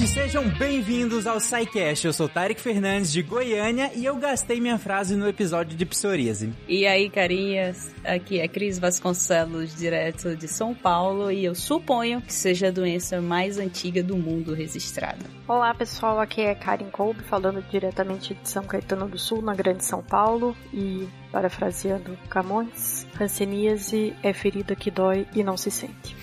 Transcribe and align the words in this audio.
ouvintes, 0.00 0.10
sejam 0.10 0.48
bem-vindos 0.48 1.26
ao 1.26 1.38
SciCast. 1.38 2.06
Eu 2.06 2.12
sou 2.12 2.28
Tarek 2.28 2.60
Fernandes 2.60 3.12
de 3.12 3.22
Goiânia 3.22 3.90
e 3.94 4.04
eu 4.04 4.16
gastei 4.16 4.60
minha 4.60 4.78
frase 4.78 5.16
no 5.16 5.28
episódio 5.28 5.76
de 5.76 5.84
psoríase. 5.84 6.52
E 6.66 6.86
aí, 6.86 7.10
carinhas, 7.10 7.90
aqui 8.04 8.40
é 8.40 8.48
Cris 8.48 8.78
Vasconcelos, 8.78 9.76
direto 9.76 10.34
de 10.36 10.48
São 10.48 10.74
Paulo, 10.74 11.30
e 11.30 11.44
eu 11.44 11.54
suponho 11.54 12.20
que 12.20 12.32
seja 12.32 12.68
a 12.68 12.70
doença 12.70 13.20
mais 13.20 13.58
antiga 13.58 14.02
do 14.02 14.16
mundo 14.16 14.54
registrada. 14.54 15.24
Olá, 15.46 15.74
pessoal, 15.74 16.18
aqui 16.18 16.40
é 16.40 16.54
Karen 16.54 16.90
Kolbe, 16.90 17.22
falando 17.22 17.62
diretamente 17.70 18.34
de 18.34 18.48
São 18.48 18.64
Caetano 18.64 19.08
do 19.08 19.18
Sul, 19.18 19.42
na 19.42 19.54
Grande 19.54 19.84
São 19.84 20.02
Paulo, 20.02 20.56
e 20.72 21.08
parafraseando 21.30 22.16
Camões, 22.28 23.06
Hanseníase 23.20 24.14
é 24.22 24.32
ferida 24.32 24.74
que 24.74 24.90
dói 24.90 25.26
e 25.34 25.42
não 25.42 25.56
se 25.56 25.70
sente. 25.70 26.16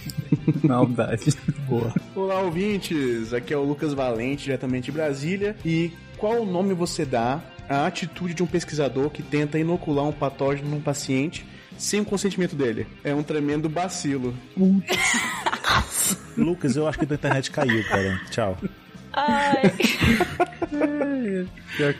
Maldade. 0.63 1.33
Boa. 1.67 1.93
Olá, 2.15 2.39
ouvintes. 2.41 3.33
Aqui 3.33 3.53
é 3.53 3.57
o 3.57 3.63
Lucas 3.63 3.93
Valente, 3.93 4.45
diretamente 4.45 4.85
de 4.85 4.91
Brasília. 4.91 5.55
E 5.65 5.91
qual 6.17 6.45
nome 6.45 6.73
você 6.73 7.05
dá 7.05 7.41
à 7.69 7.85
atitude 7.85 8.33
de 8.33 8.43
um 8.43 8.47
pesquisador 8.47 9.09
que 9.09 9.21
tenta 9.21 9.59
inocular 9.59 10.05
um 10.05 10.11
patógeno 10.11 10.69
num 10.69 10.81
paciente 10.81 11.45
sem 11.77 12.01
o 12.01 12.05
consentimento 12.05 12.55
dele? 12.55 12.87
É 13.03 13.13
um 13.13 13.23
tremendo 13.23 13.69
bacilo. 13.69 14.33
Lucas, 16.37 16.75
eu 16.75 16.87
acho 16.87 16.99
que 16.99 17.05
a 17.11 17.15
internet 17.15 17.51
caiu, 17.51 17.83
cara. 17.87 18.21
Tchau. 18.29 18.57
Ai. 19.13 19.73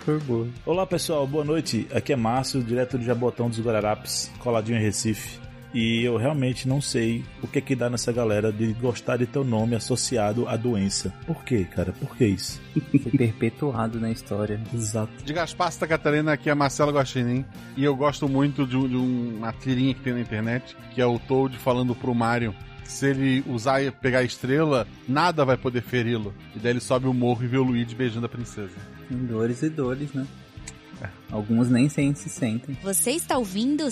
Foi 0.04 0.20
boa. 0.20 0.48
Olá 0.66 0.86
pessoal, 0.86 1.28
boa 1.28 1.44
noite. 1.44 1.88
Aqui 1.94 2.14
é 2.14 2.16
Márcio, 2.16 2.64
direto 2.64 2.98
de 2.98 3.06
Jabotão 3.06 3.50
dos 3.50 3.60
Guararapes, 3.60 4.32
coladinho 4.40 4.78
em 4.78 4.82
Recife. 4.82 5.40
E 5.74 6.02
eu 6.04 6.16
realmente 6.18 6.68
não 6.68 6.80
sei 6.82 7.24
o 7.44 7.48
que 7.48 7.60
que 7.62 7.76
dá 7.76 7.90
nessa 7.90 8.12
galera 8.12 8.52
de 8.54 8.74
gostar 8.74 9.18
de 9.18 9.26
ter 9.26 9.38
o 9.38 9.44
nome 9.44 9.76
associado 9.76 10.48
à 10.48 10.56
doença. 10.56 11.14
Por 11.26 11.44
quê, 11.44 11.66
cara? 11.66 11.92
Por 11.94 12.16
que 12.16 12.26
isso? 12.26 12.60
Foi 13.04 13.12
perpetuado 13.12 14.00
na 14.00 14.10
história. 14.10 14.60
Exato. 14.74 15.12
De 15.24 15.34
Gaspar 15.34 15.72
Santa 15.72 15.88
Catarina, 15.88 16.32
aqui 16.34 16.50
é 16.50 16.56
Marcelo 16.56 16.92
Guaxinim. 16.94 17.46
E 17.76 17.84
eu 17.84 17.96
gosto 17.96 18.28
muito 18.30 18.66
de, 18.66 18.78
um- 18.78 18.88
de 18.88 18.96
uma 18.96 19.52
tirinha 19.54 19.94
que 19.94 20.02
tem 20.02 20.14
na 20.14 20.22
internet, 20.22 20.76
que 20.96 21.02
é 21.02 21.06
o 21.06 21.20
Toad 21.20 21.58
falando 21.58 21.94
pro 21.94 22.16
Mario 22.16 22.56
que 22.84 22.92
se 22.94 23.06
ele 23.10 23.44
usar 23.46 23.84
e 23.84 23.92
pegar 23.92 24.20
a 24.20 24.24
estrela, 24.24 24.88
nada 25.06 25.44
vai 25.44 25.58
poder 25.58 25.82
feri-lo. 25.82 26.34
E 26.56 26.60
daí 26.60 26.72
ele 26.72 26.80
sobe 26.80 27.06
o 27.06 27.14
morro 27.14 27.44
e 27.44 27.48
vê 27.48 27.58
o 27.58 27.64
Luigi 27.64 27.94
beijando 27.94 28.26
a 28.26 28.30
princesa. 28.30 28.72
Tem 29.10 29.18
dores 29.26 29.62
e 29.62 29.70
dores, 29.70 30.14
né? 30.14 30.26
Alguns 31.30 31.70
nem 31.70 31.90
se 31.90 32.30
sentem. 32.30 32.78
Você 32.82 33.12
está 33.12 33.38
ouvindo 33.38 33.86
o 33.86 33.92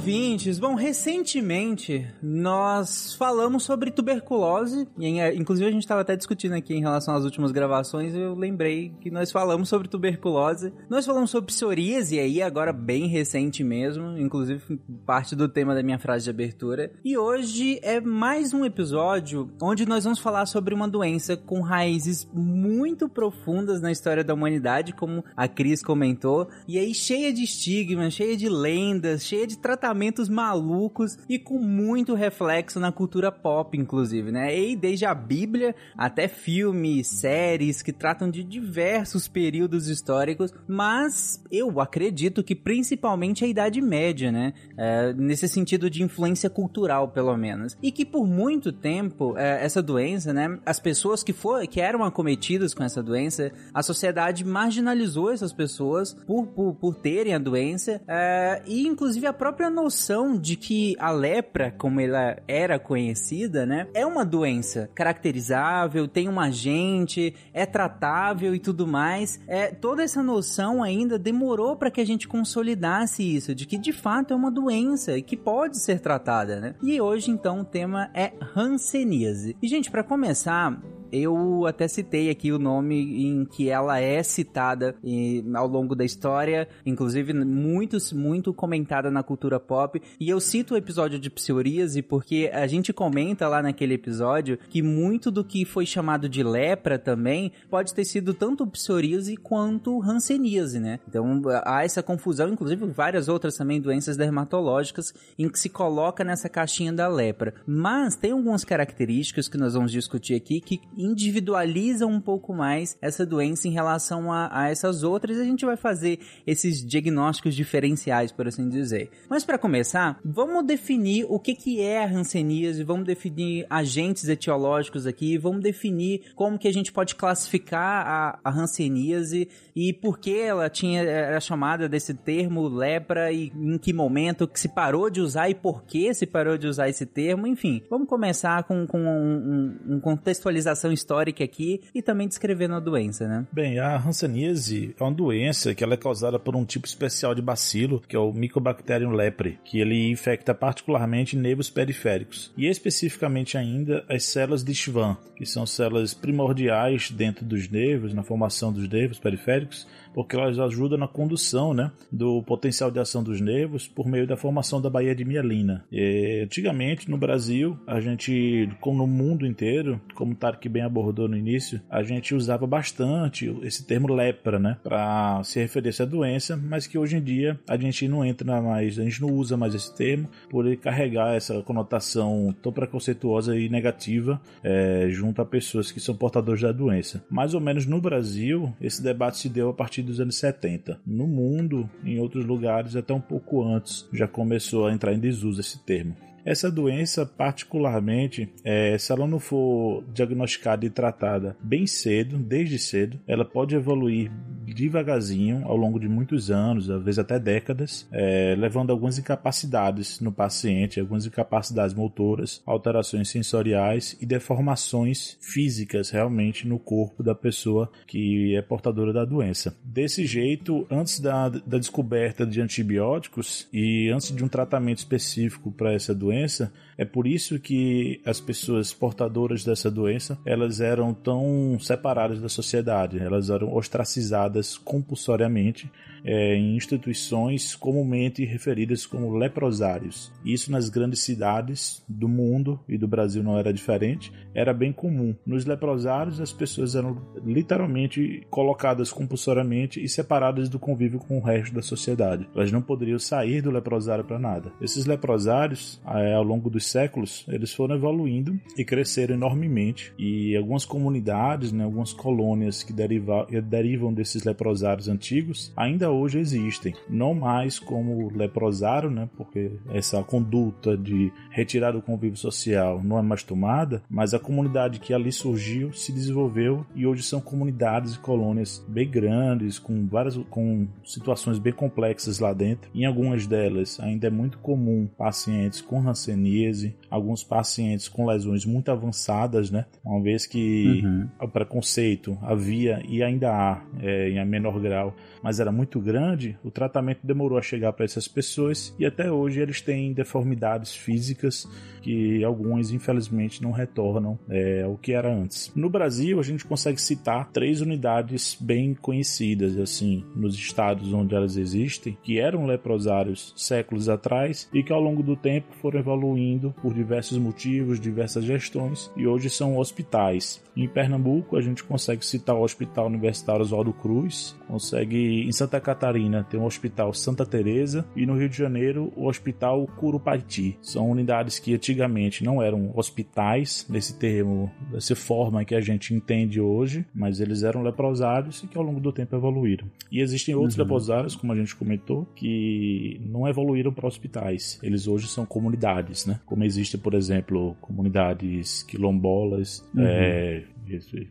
Ouvintes. 0.00 0.58
Bom, 0.58 0.74
recentemente 0.74 2.06
nós 2.22 3.12
falamos 3.12 3.64
sobre 3.64 3.90
tuberculose, 3.90 4.88
e 4.98 5.04
em- 5.06 5.36
inclusive 5.36 5.68
a 5.68 5.70
gente 5.70 5.82
estava 5.82 6.00
até 6.00 6.16
discutindo 6.16 6.54
aqui 6.54 6.72
em 6.72 6.80
relação 6.80 7.14
às 7.14 7.22
últimas 7.22 7.52
gravações, 7.52 8.14
eu 8.14 8.34
lembrei 8.34 8.94
que 9.02 9.10
nós 9.10 9.30
falamos 9.30 9.68
sobre 9.68 9.88
tuberculose. 9.88 10.72
Nós 10.88 11.04
falamos 11.04 11.28
sobre 11.28 11.48
psoríase 11.52 12.18
aí, 12.18 12.40
agora 12.40 12.72
bem 12.72 13.08
recente 13.08 13.62
mesmo, 13.62 14.16
inclusive 14.16 14.80
parte 15.04 15.36
do 15.36 15.46
tema 15.50 15.74
da 15.74 15.82
minha 15.82 15.98
frase 15.98 16.24
de 16.24 16.30
abertura. 16.30 16.90
E 17.04 17.18
hoje 17.18 17.78
é 17.82 18.00
mais 18.00 18.54
um 18.54 18.64
episódio 18.64 19.50
onde 19.60 19.84
nós 19.84 20.04
vamos 20.04 20.18
falar 20.18 20.46
sobre 20.46 20.72
uma 20.72 20.88
doença 20.88 21.36
com 21.36 21.60
raízes 21.60 22.26
muito 22.32 23.06
profundas 23.06 23.82
na 23.82 23.92
história 23.92 24.24
da 24.24 24.32
humanidade, 24.32 24.94
como 24.94 25.22
a 25.36 25.46
Cris 25.46 25.82
comentou, 25.82 26.48
e 26.66 26.78
aí 26.78 26.94
cheia 26.94 27.30
de 27.34 27.42
estigmas, 27.42 28.14
cheia 28.14 28.34
de 28.34 28.48
lendas, 28.48 29.26
cheia 29.26 29.46
de 29.46 29.58
tratamentos 29.90 30.28
malucos 30.28 31.18
e 31.28 31.38
com 31.38 31.58
muito 31.58 32.14
reflexo 32.14 32.78
na 32.78 32.92
cultura 32.92 33.32
pop, 33.32 33.76
inclusive, 33.76 34.30
né? 34.30 34.56
E 34.56 34.76
desde 34.76 35.04
a 35.04 35.12
Bíblia 35.12 35.74
até 35.96 36.28
filmes, 36.28 37.08
séries 37.08 37.82
que 37.82 37.92
tratam 37.92 38.30
de 38.30 38.44
diversos 38.44 39.26
períodos 39.26 39.88
históricos, 39.88 40.52
mas 40.68 41.42
eu 41.50 41.80
acredito 41.80 42.42
que 42.42 42.54
principalmente 42.54 43.44
a 43.44 43.48
Idade 43.48 43.80
Média, 43.80 44.30
né? 44.30 44.52
É, 44.76 45.12
nesse 45.12 45.48
sentido 45.48 45.90
de 45.90 46.02
influência 46.02 46.48
cultural, 46.48 47.08
pelo 47.08 47.36
menos. 47.36 47.76
E 47.82 47.90
que 47.90 48.04
por 48.04 48.26
muito 48.26 48.72
tempo, 48.72 49.36
é, 49.36 49.64
essa 49.64 49.82
doença, 49.82 50.32
né? 50.32 50.58
As 50.64 50.78
pessoas 50.78 51.24
que, 51.24 51.32
for, 51.32 51.66
que 51.66 51.80
eram 51.80 52.04
acometidas 52.04 52.74
com 52.74 52.84
essa 52.84 53.02
doença, 53.02 53.50
a 53.74 53.82
sociedade 53.82 54.44
marginalizou 54.44 55.32
essas 55.32 55.52
pessoas 55.52 56.14
por, 56.26 56.46
por, 56.46 56.74
por 56.74 56.94
terem 56.94 57.34
a 57.34 57.38
doença 57.38 58.00
é, 58.06 58.62
e 58.66 58.86
inclusive 58.86 59.26
a 59.26 59.32
própria 59.32 59.68
noção 59.80 60.36
de 60.36 60.56
que 60.56 60.94
a 60.98 61.10
lepra, 61.10 61.74
como 61.76 62.00
ela 62.00 62.36
era 62.46 62.78
conhecida, 62.78 63.64
né? 63.64 63.86
É 63.94 64.04
uma 64.04 64.24
doença 64.24 64.90
caracterizável, 64.94 66.06
tem 66.06 66.28
um 66.28 66.38
agente, 66.38 67.34
é 67.52 67.64
tratável 67.64 68.54
e 68.54 68.58
tudo 68.58 68.86
mais. 68.86 69.40
É, 69.48 69.68
toda 69.68 70.02
essa 70.02 70.22
noção 70.22 70.82
ainda 70.82 71.18
demorou 71.18 71.76
para 71.76 71.90
que 71.90 72.00
a 72.00 72.04
gente 72.04 72.28
consolidasse 72.28 73.22
isso, 73.22 73.54
de 73.54 73.66
que 73.66 73.78
de 73.78 73.92
fato 73.92 74.34
é 74.34 74.36
uma 74.36 74.50
doença 74.50 75.16
e 75.16 75.22
que 75.22 75.36
pode 75.36 75.78
ser 75.78 76.00
tratada, 76.00 76.60
né? 76.60 76.74
E 76.82 77.00
hoje 77.00 77.30
então 77.30 77.60
o 77.60 77.64
tema 77.64 78.10
é 78.12 78.32
Hanseníase. 78.54 79.56
E 79.62 79.66
gente, 79.66 79.90
para 79.90 80.04
começar, 80.04 80.78
eu 81.12 81.66
até 81.66 81.88
citei 81.88 82.30
aqui 82.30 82.52
o 82.52 82.58
nome 82.58 83.26
em 83.26 83.44
que 83.44 83.68
ela 83.68 83.98
é 84.00 84.22
citada 84.22 84.94
e, 85.02 85.44
ao 85.54 85.66
longo 85.66 85.94
da 85.94 86.04
história, 86.04 86.68
inclusive 86.84 87.32
muito, 87.32 87.96
muito 88.14 88.52
comentada 88.52 89.10
na 89.10 89.22
cultura 89.22 89.58
pop. 89.58 90.00
E 90.18 90.28
eu 90.28 90.40
cito 90.40 90.74
o 90.74 90.76
episódio 90.76 91.18
de 91.18 91.30
psoríase 91.30 92.02
porque 92.02 92.50
a 92.52 92.66
gente 92.66 92.92
comenta 92.92 93.48
lá 93.48 93.62
naquele 93.62 93.94
episódio 93.94 94.58
que 94.68 94.82
muito 94.82 95.30
do 95.30 95.44
que 95.44 95.64
foi 95.64 95.86
chamado 95.86 96.28
de 96.28 96.42
lepra 96.42 96.98
também 96.98 97.52
pode 97.68 97.94
ter 97.94 98.04
sido 98.04 98.34
tanto 98.34 98.66
psoríase 98.66 99.36
quanto 99.36 100.02
hanseníase, 100.02 100.80
né? 100.80 101.00
Então 101.08 101.42
há 101.64 101.84
essa 101.84 102.02
confusão, 102.02 102.48
inclusive 102.48 102.86
várias 102.86 103.28
outras 103.28 103.56
também 103.56 103.80
doenças 103.80 104.16
dermatológicas 104.16 105.12
em 105.38 105.48
que 105.48 105.58
se 105.58 105.68
coloca 105.68 106.24
nessa 106.24 106.48
caixinha 106.48 106.92
da 106.92 107.08
lepra. 107.08 107.54
Mas 107.66 108.16
tem 108.16 108.32
algumas 108.32 108.64
características 108.64 109.48
que 109.48 109.58
nós 109.58 109.74
vamos 109.74 109.92
discutir 109.92 110.34
aqui 110.34 110.60
que 110.60 110.80
individualizam 111.04 112.10
um 112.10 112.20
pouco 112.20 112.54
mais 112.54 112.96
essa 113.00 113.24
doença 113.24 113.68
em 113.68 113.72
relação 113.72 114.32
a, 114.32 114.48
a 114.52 114.68
essas 114.68 115.02
outras 115.02 115.36
e 115.36 115.40
a 115.40 115.44
gente 115.44 115.64
vai 115.64 115.76
fazer 115.76 116.18
esses 116.46 116.84
diagnósticos 116.84 117.54
diferenciais, 117.54 118.32
por 118.32 118.46
assim 118.46 118.68
dizer. 118.68 119.10
Mas 119.28 119.44
para 119.44 119.58
começar, 119.58 120.18
vamos 120.24 120.64
definir 120.64 121.26
o 121.28 121.38
que, 121.38 121.54
que 121.54 121.80
é 121.80 122.04
a 122.04 122.08
hanseníase, 122.08 122.82
vamos 122.82 123.06
definir 123.06 123.66
agentes 123.68 124.28
etiológicos 124.28 125.06
aqui, 125.06 125.38
vamos 125.38 125.62
definir 125.62 126.32
como 126.34 126.58
que 126.58 126.68
a 126.68 126.72
gente 126.72 126.92
pode 126.92 127.14
classificar 127.14 128.06
a, 128.06 128.40
a 128.44 128.50
hanseníase 128.50 129.48
e 129.74 129.92
por 129.92 130.18
que 130.18 130.38
ela 130.38 130.68
tinha 130.68 131.02
era 131.02 131.40
chamada 131.40 131.88
desse 131.88 132.14
termo 132.14 132.68
lepra 132.68 133.32
e 133.32 133.52
em 133.54 133.78
que 133.78 133.92
momento 133.92 134.46
que 134.46 134.58
se 134.58 134.68
parou 134.68 135.10
de 135.10 135.20
usar 135.20 135.48
e 135.48 135.54
por 135.54 135.84
que 135.84 136.12
se 136.14 136.26
parou 136.26 136.56
de 136.56 136.66
usar 136.66 136.88
esse 136.88 137.06
termo, 137.06 137.46
enfim. 137.46 137.82
Vamos 137.90 138.08
começar 138.08 138.62
com, 138.64 138.86
com 138.86 138.98
um, 138.98 139.78
um, 139.88 139.94
um 139.96 140.00
contextualização 140.00 140.89
histórica 140.92 141.44
aqui 141.44 141.80
e 141.94 142.02
também 142.02 142.28
descrevendo 142.28 142.74
a 142.74 142.80
doença, 142.80 143.26
né? 143.26 143.46
Bem, 143.52 143.78
a 143.78 143.96
hanseníase 143.96 144.94
é 144.98 145.02
uma 145.02 145.12
doença 145.12 145.74
que 145.74 145.82
ela 145.84 145.94
é 145.94 145.96
causada 145.96 146.38
por 146.38 146.56
um 146.56 146.64
tipo 146.64 146.86
especial 146.86 147.34
de 147.34 147.42
bacilo, 147.42 148.02
que 148.06 148.16
é 148.16 148.18
o 148.18 148.32
Mycobacterium 148.32 149.12
lepre, 149.12 149.58
que 149.64 149.80
ele 149.80 150.10
infecta 150.10 150.54
particularmente 150.54 151.36
nervos 151.36 151.70
periféricos 151.70 152.52
e 152.56 152.66
especificamente 152.66 153.56
ainda 153.56 154.04
as 154.08 154.24
células 154.24 154.64
de 154.64 154.74
Schwann, 154.74 155.16
que 155.36 155.46
são 155.46 155.66
células 155.66 156.14
primordiais 156.14 157.10
dentro 157.10 157.44
dos 157.44 157.68
nervos, 157.68 158.14
na 158.14 158.22
formação 158.22 158.72
dos 158.72 158.88
nervos 158.88 159.18
periféricos, 159.18 159.86
porque 160.14 160.36
elas 160.36 160.58
ajudam 160.58 160.98
na 160.98 161.08
condução 161.08 161.74
né, 161.74 161.90
do 162.10 162.42
potencial 162.42 162.90
de 162.90 162.98
ação 162.98 163.22
dos 163.22 163.40
nervos 163.40 163.86
por 163.86 164.06
meio 164.06 164.26
da 164.26 164.36
formação 164.36 164.80
da 164.80 164.90
baía 164.90 165.14
de 165.14 165.24
mielina. 165.24 165.84
E, 165.90 166.42
antigamente, 166.44 167.10
no 167.10 167.16
Brasil, 167.16 167.78
a 167.86 168.00
gente, 168.00 168.68
como 168.80 168.98
no 168.98 169.06
mundo 169.06 169.46
inteiro, 169.46 170.00
como 170.14 170.32
o 170.32 170.36
Tarek 170.36 170.68
bem 170.68 170.82
abordou 170.82 171.28
no 171.28 171.36
início, 171.36 171.80
a 171.88 172.02
gente 172.02 172.34
usava 172.34 172.66
bastante 172.66 173.54
esse 173.62 173.86
termo 173.86 174.12
lepra, 174.12 174.58
né, 174.58 174.76
para 174.82 175.42
se 175.44 175.60
referir 175.60 175.88
a 175.88 175.90
essa 175.90 176.06
doença, 176.06 176.56
mas 176.56 176.86
que 176.86 176.98
hoje 176.98 177.16
em 177.16 177.22
dia 177.22 177.58
a 177.68 177.76
gente 177.76 178.06
não 178.08 178.24
entra 178.24 178.60
mais, 178.60 178.98
a 178.98 179.04
gente 179.04 179.20
não 179.20 179.32
usa 179.32 179.56
mais 179.56 179.74
esse 179.74 179.94
termo 179.96 180.28
por 180.48 180.66
ele 180.66 180.76
carregar 180.76 181.34
essa 181.34 181.60
conotação 181.62 182.54
tão 182.62 182.72
preconceituosa 182.72 183.56
e 183.56 183.68
negativa 183.68 184.40
é, 184.62 185.08
junto 185.10 185.40
a 185.40 185.44
pessoas 185.44 185.92
que 185.92 186.00
são 186.00 186.14
portadores 186.14 186.62
da 186.62 186.72
doença. 186.72 187.24
Mais 187.30 187.54
ou 187.54 187.60
menos 187.60 187.86
no 187.86 188.00
Brasil, 188.00 188.72
esse 188.80 189.02
debate 189.02 189.38
se 189.38 189.48
deu 189.48 189.70
a 189.70 189.74
partir 189.74 189.99
dos 190.02 190.20
anos 190.20 190.36
70. 190.36 191.00
No 191.06 191.26
mundo, 191.26 191.88
em 192.04 192.18
outros 192.18 192.44
lugares, 192.44 192.96
até 192.96 193.12
um 193.12 193.20
pouco 193.20 193.62
antes, 193.62 194.08
já 194.12 194.26
começou 194.26 194.86
a 194.86 194.92
entrar 194.92 195.12
em 195.12 195.18
desuso 195.18 195.60
esse 195.60 195.78
termo. 195.84 196.16
Essa 196.44 196.70
doença, 196.70 197.26
particularmente, 197.26 198.48
é, 198.64 198.96
se 198.96 199.12
ela 199.12 199.26
não 199.26 199.38
for 199.38 200.02
diagnosticada 200.12 200.86
e 200.86 200.90
tratada 200.90 201.56
bem 201.62 201.86
cedo, 201.86 202.38
desde 202.38 202.78
cedo, 202.78 203.20
ela 203.26 203.44
pode 203.44 203.74
evoluir 203.74 204.30
devagarzinho 204.74 205.62
ao 205.64 205.76
longo 205.76 205.98
de 205.98 206.08
muitos 206.08 206.50
anos, 206.50 206.90
às 206.90 207.02
vezes 207.02 207.18
até 207.18 207.38
décadas, 207.38 208.06
é, 208.12 208.54
levando 208.56 208.90
algumas 208.90 209.18
incapacidades 209.18 210.20
no 210.20 210.32
paciente, 210.32 211.00
algumas 211.00 211.26
incapacidades 211.26 211.94
motoras, 211.94 212.62
alterações 212.66 213.28
sensoriais 213.28 214.16
e 214.20 214.26
deformações 214.26 215.36
físicas 215.40 216.10
realmente 216.10 216.66
no 216.66 216.78
corpo 216.78 217.22
da 217.22 217.34
pessoa 217.34 217.90
que 218.06 218.54
é 218.56 218.62
portadora 218.62 219.12
da 219.12 219.24
doença. 219.24 219.76
Desse 219.84 220.24
jeito, 220.26 220.86
antes 220.90 221.20
da, 221.20 221.48
da 221.48 221.78
descoberta 221.78 222.46
de 222.46 222.60
antibióticos 222.60 223.68
e 223.72 224.10
antes 224.10 224.34
de 224.34 224.44
um 224.44 224.48
tratamento 224.48 224.98
específico 224.98 225.70
para 225.72 225.92
essa 225.92 226.14
doença, 226.14 226.72
é 226.96 227.04
por 227.04 227.26
isso 227.26 227.58
que 227.58 228.20
as 228.26 228.40
pessoas 228.40 228.92
portadoras 228.92 229.64
dessa 229.64 229.90
doença, 229.90 230.38
elas 230.44 230.80
eram 230.80 231.14
tão 231.14 231.78
separadas 231.80 232.40
da 232.40 232.48
sociedade, 232.48 233.18
elas 233.18 233.48
eram 233.48 233.74
ostracizadas 233.74 234.59
compulsoriamente 234.84 235.90
é, 236.24 236.54
em 236.54 236.76
instituições 236.76 237.74
comumente 237.74 238.44
referidas 238.44 239.06
como 239.06 239.36
leprosários. 239.36 240.32
Isso 240.44 240.70
nas 240.70 240.88
grandes 240.88 241.20
cidades 241.20 242.02
do 242.08 242.28
mundo 242.28 242.80
e 242.88 242.96
do 242.96 243.08
Brasil 243.08 243.42
não 243.42 243.58
era 243.58 243.72
diferente, 243.72 244.32
era 244.54 244.72
bem 244.72 244.92
comum. 244.92 245.34
Nos 245.46 245.64
leprosários 245.64 246.40
as 246.40 246.52
pessoas 246.52 246.94
eram 246.94 247.20
literalmente 247.44 248.46
colocadas 248.50 249.12
compulsoriamente 249.12 250.02
e 250.02 250.08
separadas 250.08 250.68
do 250.68 250.78
convívio 250.78 251.18
com 251.18 251.38
o 251.38 251.42
resto 251.42 251.74
da 251.74 251.82
sociedade. 251.82 252.48
Elas 252.54 252.72
não 252.72 252.82
poderiam 252.82 253.18
sair 253.18 253.62
do 253.62 253.70
leprosário 253.70 254.24
para 254.24 254.38
nada. 254.38 254.72
Esses 254.80 255.06
leprosários, 255.06 256.00
ao 256.04 256.42
longo 256.42 256.70
dos 256.70 256.86
séculos, 256.86 257.44
eles 257.48 257.72
foram 257.72 257.94
evoluindo 257.94 258.58
e 258.76 258.84
cresceram 258.84 259.34
enormemente 259.34 260.12
e 260.18 260.56
algumas 260.56 260.84
comunidades, 260.84 261.72
né, 261.72 261.84
algumas 261.84 262.12
colônias 262.12 262.82
que 262.82 262.92
deriva, 262.92 263.46
derivam 263.64 264.12
desses 264.12 264.44
leprosários 264.44 265.08
antigos 265.08 265.72
ainda 265.76 266.09
hoje 266.10 266.38
existem. 266.38 266.94
Não 267.08 267.34
mais 267.34 267.78
como 267.78 268.30
leprosário, 268.34 269.10
né? 269.10 269.28
Porque 269.36 269.72
essa 269.92 270.22
conduta 270.22 270.96
de 270.96 271.32
retirar 271.50 271.96
o 271.96 272.02
convívio 272.02 272.36
social 272.36 273.00
não 273.02 273.18
é 273.18 273.22
mais 273.22 273.42
tomada, 273.42 274.02
mas 274.08 274.34
a 274.34 274.38
comunidade 274.38 275.00
que 275.00 275.14
ali 275.14 275.32
surgiu 275.32 275.92
se 275.92 276.12
desenvolveu 276.12 276.84
e 276.94 277.06
hoje 277.06 277.22
são 277.22 277.40
comunidades 277.40 278.14
e 278.14 278.18
colônias 278.18 278.84
bem 278.88 279.08
grandes, 279.08 279.78
com 279.78 280.06
várias 280.06 280.36
com 280.48 280.86
situações 281.04 281.58
bem 281.58 281.72
complexas 281.72 282.38
lá 282.38 282.52
dentro. 282.52 282.90
Em 282.94 283.04
algumas 283.04 283.46
delas 283.46 283.98
ainda 284.00 284.26
é 284.26 284.30
muito 284.30 284.58
comum 284.58 285.08
pacientes 285.18 285.80
com 285.80 286.00
hanseníase, 286.08 286.96
alguns 287.10 287.42
pacientes 287.42 288.08
com 288.08 288.26
lesões 288.26 288.64
muito 288.64 288.90
avançadas, 288.90 289.70
né? 289.70 289.86
Uma 290.04 290.20
vez 290.20 290.46
que 290.46 291.02
uhum. 291.04 291.28
o 291.40 291.48
preconceito 291.48 292.36
havia 292.42 293.02
e 293.08 293.22
ainda 293.22 293.50
há 293.50 293.82
é, 294.00 294.30
em 294.30 294.44
menor 294.44 294.80
grau, 294.80 295.14
mas 295.42 295.60
era 295.60 295.70
muito 295.70 295.99
grande, 296.00 296.58
o 296.64 296.70
tratamento 296.70 297.20
demorou 297.26 297.58
a 297.58 297.62
chegar 297.62 297.92
para 297.92 298.04
essas 298.04 298.26
pessoas 298.26 298.94
e 298.98 299.06
até 299.06 299.30
hoje 299.30 299.60
eles 299.60 299.80
têm 299.80 300.12
deformidades 300.12 300.94
físicas 300.94 301.68
que 302.00 302.42
alguns 302.44 302.92
infelizmente 302.92 303.62
não 303.62 303.70
retornam 303.70 304.38
é, 304.48 304.82
ao 304.82 304.96
que 304.96 305.12
era 305.12 305.32
antes. 305.32 305.72
No 305.74 305.90
Brasil 305.90 306.38
a 306.38 306.42
gente 306.42 306.64
consegue 306.64 307.00
citar 307.00 307.50
três 307.52 307.80
unidades 307.80 308.56
bem 308.60 308.94
conhecidas 308.94 309.76
assim 309.78 310.24
nos 310.34 310.54
estados 310.54 311.12
onde 311.12 311.34
elas 311.34 311.56
existem, 311.56 312.16
que 312.22 312.38
eram 312.38 312.66
leprosários 312.66 313.52
séculos 313.56 314.08
atrás 314.08 314.68
e 314.72 314.82
que 314.82 314.92
ao 314.92 315.00
longo 315.00 315.22
do 315.22 315.36
tempo 315.36 315.68
foram 315.80 316.00
evoluindo 316.00 316.74
por 316.82 316.92
diversos 316.92 317.38
motivos, 317.38 318.00
diversas 318.00 318.44
gestões 318.44 319.10
e 319.16 319.26
hoje 319.26 319.48
são 319.50 319.78
hospitais. 319.78 320.62
Em 320.76 320.88
Pernambuco 320.88 321.56
a 321.56 321.60
gente 321.60 321.84
consegue 321.84 322.24
citar 322.24 322.56
o 322.56 322.62
Hospital 322.62 323.06
Universitário 323.06 323.62
Oswaldo 323.62 323.92
Cruz, 323.92 324.56
consegue 324.66 325.42
em 325.46 325.52
Santa 325.52 325.80
Catarina 325.80 326.40
tem 326.44 326.60
o 326.60 326.64
Hospital 326.64 327.12
Santa 327.12 327.44
Teresa 327.44 328.04
e 328.16 328.26
no 328.26 328.36
Rio 328.36 328.48
de 328.48 328.56
Janeiro 328.56 329.12
o 329.16 329.26
Hospital 329.26 329.86
Curupaiti. 329.96 330.78
São 330.80 331.10
unidades 331.10 331.58
que 331.58 331.72
antigamente 331.90 332.44
não 332.44 332.62
eram 332.62 332.92
hospitais 332.94 333.86
nesse 333.88 334.18
termo, 334.18 334.70
dessa 334.90 335.14
forma 335.14 335.64
que 335.64 335.74
a 335.74 335.80
gente 335.80 336.14
entende 336.14 336.60
hoje, 336.60 337.04
mas 337.14 337.40
eles 337.40 337.62
eram 337.62 337.82
leprosários 337.82 338.62
e 338.62 338.66
que 338.66 338.78
ao 338.78 338.84
longo 338.84 339.00
do 339.00 339.12
tempo 339.12 339.36
evoluíram. 339.36 339.86
E 340.10 340.20
existem 340.20 340.54
outros 340.54 340.76
uhum. 340.76 340.84
leprosários, 340.84 341.36
como 341.36 341.52
a 341.52 341.56
gente 341.56 341.74
comentou, 341.74 342.26
que 342.34 343.20
não 343.24 343.46
evoluíram 343.48 343.92
para 343.92 344.06
hospitais. 344.06 344.78
Eles 344.82 345.06
hoje 345.06 345.26
são 345.26 345.44
comunidades, 345.44 346.26
né? 346.26 346.40
Como 346.46 346.64
existe, 346.64 346.96
por 346.96 347.14
exemplo, 347.14 347.76
comunidades 347.80 348.82
quilombolas, 348.84 349.84
uhum. 349.94 350.04
é, 350.04 350.64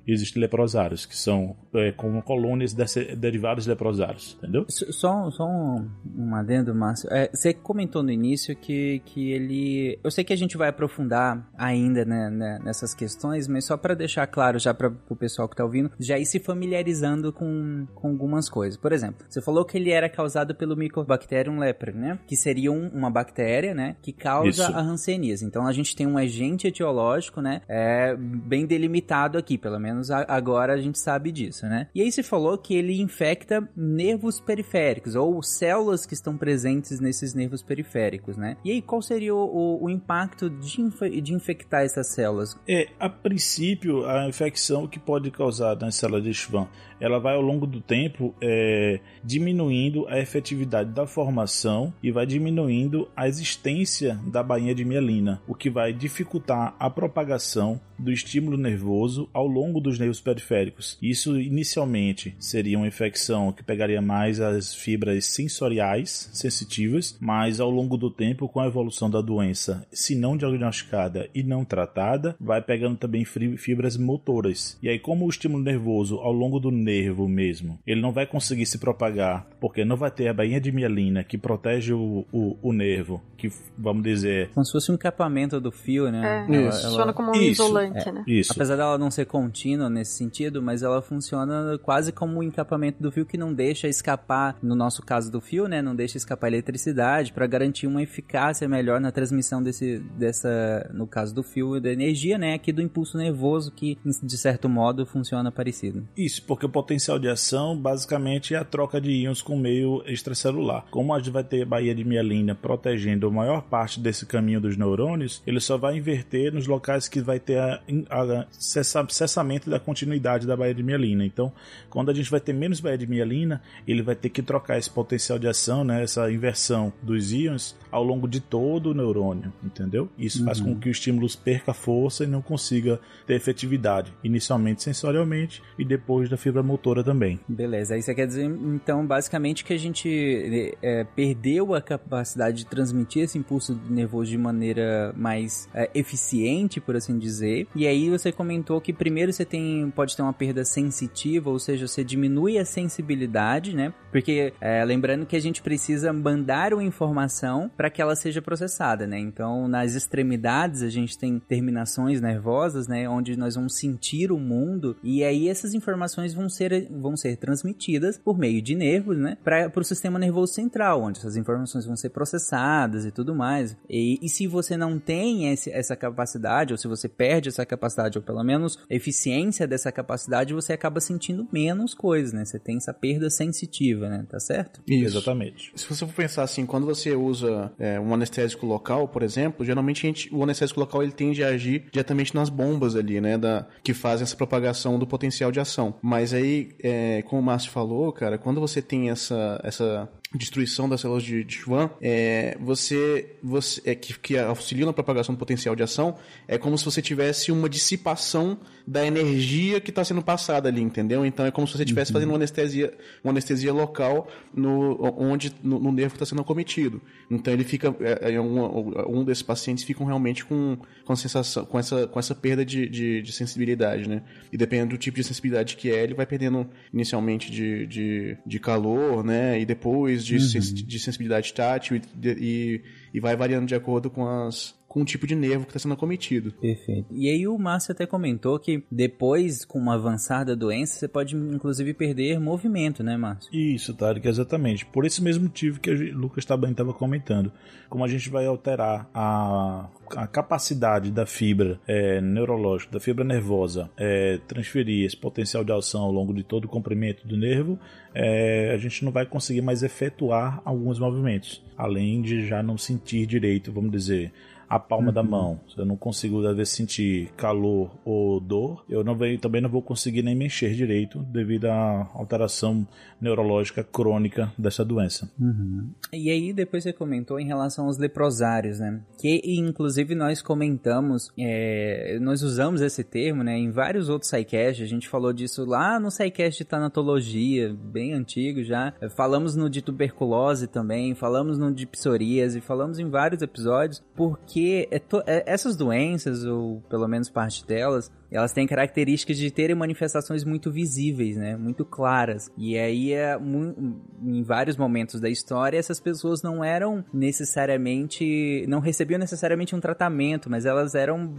Existem 0.08 0.42
leprosários, 0.42 1.06
que 1.06 1.16
são 1.16 1.56
é, 1.74 1.92
como 1.92 2.22
colônias 2.22 2.74
derivadas 3.18 3.66
de 3.66 3.70
leprosários, 3.70 4.38
entendeu? 4.38 4.66
Só, 4.70 5.30
só 5.32 5.46
um, 5.46 5.90
um 6.18 6.36
adendo, 6.36 6.74
Márcio. 6.74 7.10
É, 7.12 7.30
você 7.34 7.54
comentou 7.54 8.02
no 8.02 8.12
início 8.12 8.56
que, 8.56 9.02
que 9.06 9.32
ele... 9.32 10.00
Eu 10.04 10.12
sei 10.12 10.24
que 10.24 10.34
a 10.34 10.38
gente 10.38 10.49
vai 10.58 10.70
aprofundar 10.70 11.50
ainda 11.58 12.06
né, 12.06 12.30
né, 12.30 12.60
nessas 12.64 12.94
questões, 12.94 13.48
mas 13.48 13.66
só 13.66 13.78
para 13.78 13.94
deixar 13.94 14.28
claro 14.28 14.60
já 14.60 14.74
para 14.74 14.92
o 15.10 15.16
pessoal 15.16 15.48
que 15.48 15.56
tá 15.56 15.64
ouvindo, 15.64 15.92
já 16.00 16.18
ir 16.18 16.26
se 16.26 16.40
familiarizando 16.40 17.32
com, 17.32 17.86
com 17.96 18.10
algumas 18.10 18.50
coisas. 18.50 18.78
Por 18.78 18.92
exemplo, 18.92 19.26
você 19.30 19.42
falou 19.42 19.66
que 19.66 19.78
ele 19.78 19.92
era 19.92 20.10
causado 20.10 20.56
pelo 20.56 20.76
Mycobacterium 20.76 21.60
leprae, 21.60 21.94
né? 21.94 22.20
Que 22.28 22.36
seria 22.36 22.72
um, 22.72 22.88
uma 22.90 23.10
bactéria, 23.10 23.74
né? 23.74 23.96
Que 24.02 24.12
causa 24.12 24.50
Isso. 24.50 24.64
a 24.64 24.80
hanseníase. 24.80 25.46
Então 25.46 25.68
a 25.68 25.72
gente 25.72 25.96
tem 25.96 26.08
um 26.08 26.18
agente 26.18 26.68
etiológico, 26.68 27.42
né? 27.42 27.62
É, 27.68 28.16
bem 28.16 28.66
delimitado 28.66 29.38
aqui 29.38 29.58
pelo 29.58 29.80
menos 29.80 30.10
agora 30.12 30.74
a 30.74 30.78
gente 30.78 31.00
sabe 31.00 31.32
disso, 31.32 31.66
né? 31.66 31.88
E 31.94 32.02
aí 32.02 32.12
se 32.12 32.24
falou 32.24 32.58
que 32.58 32.76
ele 32.76 33.00
infecta 33.02 33.68
nervos 33.76 34.40
periféricos, 34.40 35.16
ou 35.16 35.42
células 35.44 36.06
que 36.06 36.14
estão 36.14 36.38
presentes 36.38 37.00
nesses 37.00 37.34
nervos 37.34 37.62
periféricos, 37.62 38.38
né? 38.38 38.58
E 38.64 38.72
aí 38.72 38.82
qual 38.82 39.02
seria 39.02 39.36
o, 39.36 39.40
o, 39.40 39.86
o 39.86 39.90
impacto 39.90 40.39
de, 40.48 40.82
inf 40.82 41.02
de 41.02 41.34
infectar 41.34 41.82
essas 41.84 42.14
células? 42.14 42.56
É, 42.68 42.90
a 43.00 43.10
princípio, 43.10 44.06
a 44.08 44.28
infecção 44.28 44.88
que 44.88 45.00
pode 45.00 45.32
causar 45.32 45.76
nas 45.78 45.96
células 45.96 46.24
de 46.24 46.34
Schwann 46.34 46.68
ela 47.00 47.20
vai 47.20 47.36
ao 47.36 47.42
longo 47.42 47.66
do 47.66 47.80
tempo 47.80 48.36
é, 48.42 49.00
diminuindo 49.24 50.08
a 50.08 50.20
efetividade 50.20 50.92
da 50.92 51.08
formação 51.08 51.94
e 52.04 52.12
vai 52.12 52.26
diminuindo 52.26 53.10
a 53.16 53.28
existência 53.28 54.20
da 54.26 54.44
bainha 54.44 54.76
de 54.76 54.84
mielina, 54.84 55.42
o 55.48 55.56
que 55.56 55.70
vai 55.70 55.94
dificultar 55.94 56.76
a 56.78 56.90
propagação 56.90 57.80
do 58.00 58.12
estímulo 58.12 58.58
nervoso 58.58 59.30
ao 59.34 59.46
longo 59.46 59.80
dos 59.80 60.00
nervos 60.00 60.22
periféricos. 60.22 60.98
Isso 61.02 61.40
inicialmente 61.40 62.36
seria 62.40 62.78
uma 62.78 62.88
infecção 62.88 63.52
que 63.52 63.64
pegaria 63.64 64.02
mais 64.02 64.40
as 64.40 64.74
fibras 64.74 65.26
sensoriais 65.26 66.30
sensitivas, 66.34 67.18
mas 67.20 67.60
ao 67.60 67.70
longo 67.70 67.98
do 67.98 68.10
tempo, 68.10 68.48
com 68.48 68.60
a 68.60 68.68
evolução 68.68 69.10
da 69.10 69.22
doença, 69.22 69.86
se 69.92 70.16
não 70.16 70.38
diagnosticada 70.38 71.30
e 71.34 71.44
não 71.44 71.66
tratada, 71.66 72.36
vai 72.40 72.62
pegando 72.62 72.98
também 72.98 73.26
fibras 73.26 73.98
motoras. 73.98 74.78
E 74.82 74.90
aí, 74.90 75.00
como 75.00 75.26
o 75.26 75.30
estímulo 75.30 75.64
nervoso 75.64 76.18
ao 76.18 76.32
longo 76.32 76.60
do 76.60 76.72
nervo 76.72 77.28
mesmo, 77.28 77.80
ele 77.86 78.02
não 78.02 78.12
vai 78.12 78.26
conseguir 78.26 78.66
se 78.66 78.78
propagar, 78.78 79.48
porque 79.60 79.84
não 79.84 79.98
vai 79.98 80.12
ter 80.12 80.28
a 80.28 80.34
bainha 80.34 80.60
de 80.60 80.72
mielina 80.72 81.24
que 81.24 81.38
protege 81.38 81.94
o, 81.94 82.26
o, 82.32 82.58
o 82.62 82.74
nervo, 82.74 83.22
que 83.38 83.52
vamos 83.78 84.04
dizer. 84.04 84.50
Como 84.54 84.66
se 84.66 84.72
fosse 84.72 84.92
um 84.92 84.96
encapamento 84.96 85.60
do 85.60 85.72
fio, 85.72 86.12
né? 86.12 86.46
É, 86.50 86.56
ela, 86.56 86.72
funciona 86.72 87.02
ela... 87.04 87.14
como 87.14 87.32
um 87.32 87.36
isso, 87.36 87.64
isolante, 87.64 87.89
é, 87.96 88.12
né? 88.12 88.24
Isso. 88.28 88.52
Apesar 88.54 88.76
dela 88.76 88.98
não 88.98 89.12
ser 89.12 89.26
contínua 89.26 89.90
nesse 89.90 90.14
sentido, 90.14 90.62
mas 90.62 90.84
ela 90.84 91.02
funciona 91.02 91.78
quase 91.82 92.12
como 92.12 92.40
um 92.40 92.44
encapamento 92.44 93.02
do 93.02 93.12
fio 93.12 93.26
que 93.26 93.38
não 93.38 93.54
deixa 93.54 93.88
escapar, 93.88 94.58
no 94.62 94.76
nosso 94.76 95.02
caso 95.04 95.32
do 95.32 95.42
fio, 95.42 95.68
né? 95.68 95.82
Não 95.82 95.96
deixa 95.96 96.18
escapar 96.18 96.48
eletricidade 96.48 97.34
para 97.34 97.48
garantir 97.48 97.88
uma 97.88 98.02
eficácia 98.02 98.68
melhor 98.68 99.00
na 99.00 99.12
transmissão 99.12 99.62
desse, 99.62 100.00
dessa, 100.18 100.90
no 100.94 101.08
caso 101.08 101.34
do 101.34 101.44
fio, 101.44 101.80
da 101.80 101.92
energia, 101.92 102.38
né? 102.38 102.54
Aqui 102.54 102.72
do 102.72 102.82
impulso 102.82 103.18
nervoso 103.18 103.72
que, 103.72 103.98
de 104.24 104.38
certo 104.38 104.70
modo, 104.70 105.06
funciona 105.06 105.52
parecido. 105.52 106.08
Isso, 106.16 106.44
porque 106.44 106.66
o 106.66 106.70
potencial 106.70 107.20
de 107.20 107.28
ação 107.28 107.78
basicamente 107.78 108.54
é 108.54 108.58
a 108.58 108.64
troca 108.64 109.00
de 109.00 109.12
íons 109.12 109.42
com 109.42 109.56
o 109.56 109.60
meio 109.60 110.04
extracelular. 110.06 110.86
Como 110.92 111.14
a 111.14 111.20
gente 111.20 111.32
vai 111.32 111.44
ter 111.44 111.64
a 111.64 111.66
baía 111.66 111.96
de 111.96 112.04
mielina 112.04 112.56
protegendo 112.56 113.28
a 113.28 113.32
maior 113.32 113.62
parte 113.64 114.00
desse 114.00 114.26
caminho 114.26 114.62
dos 114.62 114.78
neurônios, 114.78 115.42
ele 115.46 115.60
só 115.60 115.78
vai 115.78 115.98
inverter 115.98 116.54
nos 116.54 116.68
locais 116.68 117.08
que 117.08 117.22
vai 117.22 117.40
ter 117.40 117.79
a, 118.10 118.22
a 118.22 118.48
cessamento 118.52 119.70
da 119.70 119.80
continuidade 119.80 120.46
da 120.46 120.56
baía 120.56 120.74
de 120.74 120.84
mielina. 120.84 121.26
Então, 121.26 121.52
quando 121.90 122.10
a 122.10 122.14
gente 122.14 122.30
vai 122.30 122.40
ter 122.40 122.54
menos 122.54 122.80
baía 122.80 122.98
de 122.98 123.08
mielina, 123.08 123.62
ele 123.88 124.02
vai 124.02 124.16
ter 124.16 124.30
que 124.30 124.42
trocar 124.42 124.78
esse 124.78 124.90
potencial 124.90 125.40
de 125.40 125.48
ação, 125.48 125.84
né, 125.84 126.04
essa 126.04 126.32
inversão 126.32 126.92
dos 127.02 127.32
íons 127.32 127.76
ao 127.92 128.04
longo 128.04 128.28
de 128.28 128.40
todo 128.40 128.92
o 128.92 128.94
neurônio, 128.94 129.52
entendeu? 129.64 130.10
Isso 130.18 130.40
uhum. 130.40 130.46
faz 130.46 130.60
com 130.60 130.76
que 130.76 130.90
o 130.90 130.92
estímulo 130.92 131.28
perca 131.44 131.74
força 131.74 132.24
e 132.24 132.28
não 132.28 132.42
consiga 132.42 133.00
ter 133.26 133.36
efetividade, 133.36 134.14
inicialmente 134.24 134.84
sensorialmente 134.84 135.62
e 135.78 135.86
depois 135.86 136.30
da 136.30 136.38
fibra 136.38 136.64
motora 136.64 137.04
também. 137.04 137.40
Beleza, 137.48 138.00
você 138.00 138.14
quer 138.14 138.28
dizer 138.28 138.46
então 138.46 139.06
basicamente 139.06 139.64
que 139.64 139.74
a 139.74 139.78
gente 139.78 140.76
é, 140.82 141.04
perdeu 141.04 141.74
a 141.74 141.82
capacidade 141.82 142.58
de 142.58 142.66
transmitir 142.66 143.24
esse 143.24 143.38
impulso 143.38 143.80
nervoso 143.90 144.32
de 144.32 144.38
maneira 144.38 145.14
mais 145.16 145.70
é, 145.74 145.90
eficiente, 145.94 146.80
por 146.80 146.96
assim 146.96 147.18
dizer. 147.18 147.68
E 147.76 147.88
aí 147.88 148.10
você 148.10 148.32
comentou 148.32 148.82
que 148.82 148.92
primeiro 148.92 149.32
você 149.32 149.46
tem 149.46 149.92
pode 149.96 150.16
ter 150.16 150.22
uma 150.22 150.34
perda 150.34 150.64
sensitiva, 150.66 151.50
ou 151.50 151.60
seja, 151.60 151.88
você 151.88 152.04
diminui 152.04 152.58
a 152.58 152.66
sensibilidade, 152.66 153.76
né? 153.76 153.94
Porque 154.12 154.54
é, 154.60 154.84
lembrando 154.84 155.26
que 155.26 155.36
a 155.36 155.40
gente 155.40 155.62
precisa 155.62 156.12
mandar 156.12 156.74
uma 156.74 156.84
informação 156.84 157.70
para 157.76 157.90
que 157.90 158.02
ela 158.02 158.16
seja 158.16 158.42
processada, 158.42 159.06
né? 159.06 159.20
Então, 159.20 159.68
nas 159.68 159.96
extremidades 159.96 160.82
a 160.82 160.90
gente 160.90 161.18
tem 161.18 161.40
terminações 161.40 162.22
nervosas, 162.22 162.88
né? 162.88 163.08
Onde 163.08 163.38
nós 163.38 163.56
vamos 163.56 163.78
sentir 163.78 164.32
o 164.32 164.40
mundo 164.40 164.96
e 165.04 165.24
aí 165.24 165.48
essas 165.48 165.74
informações 165.74 166.34
vão 166.34 166.50
ser, 166.50 166.88
vão 166.90 167.16
ser 167.16 167.38
transmitidas 167.38 168.18
por 168.18 168.38
meio 168.38 168.62
de 168.62 168.76
nervos, 168.76 169.18
né? 169.18 169.38
Para 169.44 169.72
o 169.76 169.84
sistema 169.84 170.18
nervoso 170.18 170.54
central, 170.54 171.04
onde 171.04 171.20
essas 171.20 171.36
informações 171.36 171.86
vão 171.86 171.96
ser 171.96 172.10
processadas 172.10 173.06
e 173.06 173.12
tudo 173.12 173.36
mais. 173.36 173.78
E, 173.90 174.20
e 174.22 174.30
se 174.30 174.48
você 174.48 174.76
não 174.76 175.00
tem 175.00 175.52
esse, 175.52 175.72
essa 175.72 175.96
capacidade, 175.96 176.74
ou 176.74 176.78
se 176.78 176.88
você 176.88 177.08
perde 177.08 177.50
essa 177.50 177.59
capacidade, 177.66 178.18
ou 178.18 178.24
pelo 178.24 178.44
menos 178.44 178.80
eficiência 178.90 179.68
dessa 179.68 179.92
capacidade, 179.92 180.54
você 180.54 180.74
acaba 180.74 181.00
sentindo 181.00 181.48
menos 181.52 181.94
coisas, 181.94 182.34
né? 182.34 182.46
Você 182.46 182.60
tem 182.60 182.78
essa 182.78 182.94
perda 182.94 183.30
sensitiva, 183.30 184.10
né? 184.10 184.26
Tá 184.30 184.40
certo? 184.40 184.82
Isso. 184.88 185.18
Exatamente. 185.18 185.72
Se 185.76 185.88
você 185.88 186.06
for 186.06 186.14
pensar 186.14 186.44
assim, 186.44 186.66
quando 186.66 186.86
você 186.86 187.16
usa 187.16 187.72
é, 187.80 188.00
um 188.00 188.14
anestésico 188.14 188.66
local, 188.66 189.08
por 189.08 189.24
exemplo, 189.24 189.66
geralmente 189.66 190.06
a 190.06 190.08
gente, 190.08 190.34
o 190.34 190.44
anestésico 190.44 190.80
local 190.80 191.04
ele 191.04 191.12
tende 191.12 191.44
a 191.44 191.50
agir 191.50 191.86
diretamente 191.92 192.36
nas 192.36 192.50
bombas 192.50 192.96
ali, 192.96 193.20
né, 193.20 193.38
da, 193.38 193.66
que 193.84 193.94
fazem 193.94 194.24
essa 194.24 194.36
propagação 194.36 195.00
do 195.00 195.08
potencial 195.08 195.52
de 195.52 195.60
ação. 195.60 195.96
Mas 196.02 196.34
aí, 196.34 196.70
é, 196.82 197.22
como 197.24 197.42
o 197.42 197.44
Márcio 197.44 197.72
falou, 197.72 198.12
cara, 198.12 198.38
quando 198.38 198.60
você 198.60 198.82
tem 198.82 199.10
essa, 199.10 199.60
essa 199.64 200.10
destruição 200.34 200.88
das 200.88 201.02
células 201.02 201.24
de, 201.24 201.44
de 201.44 201.56
Schwann, 201.56 201.90
é, 202.00 202.56
você, 202.60 203.36
você 203.42 203.82
é, 203.84 203.96
que, 203.96 204.18
que 204.20 204.38
auxilia 204.38 204.86
na 204.86 204.94
propagação 204.94 205.34
do 205.34 205.40
potencial 205.40 205.76
de 205.76 205.82
ação, 205.82 206.18
é 206.48 206.58
como 206.58 206.78
se 206.78 206.86
você 206.86 207.02
tivesse 207.02 207.52
uma 207.52 207.68
dissipação 207.68 208.60
da 208.86 209.06
energia 209.06 209.80
que 209.80 209.90
está 209.90 210.04
sendo 210.04 210.22
passada 210.22 210.70
ali, 210.70 210.82
entendeu? 210.82 211.26
Então 211.26 211.46
é 211.46 211.52
como 211.52 211.68
se 211.68 211.78
você 211.78 211.84
estivesse 211.84 212.12
fazendo 212.12 212.30
uma 212.30 212.38
anestesia, 212.38 212.94
uma 213.24 213.32
anestesia 213.32 213.74
local 213.74 214.28
no, 214.54 215.00
onde, 215.18 215.54
no, 215.64 215.80
no 215.80 215.92
nervo 215.92 216.12
que 216.12 216.18
está 216.18 216.26
sendo 216.26 216.42
acometido. 216.42 217.02
Então 217.30 217.54
ele 217.54 217.64
fica, 217.64 217.96
é, 218.00 218.34
é 218.34 218.42
um, 218.42 219.20
um 219.20 219.24
desses 219.24 219.44
pacientes 219.44 219.84
ficam 219.84 220.06
realmente 220.06 220.46
com, 220.46 220.78
com, 221.06 221.16
sensação, 221.16 221.66
com, 221.66 221.78
essa, 221.78 222.08
com 222.08 222.20
essa 222.20 222.36
perda 222.36 222.66
de, 222.66 222.88
de, 222.88 223.22
de, 223.22 223.32
sensibilidade, 223.32 224.08
né? 224.08 224.24
E 224.52 224.58
dependendo 224.58 224.92
do 224.92 224.98
tipo 224.98 225.18
de 225.18 225.24
sensibilidade 225.24 225.76
que 225.76 225.92
é, 225.92 226.04
ele 226.04 226.14
vai 226.14 226.26
perdendo 226.26 226.68
inicialmente 226.94 227.52
de, 227.52 227.86
de, 227.86 228.38
de 228.46 228.60
calor, 228.60 229.24
né? 229.24 229.60
E 229.60 229.66
depois 229.66 230.19
de, 230.26 230.38
uhum. 230.38 230.74
de 230.74 231.00
sensibilidade 231.00 231.54
tátil 231.54 231.98
e, 231.98 232.02
e, 232.28 232.82
e 233.14 233.20
vai 233.20 233.36
variando 233.36 233.68
de 233.68 233.76
acordo 233.76 234.10
com 234.10 234.28
as, 234.28 234.76
com 234.90 235.04
o 235.04 235.06
tipo 235.06 235.28
de 235.28 235.36
nervo 235.36 235.66
que 235.66 235.70
está 235.70 235.80
sendo 235.80 235.94
acometido. 235.94 236.52
Perfeito. 236.54 237.08
E 237.12 237.30
aí 237.30 237.48
o 237.48 237.58
Márcio 237.60 237.92
até 237.92 238.08
comentou 238.08 238.58
que 238.60 238.84
depois, 238.92 239.64
com 239.64 239.78
uma 239.78 239.94
avançada 239.94 240.56
doença, 240.56 240.98
você 241.00 241.08
pode 241.08 241.36
inclusive 241.36 241.94
perder 241.94 242.40
movimento, 242.40 243.04
né, 243.04 243.16
Márcio? 243.16 243.54
Isso, 243.54 243.94
Tarek, 243.94 244.28
exatamente. 244.28 244.86
Por 244.88 245.06
esse 245.06 245.24
mesmo 245.24 245.44
motivo 245.44 245.80
que 245.80 245.92
o 245.92 246.18
Lucas 246.18 246.44
também 246.44 246.72
estava 246.72 246.92
comentando. 246.92 247.52
Como 247.88 248.04
a 248.04 248.08
gente 248.08 248.30
vai 248.30 248.48
alterar 248.48 249.08
a, 249.14 249.88
a 250.16 250.28
capacidade 250.28 251.12
da 251.12 251.26
fibra 251.26 251.80
é, 251.88 252.20
neurológica, 252.20 252.92
da 252.92 253.00
fibra 253.00 253.24
nervosa, 253.24 253.90
é, 253.96 254.40
transferir 254.48 255.06
esse 255.06 255.16
potencial 255.16 255.64
de 255.64 255.72
ação 255.72 256.02
ao 256.02 256.12
longo 256.12 256.34
de 256.34 256.44
todo 256.44 256.66
o 256.66 256.68
comprimento 256.68 257.28
do 257.28 257.38
nervo, 257.38 257.80
é, 258.14 258.72
a 258.74 258.78
gente 258.78 259.06
não 259.06 259.12
vai 259.12 259.26
conseguir 259.26 259.62
mais 259.62 259.84
efetuar 259.84 260.62
alguns 260.66 260.98
movimentos, 261.00 261.64
além 261.78 262.22
de 262.22 262.48
já 262.48 262.64
não 262.64 262.78
sentir 262.78 263.26
direito, 263.28 263.72
vamos 263.72 263.92
dizer, 263.92 264.32
a 264.70 264.78
palma 264.78 265.08
uhum. 265.08 265.14
da 265.14 265.24
mão. 265.24 265.60
Se 265.68 265.80
eu 265.80 265.86
não 265.86 265.98
consigo, 265.98 266.46
às 266.46 266.56
vezes, 266.56 266.74
sentir 266.74 267.32
calor 267.36 267.92
ou 268.06 268.40
dor, 268.40 268.86
eu 268.88 269.04
não 269.04 269.16
venho, 269.16 269.40
também 269.40 269.62
não 269.62 269.70
vou 269.70 269.82
conseguir 269.82 270.22
nem 270.22 270.36
mexer 270.36 270.76
direito 270.76 271.20
devido 271.24 271.66
à 271.66 272.08
alteração 272.14 272.88
neurológica 273.20 273.84
crônica 273.84 274.54
dessa 274.58 274.86
doença. 274.86 275.30
Uhum. 275.40 275.90
E 276.14 276.30
aí, 276.30 276.54
depois 276.54 276.84
você 276.84 276.94
comentou 276.94 277.40
em 277.40 277.48
relação 277.48 277.86
aos 277.86 277.98
leprosários, 277.98 278.80
né? 278.80 279.02
Que, 279.20 279.42
inclusive, 279.44 280.14
nós 280.14 280.42
comentamos, 280.42 281.32
é, 281.38 282.20
nós 282.22 282.44
usamos 282.44 282.82
esse 282.82 283.04
termo, 283.04 283.44
né? 283.44 283.58
Em 283.58 283.72
vários 283.72 284.08
outros 284.08 284.30
sidecasts, 284.30 284.86
a 284.86 284.88
gente 284.88 285.10
falou 285.10 285.34
disso 285.34 285.66
lá 285.66 286.00
no 286.00 286.12
sidecast 286.12 286.60
de 286.60 286.66
tanatologia, 286.66 287.74
bem 287.74 288.14
antigo 288.14 288.64
já. 288.64 288.94
Falamos 289.16 289.56
no 289.56 289.68
de 289.68 289.82
tuberculose 289.82 290.68
também, 290.68 291.16
falamos 291.16 291.58
no 291.58 291.74
de 291.74 291.88
psoríase, 291.88 292.62
falamos 292.62 293.00
em 293.00 293.10
vários 293.10 293.42
episódios, 293.42 294.04
porque 294.16 294.59
porque 294.60 294.88
é 294.92 295.00
é, 295.26 295.44
essas 295.46 295.76
doenças, 295.76 296.44
ou 296.44 296.82
pelo 296.90 297.08
menos 297.08 297.30
parte 297.30 297.66
delas, 297.66 298.12
elas 298.32 298.52
têm 298.52 298.68
características 298.68 299.38
de 299.38 299.52
terem 299.52 299.76
manifestações 299.76 300.44
muito 300.44 300.72
visíveis, 300.72 301.38
né? 301.38 301.56
Muito 301.58 301.84
claras. 301.84 302.52
E 302.58 302.78
aí, 302.78 303.14
é, 303.14 303.38
em 303.38 304.44
vários 304.44 304.78
momentos 304.78 305.20
da 305.20 305.30
história, 305.30 305.78
essas 305.78 306.00
pessoas 306.00 306.42
não 306.42 306.64
eram 306.64 307.04
necessariamente. 307.14 308.66
não 308.68 308.80
recebiam 308.80 309.20
necessariamente 309.20 309.76
um 309.76 309.80
tratamento, 309.80 310.50
mas 310.50 310.66
elas 310.66 310.96
eram 310.96 311.34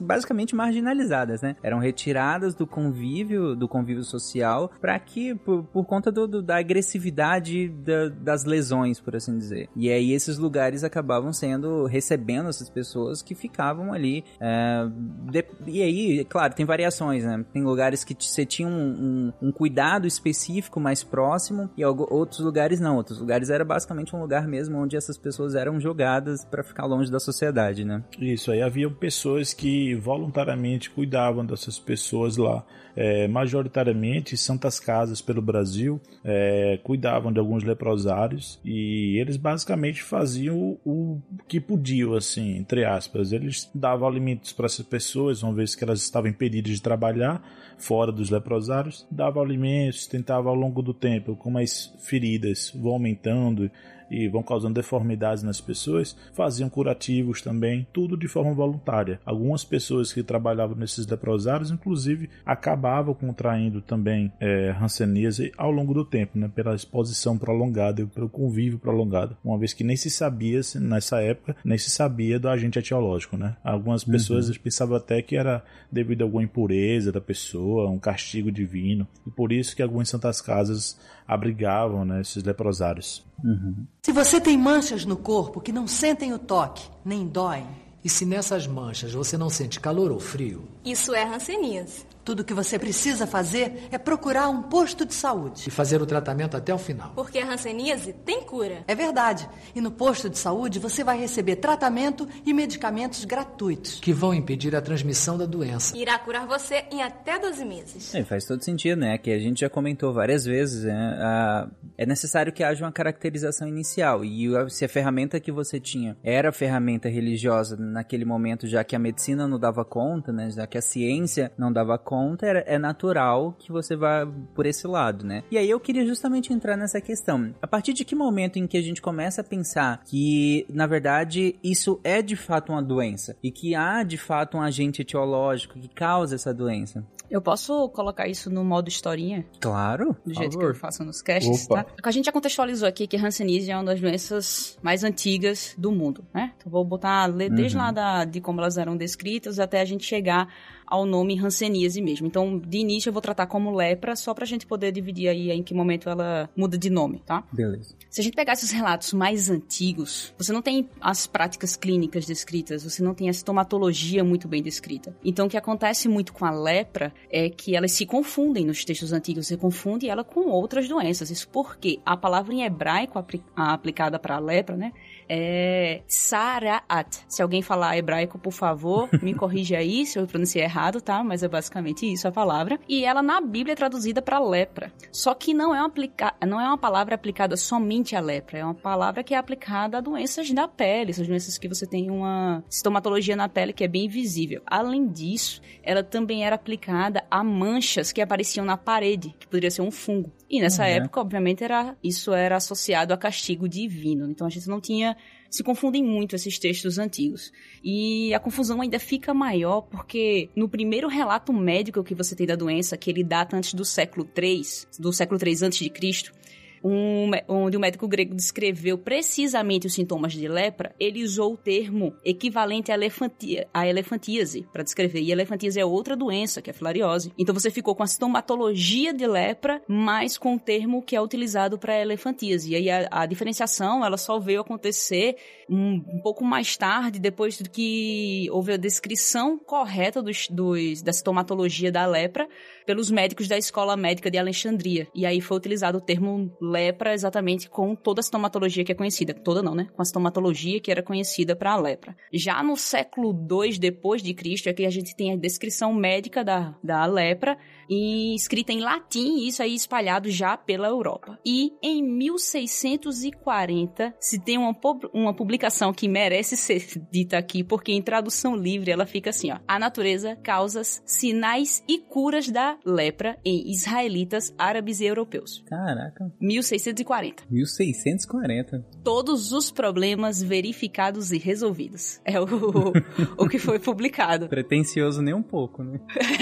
basicamente 0.00 0.54
marginalizadas, 0.54 1.42
né? 1.42 1.56
Eram 1.62 1.78
retiradas 1.78 2.54
do 2.54 2.66
convívio, 2.66 3.54
do 3.54 3.68
convívio 3.68 4.04
social, 4.04 4.70
para 4.80 4.98
que, 4.98 5.34
por, 5.34 5.64
por 5.64 5.84
conta 5.84 6.10
do, 6.10 6.26
do, 6.26 6.42
da 6.42 6.56
agressividade 6.56 7.68
da, 7.68 8.08
das 8.08 8.44
lesões, 8.44 9.00
por 9.00 9.16
assim 9.16 9.36
dizer. 9.36 9.68
E 9.76 9.90
aí, 9.90 10.12
esses 10.12 10.38
lugares 10.38 10.84
acabavam 10.84 11.32
sendo. 11.32 11.84
recebendo 11.86 12.48
essas 12.48 12.70
pessoas 12.70 13.22
que 13.22 13.34
ficavam 13.34 13.92
ali. 13.92 14.24
É, 14.40 14.88
de, 15.30 15.44
e 15.66 15.82
aí, 15.82 16.24
claro, 16.30 16.54
tem 16.54 16.64
variações, 16.64 17.24
né? 17.24 17.44
Tem 17.52 17.62
lugares 17.62 18.04
que 18.04 18.16
você 18.18 18.46
tinha 18.46 18.68
um, 18.68 19.32
um, 19.42 19.48
um, 19.48 19.52
cuidado 19.52 20.06
específico 20.06 20.78
mais 20.78 21.02
próximo 21.02 21.68
e 21.76 21.84
outros 21.84 22.38
lugares 22.38 22.80
não. 22.80 22.96
Outros 22.96 23.18
lugares 23.18 23.50
era 23.50 23.64
basicamente 23.64 24.14
um 24.14 24.20
lugar 24.20 24.46
mesmo 24.46 24.78
onde 24.78 24.96
essas 24.96 25.18
pessoas 25.18 25.56
eram 25.56 25.80
jogadas 25.80 26.44
para 26.44 26.62
ficar 26.62 26.86
longe 26.86 27.10
da 27.10 27.18
sociedade, 27.18 27.84
né? 27.84 28.04
Isso, 28.18 28.52
aí 28.52 28.62
havia 28.62 28.88
pessoas 28.88 29.52
que 29.52 29.96
voluntariamente 29.96 30.88
cuidavam 30.88 31.44
dessas 31.44 31.78
pessoas 31.78 32.36
lá. 32.36 32.64
É, 32.96 33.28
majoritariamente 33.28 34.36
santas 34.36 34.80
casas 34.80 35.22
pelo 35.22 35.40
Brasil 35.40 36.00
é, 36.24 36.78
cuidavam 36.82 37.32
de 37.32 37.38
alguns 37.38 37.62
leprosários 37.62 38.60
e 38.64 39.16
eles 39.20 39.36
basicamente 39.36 40.02
faziam 40.02 40.58
o, 40.58 40.80
o 40.84 41.22
que 41.46 41.60
podiam, 41.60 42.14
assim, 42.14 42.56
entre 42.56 42.84
aspas. 42.84 43.32
Eles 43.32 43.70
davam 43.74 44.08
alimentos 44.08 44.52
para 44.52 44.66
essas 44.66 44.84
pessoas, 44.84 45.42
uma 45.42 45.54
vez 45.54 45.74
que 45.74 45.84
elas 45.84 46.02
estavam 46.02 46.19
estavam 46.20 46.30
impedidos 46.30 46.72
de 46.72 46.82
trabalhar 46.82 47.42
fora 47.78 48.12
dos 48.12 48.30
leprosários, 48.30 49.06
dava 49.10 49.40
alimentos, 49.40 50.06
tentava 50.06 50.48
ao 50.48 50.54
longo 50.54 50.82
do 50.82 50.92
tempo, 50.92 51.34
como 51.34 51.58
as 51.58 51.92
feridas 51.98 52.70
vão 52.74 52.92
aumentando 52.92 53.70
e 54.10 54.28
vão 54.28 54.42
causando 54.42 54.74
deformidades 54.74 55.42
nas 55.42 55.60
pessoas, 55.60 56.16
faziam 56.32 56.68
curativos 56.68 57.40
também, 57.40 57.86
tudo 57.92 58.16
de 58.16 58.26
forma 58.28 58.52
voluntária. 58.52 59.20
Algumas 59.24 59.64
pessoas 59.64 60.12
que 60.12 60.22
trabalhavam 60.22 60.76
nesses 60.76 61.06
leprosários, 61.06 61.70
inclusive, 61.70 62.28
acabavam 62.44 63.14
contraindo 63.14 63.80
também 63.80 64.32
é, 64.40 64.74
hanseníase 64.80 65.52
ao 65.56 65.70
longo 65.70 65.94
do 65.94 66.04
tempo, 66.04 66.38
né, 66.38 66.50
pela 66.52 66.74
exposição 66.74 67.38
prolongada 67.38 68.02
e 68.02 68.06
pelo 68.06 68.28
convívio 68.28 68.78
prolongado, 68.78 69.36
uma 69.44 69.58
vez 69.58 69.72
que 69.72 69.84
nem 69.84 69.96
se 69.96 70.10
sabia, 70.10 70.60
nessa 70.80 71.20
época, 71.20 71.56
nem 71.64 71.78
se 71.78 71.90
sabia 71.90 72.38
do 72.38 72.48
agente 72.48 72.78
etiológico. 72.78 73.36
Né? 73.36 73.56
Algumas 73.62 74.02
pessoas 74.02 74.48
uhum. 74.48 74.54
pensavam 74.62 74.96
até 74.96 75.22
que 75.22 75.36
era 75.36 75.62
devido 75.90 76.22
a 76.22 76.24
alguma 76.24 76.42
impureza 76.42 77.12
da 77.12 77.20
pessoa, 77.20 77.88
um 77.88 77.98
castigo 77.98 78.50
divino, 78.50 79.06
e 79.26 79.30
por 79.30 79.52
isso 79.52 79.76
que 79.76 79.82
algumas 79.82 80.08
santas 80.08 80.40
casas 80.40 80.98
abrigavam 81.26 82.04
né, 82.04 82.20
esses 82.20 82.42
leprosários. 82.42 83.24
Uhum. 83.44 83.86
Se 84.02 84.12
você 84.12 84.40
tem 84.40 84.56
manchas 84.56 85.04
no 85.04 85.14
corpo 85.14 85.60
que 85.60 85.70
não 85.70 85.86
sentem 85.86 86.32
o 86.32 86.38
toque, 86.38 86.88
nem 87.04 87.26
doem. 87.26 87.66
E 88.02 88.08
se 88.08 88.24
nessas 88.24 88.66
manchas 88.66 89.12
você 89.12 89.36
não 89.36 89.50
sente 89.50 89.78
calor 89.78 90.10
ou 90.10 90.18
frio? 90.18 90.64
Isso 90.82 91.14
é 91.14 91.22
ranceníase. 91.22 92.06
Tudo 92.30 92.44
que 92.44 92.54
você 92.54 92.78
precisa 92.78 93.26
fazer 93.26 93.88
é 93.90 93.98
procurar 93.98 94.48
um 94.48 94.62
posto 94.62 95.04
de 95.04 95.12
saúde. 95.12 95.64
E 95.66 95.70
fazer 95.70 96.00
o 96.00 96.06
tratamento 96.06 96.56
até 96.56 96.72
o 96.72 96.78
final. 96.78 97.10
Porque 97.12 97.40
a 97.40 97.52
hanseníase 97.52 98.12
tem 98.12 98.42
cura. 98.42 98.84
É 98.86 98.94
verdade. 98.94 99.50
E 99.74 99.80
no 99.80 99.90
posto 99.90 100.30
de 100.30 100.38
saúde 100.38 100.78
você 100.78 101.02
vai 101.02 101.18
receber 101.18 101.56
tratamento 101.56 102.28
e 102.46 102.54
medicamentos 102.54 103.24
gratuitos. 103.24 103.98
Que 103.98 104.12
vão 104.12 104.32
impedir 104.32 104.76
a 104.76 104.80
transmissão 104.80 105.36
da 105.36 105.44
doença. 105.44 105.96
Irá 105.96 106.16
curar 106.20 106.46
você 106.46 106.84
em 106.92 107.02
até 107.02 107.36
12 107.36 107.64
meses. 107.64 108.14
É, 108.14 108.22
faz 108.22 108.44
todo 108.44 108.64
sentido, 108.64 109.00
né? 109.00 109.18
Que 109.18 109.32
a 109.32 109.38
gente 109.40 109.62
já 109.62 109.68
comentou 109.68 110.12
várias 110.12 110.44
vezes. 110.44 110.84
Né? 110.84 111.68
é 111.98 112.06
necessário 112.06 112.52
que 112.52 112.62
haja 112.62 112.84
uma 112.84 112.92
caracterização 112.92 113.66
inicial. 113.66 114.24
E 114.24 114.46
se 114.68 114.84
a 114.84 114.88
ferramenta 114.88 115.40
que 115.40 115.50
você 115.50 115.80
tinha 115.80 116.16
era 116.22 116.50
a 116.50 116.52
ferramenta 116.52 117.08
religiosa 117.08 117.76
naquele 117.76 118.24
momento, 118.24 118.68
já 118.68 118.84
que 118.84 118.94
a 118.94 119.00
medicina 119.00 119.48
não 119.48 119.58
dava 119.58 119.84
conta, 119.84 120.32
né? 120.32 120.48
Já 120.48 120.64
que 120.64 120.78
a 120.78 120.82
ciência 120.82 121.50
não 121.58 121.72
dava 121.72 121.98
conta 121.98 122.19
conta, 122.20 122.46
é, 122.46 122.78
natural 122.78 123.54
que 123.58 123.72
você 123.72 123.96
vá 123.96 124.28
por 124.54 124.66
esse 124.66 124.86
lado, 124.86 125.24
né? 125.24 125.42
E 125.50 125.56
aí 125.56 125.68
eu 125.68 125.80
queria 125.80 126.04
justamente 126.04 126.52
entrar 126.52 126.76
nessa 126.76 127.00
questão. 127.00 127.54
A 127.62 127.66
partir 127.66 127.94
de 127.94 128.04
que 128.04 128.14
momento 128.14 128.58
em 128.58 128.66
que 128.66 128.76
a 128.76 128.82
gente 128.82 129.00
começa 129.00 129.40
a 129.40 129.44
pensar 129.44 130.02
que, 130.04 130.66
na 130.68 130.86
verdade, 130.86 131.56
isso 131.64 131.98
é 132.04 132.20
de 132.20 132.36
fato 132.36 132.72
uma 132.72 132.82
doença 132.82 133.36
e 133.42 133.50
que 133.50 133.74
há 133.74 134.02
de 134.02 134.18
fato 134.18 134.58
um 134.58 134.62
agente 134.62 135.00
etiológico 135.00 135.78
que 135.78 135.88
causa 135.88 136.34
essa 136.34 136.52
doença? 136.52 137.04
Eu 137.30 137.40
posso 137.40 137.88
colocar 137.90 138.26
isso 138.26 138.50
no 138.50 138.64
modo 138.64 138.88
historinha? 138.88 139.46
Claro. 139.60 140.16
Do 140.26 140.34
jeito 140.34 140.58
que 140.58 140.64
eu 140.64 140.74
faço 140.74 141.04
nos 141.04 141.22
casts, 141.22 141.64
Opa. 141.66 141.84
tá? 141.84 141.94
A 142.02 142.10
gente 142.10 142.24
já 142.24 142.32
contextualizou 142.32 142.88
aqui 142.88 143.06
que 143.06 143.16
Hanseníase 143.16 143.70
é 143.70 143.76
uma 143.76 143.84
das 143.84 144.00
doenças 144.00 144.76
mais 144.82 145.04
antigas 145.04 145.74
do 145.78 145.92
mundo, 145.92 146.24
né? 146.34 146.52
Então 146.56 146.70
vou 146.70 146.84
botar 146.84 147.28
desde 147.28 147.76
uhum. 147.76 147.82
lá 147.82 147.92
da, 147.92 148.24
de 148.24 148.40
como 148.40 148.60
elas 148.60 148.76
eram 148.76 148.96
descritas 148.96 149.60
até 149.60 149.80
a 149.80 149.84
gente 149.84 150.04
chegar 150.04 150.52
ao 150.90 151.06
nome 151.06 151.38
hanseníase 151.38 152.02
mesmo. 152.02 152.26
Então, 152.26 152.58
de 152.58 152.78
início 152.78 153.08
eu 153.08 153.12
vou 153.12 153.22
tratar 153.22 153.46
como 153.46 153.74
lepra, 153.74 154.16
só 154.16 154.34
pra 154.34 154.44
gente 154.44 154.66
poder 154.66 154.90
dividir 154.90 155.28
aí 155.28 155.50
em 155.50 155.62
que 155.62 155.72
momento 155.72 156.10
ela 156.10 156.50
muda 156.56 156.76
de 156.76 156.90
nome, 156.90 157.22
tá? 157.24 157.44
Beleza. 157.52 157.94
Se 158.10 158.20
a 158.20 158.24
gente 158.24 158.34
pegar 158.34 158.54
esses 158.54 158.72
relatos 158.72 159.12
mais 159.12 159.48
antigos, 159.48 160.34
você 160.36 160.52
não 160.52 160.60
tem 160.60 160.88
as 161.00 161.28
práticas 161.28 161.76
clínicas 161.76 162.26
descritas, 162.26 162.82
você 162.82 163.02
não 163.02 163.14
tem 163.14 163.28
a 163.28 163.30
estomatologia 163.30 164.24
muito 164.24 164.48
bem 164.48 164.60
descrita. 164.60 165.16
Então, 165.24 165.46
o 165.46 165.48
que 165.48 165.56
acontece 165.56 166.08
muito 166.08 166.32
com 166.32 166.44
a 166.44 166.50
lepra 166.50 167.14
é 167.30 167.48
que 167.48 167.76
elas 167.76 167.92
se 167.92 168.04
confundem 168.04 168.66
nos 168.66 168.84
textos 168.84 169.12
antigos, 169.12 169.46
você 169.46 169.56
confunde 169.56 170.08
ela 170.08 170.24
com 170.24 170.48
outras 170.48 170.88
doenças. 170.88 171.30
Isso 171.30 171.48
porque 171.48 172.00
a 172.04 172.16
palavra 172.16 172.52
em 172.52 172.64
hebraico 172.64 173.24
aplicada 173.54 174.18
para 174.18 174.34
a 174.34 174.40
lepra, 174.40 174.76
né, 174.76 174.92
é 175.32 176.02
Saraat. 176.08 177.24
Se 177.28 177.40
alguém 177.40 177.62
falar 177.62 177.96
hebraico, 177.96 178.36
por 178.36 178.52
favor, 178.52 179.08
me 179.22 179.32
corrija 179.32 179.78
aí 179.78 180.04
se 180.04 180.18
eu 180.18 180.26
pronunciei 180.26 180.64
errado, 180.64 181.00
tá? 181.00 181.22
Mas 181.22 181.44
é 181.44 181.48
basicamente 181.48 182.10
isso 182.10 182.26
a 182.26 182.32
palavra. 182.32 182.80
E 182.88 183.04
ela 183.04 183.22
na 183.22 183.40
Bíblia 183.40 183.74
é 183.74 183.76
traduzida 183.76 184.20
para 184.20 184.40
lepra. 184.40 184.92
Só 185.12 185.32
que 185.32 185.54
não 185.54 185.72
é, 185.72 185.78
uma 185.78 185.86
aplica... 185.86 186.34
não 186.44 186.60
é 186.60 186.66
uma 186.66 186.76
palavra 186.76 187.14
aplicada 187.14 187.56
somente 187.56 188.16
à 188.16 188.20
lepra, 188.20 188.58
é 188.58 188.64
uma 188.64 188.74
palavra 188.74 189.22
que 189.22 189.32
é 189.32 189.36
aplicada 189.38 189.98
a 189.98 190.00
doenças 190.00 190.50
da 190.50 190.66
pele, 190.66 191.12
essas 191.12 191.28
doenças 191.28 191.56
que 191.56 191.68
você 191.68 191.86
tem 191.86 192.10
uma 192.10 192.64
estomatologia 192.68 193.36
na 193.36 193.48
pele 193.48 193.72
que 193.72 193.84
é 193.84 193.88
bem 193.88 194.08
visível. 194.08 194.62
Além 194.66 195.06
disso, 195.06 195.62
ela 195.84 196.02
também 196.02 196.44
era 196.44 196.56
aplicada 196.56 197.22
a 197.30 197.44
manchas 197.44 198.10
que 198.10 198.20
apareciam 198.20 198.66
na 198.66 198.76
parede, 198.76 199.32
que 199.38 199.46
poderia 199.46 199.70
ser 199.70 199.82
um 199.82 199.92
fungo. 199.92 200.32
E 200.50 200.60
nessa 200.60 200.82
uhum. 200.82 200.88
época, 200.88 201.20
obviamente, 201.20 201.62
era 201.62 201.96
isso 202.02 202.32
era 202.32 202.56
associado 202.56 203.14
a 203.14 203.16
castigo 203.16 203.68
divino. 203.68 204.28
Então 204.28 204.44
a 204.44 204.50
gente 204.50 204.68
não 204.68 204.80
tinha 204.80 205.16
se 205.50 205.64
confundem 205.64 206.02
muito 206.02 206.36
esses 206.36 206.58
textos 206.58 206.98
antigos. 206.98 207.52
E 207.82 208.32
a 208.32 208.38
confusão 208.38 208.80
ainda 208.80 208.98
fica 208.98 209.34
maior 209.34 209.82
porque 209.82 210.48
no 210.54 210.68
primeiro 210.68 211.08
relato 211.08 211.52
médico 211.52 212.04
que 212.04 212.14
você 212.14 212.36
tem 212.36 212.46
da 212.46 212.54
doença, 212.54 212.96
que 212.96 213.10
ele 213.10 213.24
data 213.24 213.56
antes 213.56 213.74
do 213.74 213.84
século 213.84 214.24
3, 214.24 214.88
do 214.98 215.12
século 215.12 215.38
3 215.38 215.62
antes 215.62 215.78
de 215.80 215.90
Cristo, 215.90 216.32
um, 216.82 217.30
onde 217.48 217.76
o 217.76 217.80
médico 217.80 218.08
grego 218.08 218.34
descreveu 218.34 218.96
precisamente 218.98 219.86
os 219.86 219.94
sintomas 219.94 220.32
de 220.32 220.48
lepra, 220.48 220.94
ele 220.98 221.22
usou 221.22 221.54
o 221.54 221.56
termo 221.56 222.14
equivalente 222.24 222.90
à, 222.90 222.94
elefantia, 222.94 223.68
elefantíase 223.74 224.66
para 224.72 224.82
descrever. 224.82 225.20
E 225.20 225.32
elefantíase 225.32 225.78
é 225.78 225.84
outra 225.84 226.16
doença, 226.16 226.62
que 226.62 226.70
é 226.70 226.72
a 226.72 226.74
filariose. 226.74 227.32
Então 227.38 227.54
você 227.54 227.70
ficou 227.70 227.94
com 227.94 228.02
a 228.02 228.06
sintomatologia 228.06 229.12
de 229.12 229.26
lepra, 229.26 229.82
mas 229.86 230.38
com 230.38 230.54
o 230.54 230.58
termo 230.58 231.02
que 231.02 231.14
é 231.14 231.20
utilizado 231.20 231.78
para 231.78 232.00
elefantíase. 232.00 232.72
E 232.72 232.76
aí 232.76 232.90
a, 232.90 233.08
a, 233.10 233.26
diferenciação, 233.26 234.04
ela 234.04 234.16
só 234.16 234.38
veio 234.38 234.60
acontecer 234.60 235.36
um, 235.68 235.94
um, 235.94 236.20
pouco 236.22 236.44
mais 236.44 236.76
tarde, 236.76 237.18
depois 237.18 237.60
que 237.72 238.48
houve 238.50 238.72
a 238.72 238.76
descrição 238.76 239.58
correta 239.58 240.22
dos, 240.22 240.48
dos, 240.48 241.02
da 241.02 241.12
sintomatologia 241.12 241.92
da 241.92 242.06
lepra 242.06 242.48
pelos 242.90 243.08
médicos 243.08 243.46
da 243.46 243.56
Escola 243.56 243.96
Médica 243.96 244.28
de 244.28 244.36
Alexandria. 244.36 245.06
E 245.14 245.24
aí 245.24 245.40
foi 245.40 245.56
utilizado 245.56 245.98
o 245.98 246.00
termo 246.00 246.52
lepra 246.60 247.14
exatamente 247.14 247.70
com 247.70 247.94
toda 247.94 248.18
a 248.18 248.22
sintomatologia 248.24 248.82
que 248.82 248.90
é 248.90 248.96
conhecida. 248.96 249.32
Toda 249.32 249.62
não, 249.62 249.76
né? 249.76 249.86
Com 249.94 250.02
a 250.02 250.04
sintomatologia 250.04 250.80
que 250.80 250.90
era 250.90 251.00
conhecida 251.00 251.54
para 251.54 251.70
a 251.70 251.76
lepra. 251.76 252.16
Já 252.32 252.60
no 252.64 252.76
século 252.76 253.30
II 253.30 253.78
depois 253.78 254.24
de 254.24 254.34
Cristo 254.34 254.68
é 254.68 254.72
que 254.72 254.84
a 254.84 254.90
gente 254.90 255.14
tem 255.14 255.32
a 255.32 255.36
descrição 255.36 255.94
médica 255.94 256.42
da, 256.42 256.74
da 256.82 257.06
lepra 257.06 257.56
e 257.90 258.34
escrita 258.36 258.72
em 258.72 258.80
latim, 258.80 259.38
e 259.38 259.48
isso 259.48 259.62
aí 259.62 259.74
espalhado 259.74 260.30
já 260.30 260.56
pela 260.56 260.86
Europa. 260.86 261.36
E 261.44 261.72
em 261.82 262.00
1640 262.02 264.14
se 264.20 264.38
tem 264.38 264.56
uma, 264.56 264.74
uma 265.12 265.34
publicação 265.34 265.92
que 265.92 266.06
merece 266.06 266.54
ser 266.56 266.86
dita 267.10 267.36
aqui, 267.36 267.64
porque 267.64 267.92
em 267.92 268.00
tradução 268.00 268.54
livre 268.54 268.92
ela 268.92 269.04
fica 269.04 269.30
assim, 269.30 269.50
ó. 269.50 269.58
A 269.66 269.76
natureza, 269.78 270.36
causas, 270.36 271.02
sinais 271.04 271.82
e 271.88 271.98
curas 271.98 272.48
da 272.48 272.78
lepra 272.86 273.36
em 273.44 273.68
israelitas, 273.70 274.54
árabes 274.56 275.00
e 275.00 275.06
europeus. 275.06 275.64
Caraca. 275.66 276.32
1640. 276.40 277.42
1640. 277.50 278.86
Todos 279.02 279.52
os 279.52 279.70
problemas 279.70 280.42
verificados 280.42 281.32
e 281.32 281.38
resolvidos. 281.38 282.20
É 282.24 282.40
o, 282.40 282.46
o 283.36 283.48
que 283.48 283.58
foi 283.58 283.80
publicado. 283.80 284.48
Pretencioso 284.48 285.22
nem 285.22 285.34
um 285.34 285.42
pouco, 285.42 285.82
né? 285.82 285.98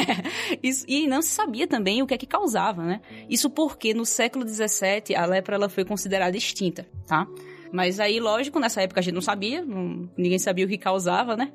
Isso, 0.62 0.84
e 0.88 1.06
não 1.06 1.22
se 1.22 1.37
sabia 1.38 1.68
também 1.68 2.02
o 2.02 2.06
que 2.06 2.14
é 2.14 2.18
que 2.18 2.26
causava, 2.26 2.82
né? 2.82 3.00
Isso 3.30 3.48
porque 3.48 3.94
no 3.94 4.04
século 4.04 4.46
XVII 4.46 5.14
a 5.16 5.24
lepra 5.24 5.54
ela 5.54 5.68
foi 5.68 5.84
considerada 5.84 6.36
extinta, 6.36 6.84
tá? 7.06 7.28
Mas 7.72 8.00
aí, 8.00 8.20
lógico, 8.20 8.58
nessa 8.58 8.82
época 8.82 9.00
a 9.00 9.02
gente 9.02 9.14
não 9.14 9.20
sabia, 9.20 9.62
não, 9.62 10.08
ninguém 10.16 10.38
sabia 10.38 10.64
o 10.64 10.68
que 10.68 10.78
causava, 10.78 11.36
né? 11.36 11.52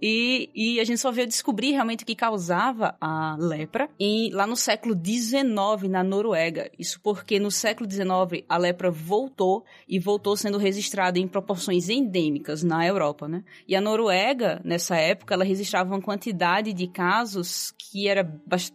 E, 0.00 0.50
e 0.54 0.80
a 0.80 0.84
gente 0.84 0.98
só 0.98 1.10
veio 1.10 1.26
descobrir 1.26 1.72
realmente 1.72 2.02
o 2.04 2.06
que 2.06 2.14
causava 2.14 2.96
a 3.00 3.36
lepra 3.38 3.88
em, 3.98 4.30
lá 4.32 4.46
no 4.46 4.56
século 4.56 4.94
XIX, 4.94 5.88
na 5.88 6.02
Noruega. 6.02 6.70
Isso 6.78 7.00
porque 7.02 7.38
no 7.38 7.50
século 7.50 7.90
XIX 7.90 8.44
a 8.48 8.56
lepra 8.56 8.90
voltou 8.90 9.64
e 9.88 9.98
voltou 9.98 10.36
sendo 10.36 10.58
registrada 10.58 11.18
em 11.18 11.28
proporções 11.28 11.88
endêmicas 11.88 12.62
na 12.62 12.86
Europa, 12.86 13.28
né? 13.28 13.44
E 13.66 13.76
a 13.76 13.80
Noruega, 13.80 14.60
nessa 14.64 14.96
época, 14.96 15.34
ela 15.34 15.44
registrava 15.44 15.90
uma 15.90 16.02
quantidade 16.02 16.72
de 16.72 16.86
casos 16.86 17.72
que 17.78 18.08
era, 18.08 18.28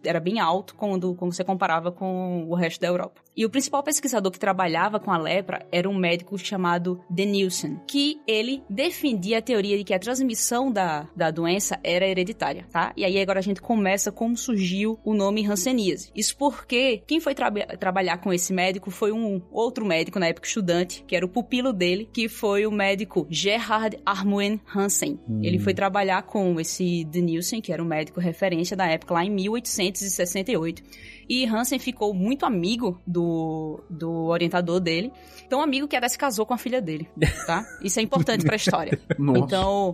era 0.04 0.20
bem 0.20 0.40
alto 0.40 0.76
quando, 0.76 1.16
quando 1.16 1.34
você 1.34 1.44
comparava 1.44 1.92
com 1.92 2.46
o 2.48 2.56
resto 2.56 2.82
da 2.82 2.88
Europa. 2.88 3.25
E 3.36 3.46
o 3.46 3.50
principal 3.50 3.84
pesquisador 3.84 4.32
que 4.32 4.40
trabalhava 4.40 5.00
com 5.00 5.12
a 5.12 5.18
lepra 5.18 5.66
era 5.72 5.90
um 5.90 5.98
médico 5.98 6.38
chamado 6.38 7.04
Denilson, 7.10 7.80
que 7.86 8.22
ele 8.26 8.64
defendia 8.70 9.40
a 9.40 9.42
teoria 9.42 9.78
de 9.78 9.84
que 9.84 9.94
a 9.94 10.00
transmissão 10.00 10.72
da, 10.72 11.08
da 11.16 11.32
doença 11.32 11.78
era 11.84 12.08
hereditária, 12.08 12.66
tá? 12.72 12.94
E 12.96 13.04
aí 13.04 13.20
agora 13.20 13.40
a 13.40 13.44
gente 13.44 13.62
começa 13.62 14.12
como 14.12 14.38
surgiu 14.38 14.98
o 15.04 15.14
nome 15.14 15.46
Hanseníase. 15.46 16.12
Isso 16.16 16.38
porque 16.38 17.04
quem 17.06 17.20
foi 17.20 17.36
tra 17.36 17.52
trabalhar 17.78 18.18
com 18.18 18.32
esse 18.32 18.54
médico 18.54 18.90
foi 18.90 19.12
um 19.12 19.42
outro 19.52 19.86
médico 19.86 20.20
na 20.20 20.28
época 20.28 20.48
estudante, 20.48 21.04
que 21.06 21.16
era 21.16 21.26
o 21.26 21.30
pupilo 21.30 21.74
dele, 21.74 22.10
que 22.14 22.30
foi 22.30 22.66
o 22.66 22.72
médico 22.72 23.28
Gerhard 23.30 23.98
Armuen 24.06 24.62
Hansen. 24.74 25.20
Hum. 25.28 25.42
Ele 25.44 25.60
foi 25.60 25.74
trabalhar 25.74 26.24
com 26.24 26.58
esse 26.60 27.04
Denilson, 27.06 27.62
que 27.62 27.74
era 27.74 27.84
um 27.84 27.88
médico 27.88 28.20
referência 28.20 28.78
da 28.78 28.88
época 28.88 29.14
lá 29.14 29.26
em 29.26 29.30
1868. 29.30 30.84
E 31.30 31.46
Hansen 31.46 31.80
ficou 31.80 32.14
muito 32.14 32.46
amigo 32.46 33.02
do, 33.06 33.84
do 33.90 34.26
orientador 34.26 34.80
dele. 34.80 35.12
Tão 35.50 35.62
amigo 35.62 35.88
que 35.88 35.96
até 35.96 36.08
se 36.08 36.18
casou 36.18 36.46
com 36.46 36.54
a 36.54 36.58
filha 36.58 36.82
dele, 36.82 37.08
tá? 37.46 37.66
Isso 37.82 38.00
é 38.00 38.04
importante 38.04 38.46
pra 38.46 38.56
história. 38.56 39.00
Nossa. 39.18 39.40
Então, 39.40 39.94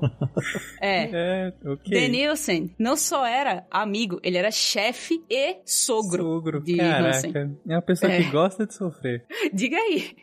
é. 0.80 1.10
é 1.12 1.54
okay. 1.70 2.00
Denilson 2.00 2.70
não 2.78 2.96
só 2.96 3.26
era 3.26 3.65
amigo, 3.70 4.20
ele 4.24 4.38
era 4.38 4.52
chefe 4.52 5.24
e 5.30 5.58
sogro, 5.65 6.24
sogro. 6.24 6.62
de 6.62 6.78
Caraca. 6.78 7.17
Hansen. 7.17 7.58
É 7.67 7.76
uma 7.76 7.82
pessoa 7.82 8.12
é. 8.12 8.24
que 8.24 8.30
gosta 8.30 8.65
de 8.65 8.74
sofrer. 8.74 9.26
Diga 9.54 9.78
aí. 9.78 10.15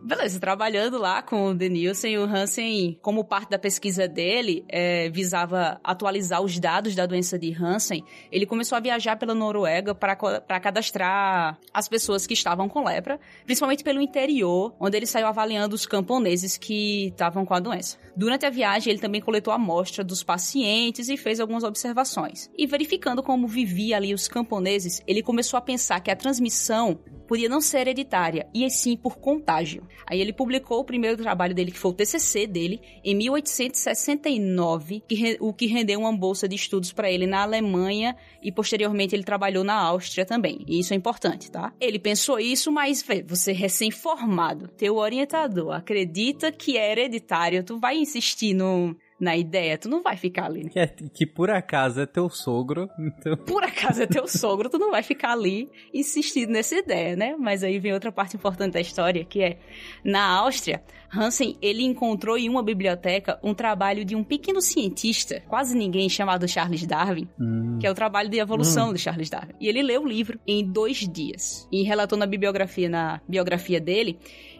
Beleza, 0.00 0.38
trabalhando 0.38 0.96
lá 0.96 1.20
com 1.22 1.48
o 1.48 1.54
Denilson, 1.54 2.08
o 2.18 2.22
Hansen, 2.22 2.98
como 3.02 3.24
parte 3.24 3.50
da 3.50 3.58
pesquisa 3.58 4.06
dele, 4.06 4.64
é, 4.68 5.10
visava 5.10 5.80
atualizar 5.82 6.40
os 6.40 6.58
dados 6.58 6.94
da 6.94 7.04
doença 7.04 7.36
de 7.38 7.52
Hansen, 7.52 8.04
ele 8.30 8.46
começou 8.46 8.76
a 8.76 8.80
viajar 8.80 9.16
pela 9.16 9.34
Noruega 9.34 9.94
para 9.94 10.60
cadastrar 10.60 11.58
as 11.74 11.88
pessoas 11.88 12.26
que 12.26 12.34
estavam 12.34 12.68
com 12.68 12.84
lepra, 12.84 13.18
principalmente 13.44 13.82
pelo 13.82 14.00
interior, 14.00 14.74
onde 14.78 14.96
ele 14.96 15.06
saiu 15.06 15.26
avaliando 15.26 15.74
os 15.74 15.84
camponeses 15.84 16.56
que 16.56 17.08
estavam 17.08 17.44
com 17.44 17.54
a 17.54 17.60
doença. 17.60 17.98
Durante 18.16 18.46
a 18.46 18.50
viagem, 18.50 18.92
ele 18.92 19.00
também 19.00 19.20
coletou 19.20 19.52
amostra 19.52 20.04
dos 20.04 20.22
pacientes 20.22 21.08
e 21.08 21.16
fez 21.16 21.40
algumas 21.40 21.64
observações. 21.64 22.48
E 22.56 22.66
verificando 22.66 23.22
como 23.22 23.48
vivia 23.48 23.96
ali 23.96 24.14
os 24.14 24.28
camponeses, 24.28 25.02
ele 25.06 25.22
começou 25.22 25.58
a 25.58 25.60
pensar 25.60 26.00
que 26.00 26.10
a 26.10 26.16
transmissão 26.16 27.00
podia 27.26 27.48
não 27.48 27.60
ser 27.60 27.80
hereditária, 27.80 28.48
e 28.54 28.68
sim 28.70 28.96
por 28.96 29.18
contágio. 29.18 29.86
Aí 30.06 30.20
ele 30.20 30.32
publicou 30.32 30.80
o 30.80 30.84
primeiro 30.84 31.16
trabalho 31.16 31.54
dele, 31.54 31.70
que 31.70 31.78
foi 31.78 31.90
o 31.90 31.94
TCC 31.94 32.46
dele, 32.46 32.80
em 33.04 33.14
1869, 33.14 35.02
que, 35.08 35.36
o 35.40 35.52
que 35.52 35.66
rendeu 35.66 36.00
uma 36.00 36.12
bolsa 36.12 36.48
de 36.48 36.56
estudos 36.56 36.92
para 36.92 37.10
ele 37.10 37.26
na 37.26 37.42
Alemanha 37.42 38.16
e 38.42 38.50
posteriormente 38.52 39.14
ele 39.14 39.24
trabalhou 39.24 39.64
na 39.64 39.74
Áustria 39.74 40.24
também. 40.24 40.64
E 40.66 40.78
isso 40.78 40.92
é 40.92 40.96
importante, 40.96 41.50
tá? 41.50 41.72
Ele 41.80 41.98
pensou 41.98 42.38
isso, 42.38 42.70
mas 42.70 43.04
você 43.26 43.52
recém-formado, 43.52 44.68
teu 44.68 44.96
orientador 44.96 45.72
acredita 45.72 46.50
que 46.52 46.76
é 46.76 46.92
hereditário, 46.92 47.62
tu 47.64 47.78
vai 47.78 47.96
insistir 47.96 48.54
no 48.54 48.96
na 49.20 49.36
ideia, 49.36 49.76
tu 49.76 49.88
não 49.88 50.02
vai 50.02 50.16
ficar 50.16 50.46
ali. 50.46 50.68
Que, 50.68 50.78
é, 50.78 50.86
que 50.86 51.26
por 51.26 51.50
acaso 51.50 52.00
é 52.00 52.06
teu 52.06 52.28
sogro, 52.30 52.88
então... 52.98 53.36
Por 53.36 53.64
acaso 53.64 54.02
é 54.02 54.06
teu 54.06 54.28
sogro, 54.28 54.70
tu 54.70 54.78
não 54.78 54.90
vai 54.90 55.02
ficar 55.02 55.32
ali 55.32 55.68
insistindo 55.92 56.50
nessa 56.50 56.76
ideia, 56.76 57.16
né? 57.16 57.36
Mas 57.38 57.64
aí 57.64 57.78
vem 57.78 57.92
outra 57.92 58.12
parte 58.12 58.36
importante 58.36 58.74
da 58.74 58.80
história, 58.80 59.24
que 59.24 59.42
é, 59.42 59.58
na 60.04 60.24
Áustria, 60.24 60.82
Hansen, 61.12 61.56
ele 61.62 61.82
encontrou 61.82 62.36
em 62.36 62.48
uma 62.48 62.62
biblioteca 62.62 63.38
um 63.42 63.54
trabalho 63.54 64.04
de 64.04 64.14
um 64.14 64.22
pequeno 64.22 64.60
cientista, 64.60 65.42
quase 65.48 65.76
ninguém, 65.76 66.08
chamado 66.08 66.46
Charles 66.46 66.86
Darwin, 66.86 67.26
hum. 67.40 67.78
que 67.80 67.86
é 67.86 67.90
o 67.90 67.94
trabalho 67.94 68.28
de 68.28 68.38
evolução 68.38 68.90
hum. 68.90 68.92
de 68.92 68.98
Charles 68.98 69.30
Darwin. 69.30 69.54
E 69.60 69.68
ele 69.68 69.82
leu 69.82 70.02
o 70.02 70.08
livro 70.08 70.38
em 70.46 70.64
dois 70.64 71.08
dias. 71.08 71.66
E 71.72 71.82
relatou 71.82 72.18
na 72.18 72.26
bibliografia, 72.26 72.88
na 72.88 73.20
biografia 73.26 73.80
dele, 73.80 74.18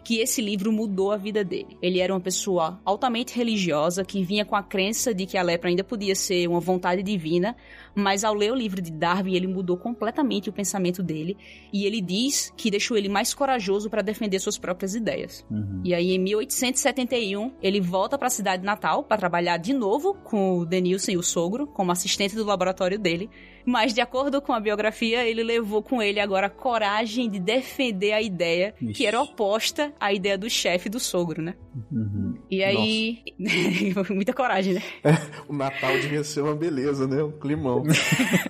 que 0.09 0.19
esse 0.19 0.41
livro 0.41 0.71
mudou 0.71 1.11
a 1.11 1.17
vida 1.17 1.43
dele. 1.43 1.77
Ele 1.79 1.99
era 1.99 2.11
uma 2.11 2.19
pessoa 2.19 2.81
altamente 2.83 3.37
religiosa 3.37 4.03
que 4.03 4.23
vinha 4.23 4.43
com 4.43 4.55
a 4.55 4.63
crença 4.63 5.13
de 5.13 5.27
que 5.27 5.37
a 5.37 5.43
lepra 5.43 5.69
ainda 5.69 5.83
podia 5.83 6.15
ser 6.15 6.47
uma 6.47 6.59
vontade 6.59 7.03
divina, 7.03 7.55
mas 7.99 8.23
ao 8.23 8.33
ler 8.33 8.51
o 8.51 8.55
livro 8.55 8.81
de 8.81 8.91
Darwin, 8.91 9.35
ele 9.35 9.47
mudou 9.47 9.77
completamente 9.77 10.49
o 10.49 10.53
pensamento 10.53 11.03
dele 11.03 11.37
e 11.71 11.85
ele 11.85 12.01
diz 12.01 12.53
que 12.55 12.71
deixou 12.71 12.97
ele 12.97 13.09
mais 13.09 13.33
corajoso 13.33 13.89
para 13.89 14.01
defender 14.01 14.39
suas 14.39 14.57
próprias 14.57 14.95
ideias. 14.95 15.45
Uhum. 15.49 15.81
E 15.83 15.93
aí, 15.93 16.13
em 16.13 16.19
1871, 16.19 17.53
ele 17.61 17.81
volta 17.81 18.17
para 18.17 18.27
a 18.27 18.31
cidade 18.31 18.63
natal 18.63 19.03
para 19.03 19.17
trabalhar 19.17 19.57
de 19.57 19.73
novo 19.73 20.13
com 20.23 20.59
o 20.59 20.65
Denilson 20.65 21.11
e 21.11 21.17
o 21.17 21.23
sogro, 21.23 21.67
como 21.67 21.91
assistente 21.91 22.35
do 22.35 22.45
laboratório 22.45 22.97
dele. 22.97 23.29
Mas, 23.65 23.93
de 23.93 24.01
acordo 24.01 24.41
com 24.41 24.53
a 24.53 24.59
biografia, 24.59 25.27
ele 25.27 25.43
levou 25.43 25.83
com 25.83 26.01
ele 26.01 26.19
agora 26.19 26.47
a 26.47 26.49
coragem 26.49 27.29
de 27.29 27.39
defender 27.39 28.13
a 28.13 28.21
ideia 28.21 28.73
Ixi. 28.81 28.93
que 28.93 29.05
era 29.05 29.21
oposta 29.21 29.93
à 29.99 30.13
ideia 30.13 30.37
do 30.37 30.49
chefe 30.49 30.89
do 30.89 30.99
sogro, 30.99 31.41
né? 31.41 31.55
Uhum. 31.91 32.28
E 32.49 32.63
aí. 32.63 33.23
Muita 34.09 34.33
coragem, 34.33 34.73
né? 34.73 34.83
É, 35.03 35.11
o 35.47 35.53
Natal 35.53 35.91
devia 35.99 36.23
ser 36.23 36.41
uma 36.41 36.55
beleza, 36.55 37.07
né? 37.07 37.23
Um 37.23 37.31
climão. 37.31 37.83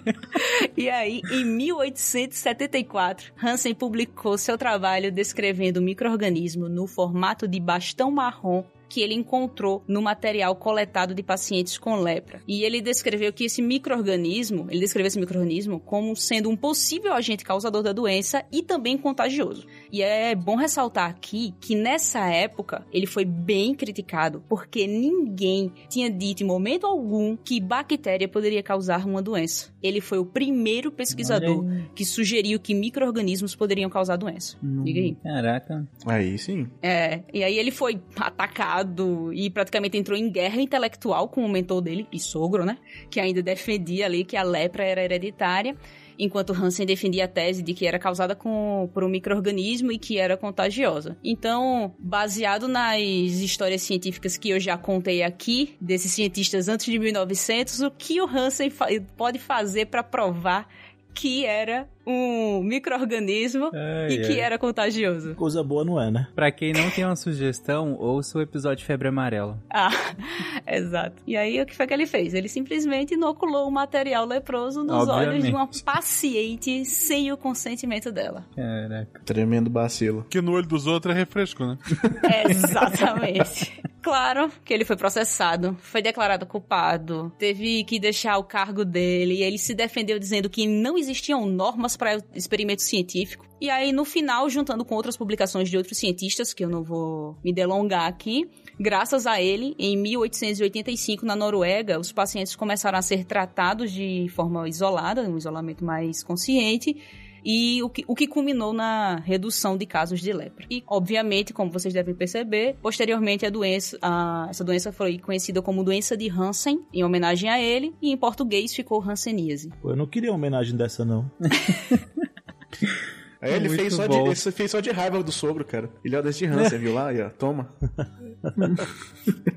e 0.77 0.89
aí, 0.89 1.21
em 1.31 1.45
1874, 1.45 3.33
Hansen 3.43 3.73
publicou 3.73 4.37
seu 4.37 4.57
trabalho 4.57 5.11
descrevendo 5.11 5.79
o 5.79 5.83
microorganismo 5.83 6.69
no 6.69 6.87
formato 6.87 7.47
de 7.47 7.59
bastão 7.59 8.09
marrom 8.09 8.63
que 8.89 9.01
ele 9.01 9.13
encontrou 9.13 9.83
no 9.87 10.01
material 10.01 10.55
coletado 10.55 11.13
de 11.13 11.21
pacientes 11.21 11.77
com 11.77 12.01
lepra. 12.01 12.41
E 12.47 12.63
ele 12.63 12.81
descreveu 12.81 13.31
que 13.31 13.45
esse 13.45 13.61
microorganismo, 13.61 14.67
ele 14.69 14.79
descreveu 14.79 15.07
esse 15.07 15.19
microorganismo 15.19 15.79
como 15.79 16.15
sendo 16.15 16.49
um 16.49 16.57
possível 16.57 17.13
agente 17.13 17.43
causador 17.43 17.83
da 17.83 17.93
doença 17.93 18.43
e 18.51 18.63
também 18.63 18.97
contagioso. 18.97 19.67
E 19.91 20.01
é 20.01 20.35
bom 20.35 20.55
ressaltar 20.55 21.09
aqui 21.09 21.53
que 21.59 21.75
nessa 21.75 22.19
época 22.27 22.85
ele 22.91 23.05
foi 23.05 23.25
bem 23.25 23.73
criticado 23.73 24.43
porque 24.47 24.85
ninguém 24.85 25.71
tinha 25.89 26.09
dito 26.09 26.43
em 26.43 26.45
momento 26.45 26.85
algum 26.85 27.35
que 27.35 27.59
bactéria 27.59 28.27
poderia 28.27 28.61
causar 28.61 29.05
uma 29.05 29.21
doença. 29.21 29.73
Ele 29.81 30.01
foi 30.01 30.19
o 30.19 30.25
primeiro 30.25 30.91
pesquisador 30.91 31.65
que 31.95 32.05
sugeriu 32.05 32.59
que 32.59 32.73
microorganismos 32.73 33.55
poderiam 33.55 33.89
causar 33.89 34.17
doença. 34.17 34.57
Hum, 34.63 34.83
Diga 34.83 34.99
aí. 34.99 35.15
Caraca. 35.15 35.87
Aí 36.05 36.37
sim. 36.37 36.67
É, 36.81 37.21
e 37.33 37.43
aí 37.43 37.57
ele 37.57 37.71
foi 37.71 38.01
atacado 38.15 39.33
e 39.33 39.49
praticamente 39.49 39.97
entrou 39.97 40.17
em 40.17 40.31
guerra 40.31 40.61
intelectual 40.61 41.27
com 41.27 41.45
o 41.45 41.49
mentor 41.49 41.81
dele, 41.81 42.07
e 42.11 42.19
sogro, 42.19 42.65
né? 42.65 42.77
Que 43.09 43.19
ainda 43.19 43.41
defendia 43.41 44.05
ali 44.05 44.23
que 44.23 44.37
a 44.37 44.43
lepra 44.43 44.83
era 44.83 45.03
hereditária 45.03 45.75
enquanto 46.19 46.53
Hansen 46.53 46.85
defendia 46.85 47.23
a 47.25 47.27
tese 47.27 47.63
de 47.63 47.73
que 47.73 47.87
era 47.87 47.97
causada 47.97 48.35
com, 48.35 48.89
por 48.93 49.03
um 49.03 49.09
microorganismo 49.09 49.91
e 49.91 49.97
que 49.97 50.17
era 50.17 50.35
contagiosa. 50.35 51.17
Então, 51.23 51.95
baseado 51.97 52.67
nas 52.67 52.99
histórias 52.99 53.81
científicas 53.81 54.37
que 54.37 54.49
eu 54.49 54.59
já 54.59 54.77
contei 54.77 55.23
aqui, 55.23 55.77
desses 55.79 56.11
cientistas 56.11 56.67
antes 56.67 56.85
de 56.85 56.99
1900, 56.99 57.79
o 57.81 57.91
que 57.91 58.21
o 58.21 58.27
Hansen 58.27 58.69
fa 58.69 58.87
pode 59.15 59.39
fazer 59.39 59.85
para 59.85 60.03
provar 60.03 60.67
que 61.13 61.45
era 61.45 61.87
um 62.09 62.63
microorganismo 62.63 63.69
e 64.09 64.17
que 64.19 64.39
era 64.39 64.57
contagioso. 64.57 65.35
Coisa 65.35 65.63
boa 65.63 65.85
não 65.85 66.01
é, 66.01 66.09
né? 66.09 66.27
Pra 66.35 66.51
quem 66.51 66.73
não 66.73 66.89
tem 66.89 67.05
uma 67.05 67.15
sugestão, 67.15 67.95
ouça 67.99 68.37
o 68.37 68.41
episódio 68.41 68.85
Febre 68.85 69.07
Amarela. 69.07 69.61
Ah, 69.69 69.91
exato. 70.67 71.21
E 71.27 71.37
aí 71.37 71.61
o 71.61 71.65
que 71.65 71.75
foi 71.75 71.85
que 71.85 71.93
ele 71.93 72.07
fez? 72.07 72.33
Ele 72.33 72.47
simplesmente 72.47 73.13
inoculou 73.13 73.67
um 73.67 73.71
material 73.71 74.25
leproso 74.25 74.83
nos 74.83 75.07
Obviamente. 75.07 75.29
olhos 75.29 75.43
de 75.43 75.51
uma 75.51 75.69
paciente 75.85 76.85
sem 76.85 77.31
o 77.31 77.37
consentimento 77.37 78.11
dela. 78.11 78.45
Caraca. 78.55 79.21
Tremendo 79.25 79.69
bacilo. 79.69 80.25
Que 80.29 80.41
no 80.41 80.53
olho 80.53 80.67
dos 80.67 80.87
outros 80.87 81.15
é 81.15 81.17
refresco, 81.17 81.65
né? 81.65 81.77
Exatamente. 82.49 83.79
Claro 84.01 84.51
que 84.63 84.73
ele 84.73 84.85
foi 84.85 84.95
processado, 84.95 85.77
foi 85.81 86.01
declarado 86.01 86.45
culpado, 86.45 87.31
teve 87.37 87.83
que 87.83 87.99
deixar 87.99 88.37
o 88.37 88.43
cargo 88.43 88.85
dele 88.85 89.35
e 89.35 89.43
ele 89.43 89.57
se 89.57 89.75
defendeu 89.75 90.17
dizendo 90.17 90.49
que 90.49 90.65
não 90.65 90.97
existiam 90.97 91.45
normas 91.45 91.97
para 91.99 92.17
experimento 92.33 92.81
científico. 92.81 93.45
E 93.61 93.69
aí, 93.69 93.91
no 93.91 94.05
final, 94.05 94.49
juntando 94.49 94.85
com 94.85 94.95
outras 94.95 95.17
publicações 95.17 95.69
de 95.69 95.77
outros 95.77 95.97
cientistas, 95.97 96.53
que 96.53 96.63
eu 96.63 96.69
não 96.69 96.81
vou 96.81 97.37
me 97.43 97.53
delongar 97.53 98.07
aqui, 98.07 98.49
graças 98.79 99.27
a 99.27 99.41
ele, 99.41 99.75
em 99.77 99.97
1885, 99.97 101.25
na 101.25 101.35
Noruega, 101.35 101.99
os 101.99 102.11
pacientes 102.11 102.55
começaram 102.55 102.97
a 102.97 103.01
ser 103.01 103.25
tratados 103.25 103.91
de 103.91 104.27
forma 104.29 104.67
isolada, 104.67 105.21
um 105.23 105.37
isolamento 105.37 105.83
mais 105.83 106.23
consciente, 106.23 106.95
e 107.43 107.81
o 107.83 107.89
que, 107.89 108.03
o 108.07 108.15
que 108.15 108.27
culminou 108.27 108.73
na 108.73 109.17
redução 109.17 109.77
de 109.77 109.85
casos 109.85 110.19
de 110.19 110.31
lepra. 110.33 110.65
E, 110.69 110.83
obviamente, 110.87 111.53
como 111.53 111.71
vocês 111.71 111.93
devem 111.93 112.13
perceber, 112.13 112.75
posteriormente 112.81 113.45
a 113.45 113.49
doença, 113.49 113.97
a, 114.01 114.47
essa 114.49 114.63
doença 114.63 114.91
foi 114.91 115.17
conhecida 115.17 115.61
como 115.61 115.83
doença 115.83 116.15
de 116.15 116.29
Hansen, 116.29 116.81
em 116.93 117.03
homenagem 117.03 117.49
a 117.49 117.59
ele, 117.59 117.93
e 118.01 118.11
em 118.11 118.17
português 118.17 118.73
ficou 118.73 119.01
Hanseníase. 119.01 119.69
Pô, 119.81 119.91
eu 119.91 119.95
não 119.95 120.05
queria 120.05 120.31
uma 120.31 120.37
homenagem 120.37 120.75
dessa, 120.75 121.03
não. 121.05 121.29
É, 123.41 123.55
ele 123.55 123.69
fez, 123.69 123.93
só 123.93 124.05
de, 124.05 124.17
ele 124.17 124.35
fez 124.35 124.71
só 124.71 124.81
de 124.81 124.91
raiva 124.91 125.23
do 125.23 125.31
sogro, 125.31 125.63
cara. 125.63 125.89
Ele 126.03 126.13
é 126.13 126.19
o 126.19 126.21
desse 126.21 126.39
de 126.39 126.45
Hansen, 126.45 126.77
viu 126.77 126.93
lá? 126.93 127.07
Aí, 127.07 127.21
ó, 127.21 127.29
toma. 127.29 127.73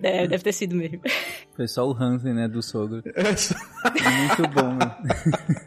É, 0.02 0.26
deve 0.26 0.42
ter 0.42 0.52
sido 0.52 0.74
mesmo. 0.74 1.00
Foi 1.54 1.68
só 1.68 1.88
o 1.88 1.94
Hansen, 1.94 2.34
né, 2.34 2.48
do 2.48 2.60
sogro. 2.60 3.00
É 3.14 3.36
só... 3.36 3.54
Muito 3.84 4.52
bom, 4.52 4.72
né? 4.74 4.96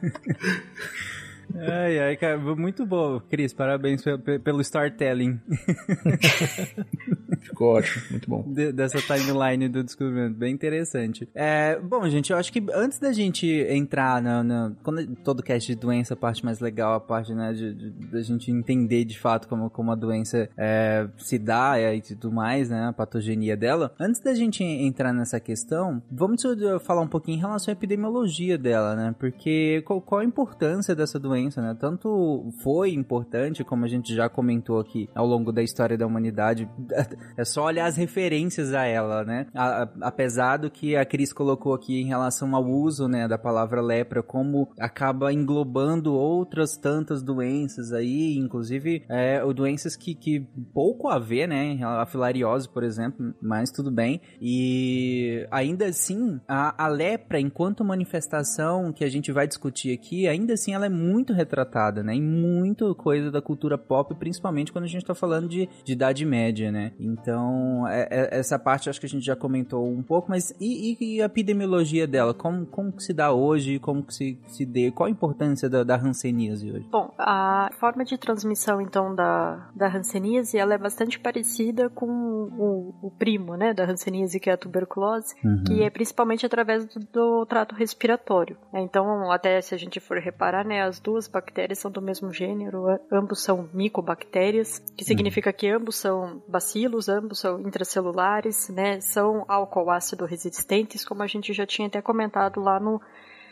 Ai, 1.57 1.99
ai, 1.99 2.17
cara, 2.17 2.37
muito 2.37 2.85
bom, 2.85 3.19
Cris. 3.19 3.53
Parabéns 3.53 4.03
pelo 4.43 4.61
storytelling. 4.61 5.39
Ficou 7.41 7.75
ótimo, 7.75 8.03
muito 8.11 8.29
bom. 8.29 8.43
De, 8.47 8.71
dessa 8.71 8.99
timeline 8.99 9.69
do 9.69 9.83
descobrimento, 9.83 10.35
bem 10.35 10.53
interessante. 10.53 11.29
É, 11.33 11.79
bom, 11.79 12.07
gente, 12.09 12.31
eu 12.31 12.37
acho 12.37 12.51
que 12.51 12.63
antes 12.73 12.99
da 12.99 13.13
gente 13.13 13.47
entrar 13.69 14.21
na, 14.21 14.43
na 14.43 14.71
quando 14.83 15.05
todo 15.17 15.43
cast 15.43 15.71
de 15.71 15.79
doença, 15.79 16.15
a 16.15 16.17
parte 16.17 16.43
mais 16.43 16.59
legal, 16.59 16.95
a 16.95 16.99
parte, 16.99 17.33
né, 17.33 17.53
de, 17.53 17.73
de 17.73 18.23
gente 18.23 18.51
entender 18.51 19.05
de 19.05 19.17
fato 19.19 19.47
como, 19.47 19.69
como 19.69 19.91
a 19.91 19.95
doença 19.95 20.49
é, 20.57 21.07
se 21.17 21.37
dá 21.37 21.79
e 21.93 22.01
tudo 22.01 22.31
mais, 22.31 22.69
né, 22.69 22.87
a 22.87 22.93
patogenia 22.93 23.55
dela. 23.55 23.93
Antes 23.99 24.21
da 24.21 24.33
gente 24.33 24.63
entrar 24.63 25.13
nessa 25.13 25.39
questão, 25.39 26.01
vamos 26.11 26.41
falar 26.81 27.01
um 27.01 27.07
pouquinho 27.07 27.37
em 27.37 27.41
relação 27.41 27.71
à 27.71 27.73
epidemiologia 27.73 28.57
dela, 28.57 28.95
né, 28.95 29.15
porque 29.19 29.83
qual, 29.85 30.01
qual 30.01 30.21
a 30.21 30.25
importância 30.25 30.95
dessa 30.95 31.19
doença, 31.19 31.44
né, 31.61 31.75
tanto 31.79 32.51
foi 32.61 32.91
importante, 32.91 33.63
como 33.63 33.85
a 33.85 33.87
gente 33.87 34.13
já 34.13 34.29
comentou 34.29 34.79
aqui 34.79 35.09
ao 35.15 35.25
longo 35.25 35.51
da 35.51 35.63
história 35.63 35.97
da 35.97 36.05
humanidade, 36.05 36.69
é 37.37 37.45
só 37.45 37.65
olhar 37.65 37.85
as 37.85 37.97
referências 37.97 38.73
a 38.73 38.85
ela, 38.85 39.23
né? 39.23 39.47
A, 39.53 39.83
a, 39.83 39.89
apesar 40.01 40.57
do 40.57 40.69
que 40.69 40.95
a 40.95 41.05
Cris 41.05 41.33
colocou 41.33 41.73
aqui 41.73 42.01
em 42.01 42.05
relação 42.05 42.55
ao 42.55 42.65
uso, 42.65 43.07
né, 43.07 43.27
da 43.27 43.37
palavra 43.37 43.81
lepra, 43.81 44.21
como 44.21 44.69
acaba 44.79 45.31
englobando 45.33 46.13
outras 46.13 46.77
tantas 46.77 47.23
doenças 47.23 47.91
aí, 47.91 48.37
inclusive 48.37 49.03
é, 49.09 49.41
doenças 49.53 49.95
que, 49.95 50.13
que 50.13 50.47
pouco 50.73 51.07
a 51.07 51.17
ver, 51.17 51.47
né? 51.47 51.79
A 51.83 52.05
filariose, 52.05 52.69
por 52.69 52.83
exemplo, 52.83 53.33
mas 53.41 53.71
tudo 53.71 53.89
bem. 53.89 54.21
E 54.41 55.47
ainda 55.49 55.87
assim, 55.87 56.39
a, 56.47 56.85
a 56.85 56.87
lepra, 56.87 57.39
enquanto 57.39 57.83
manifestação 57.83 58.91
que 58.91 59.03
a 59.03 59.09
gente 59.09 59.31
vai 59.31 59.47
discutir 59.47 59.93
aqui, 59.93 60.27
ainda 60.27 60.53
assim 60.53 60.73
ela 60.73 60.85
é 60.85 60.89
muito 60.89 61.24
retratada, 61.33 62.03
né? 62.03 62.13
Em 62.13 62.21
muito 62.21 62.93
coisa 62.95 63.31
da 63.31 63.41
cultura 63.41 63.77
pop, 63.77 64.13
principalmente 64.15 64.71
quando 64.71 64.85
a 64.85 64.87
gente 64.87 65.05
tá 65.05 65.15
falando 65.15 65.47
de, 65.47 65.69
de 65.83 65.93
Idade 65.93 66.25
Média, 66.25 66.71
né? 66.71 66.91
Então, 66.99 67.87
é, 67.87 68.07
é, 68.09 68.39
essa 68.39 68.57
parte 68.59 68.89
acho 68.89 68.99
que 68.99 69.05
a 69.05 69.09
gente 69.09 69.25
já 69.25 69.35
comentou 69.35 69.87
um 69.87 70.03
pouco, 70.03 70.29
mas 70.29 70.53
e, 70.59 70.97
e 70.99 71.21
a 71.21 71.25
epidemiologia 71.25 72.07
dela? 72.07 72.33
Como, 72.33 72.65
como 72.65 72.91
que 72.91 73.03
se 73.03 73.13
dá 73.13 73.31
hoje? 73.31 73.79
Como 73.79 74.03
que 74.03 74.13
se, 74.13 74.39
se 74.47 74.65
dê? 74.65 74.91
Qual 74.91 75.07
a 75.07 75.09
importância 75.09 75.69
da, 75.69 75.83
da 75.83 75.95
hanseníase 75.95 76.71
hoje? 76.71 76.87
Bom, 76.91 77.13
a 77.17 77.69
forma 77.79 78.03
de 78.03 78.17
transmissão, 78.17 78.81
então, 78.81 79.15
da, 79.15 79.69
da 79.75 79.87
hanseníase, 79.87 80.57
ela 80.57 80.73
é 80.73 80.77
bastante 80.77 81.19
parecida 81.19 81.89
com 81.89 82.07
o, 82.07 82.93
o 83.01 83.11
primo, 83.11 83.55
né, 83.55 83.73
da 83.73 83.85
hanseníase, 83.85 84.39
que 84.39 84.49
é 84.49 84.53
a 84.53 84.57
tuberculose, 84.57 85.35
uhum. 85.43 85.63
que 85.65 85.83
é 85.83 85.89
principalmente 85.89 86.45
através 86.45 86.85
do, 86.85 86.99
do 86.99 87.45
trato 87.45 87.75
respiratório. 87.75 88.57
Então, 88.73 89.31
até 89.31 89.61
se 89.61 89.73
a 89.73 89.77
gente 89.77 89.99
for 89.99 90.17
reparar, 90.17 90.65
né, 90.65 90.81
as 90.81 90.99
duas 90.99 91.14
bactérias 91.27 91.79
são 91.79 91.89
do 91.89 92.01
mesmo 92.01 92.31
gênero, 92.31 92.85
ambos 93.11 93.41
são 93.41 93.69
micobactérias, 93.73 94.79
que 94.95 95.05
significa 95.05 95.49
uhum. 95.49 95.55
que 95.55 95.69
ambos 95.69 95.95
são 95.95 96.43
bacilos, 96.47 97.09
ambos 97.09 97.39
são 97.39 97.59
intracelulares, 97.61 98.69
né? 98.69 98.99
São 99.01 99.45
álcool 99.47 99.89
ácido 99.89 100.25
resistentes, 100.25 101.05
como 101.05 101.23
a 101.23 101.27
gente 101.27 101.53
já 101.53 101.65
tinha 101.65 101.87
até 101.87 102.01
comentado 102.01 102.59
lá 102.59 102.79
no, 102.79 103.01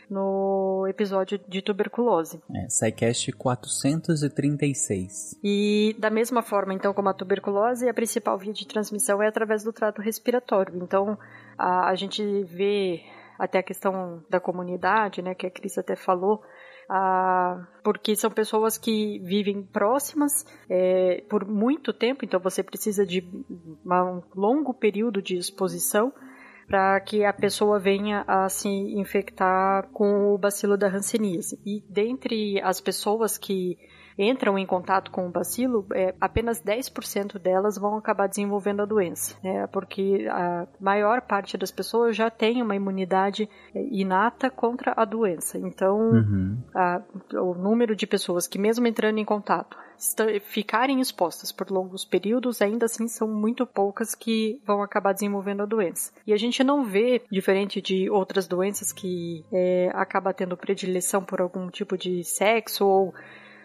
no 0.08 0.86
episódio 0.88 1.40
de 1.48 1.60
tuberculose. 1.62 2.40
É, 2.54 2.68
SciCast 2.68 3.32
436. 3.32 5.38
E 5.42 5.96
da 5.98 6.10
mesma 6.10 6.42
forma, 6.42 6.74
então, 6.74 6.92
como 6.92 7.08
a 7.08 7.14
tuberculose, 7.14 7.88
a 7.88 7.94
principal 7.94 8.36
via 8.38 8.52
de 8.52 8.66
transmissão 8.66 9.22
é 9.22 9.28
através 9.28 9.64
do 9.64 9.72
trato 9.72 10.02
respiratório. 10.02 10.76
Então, 10.76 11.18
a, 11.56 11.88
a 11.88 11.94
gente 11.94 12.22
vê 12.44 13.02
até 13.38 13.58
a 13.58 13.62
questão 13.62 14.22
da 14.30 14.40
comunidade, 14.40 15.22
né, 15.22 15.34
que 15.34 15.46
a 15.46 15.50
Cris 15.50 15.78
até 15.78 15.96
falou, 15.96 16.42
ah, 16.88 17.66
porque 17.82 18.14
são 18.14 18.30
pessoas 18.30 18.76
que 18.76 19.18
vivem 19.20 19.62
próximas 19.62 20.44
é, 20.68 21.22
por 21.28 21.46
muito 21.46 21.92
tempo, 21.92 22.24
então 22.24 22.40
você 22.40 22.62
precisa 22.62 23.06
de 23.06 23.20
um 23.86 24.22
longo 24.34 24.74
período 24.74 25.22
de 25.22 25.36
exposição 25.36 26.12
para 26.66 26.98
que 27.00 27.24
a 27.24 27.32
pessoa 27.32 27.78
venha 27.78 28.24
a 28.26 28.48
se 28.48 28.68
infectar 28.68 29.88
com 29.92 30.32
o 30.32 30.38
bacilo 30.38 30.76
da 30.76 30.88
hanseníase. 30.88 31.60
E 31.64 31.82
dentre 31.88 32.60
as 32.62 32.80
pessoas 32.80 33.36
que 33.36 33.78
entram 34.18 34.58
em 34.58 34.66
contato 34.66 35.10
com 35.10 35.26
o 35.26 35.30
bacilo, 35.30 35.86
é, 35.92 36.14
apenas 36.20 36.62
10% 36.62 37.38
delas 37.38 37.76
vão 37.76 37.96
acabar 37.96 38.28
desenvolvendo 38.28 38.82
a 38.82 38.84
doença, 38.84 39.36
né? 39.42 39.66
porque 39.68 40.26
a 40.30 40.66
maior 40.80 41.20
parte 41.20 41.56
das 41.56 41.70
pessoas 41.70 42.16
já 42.16 42.30
tem 42.30 42.62
uma 42.62 42.76
imunidade 42.76 43.48
é, 43.74 43.82
inata 43.90 44.50
contra 44.50 44.92
a 44.96 45.04
doença. 45.04 45.58
Então, 45.58 45.98
uhum. 45.98 46.58
a, 46.74 47.02
o 47.34 47.54
número 47.54 47.96
de 47.96 48.06
pessoas 48.06 48.46
que, 48.46 48.58
mesmo 48.58 48.86
entrando 48.86 49.18
em 49.18 49.24
contato, 49.24 49.76
ficarem 50.42 51.00
expostas 51.00 51.52
por 51.52 51.70
longos 51.70 52.04
períodos, 52.04 52.60
ainda 52.60 52.86
assim 52.86 53.08
são 53.08 53.28
muito 53.28 53.66
poucas 53.66 54.14
que 54.14 54.60
vão 54.66 54.82
acabar 54.82 55.12
desenvolvendo 55.12 55.62
a 55.62 55.66
doença. 55.66 56.12
E 56.26 56.32
a 56.32 56.36
gente 56.36 56.62
não 56.62 56.84
vê, 56.84 57.22
diferente 57.30 57.80
de 57.80 58.10
outras 58.10 58.46
doenças 58.46 58.92
que 58.92 59.44
é, 59.52 59.90
acaba 59.94 60.34
tendo 60.34 60.56
predileção 60.56 61.24
por 61.24 61.40
algum 61.40 61.68
tipo 61.68 61.96
de 61.96 62.24
sexo 62.24 62.86
ou 62.86 63.14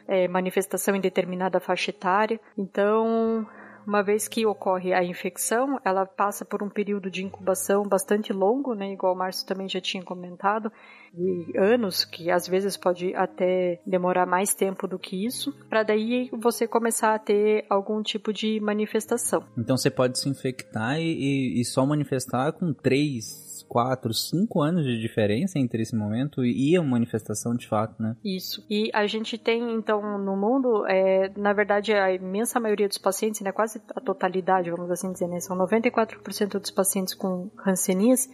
é, 0.10 0.28
manifestação 0.28 0.96
em 0.96 1.00
determinada 1.00 1.60
faixa 1.60 1.92
etária. 1.92 2.40
Então, 2.58 3.48
uma 3.86 4.04
vez 4.04 4.28
que 4.28 4.46
ocorre 4.46 4.92
a 4.92 5.04
infecção, 5.04 5.80
ela 5.86 6.06
passa 6.06 6.44
por 6.44 6.64
um 6.64 6.70
período 6.70 7.10
de 7.10 7.24
incubação 7.24 7.84
bastante 7.84 8.34
longo, 8.34 8.74
né, 8.74 8.92
igual 8.92 9.14
o 9.14 9.18
Márcio 9.18 9.48
também 9.48 9.70
já 9.70 9.80
tinha 9.80 10.04
comentado, 10.04 10.72
de 11.14 11.58
anos, 11.58 12.06
que 12.06 12.30
às 12.30 12.48
vezes 12.48 12.76
pode 12.76 13.16
até 13.16 13.80
demorar 13.86 14.26
mais 14.26 14.54
tempo 14.54 14.88
do 14.88 15.00
que 15.00 15.26
isso, 15.26 15.54
para 15.70 15.84
daí 15.84 16.30
você 16.34 16.68
começar 16.68 17.14
a 17.14 17.20
ter 17.20 17.66
algum 17.70 18.02
tipo 18.02 18.34
de 18.34 18.60
manifestação. 18.60 19.44
Então 19.58 19.78
você 19.78 19.90
pode 19.90 20.20
se 20.20 20.30
infectar 20.30 21.00
e, 21.00 21.60
e 21.60 21.66
só 21.66 21.86
manifestar 21.86 22.52
com 22.54 22.74
três 22.74 23.49
quatro, 23.70 24.14
cinco 24.14 24.62
anos 24.62 24.84
de 24.84 25.00
diferença 25.00 25.60
entre 25.60 25.84
esse 25.84 25.96
momento 25.96 26.44
e 26.44 26.76
a 26.76 26.82
manifestação 26.82 27.56
de 27.56 27.68
fato, 27.68 28.02
né? 28.02 28.18
Isso. 28.26 28.66
E 28.70 28.90
a 28.94 29.06
gente 29.06 29.38
tem, 29.38 29.74
então, 29.74 30.02
no 30.18 30.36
mundo, 30.36 30.86
é, 30.88 31.32
na 31.38 31.54
verdade, 31.54 31.94
a 31.94 32.12
imensa 32.12 32.60
maioria 32.60 32.88
dos 32.88 32.98
pacientes, 32.98 33.42
né, 33.42 33.52
quase 33.52 33.80
a 33.96 34.02
totalidade, 34.02 34.72
vamos 34.72 34.90
assim 34.90 35.14
dizer, 35.14 35.28
né, 35.28 35.40
são 35.40 35.56
94% 35.56 36.60
dos 36.60 36.72
pacientes 36.72 37.14
com 37.14 37.52
Hanseníase, 37.66 38.30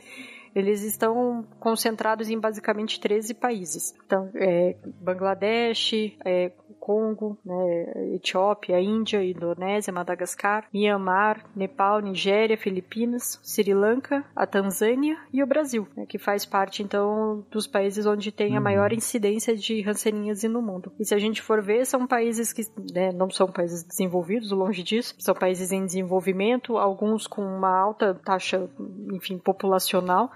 eles 0.55 0.81
estão 0.83 1.45
concentrados 1.59 2.29
em 2.29 2.39
basicamente 2.39 2.99
13 2.99 3.33
países. 3.33 3.93
Então, 4.05 4.31
é, 4.35 4.77
Bangladesh, 5.01 6.15
é, 6.23 6.51
Congo, 6.85 7.35
né, 7.43 8.13
Etiópia, 8.13 8.79
Índia, 8.79 9.23
Indonésia, 9.23 9.91
Madagascar, 9.91 10.67
Myanmar, 10.71 11.43
Nepal, 11.55 11.99
Nigéria, 11.99 12.55
Filipinas, 12.55 13.39
Sri 13.41 13.73
Lanka, 13.73 14.23
a 14.35 14.45
Tanzânia 14.45 15.17
e 15.33 15.41
o 15.41 15.47
Brasil, 15.47 15.87
né, 15.97 16.05
que 16.05 16.19
faz 16.19 16.45
parte 16.45 16.83
então 16.83 17.43
dos 17.49 17.65
países 17.65 18.05
onde 18.05 18.31
tem 18.31 18.53
a 18.53 18.57
uhum. 18.57 18.63
maior 18.63 18.93
incidência 18.93 19.55
de 19.55 19.83
hanseníase 19.87 20.47
no 20.47 20.61
mundo. 20.61 20.91
E 20.99 21.05
se 21.05 21.15
a 21.15 21.17
gente 21.17 21.41
for 21.41 21.59
ver, 21.59 21.87
são 21.87 22.05
países 22.05 22.53
que 22.53 22.61
né, 22.93 23.11
não 23.11 23.31
são 23.31 23.47
países 23.47 23.83
desenvolvidos, 23.83 24.51
longe 24.51 24.83
disso, 24.83 25.15
são 25.17 25.33
países 25.33 25.71
em 25.71 25.83
desenvolvimento, 25.83 26.77
alguns 26.77 27.25
com 27.25 27.41
uma 27.41 27.75
alta 27.75 28.13
taxa, 28.13 28.69
enfim, 29.11 29.39
populacional, 29.39 30.29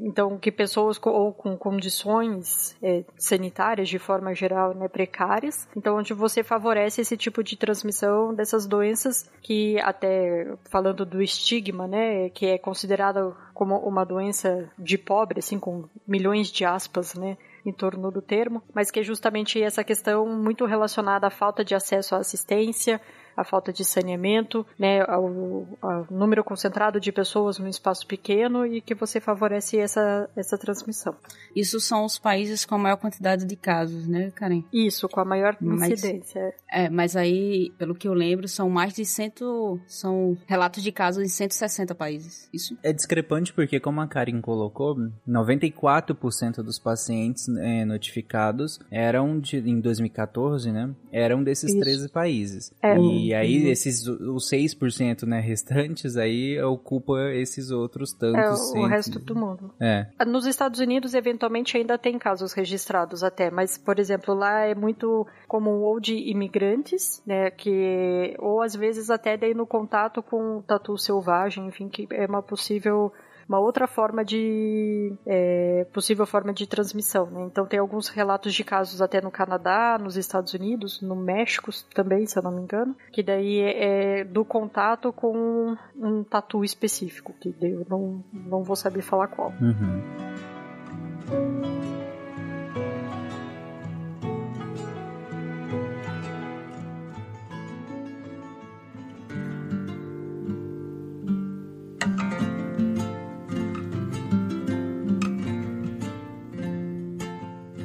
então 0.00 0.38
que 0.38 0.50
pessoas 0.50 0.96
com, 0.96 1.10
ou 1.10 1.32
com 1.32 1.56
condições 1.56 2.74
é, 2.82 3.04
sanitárias 3.18 3.88
de 3.88 3.98
forma 3.98 4.34
geral 4.34 4.74
né, 4.74 4.88
precárias, 4.88 5.68
então 5.76 5.90
então, 5.90 5.98
onde 5.98 6.14
você 6.14 6.44
favorece 6.44 7.00
esse 7.00 7.16
tipo 7.16 7.42
de 7.42 7.56
transmissão 7.56 8.32
dessas 8.32 8.64
doenças 8.64 9.28
que 9.42 9.76
até 9.80 10.46
falando 10.70 11.04
do 11.04 11.20
estigma, 11.20 11.88
né, 11.88 12.30
que 12.30 12.46
é 12.46 12.56
considerado 12.56 13.36
como 13.52 13.76
uma 13.78 14.04
doença 14.04 14.70
de 14.78 14.96
pobre, 14.96 15.40
assim, 15.40 15.58
com 15.58 15.88
milhões 16.06 16.46
de 16.46 16.64
aspas, 16.64 17.14
né, 17.16 17.36
em 17.66 17.72
torno 17.72 18.08
do 18.12 18.22
termo, 18.22 18.62
mas 18.72 18.88
que 18.88 19.00
é 19.00 19.02
justamente 19.02 19.60
essa 19.60 19.82
questão 19.82 20.28
muito 20.28 20.64
relacionada 20.64 21.26
à 21.26 21.30
falta 21.30 21.64
de 21.64 21.74
acesso 21.74 22.14
à 22.14 22.18
assistência, 22.18 23.00
a 23.40 23.44
falta 23.44 23.72
de 23.72 23.84
saneamento, 23.84 24.66
né, 24.78 25.02
o, 25.04 25.66
número 26.10 26.44
concentrado 26.44 27.00
de 27.00 27.10
pessoas 27.10 27.58
num 27.58 27.68
espaço 27.68 28.06
pequeno 28.06 28.66
e 28.66 28.82
que 28.82 28.94
você 28.94 29.18
favorece 29.18 29.78
essa, 29.78 30.28
essa 30.36 30.58
transmissão. 30.58 31.14
Isso 31.56 31.80
são 31.80 32.04
os 32.04 32.18
países 32.18 32.66
com 32.66 32.74
a 32.74 32.78
maior 32.78 32.96
quantidade 32.98 33.46
de 33.46 33.56
casos, 33.56 34.06
né, 34.06 34.30
Karen? 34.34 34.62
Isso, 34.70 35.08
com 35.08 35.20
a 35.20 35.24
maior 35.24 35.56
incidência. 35.60 36.42
Mas, 36.42 36.54
é, 36.70 36.90
mas 36.90 37.16
aí, 37.16 37.72
pelo 37.78 37.94
que 37.94 38.06
eu 38.06 38.12
lembro, 38.12 38.46
são 38.46 38.68
mais 38.68 38.92
de 38.92 39.06
cento, 39.06 39.80
são 39.86 40.36
relatos 40.46 40.82
de 40.82 40.92
casos 40.92 41.24
em 41.24 41.28
160 41.28 41.94
países. 41.94 42.48
Isso? 42.52 42.76
É 42.82 42.92
discrepante 42.92 43.54
porque, 43.54 43.80
como 43.80 44.02
a 44.02 44.06
Karen 44.06 44.40
colocou, 44.42 44.96
94% 45.26 46.56
dos 46.62 46.78
pacientes 46.78 47.48
é, 47.48 47.86
notificados 47.86 48.78
eram 48.90 49.40
de, 49.40 49.56
em 49.58 49.80
2014, 49.80 50.70
né, 50.70 50.90
eram 51.10 51.42
desses 51.42 51.70
Isso. 51.70 51.80
13 51.80 52.08
países. 52.10 52.72
É. 52.82 52.98
E 52.98 53.29
e 53.30 53.34
aí, 53.34 53.62
uhum. 53.62 53.70
esses 53.70 54.08
os 54.08 54.50
6% 54.50 55.22
né, 55.22 55.38
restantes 55.38 56.16
aí 56.16 56.60
ocupa 56.60 57.30
esses 57.32 57.70
outros 57.70 58.12
tantos. 58.12 58.74
É, 58.74 58.78
o 58.78 58.86
resto 58.86 59.20
do 59.20 59.36
mundo. 59.36 59.72
É. 59.78 60.08
Nos 60.26 60.46
Estados 60.46 60.80
Unidos, 60.80 61.14
eventualmente, 61.14 61.76
ainda 61.76 61.96
tem 61.96 62.18
casos 62.18 62.52
registrados 62.52 63.22
até, 63.22 63.48
mas, 63.48 63.78
por 63.78 64.00
exemplo, 64.00 64.34
lá 64.34 64.64
é 64.64 64.74
muito 64.74 65.24
comum 65.46 65.82
ou 65.82 66.00
de 66.00 66.16
imigrantes, 66.28 67.22
né, 67.24 67.52
que, 67.52 68.34
ou 68.40 68.62
às 68.62 68.74
vezes 68.74 69.10
até 69.10 69.36
daí 69.36 69.54
no 69.54 69.64
contato 69.64 70.24
com 70.24 70.60
tatu 70.62 70.98
selvagem, 70.98 71.68
enfim, 71.68 71.88
que 71.88 72.08
é 72.10 72.26
uma 72.26 72.42
possível 72.42 73.12
uma 73.50 73.58
outra 73.58 73.88
forma 73.88 74.24
de 74.24 75.12
é, 75.26 75.84
possível 75.92 76.24
forma 76.24 76.52
de 76.52 76.68
transmissão. 76.68 77.26
Né? 77.26 77.48
Então 77.50 77.66
tem 77.66 77.80
alguns 77.80 78.06
relatos 78.06 78.54
de 78.54 78.62
casos 78.62 79.02
até 79.02 79.20
no 79.20 79.28
Canadá, 79.28 79.98
nos 80.00 80.16
Estados 80.16 80.54
Unidos, 80.54 81.02
no 81.02 81.16
México 81.16 81.72
também, 81.92 82.24
se 82.26 82.38
eu 82.38 82.44
não 82.44 82.52
me 82.52 82.62
engano, 82.62 82.94
que 83.10 83.24
daí 83.24 83.58
é, 83.58 84.20
é 84.20 84.24
do 84.24 84.44
contato 84.44 85.12
com 85.12 85.76
um 85.96 86.22
tatu 86.22 86.62
específico, 86.62 87.34
que 87.40 87.52
eu 87.60 87.84
não, 87.90 88.22
não 88.32 88.62
vou 88.62 88.76
saber 88.76 89.02
falar 89.02 89.26
qual. 89.26 89.52
Uhum. 89.60 90.59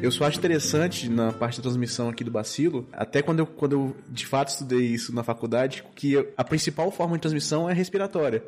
Eu 0.05 0.11
só 0.11 0.25
acho 0.25 0.37
interessante 0.37 1.09
na 1.09 1.33
parte 1.33 1.57
da 1.57 1.63
transmissão 1.63 2.09
aqui 2.09 2.23
do 2.23 2.29
bacilo, 2.29 2.87
até 2.93 3.23
quando 3.23 3.39
eu, 3.39 3.47
quando 3.47 3.71
eu 3.71 3.95
de 4.07 4.27
fato 4.27 4.49
estudei 4.49 4.85
isso 4.85 5.11
na 5.11 5.23
faculdade, 5.23 5.83
que 5.95 6.15
a 6.37 6.43
principal 6.43 6.91
forma 6.91 7.15
de 7.15 7.21
transmissão 7.21 7.67
é 7.67 7.73
respiratória. 7.73 8.43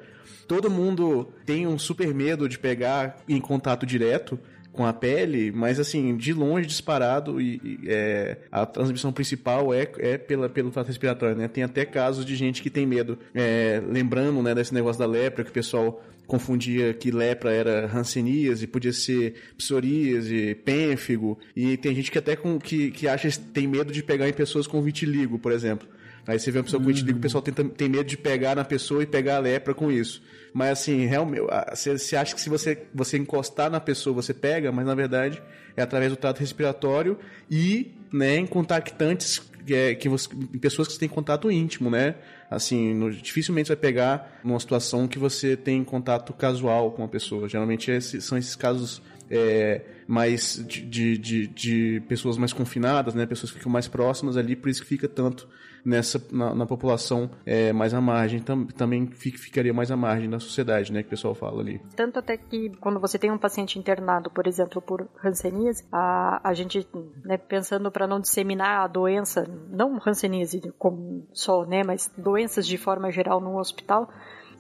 Todo 0.47 0.69
mundo 0.69 1.33
tem 1.47 1.65
um 1.65 1.79
super 1.79 2.13
medo 2.13 2.47
de 2.47 2.59
pegar 2.59 3.17
em 3.27 3.41
contato 3.41 3.87
direto 3.87 4.39
com 4.77 4.85
a 4.85 4.93
pele, 4.93 5.51
mas 5.51 5.79
assim, 5.79 6.15
de 6.15 6.31
longe 6.31 6.67
disparado 6.67 7.41
e, 7.41 7.59
e 7.63 7.79
é, 7.87 8.37
a 8.51 8.63
transmissão 8.63 9.11
principal 9.11 9.73
é, 9.73 9.89
é 9.97 10.17
pela, 10.19 10.47
pelo 10.47 10.69
trato 10.69 10.87
respiratório, 10.87 11.35
né? 11.35 11.47
Tem 11.47 11.63
até 11.63 11.83
casos 11.83 12.23
de 12.23 12.35
gente 12.35 12.61
que 12.61 12.69
tem 12.69 12.85
medo, 12.85 13.17
é, 13.33 13.81
lembrando, 13.89 14.41
né, 14.43 14.53
desse 14.53 14.73
negócio 14.73 14.99
da 14.99 15.07
lepra, 15.07 15.43
que 15.43 15.49
o 15.49 15.53
pessoal 15.53 16.01
confundia 16.27 16.93
que 16.93 17.09
lepra 17.09 17.51
era 17.51 17.89
hanseníase, 17.91 18.67
podia 18.67 18.93
ser 18.93 19.35
psoríase, 19.57 20.53
pênfigo, 20.63 21.39
e 21.55 21.77
tem 21.77 21.95
gente 21.95 22.11
que 22.11 22.19
até 22.19 22.35
com, 22.35 22.59
que, 22.59 22.91
que 22.91 23.07
acha 23.07 23.29
tem 23.53 23.65
medo 23.65 23.91
de 23.91 24.03
pegar 24.03 24.29
em 24.29 24.33
pessoas 24.33 24.67
com 24.67 24.81
vitiligo, 24.81 25.39
por 25.39 25.51
exemplo. 25.51 25.87
Aí 26.27 26.37
você 26.37 26.51
vê 26.51 26.59
uma 26.59 26.65
pessoa 26.65 26.81
com 26.81 26.87
vitiligo, 26.87 27.17
o 27.17 27.21
pessoal 27.21 27.41
tenta, 27.41 27.63
tem 27.63 27.87
medo 27.87 28.03
de 28.03 28.17
pegar 28.17 28.55
na 28.55 28.65
pessoa 28.65 29.01
e 29.01 29.05
pegar 29.05 29.37
a 29.37 29.39
lepra 29.39 29.73
com 29.73 29.89
isso. 29.89 30.21
Mas 30.53 30.71
assim, 30.71 31.05
realmente, 31.05 31.41
você, 31.73 32.15
acha 32.15 32.35
que 32.35 32.41
se 32.41 32.49
você, 32.49 32.85
você 32.93 33.17
encostar 33.17 33.71
na 33.71 33.79
pessoa, 33.79 34.13
você 34.13 34.33
pega, 34.33 34.71
mas 34.71 34.85
na 34.85 34.93
verdade 34.93 35.41
é 35.75 35.81
através 35.81 36.11
do 36.11 36.17
trato 36.17 36.39
respiratório 36.39 37.17
e 37.49 37.95
né, 38.11 38.37
em 38.37 38.45
contactantes 38.45 39.39
que, 39.65 39.73
é, 39.73 39.95
que 39.95 40.09
você, 40.09 40.29
pessoas 40.59 40.87
que 40.87 40.93
você 40.95 40.99
tem 40.99 41.09
contato 41.09 41.51
íntimo, 41.51 41.89
né? 41.89 42.15
Assim, 42.49 42.93
no, 42.93 43.11
dificilmente 43.11 43.67
você 43.67 43.75
vai 43.75 43.81
pegar 43.81 44.39
numa 44.43 44.59
situação 44.59 45.07
que 45.07 45.19
você 45.19 45.55
tem 45.57 45.83
contato 45.83 46.33
casual 46.33 46.91
com 46.91 47.03
a 47.03 47.07
pessoa. 47.07 47.47
Geralmente 47.49 47.91
esse, 47.91 48.21
são 48.21 48.37
esses 48.37 48.55
casos 48.55 49.01
é, 49.29 49.81
mais 50.07 50.63
de, 50.65 50.81
de, 50.81 51.17
de, 51.17 51.47
de, 51.47 52.03
pessoas 52.07 52.37
mais 52.37 52.53
confinadas, 52.53 53.13
né? 53.13 53.25
Pessoas 53.25 53.51
que 53.51 53.57
ficam 53.57 53.71
mais 53.71 53.87
próximas 53.87 54.37
ali, 54.37 54.55
por 54.55 54.69
isso 54.69 54.81
que 54.81 54.87
fica 54.87 55.07
tanto 55.07 55.47
nessa 55.87 56.21
na, 56.31 56.53
na 56.53 56.65
população 56.65 57.29
é, 57.45 57.71
mais 57.71 57.93
à 57.93 58.01
margem, 58.01 58.41
tam, 58.41 58.65
também 58.65 59.07
ficaria 59.07 59.73
mais 59.73 59.89
à 59.89 59.95
margem 59.95 60.29
da 60.29 60.37
sociedade, 60.37 60.91
né? 60.91 61.01
Que 61.01 61.07
o 61.07 61.09
pessoal 61.11 61.33
fala 61.33 61.61
ali. 61.61 61.81
Tanto 61.95 62.19
até 62.19 62.35
que 62.35 62.69
quando 62.81 62.99
você 62.99 63.17
tem 63.17 63.31
um 63.31 63.37
paciente 63.37 63.79
internado, 63.79 64.29
por 64.29 64.45
exemplo, 64.47 64.81
por 64.81 65.07
hanseníase, 65.23 65.85
a, 65.89 66.41
a 66.43 66.53
gente, 66.53 66.85
né, 67.23 67.37
pensando 67.37 67.89
para 67.89 68.05
não 68.05 68.19
disseminar 68.19 68.81
a 68.83 68.87
doença, 68.87 69.47
não 69.69 69.97
hanseníase 70.05 70.61
como 70.77 71.25
só, 71.31 71.65
né? 71.65 71.83
Mas 71.85 72.11
doenças 72.17 72.67
de 72.67 72.77
forma 72.77 73.09
geral 73.09 73.39
no 73.39 73.57
hospital, 73.57 74.09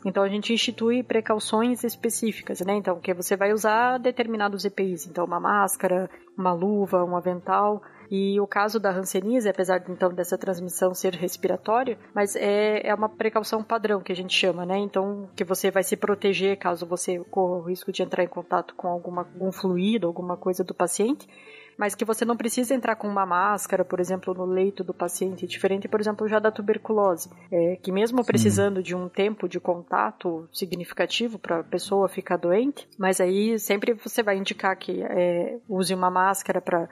então 0.05 0.23
a 0.23 0.29
gente 0.29 0.53
institui 0.53 1.03
precauções 1.03 1.83
específicas, 1.83 2.61
né? 2.61 2.75
Então 2.75 3.01
que 3.01 3.13
você 3.13 3.35
vai 3.35 3.51
usar 3.51 3.97
determinados 3.97 4.63
EPIs, 4.63 5.05
então 5.05 5.25
uma 5.25 5.41
máscara, 5.41 6.09
uma 6.37 6.53
luva, 6.53 7.03
um 7.03 7.17
avental. 7.17 7.81
E 8.09 8.39
o 8.39 8.47
caso 8.47 8.79
da 8.79 8.91
hanseníase, 8.91 9.49
apesar 9.49 9.83
então 9.89 10.13
dessa 10.13 10.37
transmissão 10.37 10.93
ser 10.93 11.13
respiratória, 11.13 11.97
mas 12.13 12.35
é, 12.35 12.87
é 12.87 12.93
uma 12.93 13.09
precaução 13.09 13.63
padrão 13.63 14.01
que 14.01 14.11
a 14.11 14.15
gente 14.15 14.33
chama, 14.33 14.65
né? 14.65 14.77
Então 14.77 15.29
que 15.35 15.43
você 15.43 15.69
vai 15.69 15.83
se 15.83 15.95
proteger 15.97 16.57
caso 16.57 16.85
você 16.85 17.19
corra 17.31 17.57
o 17.57 17.61
risco 17.61 17.91
de 17.91 18.03
entrar 18.03 18.23
em 18.23 18.27
contato 18.27 18.73
com 18.75 18.87
alguma, 18.87 19.21
algum 19.21 19.51
fluido, 19.51 20.07
alguma 20.07 20.37
coisa 20.37 20.63
do 20.63 20.73
paciente 20.73 21.27
mas 21.77 21.93
que 21.93 22.03
você 22.03 22.25
não 22.25 22.35
precisa 22.35 22.73
entrar 22.73 22.95
com 22.95 23.07
uma 23.07 23.25
máscara, 23.25 23.85
por 23.85 23.99
exemplo, 23.99 24.33
no 24.33 24.45
leito 24.45 24.83
do 24.83 24.93
paciente, 24.93 25.45
diferente, 25.45 25.87
por 25.87 26.01
exemplo, 26.01 26.27
já 26.27 26.39
da 26.39 26.51
tuberculose, 26.51 27.29
é, 27.51 27.77
que 27.77 27.91
mesmo 27.91 28.23
Sim. 28.23 28.25
precisando 28.25 28.81
de 28.81 28.95
um 28.95 29.07
tempo 29.07 29.47
de 29.47 29.59
contato 29.59 30.49
significativo 30.51 31.37
para 31.37 31.59
a 31.59 31.63
pessoa 31.63 32.09
ficar 32.09 32.37
doente, 32.37 32.89
mas 32.97 33.21
aí 33.21 33.59
sempre 33.59 33.93
você 33.93 34.23
vai 34.23 34.37
indicar 34.37 34.75
que 34.75 35.03
é, 35.03 35.59
use 35.69 35.93
uma 35.93 36.09
máscara 36.09 36.59
para 36.59 36.89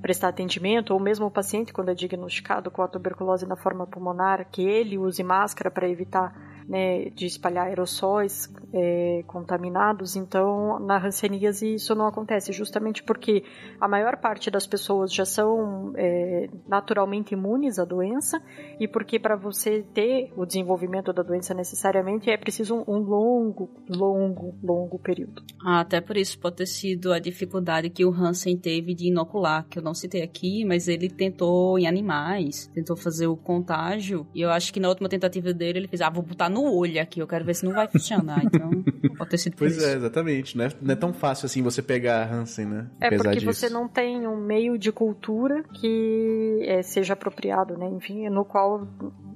prestar 0.00 0.28
atendimento, 0.28 0.92
ou 0.92 1.00
mesmo 1.00 1.26
o 1.26 1.30
paciente, 1.30 1.72
quando 1.72 1.90
é 1.90 1.94
diagnosticado 1.94 2.70
com 2.70 2.82
a 2.82 2.88
tuberculose 2.88 3.46
na 3.46 3.56
forma 3.56 3.86
pulmonar, 3.86 4.46
que 4.50 4.62
ele 4.62 4.98
use 4.98 5.22
máscara 5.22 5.70
para 5.70 5.88
evitar 5.88 6.51
né, 6.68 7.10
de 7.10 7.26
espalhar 7.26 7.66
aerossóis 7.66 8.52
é, 8.72 9.22
contaminados. 9.26 10.16
Então, 10.16 10.78
na 10.80 11.04
hanseníase 11.04 11.74
isso 11.74 11.94
não 11.94 12.06
acontece, 12.06 12.52
justamente 12.52 13.02
porque 13.02 13.44
a 13.80 13.88
maior 13.88 14.16
parte 14.16 14.50
das 14.50 14.66
pessoas 14.66 15.12
já 15.12 15.24
são 15.24 15.92
é, 15.96 16.48
naturalmente 16.66 17.32
imunes 17.34 17.78
à 17.78 17.84
doença 17.84 18.42
e 18.78 18.88
porque 18.88 19.18
para 19.18 19.36
você 19.36 19.84
ter 19.94 20.32
o 20.36 20.46
desenvolvimento 20.46 21.12
da 21.12 21.22
doença 21.22 21.54
necessariamente 21.54 22.30
é 22.30 22.36
preciso 22.36 22.84
um 22.86 22.98
longo, 22.98 23.70
longo, 23.88 24.54
longo 24.62 24.98
período. 24.98 25.42
Ah, 25.64 25.80
até 25.80 26.00
por 26.00 26.16
isso 26.16 26.38
pode 26.38 26.56
ter 26.56 26.66
sido 26.66 27.12
a 27.12 27.18
dificuldade 27.18 27.90
que 27.90 28.04
o 28.04 28.12
Hansen 28.12 28.56
teve 28.56 28.94
de 28.94 29.08
inocular, 29.08 29.66
que 29.68 29.78
eu 29.78 29.82
não 29.82 29.94
citei 29.94 30.22
aqui, 30.22 30.64
mas 30.64 30.88
ele 30.88 31.08
tentou 31.08 31.78
em 31.78 31.86
animais, 31.86 32.70
tentou 32.74 32.96
fazer 32.96 33.26
o 33.26 33.36
contágio 33.36 34.26
e 34.34 34.40
eu 34.40 34.50
acho 34.50 34.72
que 34.72 34.80
na 34.80 34.88
última 34.88 35.08
tentativa 35.08 35.52
dele 35.52 35.80
ele 35.80 35.88
fez, 35.88 36.00
ah, 36.00 36.10
vou 36.10 36.22
botar 36.22 36.48
no 36.52 36.72
olho 36.72 37.00
aqui, 37.00 37.20
eu 37.20 37.26
quero 37.26 37.44
ver 37.44 37.54
se 37.54 37.64
não 37.64 37.72
vai 37.72 37.88
funcionar. 37.88 38.42
Então, 38.44 38.70
pode 39.16 39.30
ter 39.30 39.38
sido 39.38 39.56
Pois 39.56 39.82
é, 39.82 39.94
exatamente. 39.96 40.56
Não 40.56 40.64
é, 40.64 40.68
não 40.80 40.92
é, 40.92 40.96
tão 40.96 41.12
fácil 41.12 41.46
assim 41.46 41.62
você 41.62 41.82
pegar 41.82 42.22
a 42.22 42.34
Hansen, 42.34 42.66
né? 42.66 42.86
É 43.00 43.06
Apesar 43.06 43.24
porque 43.24 43.38
disso. 43.40 43.52
você 43.52 43.68
não 43.68 43.88
tem 43.88 44.26
um 44.26 44.36
meio 44.36 44.78
de 44.78 44.92
cultura 44.92 45.62
que 45.64 46.60
é, 46.62 46.82
seja 46.82 47.14
apropriado, 47.14 47.76
né? 47.76 47.88
Enfim, 47.88 48.28
no 48.28 48.44
qual 48.44 48.86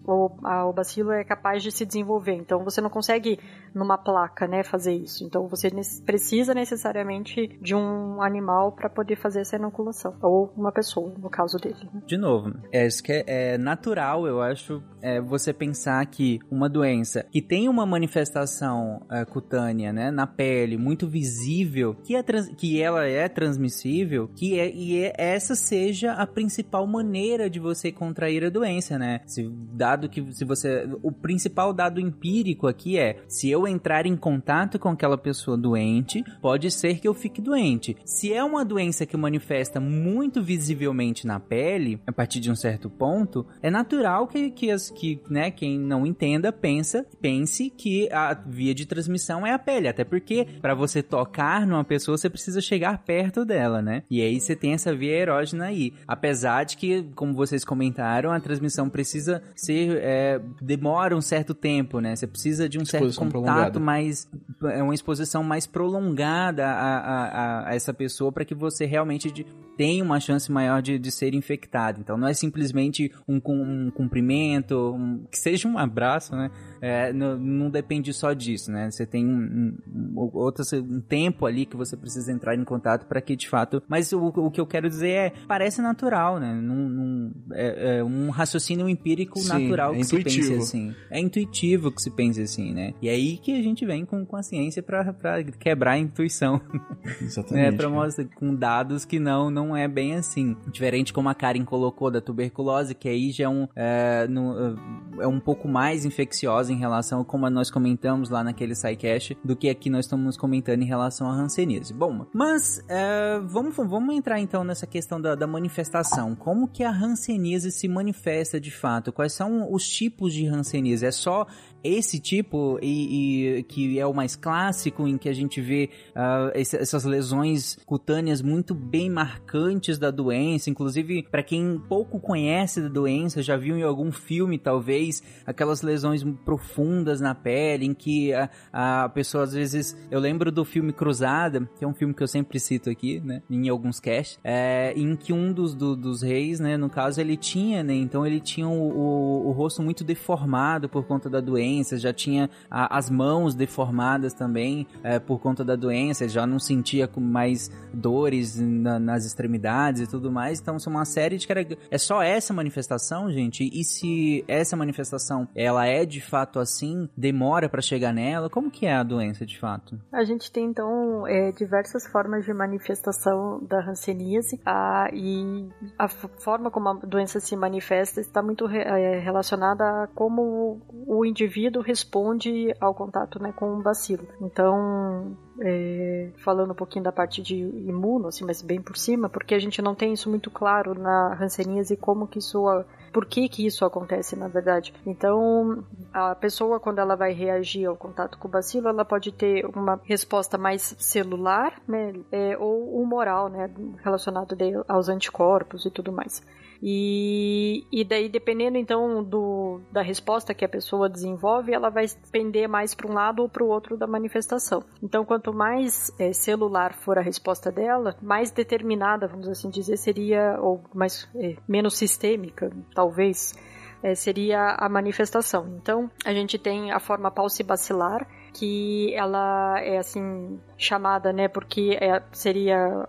o, 0.06 0.30
a, 0.44 0.66
o 0.66 0.72
bacilo 0.72 1.10
é 1.12 1.24
capaz 1.24 1.62
de 1.62 1.70
se 1.70 1.84
desenvolver. 1.84 2.34
Então 2.34 2.62
você 2.64 2.80
não 2.80 2.90
consegue 2.90 3.38
numa 3.74 3.98
placa, 3.98 4.46
né, 4.46 4.62
fazer 4.62 4.94
isso. 4.94 5.24
Então 5.24 5.48
você 5.48 5.70
precisa 6.04 6.54
necessariamente 6.54 7.58
de 7.60 7.74
um 7.74 8.22
animal 8.22 8.72
para 8.72 8.88
poder 8.88 9.16
fazer 9.16 9.40
essa 9.40 9.56
inoculação 9.56 10.14
ou 10.22 10.52
uma 10.56 10.72
pessoa, 10.72 11.12
no 11.18 11.28
caso 11.28 11.58
dele. 11.58 11.88
Né? 11.92 12.02
De 12.06 12.16
novo, 12.16 12.54
é 12.72 12.86
isso 12.86 13.02
que 13.02 13.12
é, 13.12 13.24
é 13.26 13.58
natural, 13.58 14.26
eu 14.26 14.40
acho, 14.40 14.82
é 15.02 15.20
você 15.20 15.52
pensar 15.52 16.04
que 16.06 16.38
uma 16.50 16.68
doença 16.68 17.24
que 17.30 17.42
tem 17.42 17.68
uma 17.68 17.84
manifestação 17.84 19.02
é, 19.10 19.24
cutânea, 19.24 19.92
né, 19.92 20.10
na 20.10 20.26
pele 20.26 20.76
muito 20.76 21.06
visível, 21.06 21.94
que 22.04 22.14
é 22.14 22.22
que 22.56 22.80
ela 22.80 23.06
é 23.06 23.28
transmissível, 23.28 24.28
que 24.34 24.58
é 24.58 24.70
e 24.70 25.02
é, 25.02 25.12
essa 25.16 25.54
seja 25.54 26.12
a 26.12 26.26
principal 26.26 26.86
maneira 26.86 27.48
de 27.48 27.58
você 27.58 27.90
contrair 27.90 28.44
a 28.44 28.50
doença, 28.50 28.98
né? 28.98 29.20
Se 29.26 29.48
dá 29.72 29.95
dado 29.96 30.08
que 30.08 30.32
se 30.32 30.44
você. 30.44 30.88
O 31.02 31.10
principal 31.10 31.72
dado 31.72 31.98
empírico 31.98 32.68
aqui 32.68 32.98
é: 32.98 33.18
se 33.26 33.50
eu 33.50 33.66
entrar 33.66 34.06
em 34.06 34.16
contato 34.16 34.78
com 34.78 34.90
aquela 34.90 35.18
pessoa 35.18 35.56
doente, 35.56 36.22
pode 36.40 36.70
ser 36.70 37.00
que 37.00 37.08
eu 37.08 37.14
fique 37.14 37.40
doente. 37.40 37.96
Se 38.04 38.32
é 38.32 38.44
uma 38.44 38.64
doença 38.64 39.06
que 39.06 39.16
manifesta 39.16 39.80
muito 39.80 40.42
visivelmente 40.42 41.26
na 41.26 41.40
pele, 41.40 42.00
a 42.06 42.12
partir 42.12 42.40
de 42.40 42.50
um 42.50 42.54
certo 42.54 42.90
ponto, 42.90 43.46
é 43.62 43.70
natural 43.70 44.26
que, 44.26 44.50
que, 44.50 44.70
as, 44.70 44.90
que 44.90 45.20
né, 45.28 45.50
quem 45.50 45.78
não 45.78 46.06
entenda 46.06 46.52
pensa, 46.52 47.06
pense 47.20 47.70
que 47.70 48.08
a 48.12 48.34
via 48.34 48.74
de 48.74 48.86
transmissão 48.86 49.46
é 49.46 49.52
a 49.52 49.58
pele. 49.58 49.88
Até 49.88 50.04
porque, 50.04 50.46
para 50.60 50.74
você 50.74 51.02
tocar 51.02 51.66
numa 51.66 51.84
pessoa, 51.84 52.18
você 52.18 52.28
precisa 52.28 52.60
chegar 52.60 52.98
perto 52.98 53.44
dela, 53.44 53.80
né? 53.80 54.02
E 54.10 54.20
aí 54.20 54.38
você 54.40 54.54
tem 54.54 54.72
essa 54.72 54.94
via 54.94 55.16
erógena 55.16 55.66
aí. 55.66 55.92
Apesar 56.06 56.64
de 56.64 56.76
que, 56.76 57.04
como 57.14 57.34
vocês 57.34 57.64
comentaram, 57.64 58.30
a 58.30 58.40
transmissão 58.40 58.88
precisa 58.88 59.42
ser 59.54 59.85
é, 59.92 60.40
demora 60.60 61.16
um 61.16 61.20
certo 61.20 61.54
tempo, 61.54 62.00
né? 62.00 62.14
Você 62.14 62.26
precisa 62.26 62.68
de 62.68 62.78
um 62.78 62.82
exposição 62.82 63.24
certo 63.24 63.32
contato 63.32 63.80
mais. 63.80 64.28
É 64.64 64.82
uma 64.82 64.94
exposição 64.94 65.42
mais 65.42 65.66
prolongada 65.66 66.66
a, 66.66 66.98
a, 66.98 67.68
a 67.68 67.74
essa 67.74 67.92
pessoa 67.92 68.32
para 68.32 68.44
que 68.44 68.54
você 68.54 68.86
realmente 68.86 69.30
de, 69.30 69.46
tenha 69.76 70.02
uma 70.02 70.18
chance 70.18 70.50
maior 70.50 70.80
de, 70.80 70.98
de 70.98 71.10
ser 71.10 71.34
infectado. 71.34 72.00
Então 72.00 72.16
não 72.16 72.26
é 72.26 72.34
simplesmente 72.34 73.12
um, 73.28 73.40
um 73.46 73.90
cumprimento, 73.90 74.94
um, 74.94 75.24
que 75.30 75.38
seja 75.38 75.68
um 75.68 75.78
abraço, 75.78 76.34
né? 76.34 76.50
É, 76.80 77.12
não, 77.12 77.36
não, 77.36 77.70
depende 77.70 78.12
só 78.12 78.32
disso, 78.32 78.70
né? 78.70 78.90
Você 78.90 79.06
tem 79.06 79.26
um, 79.26 79.76
um, 79.86 80.12
outro, 80.16 80.64
um 80.78 81.00
tempo 81.00 81.46
ali 81.46 81.66
que 81.66 81.76
você 81.76 81.96
precisa 81.96 82.32
entrar 82.32 82.54
em 82.54 82.64
contato 82.64 83.06
para 83.06 83.20
que 83.20 83.36
de 83.36 83.48
fato. 83.48 83.82
Mas 83.88 84.12
o, 84.12 84.26
o, 84.26 84.50
que 84.50 84.60
eu 84.60 84.66
quero 84.66 84.88
dizer 84.88 85.10
é, 85.10 85.32
parece 85.46 85.82
natural, 85.82 86.38
né? 86.38 86.54
Num, 86.54 86.88
num, 86.88 87.34
é, 87.52 87.98
é 87.98 88.04
um 88.04 88.30
raciocínio 88.30 88.88
empírico 88.88 89.38
Sim, 89.38 89.48
natural 89.48 89.75
é 89.84 89.92
que 89.92 90.00
intuitivo. 90.00 90.44
se 90.44 90.50
pense 90.50 90.54
assim. 90.54 90.94
É 91.10 91.20
intuitivo 91.20 91.92
que 91.92 92.02
se 92.02 92.10
pense 92.10 92.40
assim, 92.40 92.72
né? 92.72 92.94
E 93.00 93.08
é 93.08 93.12
aí 93.12 93.38
que 93.38 93.58
a 93.58 93.62
gente 93.62 93.84
vem 93.84 94.04
com, 94.04 94.24
com 94.24 94.36
a 94.36 94.42
ciência 94.42 94.82
para 94.82 95.14
quebrar 95.58 95.92
a 95.92 95.98
intuição. 95.98 96.60
Exatamente. 97.20 97.70
né? 97.70 97.76
Pra 97.76 97.88
mostrar 97.88 98.24
com 98.34 98.54
dados 98.54 99.04
que 99.04 99.18
não, 99.18 99.50
não 99.50 99.76
é 99.76 99.88
bem 99.88 100.14
assim. 100.14 100.56
Diferente 100.70 101.12
como 101.12 101.28
a 101.28 101.34
Karen 101.34 101.64
colocou 101.64 102.10
da 102.10 102.20
tuberculose, 102.20 102.94
que 102.94 103.08
aí 103.08 103.30
já 103.30 103.44
é 103.44 103.48
um, 103.48 103.68
é, 103.74 104.26
no, 104.28 104.76
é 105.20 105.26
um 105.26 105.40
pouco 105.40 105.68
mais 105.68 106.04
infecciosa 106.04 106.72
em 106.72 106.76
relação, 106.76 107.24
como 107.24 107.48
nós 107.50 107.70
comentamos 107.70 108.30
lá 108.30 108.42
naquele 108.42 108.74
SciCast, 108.74 109.36
do 109.44 109.56
que 109.56 109.68
aqui 109.68 109.88
nós 109.90 110.04
estamos 110.04 110.36
comentando 110.36 110.82
em 110.82 110.86
relação 110.86 111.28
à 111.28 111.32
hanseníase. 111.32 111.92
Bom, 111.92 112.26
mas 112.32 112.82
é, 112.88 113.40
vamos, 113.44 113.76
vamos 113.76 114.14
entrar 114.14 114.40
então 114.40 114.64
nessa 114.64 114.86
questão 114.86 115.20
da, 115.20 115.34
da 115.34 115.46
manifestação. 115.46 116.34
Como 116.34 116.68
que 116.68 116.82
a 116.82 116.90
hanseníase 116.90 117.70
se 117.70 117.88
manifesta 117.88 118.60
de 118.60 118.70
fato? 118.70 119.12
Quais 119.12 119.32
são 119.32 119.65
os 119.70 119.88
tipos 119.88 120.32
de 120.32 120.46
hanseníase? 120.46 121.06
É 121.06 121.10
só 121.10 121.46
esse 121.86 122.18
tipo 122.18 122.78
e, 122.82 123.58
e, 123.58 123.62
que 123.64 123.98
é 123.98 124.06
o 124.06 124.12
mais 124.12 124.36
clássico 124.36 125.06
em 125.06 125.16
que 125.16 125.28
a 125.28 125.32
gente 125.32 125.60
vê 125.60 125.90
uh, 126.10 126.50
esse, 126.54 126.76
essas 126.76 127.04
lesões 127.04 127.78
cutâneas 127.86 128.42
muito 128.42 128.74
bem 128.74 129.08
marcantes 129.10 129.98
da 129.98 130.10
doença, 130.10 130.70
inclusive 130.70 131.22
para 131.30 131.42
quem 131.42 131.80
pouco 131.88 132.18
conhece 132.18 132.80
da 132.80 132.88
doença, 132.88 133.42
já 133.42 133.56
viu 133.56 133.76
em 133.76 133.82
algum 133.82 134.10
filme 134.10 134.58
talvez 134.58 135.22
aquelas 135.46 135.82
lesões 135.82 136.24
profundas 136.44 137.20
na 137.20 137.34
pele 137.34 137.86
em 137.86 137.94
que 137.94 138.32
a, 138.32 138.50
a 138.72 139.08
pessoa 139.08 139.44
às 139.44 139.52
vezes, 139.52 139.96
eu 140.10 140.18
lembro 140.18 140.50
do 140.50 140.64
filme 140.64 140.92
Cruzada, 140.92 141.68
que 141.78 141.84
é 141.84 141.88
um 141.88 141.94
filme 141.94 142.14
que 142.14 142.22
eu 142.22 142.28
sempre 142.28 142.58
cito 142.58 142.90
aqui, 142.90 143.20
né, 143.20 143.42
em 143.48 143.68
alguns 143.68 144.00
casts, 144.00 144.38
é, 144.42 144.92
em 144.96 145.14
que 145.14 145.32
um 145.32 145.52
dos, 145.52 145.74
do, 145.74 145.94
dos 145.96 146.22
reis, 146.22 146.58
né, 146.60 146.76
no 146.76 146.90
caso 146.90 147.20
ele 147.20 147.36
tinha, 147.36 147.82
né, 147.82 147.94
então 147.94 148.26
ele 148.26 148.40
tinha 148.40 148.68
o, 148.68 148.72
o, 148.72 149.48
o 149.48 149.52
rosto 149.52 149.82
muito 149.82 150.02
deformado 150.02 150.88
por 150.88 151.04
conta 151.04 151.28
da 151.28 151.40
doença 151.40 151.75
já 151.84 152.12
tinha 152.12 152.48
a, 152.70 152.96
as 152.96 153.10
mãos 153.10 153.54
deformadas 153.54 154.32
também 154.32 154.86
é, 155.02 155.18
por 155.18 155.40
conta 155.40 155.64
da 155.64 155.76
doença, 155.76 156.28
já 156.28 156.46
não 156.46 156.58
sentia 156.58 157.08
mais 157.16 157.70
dores 157.92 158.58
na, 158.60 158.98
nas 158.98 159.24
extremidades 159.24 160.02
e 160.02 160.06
tudo 160.06 160.30
mais. 160.30 160.60
Então, 160.60 160.78
são 160.78 160.92
uma 160.92 161.04
série 161.04 161.38
de 161.38 161.46
é 161.90 161.98
só 161.98 162.22
essa 162.22 162.52
manifestação, 162.52 163.30
gente. 163.30 163.68
E 163.72 163.84
se 163.84 164.44
essa 164.46 164.76
manifestação 164.76 165.48
ela 165.54 165.86
é 165.86 166.04
de 166.04 166.20
fato 166.20 166.58
assim, 166.58 167.08
demora 167.16 167.68
para 167.68 167.80
chegar 167.80 168.12
nela, 168.12 168.50
como 168.50 168.70
que 168.70 168.86
é 168.86 168.94
a 168.94 169.02
doença 169.02 169.46
de 169.46 169.58
fato? 169.58 169.98
A 170.12 170.24
gente 170.24 170.50
tem 170.52 170.66
então 170.66 171.26
é, 171.26 171.52
diversas 171.52 172.06
formas 172.06 172.44
de 172.44 172.52
manifestação 172.52 173.62
da 173.66 173.80
hanseníase 173.80 174.60
a, 174.64 175.08
e 175.12 175.68
a 175.98 176.08
forma 176.08 176.70
como 176.70 176.88
a 176.88 176.94
doença 176.94 177.40
se 177.40 177.56
manifesta 177.56 178.20
está 178.20 178.42
muito 178.42 178.66
re, 178.66 178.80
é, 178.80 179.18
relacionada 179.18 179.84
a 179.84 180.06
como 180.08 180.80
o 181.06 181.24
indivíduo 181.24 181.55
responde 181.80 182.74
ao 182.80 182.94
contato 182.94 183.40
né, 183.40 183.52
com 183.52 183.74
o 183.74 183.82
bacilo. 183.82 184.26
Então, 184.40 185.36
é, 185.60 186.30
falando 186.44 186.72
um 186.72 186.74
pouquinho 186.74 187.04
da 187.04 187.12
parte 187.12 187.42
de 187.42 187.56
imuno, 187.56 188.28
assim, 188.28 188.44
mas 188.44 188.60
bem 188.62 188.80
por 188.80 188.96
cima, 188.96 189.28
porque 189.28 189.54
a 189.54 189.58
gente 189.58 189.80
não 189.80 189.94
tem 189.94 190.12
isso 190.12 190.28
muito 190.28 190.50
claro 190.50 190.94
na 190.94 191.38
hanseníase 191.40 191.96
como 191.96 192.26
que 192.26 192.38
isso 192.38 192.64
por 193.12 193.24
que 193.24 193.48
que 193.48 193.64
isso 193.64 193.84
acontece 193.84 194.36
na 194.36 194.48
verdade. 194.48 194.92
Então, 195.06 195.84
a 196.12 196.34
pessoa 196.34 196.78
quando 196.78 196.98
ela 196.98 197.16
vai 197.16 197.32
reagir 197.32 197.86
ao 197.86 197.96
contato 197.96 198.36
com 198.38 198.48
o 198.48 198.50
bacilo, 198.50 198.88
ela 198.88 199.04
pode 199.04 199.32
ter 199.32 199.64
uma 199.66 199.98
resposta 200.04 200.58
mais 200.58 200.94
celular, 200.98 201.80
né, 201.88 202.12
é, 202.30 202.56
ou 202.58 203.00
humoral, 203.00 203.48
né, 203.48 203.70
relacionado 204.04 204.56
aos 204.86 205.08
anticorpos 205.08 205.86
e 205.86 205.90
tudo 205.90 206.12
mais. 206.12 206.42
E, 206.82 207.86
e 207.90 208.04
daí, 208.04 208.28
dependendo 208.28 208.76
então 208.76 209.22
do, 209.22 209.80
da 209.90 210.02
resposta 210.02 210.54
que 210.54 210.64
a 210.64 210.68
pessoa 210.68 211.08
desenvolve, 211.08 211.72
ela 211.72 211.90
vai 211.90 212.06
pender 212.30 212.68
mais 212.68 212.94
para 212.94 213.10
um 213.10 213.14
lado 213.14 213.42
ou 213.42 213.48
para 213.48 213.64
o 213.64 213.68
outro 213.68 213.96
da 213.96 214.06
manifestação. 214.06 214.84
Então, 215.02 215.24
quanto 215.24 215.52
mais 215.52 216.12
é, 216.18 216.32
celular 216.32 216.94
for 216.94 217.18
a 217.18 217.22
resposta 217.22 217.70
dela, 217.72 218.16
mais 218.22 218.50
determinada, 218.50 219.26
vamos 219.26 219.48
assim 219.48 219.70
dizer, 219.70 219.96
seria, 219.96 220.58
ou 220.60 220.82
mais 220.94 221.28
é, 221.36 221.56
menos 221.68 221.96
sistêmica, 221.96 222.70
talvez, 222.94 223.54
é, 224.02 224.14
seria 224.14 224.76
a 224.78 224.88
manifestação. 224.88 225.66
Então, 225.80 226.10
a 226.24 226.32
gente 226.32 226.58
tem 226.58 226.92
a 226.92 227.00
forma 227.00 227.30
paucibacilar, 227.30 228.26
que 228.58 229.14
ela 229.14 229.78
é 229.80 229.98
assim 229.98 230.58
chamada, 230.78 231.32
né, 231.32 231.48
porque 231.48 231.98
é, 232.00 232.22
seria 232.32 233.06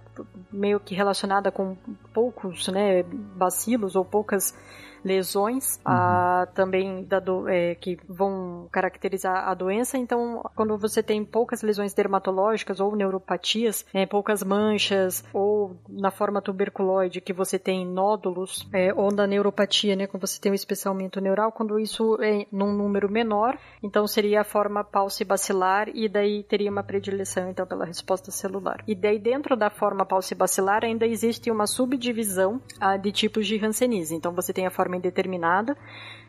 meio 0.51 0.79
que 0.79 0.93
relacionada 0.93 1.51
com 1.51 1.75
poucos, 2.13 2.67
né, 2.67 3.03
bacilos 3.03 3.95
ou 3.95 4.03
poucas 4.03 4.53
lesões 5.03 5.79
uhum. 5.85 6.53
também 6.53 7.03
da 7.03 7.19
do, 7.19 7.47
é, 7.47 7.75
que 7.75 7.97
vão 8.07 8.67
caracterizar 8.71 9.47
a 9.47 9.53
doença. 9.53 9.97
Então, 9.97 10.43
quando 10.55 10.77
você 10.77 11.01
tem 11.03 11.23
poucas 11.23 11.61
lesões 11.61 11.93
dermatológicas 11.93 12.79
ou 12.79 12.95
neuropatias, 12.95 13.85
é, 13.93 14.05
poucas 14.05 14.43
manchas, 14.43 15.23
ou 15.33 15.77
na 15.89 16.11
forma 16.11 16.41
tuberculoide 16.41 17.21
que 17.21 17.33
você 17.33 17.59
tem 17.59 17.85
nódulos, 17.85 18.67
é, 18.73 18.93
ou 18.93 19.11
na 19.11 19.27
neuropatia, 19.27 19.95
né, 19.95 20.07
quando 20.07 20.25
você 20.25 20.39
tem 20.39 20.51
um 20.51 20.55
especialmente 20.55 21.19
neural, 21.19 21.51
quando 21.51 21.79
isso 21.79 22.17
é 22.21 22.45
num 22.51 22.73
número 22.73 23.09
menor, 23.09 23.57
então 23.81 24.07
seria 24.07 24.41
a 24.41 24.43
forma 24.43 24.83
paucibacilar 24.83 25.89
e 25.93 26.07
daí 26.07 26.43
teria 26.43 26.71
uma 26.71 26.83
predileção 26.83 27.49
então 27.49 27.65
pela 27.65 27.85
resposta 27.85 28.31
celular. 28.31 28.83
E 28.87 28.95
daí 28.95 29.19
dentro 29.19 29.55
da 29.55 29.69
forma 29.69 30.05
paucibacilar 30.05 30.83
ainda 30.83 31.05
existe 31.05 31.51
uma 31.51 31.67
subdivisão 31.67 32.61
ah, 32.79 32.97
de 32.97 33.11
tipos 33.11 33.47
de 33.47 33.63
Hanseníase. 33.63 34.15
Então 34.15 34.33
você 34.33 34.53
tem 34.53 34.65
a 34.65 34.71
forma 34.71 34.86
indeterminada, 34.95 35.75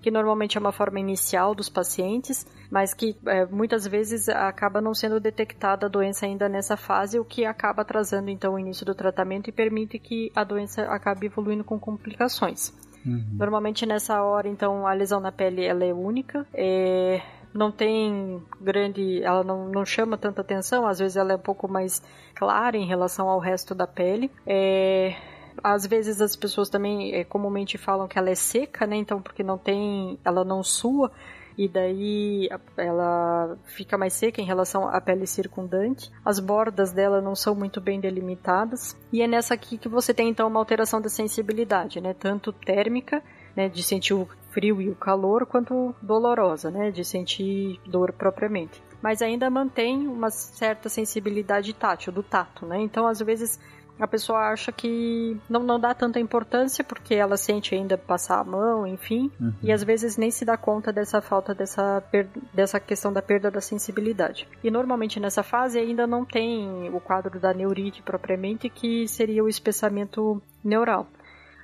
que 0.01 0.11
normalmente 0.11 0.57
é 0.57 0.61
uma 0.61 0.73
forma 0.73 0.99
inicial 0.99 1.55
dos 1.55 1.69
pacientes, 1.69 2.47
mas 2.71 2.95
que 2.95 3.17
é, 3.27 3.47
muitas 3.47 3.87
vezes 3.87 4.29
acaba 4.29 4.81
não 4.81 4.95
sendo 4.95 5.21
detectada 5.21 5.87
a 5.87 5.89
doença 5.89 6.27
ainda 6.27 6.49
nessa 6.49 6.77
fase, 6.77 7.19
o 7.19 7.25
que 7.25 7.45
acaba 7.45 7.83
atrasando 7.83 8.31
então 8.31 8.55
o 8.55 8.59
início 8.59 8.85
do 8.85 8.95
tratamento 8.95 9.49
e 9.49 9.53
permite 9.53 9.99
que 9.99 10.31
a 10.35 10.45
doença 10.45 10.83
acabe 10.83 11.27
evoluindo 11.27 11.65
com 11.65 11.79
complicações. 11.79 12.73
Uhum. 13.05 13.37
Normalmente 13.39 13.87
nessa 13.87 14.23
hora, 14.23 14.49
então, 14.49 14.87
a 14.87 14.93
lesão 14.93 15.21
na 15.21 15.33
pele 15.33 15.65
ela 15.65 15.85
é 15.85 15.93
única. 15.93 16.47
É, 16.53 17.21
não 17.55 17.71
tem 17.71 18.43
grande. 18.61 19.23
Ela 19.23 19.43
não, 19.43 19.69
não 19.69 19.85
chama 19.85 20.17
tanta 20.17 20.41
atenção, 20.41 20.87
às 20.87 20.99
vezes 20.99 21.17
ela 21.17 21.33
é 21.33 21.37
um 21.37 21.41
pouco 21.41 21.69
mais 21.69 22.03
clara 22.35 22.77
em 22.77 22.87
relação 22.87 23.29
ao 23.29 23.39
resto 23.39 23.75
da 23.75 23.87
pele. 23.87 24.31
É, 24.47 25.17
às 25.63 25.87
vezes 25.87 26.21
as 26.21 26.37
pessoas 26.37 26.69
também 26.69 27.15
é, 27.15 27.25
comumente 27.25 27.79
falam 27.79 28.09
que 28.09 28.19
ela 28.19 28.31
é 28.31 28.35
seca, 28.35 28.87
né? 28.87 28.97
Então, 28.97 29.21
porque 29.21 29.43
não 29.43 29.59
tem, 29.59 30.19
ela 30.25 30.45
não 30.45 30.63
sua 30.63 31.11
e 31.59 31.67
daí 31.67 32.49
ela 32.77 33.59
fica 33.65 33.99
mais 33.99 34.13
seca 34.13 34.41
em 34.41 34.45
relação 34.45 34.89
à 34.89 35.01
pele 35.01 35.27
circundante. 35.27 36.09
As 36.25 36.39
bordas 36.39 36.93
dela 36.93 37.21
não 37.21 37.35
são 37.35 37.53
muito 37.53 37.81
bem 37.81 37.99
delimitadas 37.99 38.97
e 39.13 39.21
é 39.21 39.27
nessa 39.27 39.55
aqui 39.55 39.77
que 39.77 39.89
você 39.89 40.15
tem 40.15 40.29
então 40.29 40.47
uma 40.47 40.61
alteração 40.61 41.01
da 41.01 41.09
sensibilidade, 41.09 42.01
né? 42.01 42.15
Tanto 42.15 42.53
térmica, 42.53 43.23
né, 43.57 43.69
de 43.69 43.83
sentir 43.83 44.15
o 44.15 44.29
frio 44.51 44.81
e 44.81 44.89
o 44.89 44.95
calor, 44.95 45.45
quanto 45.47 45.93
dolorosa, 46.01 46.71
né, 46.71 46.93
de 46.93 47.05
sentir 47.05 47.81
dor 47.85 48.13
propriamente. 48.13 48.81
Mas 49.03 49.21
ainda 49.21 49.51
mantém 49.51 50.07
uma 50.07 50.31
certa 50.31 50.89
sensibilidade 50.89 51.73
tátil, 51.73 52.13
do 52.13 52.23
tato, 52.23 52.67
né? 52.67 52.81
Então, 52.81 53.07
às 53.07 53.21
vezes, 53.21 53.59
a 53.99 54.07
pessoa 54.07 54.51
acha 54.51 54.71
que 54.71 55.37
não, 55.49 55.63
não 55.63 55.79
dá 55.79 55.95
tanta 55.95 56.21
importância 56.21 56.85
porque 56.85 57.15
ela 57.15 57.37
sente 57.37 57.75
ainda 57.75 57.99
passar 57.99 58.41
a 58.41 58.45
mão, 58.45 58.87
enfim, 58.87 59.31
uhum. 59.41 59.53
e 59.63 59.73
às 59.73 59.83
vezes 59.83 60.17
nem 60.17 60.31
se 60.31 60.45
dá 60.45 60.57
conta 60.57 60.93
dessa 60.93 61.21
falta 61.21 61.55
dessa, 61.55 62.03
dessa 62.53 62.79
questão 62.79 63.13
da 63.13 63.21
perda 63.23 63.51
da 63.51 63.61
sensibilidade. 63.61 64.49
E 64.63 64.71
normalmente 64.71 65.19
nessa 65.19 65.43
fase 65.43 65.79
ainda 65.79 66.07
não 66.07 66.25
tem 66.25 66.91
o 66.91 67.01
quadro 67.01 67.39
da 67.41 67.53
neurite 67.53 68.03
propriamente, 68.03 68.69
que 68.69 69.07
seria 69.09 69.43
o 69.43 69.49
espessamento 69.49 70.41
neural. 70.63 71.07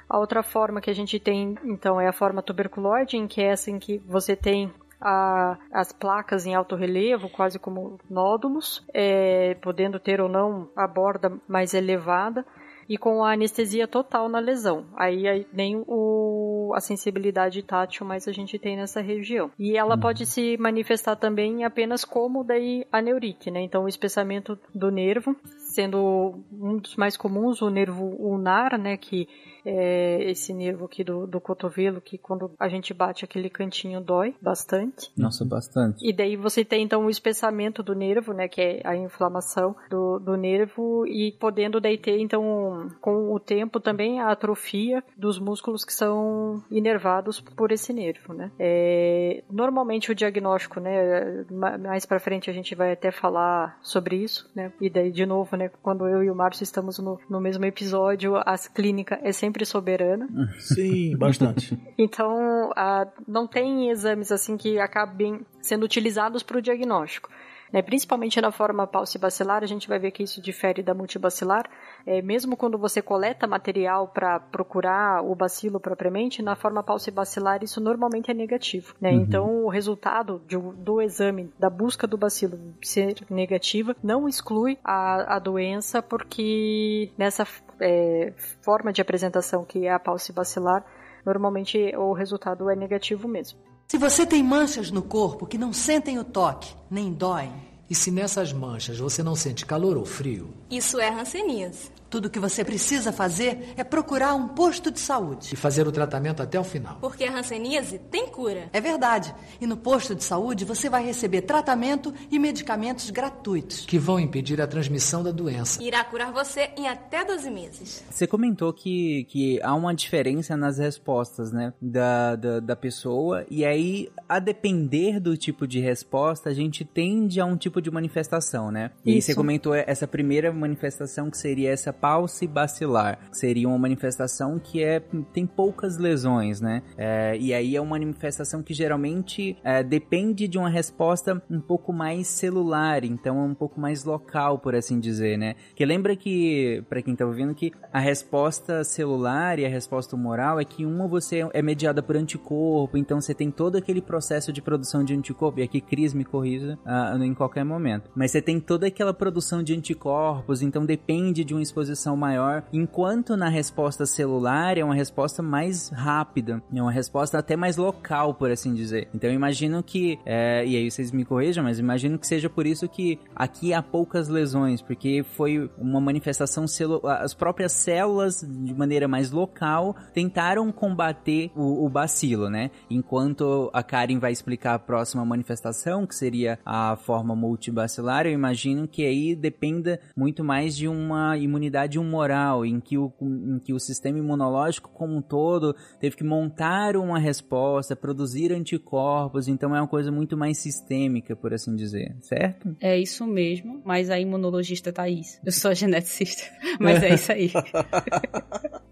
A 0.08 0.18
outra 0.18 0.42
forma 0.42 0.80
que 0.80 0.90
a 0.90 0.94
gente 0.94 1.18
tem, 1.18 1.56
então, 1.64 2.00
é 2.00 2.06
a 2.06 2.12
forma 2.12 2.42
tuberculoide, 2.42 3.16
em 3.16 3.26
que 3.26 3.40
é 3.40 3.46
essa 3.46 3.70
em 3.70 3.78
que 3.78 3.98
você 4.06 4.36
tem 4.36 4.70
a, 5.00 5.58
as 5.72 5.92
placas 5.92 6.46
em 6.46 6.54
alto 6.54 6.76
relevo, 6.76 7.28
quase 7.28 7.58
como 7.58 7.98
nódulos, 8.08 8.84
é, 8.92 9.54
podendo 9.60 9.98
ter 9.98 10.20
ou 10.20 10.28
não 10.28 10.68
a 10.76 10.86
borda 10.86 11.32
mais 11.48 11.74
elevada 11.74 12.44
e 12.88 12.98
com 12.98 13.24
a 13.24 13.32
anestesia 13.32 13.86
total 13.86 14.28
na 14.28 14.38
lesão. 14.38 14.86
Aí, 14.96 15.26
aí 15.26 15.46
nem 15.52 15.82
o, 15.86 16.72
a 16.74 16.80
sensibilidade 16.80 17.62
tátil 17.62 18.06
mais 18.06 18.28
a 18.28 18.32
gente 18.32 18.58
tem 18.58 18.76
nessa 18.76 19.00
região. 19.00 19.50
E 19.58 19.76
ela 19.76 19.94
uhum. 19.94 20.00
pode 20.00 20.26
se 20.26 20.56
manifestar 20.58 21.16
também 21.16 21.64
apenas 21.64 22.04
como 22.04 22.44
daí 22.44 22.86
a 22.92 23.00
neurite, 23.00 23.50
né? 23.50 23.60
Então 23.62 23.84
o 23.84 23.88
espessamento 23.88 24.58
do 24.74 24.90
nervo, 24.90 25.36
sendo 25.74 26.40
um 26.52 26.76
dos 26.76 26.96
mais 26.96 27.16
comuns 27.16 27.60
o 27.60 27.68
nervo 27.68 28.04
ulnar, 28.18 28.78
né? 28.78 28.96
Que 28.96 29.28
é 29.64 30.30
esse 30.30 30.52
nervo 30.52 30.84
aqui 30.84 31.02
do, 31.02 31.26
do 31.26 31.40
cotovelo, 31.40 32.00
que 32.00 32.18
quando 32.18 32.50
a 32.58 32.68
gente 32.68 32.92
bate 32.92 33.24
aquele 33.24 33.48
cantinho 33.48 34.00
dói 34.00 34.34
bastante. 34.40 35.10
Nossa, 35.16 35.44
bastante. 35.44 36.06
E 36.06 36.12
daí 36.12 36.36
você 36.36 36.64
tem 36.64 36.82
então 36.82 37.06
o 37.06 37.10
espessamento 37.10 37.82
do 37.82 37.94
nervo, 37.94 38.32
né, 38.32 38.46
que 38.46 38.60
é 38.60 38.80
a 38.84 38.94
inflamação 38.96 39.74
do, 39.88 40.18
do 40.18 40.36
nervo, 40.36 41.06
e 41.06 41.32
podendo 41.32 41.80
daí 41.80 41.96
ter 41.96 42.18
então 42.18 42.90
com 43.00 43.32
o 43.32 43.40
tempo 43.40 43.80
também 43.80 44.20
a 44.20 44.30
atrofia 44.30 45.02
dos 45.16 45.38
músculos 45.38 45.84
que 45.84 45.92
são 45.92 46.62
inervados 46.70 47.40
por 47.40 47.72
esse 47.72 47.92
nervo, 47.92 48.34
né. 48.34 48.50
É, 48.58 49.42
normalmente 49.50 50.12
o 50.12 50.14
diagnóstico, 50.14 50.78
né, 50.78 51.44
mais 51.50 52.04
para 52.04 52.20
frente 52.20 52.50
a 52.50 52.52
gente 52.52 52.74
vai 52.74 52.92
até 52.92 53.10
falar 53.10 53.78
sobre 53.82 54.16
isso, 54.16 54.50
né, 54.54 54.72
e 54.80 54.90
daí 54.90 55.10
de 55.10 55.24
novo, 55.24 55.56
né, 55.56 55.63
quando 55.82 56.06
eu 56.06 56.22
e 56.22 56.30
o 56.30 56.34
Márcio 56.34 56.64
estamos 56.64 56.98
no, 56.98 57.18
no 57.28 57.40
mesmo 57.40 57.64
episódio, 57.64 58.34
as 58.44 58.68
clínicas 58.68 59.18
é 59.22 59.32
sempre 59.32 59.54
sempre 59.54 59.64
soberana. 59.64 60.28
Sim, 60.58 61.16
bastante. 61.18 61.78
então, 61.96 62.70
a, 62.76 63.06
não 63.26 63.46
tem 63.46 63.90
exames 63.90 64.32
assim 64.32 64.56
que 64.56 64.78
acabem 64.78 65.40
sendo 65.60 65.84
utilizados 65.84 66.42
para 66.42 66.58
o 66.58 66.62
diagnóstico. 66.62 67.30
Né, 67.74 67.82
principalmente 67.82 68.40
na 68.40 68.52
forma 68.52 68.86
paucibacilar, 68.86 69.64
a 69.64 69.66
gente 69.66 69.88
vai 69.88 69.98
ver 69.98 70.12
que 70.12 70.22
isso 70.22 70.40
difere 70.40 70.80
da 70.80 70.94
multibacilar. 70.94 71.68
É, 72.06 72.22
mesmo 72.22 72.56
quando 72.56 72.78
você 72.78 73.02
coleta 73.02 73.48
material 73.48 74.06
para 74.06 74.38
procurar 74.38 75.24
o 75.24 75.34
bacilo 75.34 75.80
propriamente, 75.80 76.40
na 76.40 76.54
forma 76.54 76.84
paucibacilar 76.84 77.64
isso 77.64 77.80
normalmente 77.80 78.30
é 78.30 78.34
negativo. 78.34 78.94
Né? 79.00 79.10
Uhum. 79.10 79.16
Então, 79.22 79.64
o 79.64 79.68
resultado 79.68 80.40
de, 80.46 80.56
do 80.56 81.02
exame, 81.02 81.52
da 81.58 81.68
busca 81.68 82.06
do 82.06 82.16
bacilo 82.16 82.56
ser 82.80 83.16
negativa, 83.28 83.96
não 84.00 84.28
exclui 84.28 84.78
a, 84.84 85.34
a 85.34 85.38
doença, 85.40 86.00
porque 86.00 87.10
nessa 87.18 87.44
é, 87.80 88.32
forma 88.62 88.92
de 88.92 89.02
apresentação 89.02 89.64
que 89.64 89.84
é 89.84 89.92
a 89.92 89.98
paucibacilar, 89.98 90.84
normalmente 91.26 91.92
o 91.96 92.12
resultado 92.12 92.70
é 92.70 92.76
negativo 92.76 93.26
mesmo. 93.26 93.58
Se 93.86 93.98
você 93.98 94.26
tem 94.26 94.42
manchas 94.42 94.90
no 94.90 95.02
corpo 95.02 95.46
que 95.46 95.58
não 95.58 95.72
sentem 95.72 96.18
o 96.18 96.24
toque, 96.24 96.74
nem 96.90 97.12
doem. 97.12 97.52
E 97.88 97.94
se 97.94 98.10
nessas 98.10 98.52
manchas 98.52 98.98
você 98.98 99.22
não 99.22 99.36
sente 99.36 99.66
calor 99.66 99.96
ou 99.96 100.04
frio? 100.04 100.52
Isso 100.70 100.98
é 100.98 101.10
ranceníase. 101.10 101.93
Tudo 102.14 102.30
que 102.30 102.38
você 102.38 102.64
precisa 102.64 103.10
fazer 103.10 103.74
é 103.76 103.82
procurar 103.82 104.36
um 104.36 104.46
posto 104.46 104.88
de 104.88 105.00
saúde. 105.00 105.52
E 105.52 105.56
fazer 105.56 105.88
o 105.88 105.90
tratamento 105.90 106.40
até 106.40 106.60
o 106.60 106.62
final. 106.62 106.96
Porque 107.00 107.24
a 107.24 107.36
hanseníase 107.36 107.98
tem 107.98 108.28
cura. 108.28 108.68
É 108.72 108.80
verdade. 108.80 109.34
E 109.60 109.66
no 109.66 109.76
posto 109.76 110.14
de 110.14 110.22
saúde 110.22 110.64
você 110.64 110.88
vai 110.88 111.04
receber 111.04 111.40
tratamento 111.40 112.14
e 112.30 112.38
medicamentos 112.38 113.10
gratuitos. 113.10 113.84
Que 113.84 113.98
vão 113.98 114.20
impedir 114.20 114.62
a 114.62 114.66
transmissão 114.68 115.24
da 115.24 115.32
doença. 115.32 115.82
Irá 115.82 116.04
curar 116.04 116.32
você 116.32 116.70
em 116.76 116.86
até 116.86 117.24
12 117.24 117.50
meses. 117.50 118.04
Você 118.08 118.28
comentou 118.28 118.72
que, 118.72 119.24
que 119.24 119.60
há 119.60 119.74
uma 119.74 119.92
diferença 119.92 120.56
nas 120.56 120.78
respostas, 120.78 121.50
né? 121.50 121.72
Da, 121.82 122.36
da, 122.36 122.60
da 122.60 122.76
pessoa. 122.76 123.44
E 123.50 123.64
aí, 123.64 124.08
a 124.28 124.38
depender 124.38 125.18
do 125.18 125.36
tipo 125.36 125.66
de 125.66 125.80
resposta, 125.80 126.48
a 126.48 126.54
gente 126.54 126.84
tende 126.84 127.40
a 127.40 127.44
um 127.44 127.56
tipo 127.56 127.82
de 127.82 127.90
manifestação, 127.90 128.70
né? 128.70 128.92
E 129.04 129.18
Isso. 129.18 129.26
você 129.26 129.34
comentou 129.34 129.74
essa 129.74 130.06
primeira 130.06 130.52
manifestação 130.52 131.28
que 131.28 131.36
seria 131.36 131.72
essa 131.72 131.92
pausa 132.04 132.46
bacilar. 132.46 133.18
que 133.30 133.38
Seria 133.38 133.66
uma 133.66 133.78
manifestação 133.78 134.58
que 134.58 134.84
é, 134.84 135.00
tem 135.32 135.46
poucas 135.46 135.96
lesões, 135.96 136.60
né? 136.60 136.82
É, 136.98 137.34
e 137.38 137.54
aí 137.54 137.74
é 137.74 137.80
uma 137.80 137.98
manifestação 137.98 138.62
que 138.62 138.74
geralmente 138.74 139.56
é, 139.64 139.82
depende 139.82 140.46
de 140.46 140.58
uma 140.58 140.68
resposta 140.68 141.42
um 141.50 141.60
pouco 141.60 141.94
mais 141.94 142.26
celular, 142.26 143.04
então 143.04 143.38
é 143.38 143.42
um 143.42 143.54
pouco 143.54 143.80
mais 143.80 144.04
local, 144.04 144.58
por 144.58 144.74
assim 144.74 145.00
dizer, 145.00 145.38
né? 145.38 145.54
Que 145.74 145.86
lembra 145.86 146.14
que, 146.14 146.84
para 146.90 147.00
quem 147.00 147.16
tá 147.16 147.24
ouvindo, 147.24 147.54
que 147.54 147.72
a 147.90 148.00
resposta 148.00 148.84
celular 148.84 149.58
e 149.58 149.64
a 149.64 149.68
resposta 149.70 150.14
humoral 150.14 150.60
é 150.60 150.64
que 150.64 150.84
uma 150.84 151.08
você 151.08 151.48
é 151.54 151.62
mediada 151.62 152.02
por 152.02 152.16
anticorpo, 152.16 152.98
então 152.98 153.18
você 153.18 153.32
tem 153.32 153.50
todo 153.50 153.76
aquele 153.76 154.02
processo 154.02 154.52
de 154.52 154.60
produção 154.60 155.02
de 155.02 155.14
anticorpo, 155.14 155.58
e 155.58 155.62
aqui 155.62 155.80
Cris 155.80 156.12
me 156.12 156.24
corrija 156.24 156.78
ah, 156.84 157.16
em 157.18 157.32
qualquer 157.32 157.64
momento, 157.64 158.10
mas 158.14 158.30
você 158.30 158.42
tem 158.42 158.60
toda 158.60 158.88
aquela 158.88 159.14
produção 159.14 159.62
de 159.62 159.74
anticorpos, 159.74 160.60
então 160.60 160.84
depende 160.84 161.42
de 161.44 161.54
uma 161.54 161.62
exposição 161.62 161.93
maior, 162.16 162.64
enquanto 162.72 163.36
na 163.36 163.48
resposta 163.48 164.06
celular 164.06 164.78
é 164.78 164.84
uma 164.84 164.94
resposta 164.94 165.42
mais 165.42 165.88
rápida, 165.88 166.62
é 166.72 166.82
uma 166.82 166.92
resposta 166.92 167.38
até 167.38 167.56
mais 167.56 167.76
local, 167.76 168.34
por 168.34 168.50
assim 168.50 168.74
dizer. 168.74 169.08
Então 169.14 169.30
imagino 169.30 169.82
que, 169.82 170.18
é, 170.24 170.64
e 170.66 170.76
aí 170.76 170.90
vocês 170.90 171.10
me 171.12 171.24
corrijam, 171.24 171.64
mas 171.64 171.78
imagino 171.78 172.18
que 172.18 172.26
seja 172.26 172.48
por 172.48 172.66
isso 172.66 172.88
que 172.88 173.18
aqui 173.34 173.72
há 173.72 173.82
poucas 173.82 174.28
lesões, 174.28 174.80
porque 174.80 175.24
foi 175.36 175.70
uma 175.78 176.00
manifestação 176.00 176.66
celular, 176.66 177.22
as 177.22 177.34
próprias 177.34 177.72
células, 177.72 178.40
de 178.40 178.74
maneira 178.74 179.08
mais 179.08 179.30
local, 179.30 179.96
tentaram 180.12 180.70
combater 180.72 181.50
o, 181.54 181.84
o 181.84 181.88
bacilo, 181.88 182.48
né? 182.48 182.70
Enquanto 182.90 183.70
a 183.72 183.82
Karen 183.82 184.18
vai 184.18 184.32
explicar 184.32 184.74
a 184.74 184.78
próxima 184.78 185.24
manifestação, 185.24 186.06
que 186.06 186.14
seria 186.14 186.58
a 186.64 186.96
forma 186.96 187.34
multibacilar, 187.34 188.26
eu 188.26 188.32
imagino 188.32 188.88
que 188.88 189.04
aí 189.04 189.34
dependa 189.34 190.00
muito 190.16 190.44
mais 190.44 190.76
de 190.76 190.88
uma 190.88 191.36
imunidade 191.36 191.73
humoral, 191.98 192.64
em 192.64 192.80
que 192.80 192.96
o, 192.98 193.12
em 193.20 193.58
que 193.58 193.72
o 193.72 193.78
sistema 193.80 194.18
imunológico 194.18 194.90
como 194.90 195.16
um 195.16 195.22
todo 195.22 195.74
teve 196.00 196.16
que 196.16 196.24
montar 196.24 196.96
uma 196.96 197.18
resposta, 197.18 197.94
produzir 197.96 198.52
anticorpos, 198.52 199.48
então 199.48 199.74
é 199.74 199.80
uma 199.80 199.88
coisa 199.88 200.10
muito 200.12 200.36
mais 200.36 200.58
sistêmica, 200.58 201.34
por 201.36 201.52
assim 201.52 201.74
dizer, 201.74 202.16
certo? 202.20 202.76
É 202.80 202.98
isso 202.98 203.26
mesmo, 203.26 203.80
mas 203.84 204.10
a 204.10 204.18
imunologista 204.18 204.92
Thaís. 204.92 205.40
Eu 205.44 205.52
sou 205.52 205.70
a 205.70 205.74
geneticista, 205.74 206.44
mas 206.80 207.02
é 207.02 207.14
isso 207.14 207.32
aí. 207.32 207.50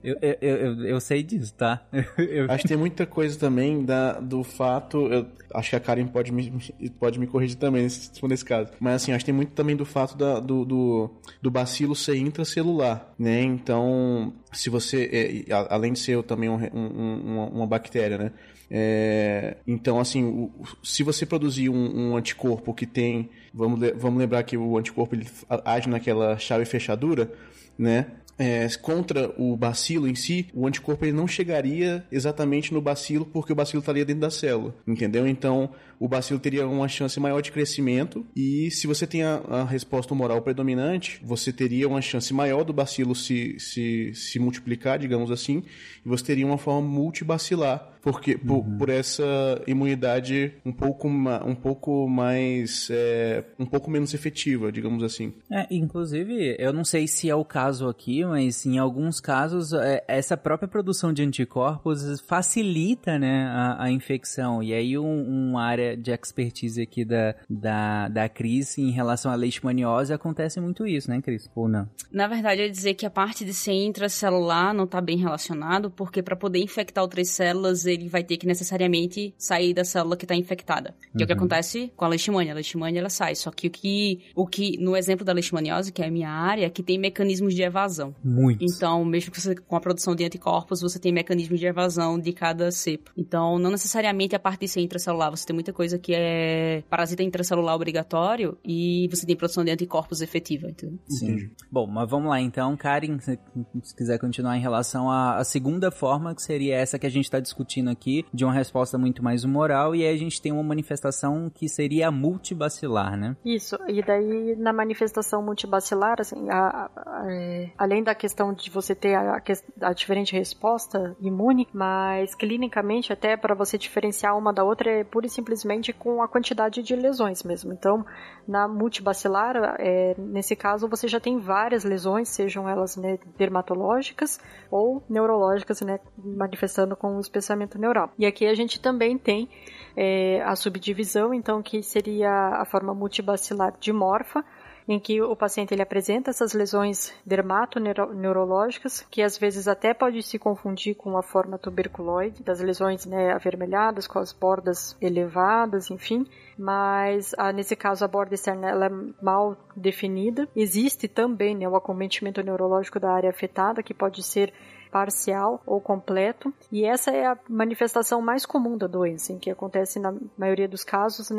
Eu, 0.04 0.16
eu, 0.20 0.36
eu, 0.40 0.84
eu 0.84 1.00
sei 1.00 1.22
disso, 1.22 1.54
tá? 1.54 1.86
Eu- 2.18 2.50
Acho 2.50 2.62
que 2.62 2.68
tem 2.68 2.76
muita 2.76 3.06
coisa 3.06 3.38
também 3.38 3.84
da, 3.84 4.18
do 4.18 4.42
fato. 4.42 5.06
Eu 5.06 5.26
acho 5.54 5.70
que 5.70 5.76
a 5.76 5.80
Karen 5.80 6.08
pode 6.08 6.32
me, 6.32 6.50
pode 6.98 7.20
me 7.20 7.26
corrigir 7.28 7.56
também 7.56 7.84
nesse, 7.84 8.10
nesse 8.26 8.44
caso. 8.44 8.72
Mas 8.80 8.94
assim, 9.02 9.12
acho 9.12 9.20
que 9.24 9.26
tem 9.26 9.34
muito 9.34 9.52
também 9.52 9.76
do 9.76 9.84
fato 9.84 10.16
da- 10.16 10.40
do, 10.40 10.64
do, 10.64 11.10
do 11.40 11.50
bacilo 11.52 11.94
ser 11.94 12.16
intracelular, 12.16 12.71
né? 13.18 13.42
Então, 13.42 14.32
se 14.52 14.70
você. 14.70 15.44
é, 15.48 15.52
além 15.70 15.92
de 15.92 15.98
ser 15.98 16.22
também 16.22 16.48
um 16.48 16.54
um- 16.56 16.78
um- 16.78 17.48
uma, 17.48 17.66
bactéria, 17.66 18.16
né? 18.18 18.32
É, 18.70 19.56
então, 19.66 20.00
assim, 20.00 20.24
o- 20.24 20.50
se 20.82 21.02
você 21.02 21.26
produzir 21.26 21.68
um, 21.68 22.10
um 22.12 22.16
anticorpo 22.16 22.72
que 22.72 22.86
tem. 22.86 23.28
Vamos, 23.52 23.78
vamos 23.96 24.18
lembrar 24.18 24.42
que 24.44 24.56
o 24.56 24.78
anticorpo 24.78 25.14
ele 25.14 25.26
age 25.64 25.88
naquela 25.88 26.38
chave 26.38 26.64
fechadura, 26.64 27.30
né? 27.78 28.06
É, 28.38 28.66
contra 28.80 29.30
o 29.36 29.54
bacilo 29.56 30.08
em 30.08 30.14
si, 30.14 30.48
o 30.54 30.66
anticorpo 30.66 31.04
ele 31.04 31.12
não 31.12 31.28
chegaria 31.28 32.04
exatamente 32.10 32.72
no 32.72 32.80
bacilo 32.80 33.26
porque 33.26 33.52
o 33.52 33.54
bacilo 33.54 33.80
estaria 33.80 34.06
dentro 34.06 34.22
da 34.22 34.30
célula, 34.30 34.74
entendeu? 34.86 35.28
Então, 35.28 35.68
o 35.98 36.08
bacilo 36.08 36.38
teria 36.40 36.66
uma 36.66 36.88
chance 36.88 37.18
maior 37.20 37.40
de 37.40 37.52
crescimento 37.52 38.26
e 38.34 38.70
se 38.70 38.86
você 38.86 39.06
tem 39.06 39.22
a, 39.22 39.36
a 39.48 39.64
resposta 39.64 40.12
humoral 40.14 40.42
predominante, 40.42 41.20
você 41.22 41.52
teria 41.52 41.88
uma 41.88 42.00
chance 42.00 42.32
maior 42.34 42.64
do 42.64 42.72
bacilo 42.72 43.14
se, 43.14 43.56
se, 43.58 44.12
se 44.14 44.38
multiplicar, 44.38 44.98
digamos 44.98 45.30
assim, 45.30 45.62
e 46.04 46.08
você 46.08 46.24
teria 46.24 46.46
uma 46.46 46.58
forma 46.58 46.88
multibacilar, 46.88 47.90
porque 48.02 48.36
por, 48.36 48.64
por 48.64 48.88
essa 48.88 49.22
imunidade 49.66 50.52
um 50.64 50.72
pouco, 50.72 51.08
ma- 51.08 51.44
um 51.44 51.54
pouco 51.54 52.08
mais, 52.08 52.88
é, 52.90 53.44
um 53.58 53.66
pouco 53.66 53.90
menos 53.90 54.12
efetiva, 54.14 54.72
digamos 54.72 55.02
assim. 55.04 55.32
É, 55.50 55.66
inclusive, 55.70 56.56
eu 56.58 56.72
não 56.72 56.84
sei 56.84 57.06
se 57.06 57.30
é 57.30 57.34
o 57.34 57.44
caso 57.44 57.88
aqui, 57.88 58.24
mas 58.24 58.66
em 58.66 58.78
alguns 58.78 59.20
casos, 59.20 59.72
é, 59.72 60.02
essa 60.08 60.36
própria 60.36 60.68
produção 60.68 61.12
de 61.12 61.22
anticorpos 61.22 62.20
facilita, 62.26 63.18
né, 63.18 63.44
a, 63.46 63.84
a 63.84 63.90
infecção. 63.90 64.62
E 64.62 64.74
aí, 64.74 64.98
um, 64.98 65.50
uma 65.50 65.62
área 65.64 65.91
de 65.96 66.10
expertise 66.12 66.80
aqui 66.80 67.04
da, 67.04 67.34
da, 67.48 68.08
da 68.08 68.28
Cris 68.28 68.78
em 68.78 68.90
relação 68.90 69.30
à 69.30 69.34
leishmaniose 69.34 70.12
acontece 70.12 70.60
muito 70.60 70.86
isso, 70.86 71.10
né, 71.10 71.20
Cris? 71.20 71.50
Ou 71.54 71.68
não? 71.68 71.88
Na 72.10 72.26
verdade, 72.26 72.60
eu 72.60 72.66
ia 72.66 72.70
dizer 72.72 72.94
que 72.94 73.06
a 73.06 73.10
parte 73.10 73.44
de 73.44 73.52
ser 73.54 73.72
intracelular 73.72 74.74
não 74.74 74.84
está 74.84 75.00
bem 75.00 75.16
relacionado, 75.16 75.90
porque 75.90 76.22
para 76.22 76.36
poder 76.36 76.58
infectar 76.60 77.02
outras 77.02 77.28
células, 77.28 77.86
ele 77.86 78.08
vai 78.08 78.22
ter 78.22 78.36
que 78.36 78.46
necessariamente 78.46 79.34
sair 79.38 79.72
da 79.74 79.84
célula 79.84 80.16
que 80.16 80.24
está 80.24 80.34
infectada. 80.34 80.94
Que 81.16 81.22
é 81.22 81.24
o 81.24 81.26
que 81.26 81.32
Uhum. 81.32 81.38
acontece 81.38 81.92
com 81.96 82.04
a 82.04 82.08
leishmania. 82.08 82.52
A 82.52 82.54
leishmania, 82.54 83.00
ela 83.00 83.08
sai. 83.10 83.34
Só 83.34 83.50
que 83.50 83.66
o 83.68 83.70
que, 83.70 84.20
o 84.34 84.46
que 84.46 84.76
no 84.78 84.96
exemplo 84.96 85.24
da 85.24 85.32
leishmaniose, 85.32 85.92
que 85.92 86.02
é 86.02 86.06
a 86.06 86.10
minha 86.10 86.30
área, 86.30 86.68
que 86.70 86.82
tem 86.82 86.98
mecanismos 86.98 87.54
de 87.54 87.62
evasão. 87.62 88.14
Muito. 88.22 88.64
Então, 88.64 89.04
mesmo 89.04 89.30
que 89.32 89.40
você 89.40 89.54
com 89.54 89.76
a 89.76 89.80
produção 89.80 90.14
de 90.14 90.24
anticorpos, 90.24 90.80
você 90.80 90.98
tem 90.98 91.12
mecanismos 91.12 91.58
de 91.58 91.66
evasão 91.66 92.18
de 92.18 92.32
cada 92.32 92.70
cepa. 92.70 93.10
Então, 93.16 93.58
não 93.58 93.70
necessariamente 93.70 94.34
a 94.36 94.38
parte 94.38 94.60
de 94.60 94.68
ser 94.68 94.80
intracelular, 94.80 95.30
você 95.30 95.46
tem 95.46 95.54
muita 95.54 95.71
coisa 95.72 95.98
que 95.98 96.12
é 96.14 96.82
parasita 96.88 97.22
intracelular 97.22 97.74
obrigatório 97.74 98.56
e 98.64 99.08
você 99.10 99.26
tem 99.26 99.36
produção 99.36 99.64
de 99.64 99.70
anticorpos 99.70 100.20
efetiva, 100.20 100.68
entendeu? 100.68 100.98
Sim. 101.08 101.50
Bom, 101.70 101.86
mas 101.86 102.08
vamos 102.08 102.28
lá 102.28 102.40
então, 102.40 102.76
Karen, 102.76 103.18
se, 103.18 103.38
se 103.82 103.96
quiser 103.96 104.18
continuar 104.18 104.56
em 104.56 104.60
relação 104.60 105.10
à, 105.10 105.36
à 105.38 105.44
segunda 105.44 105.90
forma, 105.90 106.34
que 106.34 106.42
seria 106.42 106.76
essa 106.76 106.98
que 106.98 107.06
a 107.06 107.10
gente 107.10 107.24
está 107.24 107.40
discutindo 107.40 107.88
aqui, 107.90 108.24
de 108.32 108.44
uma 108.44 108.52
resposta 108.52 108.98
muito 108.98 109.22
mais 109.22 109.44
humoral, 109.44 109.94
e 109.94 110.04
aí 110.04 110.14
a 110.14 110.18
gente 110.18 110.40
tem 110.40 110.52
uma 110.52 110.62
manifestação 110.62 111.50
que 111.54 111.68
seria 111.68 112.08
a 112.08 112.10
multibacilar, 112.10 113.16
né? 113.16 113.36
Isso, 113.44 113.76
e 113.88 114.02
daí 114.02 114.54
na 114.56 114.72
manifestação 114.72 115.42
multibacilar, 115.42 116.16
assim, 116.20 116.48
a- 116.50 116.90
a- 116.94 117.26
é, 117.30 117.70
além 117.78 118.02
da 118.02 118.14
questão 118.14 118.52
de 118.52 118.70
você 118.70 118.94
ter 118.94 119.14
a, 119.14 119.42
a 119.80 119.92
diferente 119.92 120.32
resposta 120.34 121.16
imune, 121.20 121.66
mas 121.72 122.34
clinicamente 122.34 123.12
até 123.12 123.36
para 123.36 123.54
você 123.54 123.78
diferenciar 123.78 124.36
uma 124.36 124.52
da 124.52 124.64
outra 124.64 124.90
é 124.90 125.04
pura 125.04 125.26
e 125.26 125.30
simplesmente 125.30 125.61
com 125.92 126.22
a 126.22 126.28
quantidade 126.28 126.82
de 126.82 126.94
lesões 126.94 127.42
mesmo. 127.42 127.72
Então, 127.72 128.04
na 128.46 128.66
multibacilar, 128.66 129.76
é, 129.78 130.14
nesse 130.18 130.56
caso 130.56 130.88
você 130.88 131.08
já 131.08 131.20
tem 131.20 131.38
várias 131.38 131.84
lesões, 131.84 132.28
sejam 132.28 132.68
elas 132.68 132.96
né, 132.96 133.18
dermatológicas 133.36 134.40
ou 134.70 135.02
neurológicas, 135.08 135.80
né, 135.80 135.98
manifestando 136.16 136.96
com 136.96 137.16
o 137.16 137.20
espessamento 137.20 137.78
neural. 137.78 138.12
E 138.18 138.26
aqui 138.26 138.46
a 138.46 138.54
gente 138.54 138.80
também 138.80 139.18
tem 139.18 139.48
é, 139.96 140.42
a 140.42 140.56
subdivisão, 140.56 141.32
então, 141.34 141.62
que 141.62 141.82
seria 141.82 142.30
a 142.30 142.64
forma 142.64 142.94
multibacilar 142.94 143.74
dimorfa, 143.78 144.44
em 144.88 144.98
que 144.98 145.20
o 145.22 145.36
paciente 145.36 145.72
ele 145.72 145.82
apresenta 145.82 146.30
essas 146.30 146.52
lesões 146.52 147.14
dermatoneurológicas, 147.24 149.06
que 149.10 149.22
às 149.22 149.38
vezes 149.38 149.68
até 149.68 149.94
pode 149.94 150.22
se 150.22 150.38
confundir 150.38 150.94
com 150.94 151.16
a 151.16 151.22
forma 151.22 151.58
tuberculoide, 151.58 152.42
das 152.42 152.60
lesões 152.60 153.06
né, 153.06 153.32
avermelhadas, 153.32 154.06
com 154.06 154.18
as 154.18 154.32
bordas 154.32 154.96
elevadas, 155.00 155.90
enfim. 155.90 156.26
Mas 156.58 157.34
ah, 157.38 157.52
nesse 157.52 157.76
caso 157.76 158.04
a 158.04 158.08
borda 158.08 158.34
externa 158.34 158.68
ela 158.68 158.86
é 158.86 158.90
mal 159.22 159.56
definida. 159.76 160.48
Existe 160.54 161.08
também 161.08 161.56
né, 161.56 161.68
o 161.68 161.76
acometimento 161.76 162.42
neurológico 162.42 163.00
da 163.00 163.12
área 163.12 163.30
afetada, 163.30 163.82
que 163.82 163.94
pode 163.94 164.22
ser 164.22 164.52
parcial 164.92 165.62
ou 165.66 165.80
completo. 165.80 166.52
E 166.70 166.84
essa 166.84 167.10
é 167.10 167.26
a 167.26 167.38
manifestação 167.48 168.20
mais 168.20 168.44
comum 168.44 168.76
da 168.76 168.86
doença, 168.86 169.32
em 169.32 169.38
que 169.38 169.50
acontece 169.50 169.98
na 169.98 170.14
maioria 170.36 170.68
dos 170.68 170.84
casos, 170.84 171.30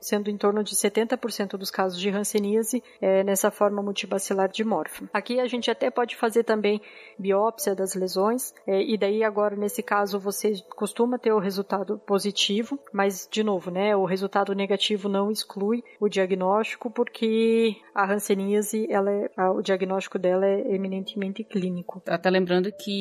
sendo 0.00 0.28
em 0.28 0.36
torno 0.36 0.64
de 0.64 0.74
70% 0.74 1.56
dos 1.56 1.70
casos 1.70 2.00
de 2.00 2.10
hanseníase 2.10 2.82
é, 3.00 3.22
nessa 3.22 3.50
forma 3.50 3.80
multibacilar 3.80 4.50
dimorfa. 4.50 5.08
Aqui 5.14 5.38
a 5.38 5.46
gente 5.46 5.70
até 5.70 5.88
pode 5.88 6.16
fazer 6.16 6.42
também 6.42 6.82
biópsia 7.16 7.74
das 7.74 7.94
lesões, 7.94 8.52
é, 8.66 8.82
e 8.82 8.98
daí 8.98 9.22
agora 9.22 9.54
nesse 9.54 9.82
caso 9.82 10.18
você 10.18 10.54
costuma 10.74 11.18
ter 11.18 11.32
o 11.32 11.38
resultado 11.38 11.98
positivo, 12.04 12.78
mas 12.92 13.28
de 13.30 13.44
novo, 13.44 13.70
né, 13.70 13.94
o 13.94 14.04
resultado 14.04 14.52
negativo 14.54 15.08
não 15.08 15.30
exclui 15.30 15.84
o 16.00 16.08
diagnóstico, 16.08 16.90
porque 16.90 17.76
a 17.94 18.12
hanseníase, 18.12 18.86
ela 18.90 19.10
é, 19.12 19.30
o 19.50 19.62
diagnóstico 19.62 20.18
dela 20.18 20.44
é 20.44 20.74
eminentemente 20.74 21.44
clínico. 21.44 22.02
Até 22.06 22.28
lembrando 22.30 22.72
que 22.72 22.95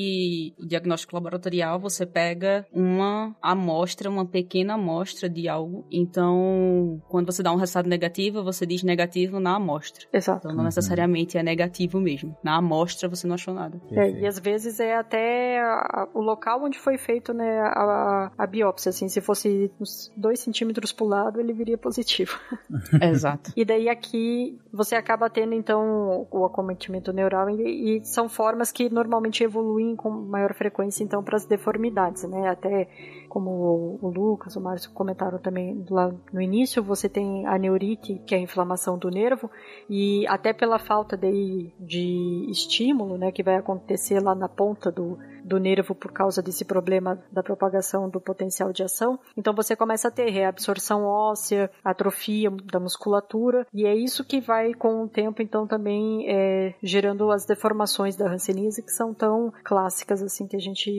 o 0.59 0.65
diagnóstico 0.65 1.15
laboratorial 1.15 1.79
você 1.79 2.05
pega 2.05 2.65
uma 2.71 3.35
amostra, 3.41 4.09
uma 4.09 4.25
pequena 4.25 4.73
amostra 4.75 5.29
de 5.29 5.47
algo, 5.47 5.85
então 5.91 7.01
quando 7.09 7.31
você 7.31 7.41
dá 7.43 7.51
um 7.51 7.57
resultado 7.57 7.89
negativo, 7.89 8.43
você 8.43 8.65
diz 8.65 8.83
negativo 8.83 9.39
na 9.39 9.55
amostra. 9.55 10.05
Exato. 10.11 10.47
Então 10.47 10.55
não 10.55 10.63
necessariamente 10.63 11.37
é 11.37 11.43
negativo 11.43 11.99
mesmo. 11.99 12.35
Na 12.43 12.57
amostra 12.57 13.07
você 13.09 13.27
não 13.27 13.35
achou 13.35 13.53
nada. 13.53 13.79
É, 13.91 14.11
e 14.21 14.27
às 14.27 14.39
vezes 14.39 14.79
é 14.79 14.95
até 14.95 15.59
a, 15.59 16.07
o 16.13 16.21
local 16.21 16.63
onde 16.63 16.79
foi 16.79 16.97
feito 16.97 17.33
né, 17.33 17.59
a, 17.59 18.31
a 18.37 18.47
biópsia, 18.47 18.89
assim, 18.89 19.07
se 19.07 19.21
fosse 19.21 19.71
uns 19.79 20.11
dois 20.15 20.39
centímetros 20.39 20.91
pro 20.91 21.05
lado, 21.05 21.39
ele 21.39 21.53
viria 21.53 21.77
positivo. 21.77 22.39
Exato. 23.01 23.51
E 23.55 23.63
daí 23.63 23.89
aqui 23.89 24.59
você 24.71 24.95
acaba 24.95 25.29
tendo 25.29 25.53
então 25.53 26.27
o 26.31 26.45
acometimento 26.45 27.11
neural 27.13 27.49
e, 27.49 27.97
e 27.97 28.05
são 28.05 28.27
formas 28.27 28.71
que 28.71 28.89
normalmente 28.89 29.43
evoluem 29.43 29.84
com 29.93 30.09
maior 30.09 30.53
frequência 30.53 31.03
então 31.03 31.21
para 31.21 31.35
as 31.35 31.45
deformidades, 31.45 32.23
né? 32.23 32.47
Até 32.47 32.87
como 33.27 33.99
o 34.01 34.09
Lucas, 34.09 34.55
o 34.55 34.61
Márcio 34.61 34.91
comentaram 34.91 35.37
também 35.37 35.85
lá 35.89 36.09
no 36.31 36.41
início, 36.41 36.81
você 36.81 37.09
tem 37.09 37.45
a 37.45 37.57
neurite, 37.57 38.21
que 38.25 38.33
é 38.33 38.37
a 38.37 38.41
inflamação 38.41 38.97
do 38.97 39.09
nervo, 39.09 39.51
e 39.89 40.25
até 40.27 40.53
pela 40.53 40.79
falta 40.79 41.17
de, 41.17 41.69
de 41.77 42.47
estímulo, 42.49 43.17
né, 43.17 43.33
que 43.33 43.43
vai 43.43 43.57
acontecer 43.57 44.21
lá 44.21 44.33
na 44.33 44.47
ponta 44.47 44.89
do, 44.89 45.19
do 45.45 45.59
nervo 45.59 45.93
por 45.93 46.11
causa 46.11 46.41
desse 46.41 46.65
problema 46.65 47.23
da 47.31 47.43
propagação 47.43 48.09
do 48.09 48.19
potencial 48.19 48.73
de 48.73 48.83
ação. 48.83 49.19
Então 49.37 49.53
você 49.53 49.75
começa 49.75 50.07
a 50.07 50.11
ter 50.11 50.29
reabsorção 50.29 51.03
óssea, 51.03 51.69
atrofia 51.83 52.49
da 52.49 52.79
musculatura, 52.79 53.65
e 53.73 53.85
é 53.85 53.95
isso 53.95 54.25
que 54.25 54.41
vai 54.41 54.73
com 54.73 55.03
o 55.03 55.07
tempo 55.07 55.41
então 55.41 55.67
também 55.67 56.25
é, 56.27 56.73
gerando 56.81 57.31
as 57.31 57.45
deformações 57.45 58.15
da 58.15 58.27
Hanseníase 58.27 58.81
que 58.81 58.91
são 58.91 59.13
tão 59.13 59.53
clássicas 59.63 60.21
assim 60.23 60.47
que 60.47 60.55
a 60.55 60.59
gente 60.59 60.91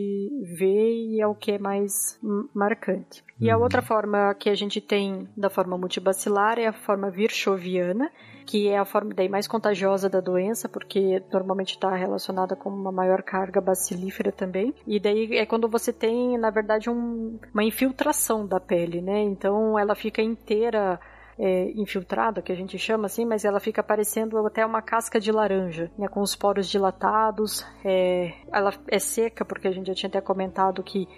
vê 0.56 0.92
e 0.92 1.20
é 1.20 1.26
o 1.26 1.34
que 1.34 1.52
é 1.52 1.58
mais 1.58 2.18
marcante. 2.54 3.24
E 3.40 3.50
a 3.50 3.58
outra 3.58 3.82
forma 3.82 4.34
que 4.34 4.48
a 4.48 4.54
gente 4.54 4.80
tem 4.80 5.28
da 5.36 5.50
forma 5.50 5.76
multibacilar 5.76 6.58
é 6.58 6.66
a 6.66 6.72
forma 6.72 7.10
virchoviana, 7.10 8.10
que 8.46 8.68
é 8.68 8.78
a 8.78 8.84
forma 8.84 9.12
daí 9.12 9.28
mais 9.28 9.48
contagiosa 9.48 10.08
da 10.08 10.20
doença, 10.20 10.68
porque 10.68 11.22
normalmente 11.32 11.70
está 11.70 11.94
relacionada 11.94 12.54
com 12.54 12.70
uma 12.70 12.92
maior 12.92 13.22
carga 13.22 13.60
bacilífera 13.60 14.30
também. 14.30 14.72
E 14.86 15.00
daí 15.00 15.36
é 15.36 15.44
quando 15.44 15.68
você 15.68 15.92
tem, 15.92 16.38
na 16.38 16.50
verdade, 16.50 16.88
um, 16.88 17.38
uma 17.52 17.64
infiltração 17.64 18.46
da 18.46 18.60
pele, 18.60 19.02
né? 19.02 19.20
Então 19.20 19.78
ela 19.78 19.94
fica 19.94 20.22
inteira 20.22 20.98
é, 21.38 21.70
infiltrada, 21.72 22.40
que 22.40 22.52
a 22.52 22.54
gente 22.54 22.78
chama 22.78 23.06
assim, 23.06 23.24
mas 23.24 23.44
ela 23.44 23.60
fica 23.60 23.82
parecendo 23.82 24.38
até 24.46 24.64
uma 24.64 24.80
casca 24.80 25.20
de 25.20 25.30
laranja, 25.30 25.90
né, 25.98 26.08
com 26.08 26.20
os 26.20 26.34
poros 26.34 26.68
dilatados. 26.68 27.66
É, 27.84 28.32
ela 28.52 28.72
é 28.88 28.98
seca, 28.98 29.44
porque 29.44 29.68
a 29.68 29.72
gente 29.72 29.88
já 29.88 29.94
tinha 29.94 30.08
até 30.08 30.20
comentado 30.20 30.82
que 30.82 31.08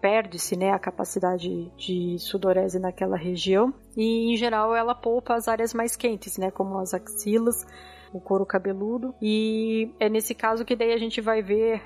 perde-se 0.00 0.56
né, 0.56 0.72
a 0.72 0.78
capacidade 0.78 1.70
de 1.76 2.18
sudorese 2.18 2.78
naquela 2.78 3.16
região. 3.16 3.72
E 3.96 4.32
em 4.32 4.36
geral 4.36 4.74
ela 4.74 4.94
poupa 4.94 5.34
as 5.34 5.48
áreas 5.48 5.72
mais 5.72 5.96
quentes, 5.96 6.38
né, 6.38 6.50
como 6.50 6.78
as 6.78 6.92
axilas, 6.92 7.66
o 8.12 8.20
couro 8.20 8.44
cabeludo. 8.44 9.14
E 9.22 9.90
é 10.00 10.08
nesse 10.08 10.34
caso 10.34 10.64
que 10.64 10.76
daí 10.76 10.92
a 10.92 10.98
gente 10.98 11.20
vai 11.20 11.42
ver 11.42 11.80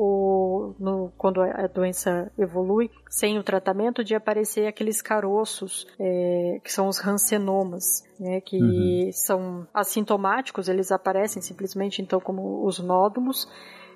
o, 0.00 0.74
no, 0.78 1.12
quando 1.18 1.42
a 1.42 1.66
doença 1.66 2.30
evolui, 2.38 2.88
sem 3.10 3.36
o 3.36 3.42
tratamento, 3.42 4.04
de 4.04 4.14
aparecer 4.14 4.68
aqueles 4.68 5.02
caroços, 5.02 5.88
é, 5.98 6.60
que 6.62 6.72
são 6.72 6.86
os 6.86 6.98
rancenomas, 6.98 8.04
né, 8.18 8.40
que 8.40 8.62
uhum. 8.62 9.10
são 9.12 9.66
assintomáticos, 9.74 10.68
eles 10.68 10.92
aparecem 10.92 11.42
simplesmente 11.42 12.00
então 12.00 12.20
como 12.20 12.64
os 12.64 12.78
nódulos, 12.78 13.48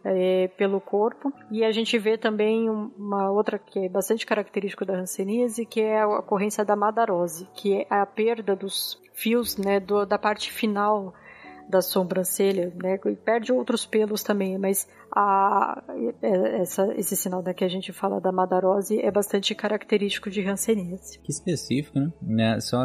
é, 0.04 0.48
pelo 0.56 0.80
corpo. 0.80 1.32
E 1.50 1.64
a 1.64 1.72
gente 1.72 1.98
vê 1.98 2.16
também 2.16 2.68
uma 2.68 3.30
outra 3.30 3.58
que 3.58 3.86
é 3.86 3.88
bastante 3.88 4.26
característico 4.26 4.84
da 4.84 4.94
hanseníase, 4.94 5.66
que 5.66 5.80
é 5.80 6.00
a 6.00 6.08
ocorrência 6.08 6.64
da 6.64 6.76
madarose, 6.76 7.48
que 7.54 7.80
é 7.80 7.86
a 7.88 8.04
perda 8.04 8.56
dos 8.56 9.00
fios 9.14 9.56
né, 9.56 9.78
do, 9.78 10.04
da 10.04 10.18
parte 10.18 10.50
final 10.50 11.14
da 11.68 11.80
sobrancelha, 11.80 12.72
né? 12.82 12.98
E 13.06 13.16
perde 13.16 13.52
outros 13.52 13.86
pelos 13.86 14.22
também, 14.22 14.58
mas 14.58 14.88
a, 15.14 15.82
é, 16.22 16.62
essa, 16.62 16.92
esse 16.94 17.14
sinal 17.16 17.42
da 17.42 17.52
que 17.52 17.64
a 17.64 17.68
gente 17.68 17.92
fala 17.92 18.20
da 18.20 18.32
madarose 18.32 18.98
é 19.00 19.10
bastante 19.10 19.54
característico 19.54 20.30
de 20.30 20.46
hanseníase. 20.46 21.18
Que 21.20 21.30
específico, 21.30 21.98
né? 21.98 22.12
né? 22.22 22.60
Só 22.60 22.78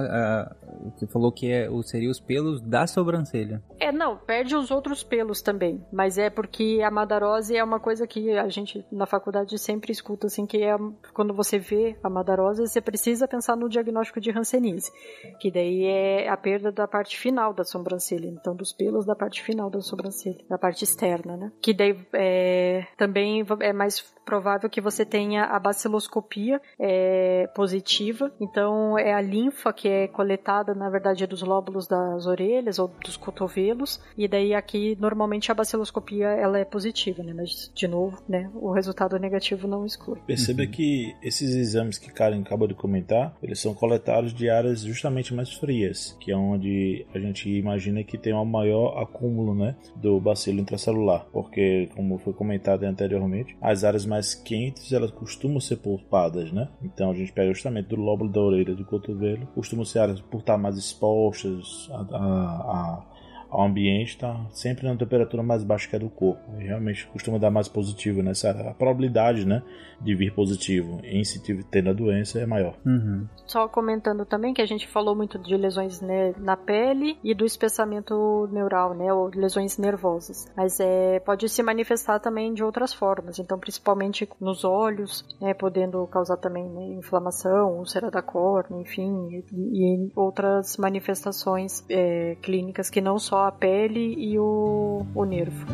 o 0.86 0.92
que 0.92 1.08
falou 1.08 1.32
que 1.32 1.52
é, 1.52 1.70
seria 1.84 2.10
os 2.10 2.20
pelos 2.20 2.62
da 2.62 2.86
sobrancelha. 2.86 3.64
É, 3.80 3.92
não, 3.92 4.18
perde 4.18 4.56
os 4.56 4.72
outros 4.72 5.04
pelos 5.04 5.42
também, 5.42 5.86
mas 5.92 6.18
é 6.18 6.30
porque 6.30 6.82
a 6.84 6.92
madarose 6.92 7.56
é 7.56 7.64
uma 7.64 7.80
coisa 7.80 8.06
que 8.06 8.32
a 8.32 8.50
gente 8.50 8.86
na 8.92 9.06
faculdade 9.06 9.58
sempre 9.58 9.92
escuta, 9.92 10.28
assim, 10.28 10.46
que 10.46 10.64
é 10.64 10.76
quando 11.14 11.34
você 11.34 11.58
vê 11.58 11.98
a 12.04 12.10
madarose, 12.10 12.68
você 12.68 12.82
precisa 12.82 13.28
pensar 13.28 13.56
no 13.56 13.70
diagnóstico 13.70 14.20
de 14.20 14.32
hanseníase, 14.32 14.92
que 15.40 15.50
daí 15.50 15.86
é 15.86 16.30
a 16.30 16.36
perda 16.36 16.72
da 16.72 16.88
parte 16.88 17.18
final 17.18 17.54
da 17.54 17.64
sobrancelha, 17.64 18.28
então 18.28 18.56
dos 18.68 18.74
pelos 18.74 19.06
da 19.06 19.16
parte 19.16 19.42
final 19.42 19.70
da 19.70 19.82
sobrancelha, 19.82 20.44
da 20.50 20.58
parte 20.58 20.84
externa, 20.84 21.38
né? 21.38 21.52
Que 21.62 21.74
daí 21.74 21.98
é, 22.14 22.86
também 22.98 23.46
é 23.62 23.74
mais 23.74 24.14
provável 24.28 24.70
que 24.70 24.82
você 24.82 25.06
tenha 25.06 25.46
a 25.46 25.58
baciloscopia 25.58 26.62
é, 26.78 27.48
positiva. 27.56 28.30
Então, 28.42 29.00
é 29.00 29.14
a 29.14 29.22
linfa 29.22 29.72
que 29.72 29.88
é 29.88 30.08
coletada, 30.10 30.76
na 30.76 30.90
verdade, 30.90 31.24
é 31.24 31.28
dos 31.28 31.42
lóbulos 31.42 31.88
das 31.88 32.26
orelhas 32.26 32.78
ou 32.78 32.90
dos 33.06 33.16
cotovelos. 33.16 34.02
E 34.18 34.28
daí 34.28 34.54
aqui, 34.54 34.98
normalmente, 35.00 35.50
a 35.50 35.56
baciloscopia 35.56 36.28
ela 36.28 36.60
é 36.60 36.66
positiva, 36.66 37.24
né? 37.24 37.34
Mas, 37.34 37.72
de 37.74 37.88
novo, 37.88 38.22
né? 38.28 38.52
O 38.54 38.72
resultado 38.72 39.18
negativo 39.18 39.66
não 39.66 39.86
exclui. 39.86 40.20
Perceba 40.28 40.64
uhum. 40.64 40.72
que 40.72 41.16
esses 41.24 41.56
exames 41.56 41.98
que 41.98 42.12
Karen 42.12 42.42
acabou 42.42 42.68
de 42.68 42.76
comentar, 42.76 43.34
eles 43.42 43.62
são 43.62 43.74
coletados 43.74 44.34
de 44.34 44.50
áreas 44.50 44.82
justamente 44.82 45.34
mais 45.34 45.54
frias, 45.54 46.18
que 46.20 46.34
é 46.34 46.36
onde 46.36 47.06
a 47.16 47.20
gente 47.20 47.50
imagina 47.50 48.04
que 48.04 48.18
tem 48.18 48.34
um 48.34 48.44
maior 48.44 49.02
acúmulo, 49.02 49.56
né? 49.56 49.78
Do 49.96 50.20
bacilo 50.20 50.60
intracelular. 50.60 51.26
Porque, 51.32 51.90
como 51.96 52.18
foi 52.18 52.34
comentado 52.34 52.84
anteriormente, 52.84 53.56
as 53.62 53.86
áreas 53.86 54.06
mais 54.06 54.17
mais 54.18 54.34
quentes, 54.34 54.92
elas 54.92 55.12
costumam 55.12 55.60
ser 55.60 55.78
poupadas, 55.78 56.52
né? 56.52 56.68
Então 56.82 57.12
a 57.12 57.14
gente 57.14 57.32
pega 57.32 57.54
justamente 57.54 57.88
do 57.88 57.96
lóbulo 57.96 58.32
da 58.32 58.42
orelha 58.42 58.74
do 58.74 58.84
cotovelo, 58.84 59.46
costumam 59.54 59.86
ser 59.86 60.00
áreas 60.00 60.20
por 60.20 60.40
estar 60.40 60.58
mais 60.58 60.76
expostas 60.76 61.88
a, 61.92 62.02
a, 62.02 62.18
a 62.18 63.06
ao 63.50 63.64
ambiente 63.64 64.10
está 64.10 64.46
sempre 64.52 64.88
na 64.88 64.96
temperatura 64.96 65.42
mais 65.44 65.64
baixa 65.64 65.88
que 65.88 65.96
a 65.96 66.00
do 66.00 66.10
corpo. 66.10 66.42
E 66.60 66.64
realmente 66.64 67.08
costuma 67.08 67.38
dar 67.38 67.52
mais 67.52 67.68
positivo 67.68 68.22
nessa 68.22 68.52
A 68.52 68.74
probabilidade, 68.74 69.46
né, 69.46 69.62
de 70.02 70.16
vir 70.16 70.34
positivo 70.34 71.00
em 71.04 71.24
se 71.24 71.42
ter 71.64 71.88
a 71.88 71.94
doença 71.94 72.40
é 72.40 72.46
maior. 72.46 72.76
Uhum. 72.86 73.28
Só 73.46 73.68
comentando 73.68 74.26
também 74.26 74.54
que 74.54 74.62
a 74.62 74.66
gente 74.66 74.88
falou 74.88 75.16
muito 75.16 75.40
de 75.40 75.56
lesões 75.56 76.02
né, 76.02 76.34
na 76.38 76.58
pele 76.58 77.18
e 77.24 77.34
do 77.34 77.46
espessamento 77.46 78.48
neural, 78.52 78.94
né, 78.94 79.12
ou 79.12 79.30
lesões 79.34 79.78
nervosas. 79.78 80.48
Mas 80.56 80.80
é, 80.80 81.20
pode 81.20 81.48
se 81.50 81.64
manifestar 81.64 82.20
também 82.20 82.54
de 82.54 82.64
outras 82.64 82.94
formas. 82.94 83.40
Então, 83.40 83.58
principalmente 83.60 84.28
nos 84.40 84.64
olhos, 84.64 85.26
né, 85.42 85.54
podendo 85.54 86.06
causar 86.08 86.38
também 86.38 86.68
né, 86.70 86.98
inflamação, 86.98 87.78
úlcera 87.78 88.12
da 88.12 88.22
córnea, 88.22 88.82
enfim, 88.82 89.30
e, 89.32 89.46
e 89.52 90.12
outras 90.16 90.78
manifestações 90.78 91.84
é, 91.90 92.36
clínicas 92.42 92.90
que 92.90 93.02
não 93.02 93.18
só 93.18 93.37
só 93.38 93.46
a 93.46 93.52
pele 93.52 94.16
e 94.18 94.40
o, 94.40 95.06
o 95.14 95.24
nervo. 95.24 95.68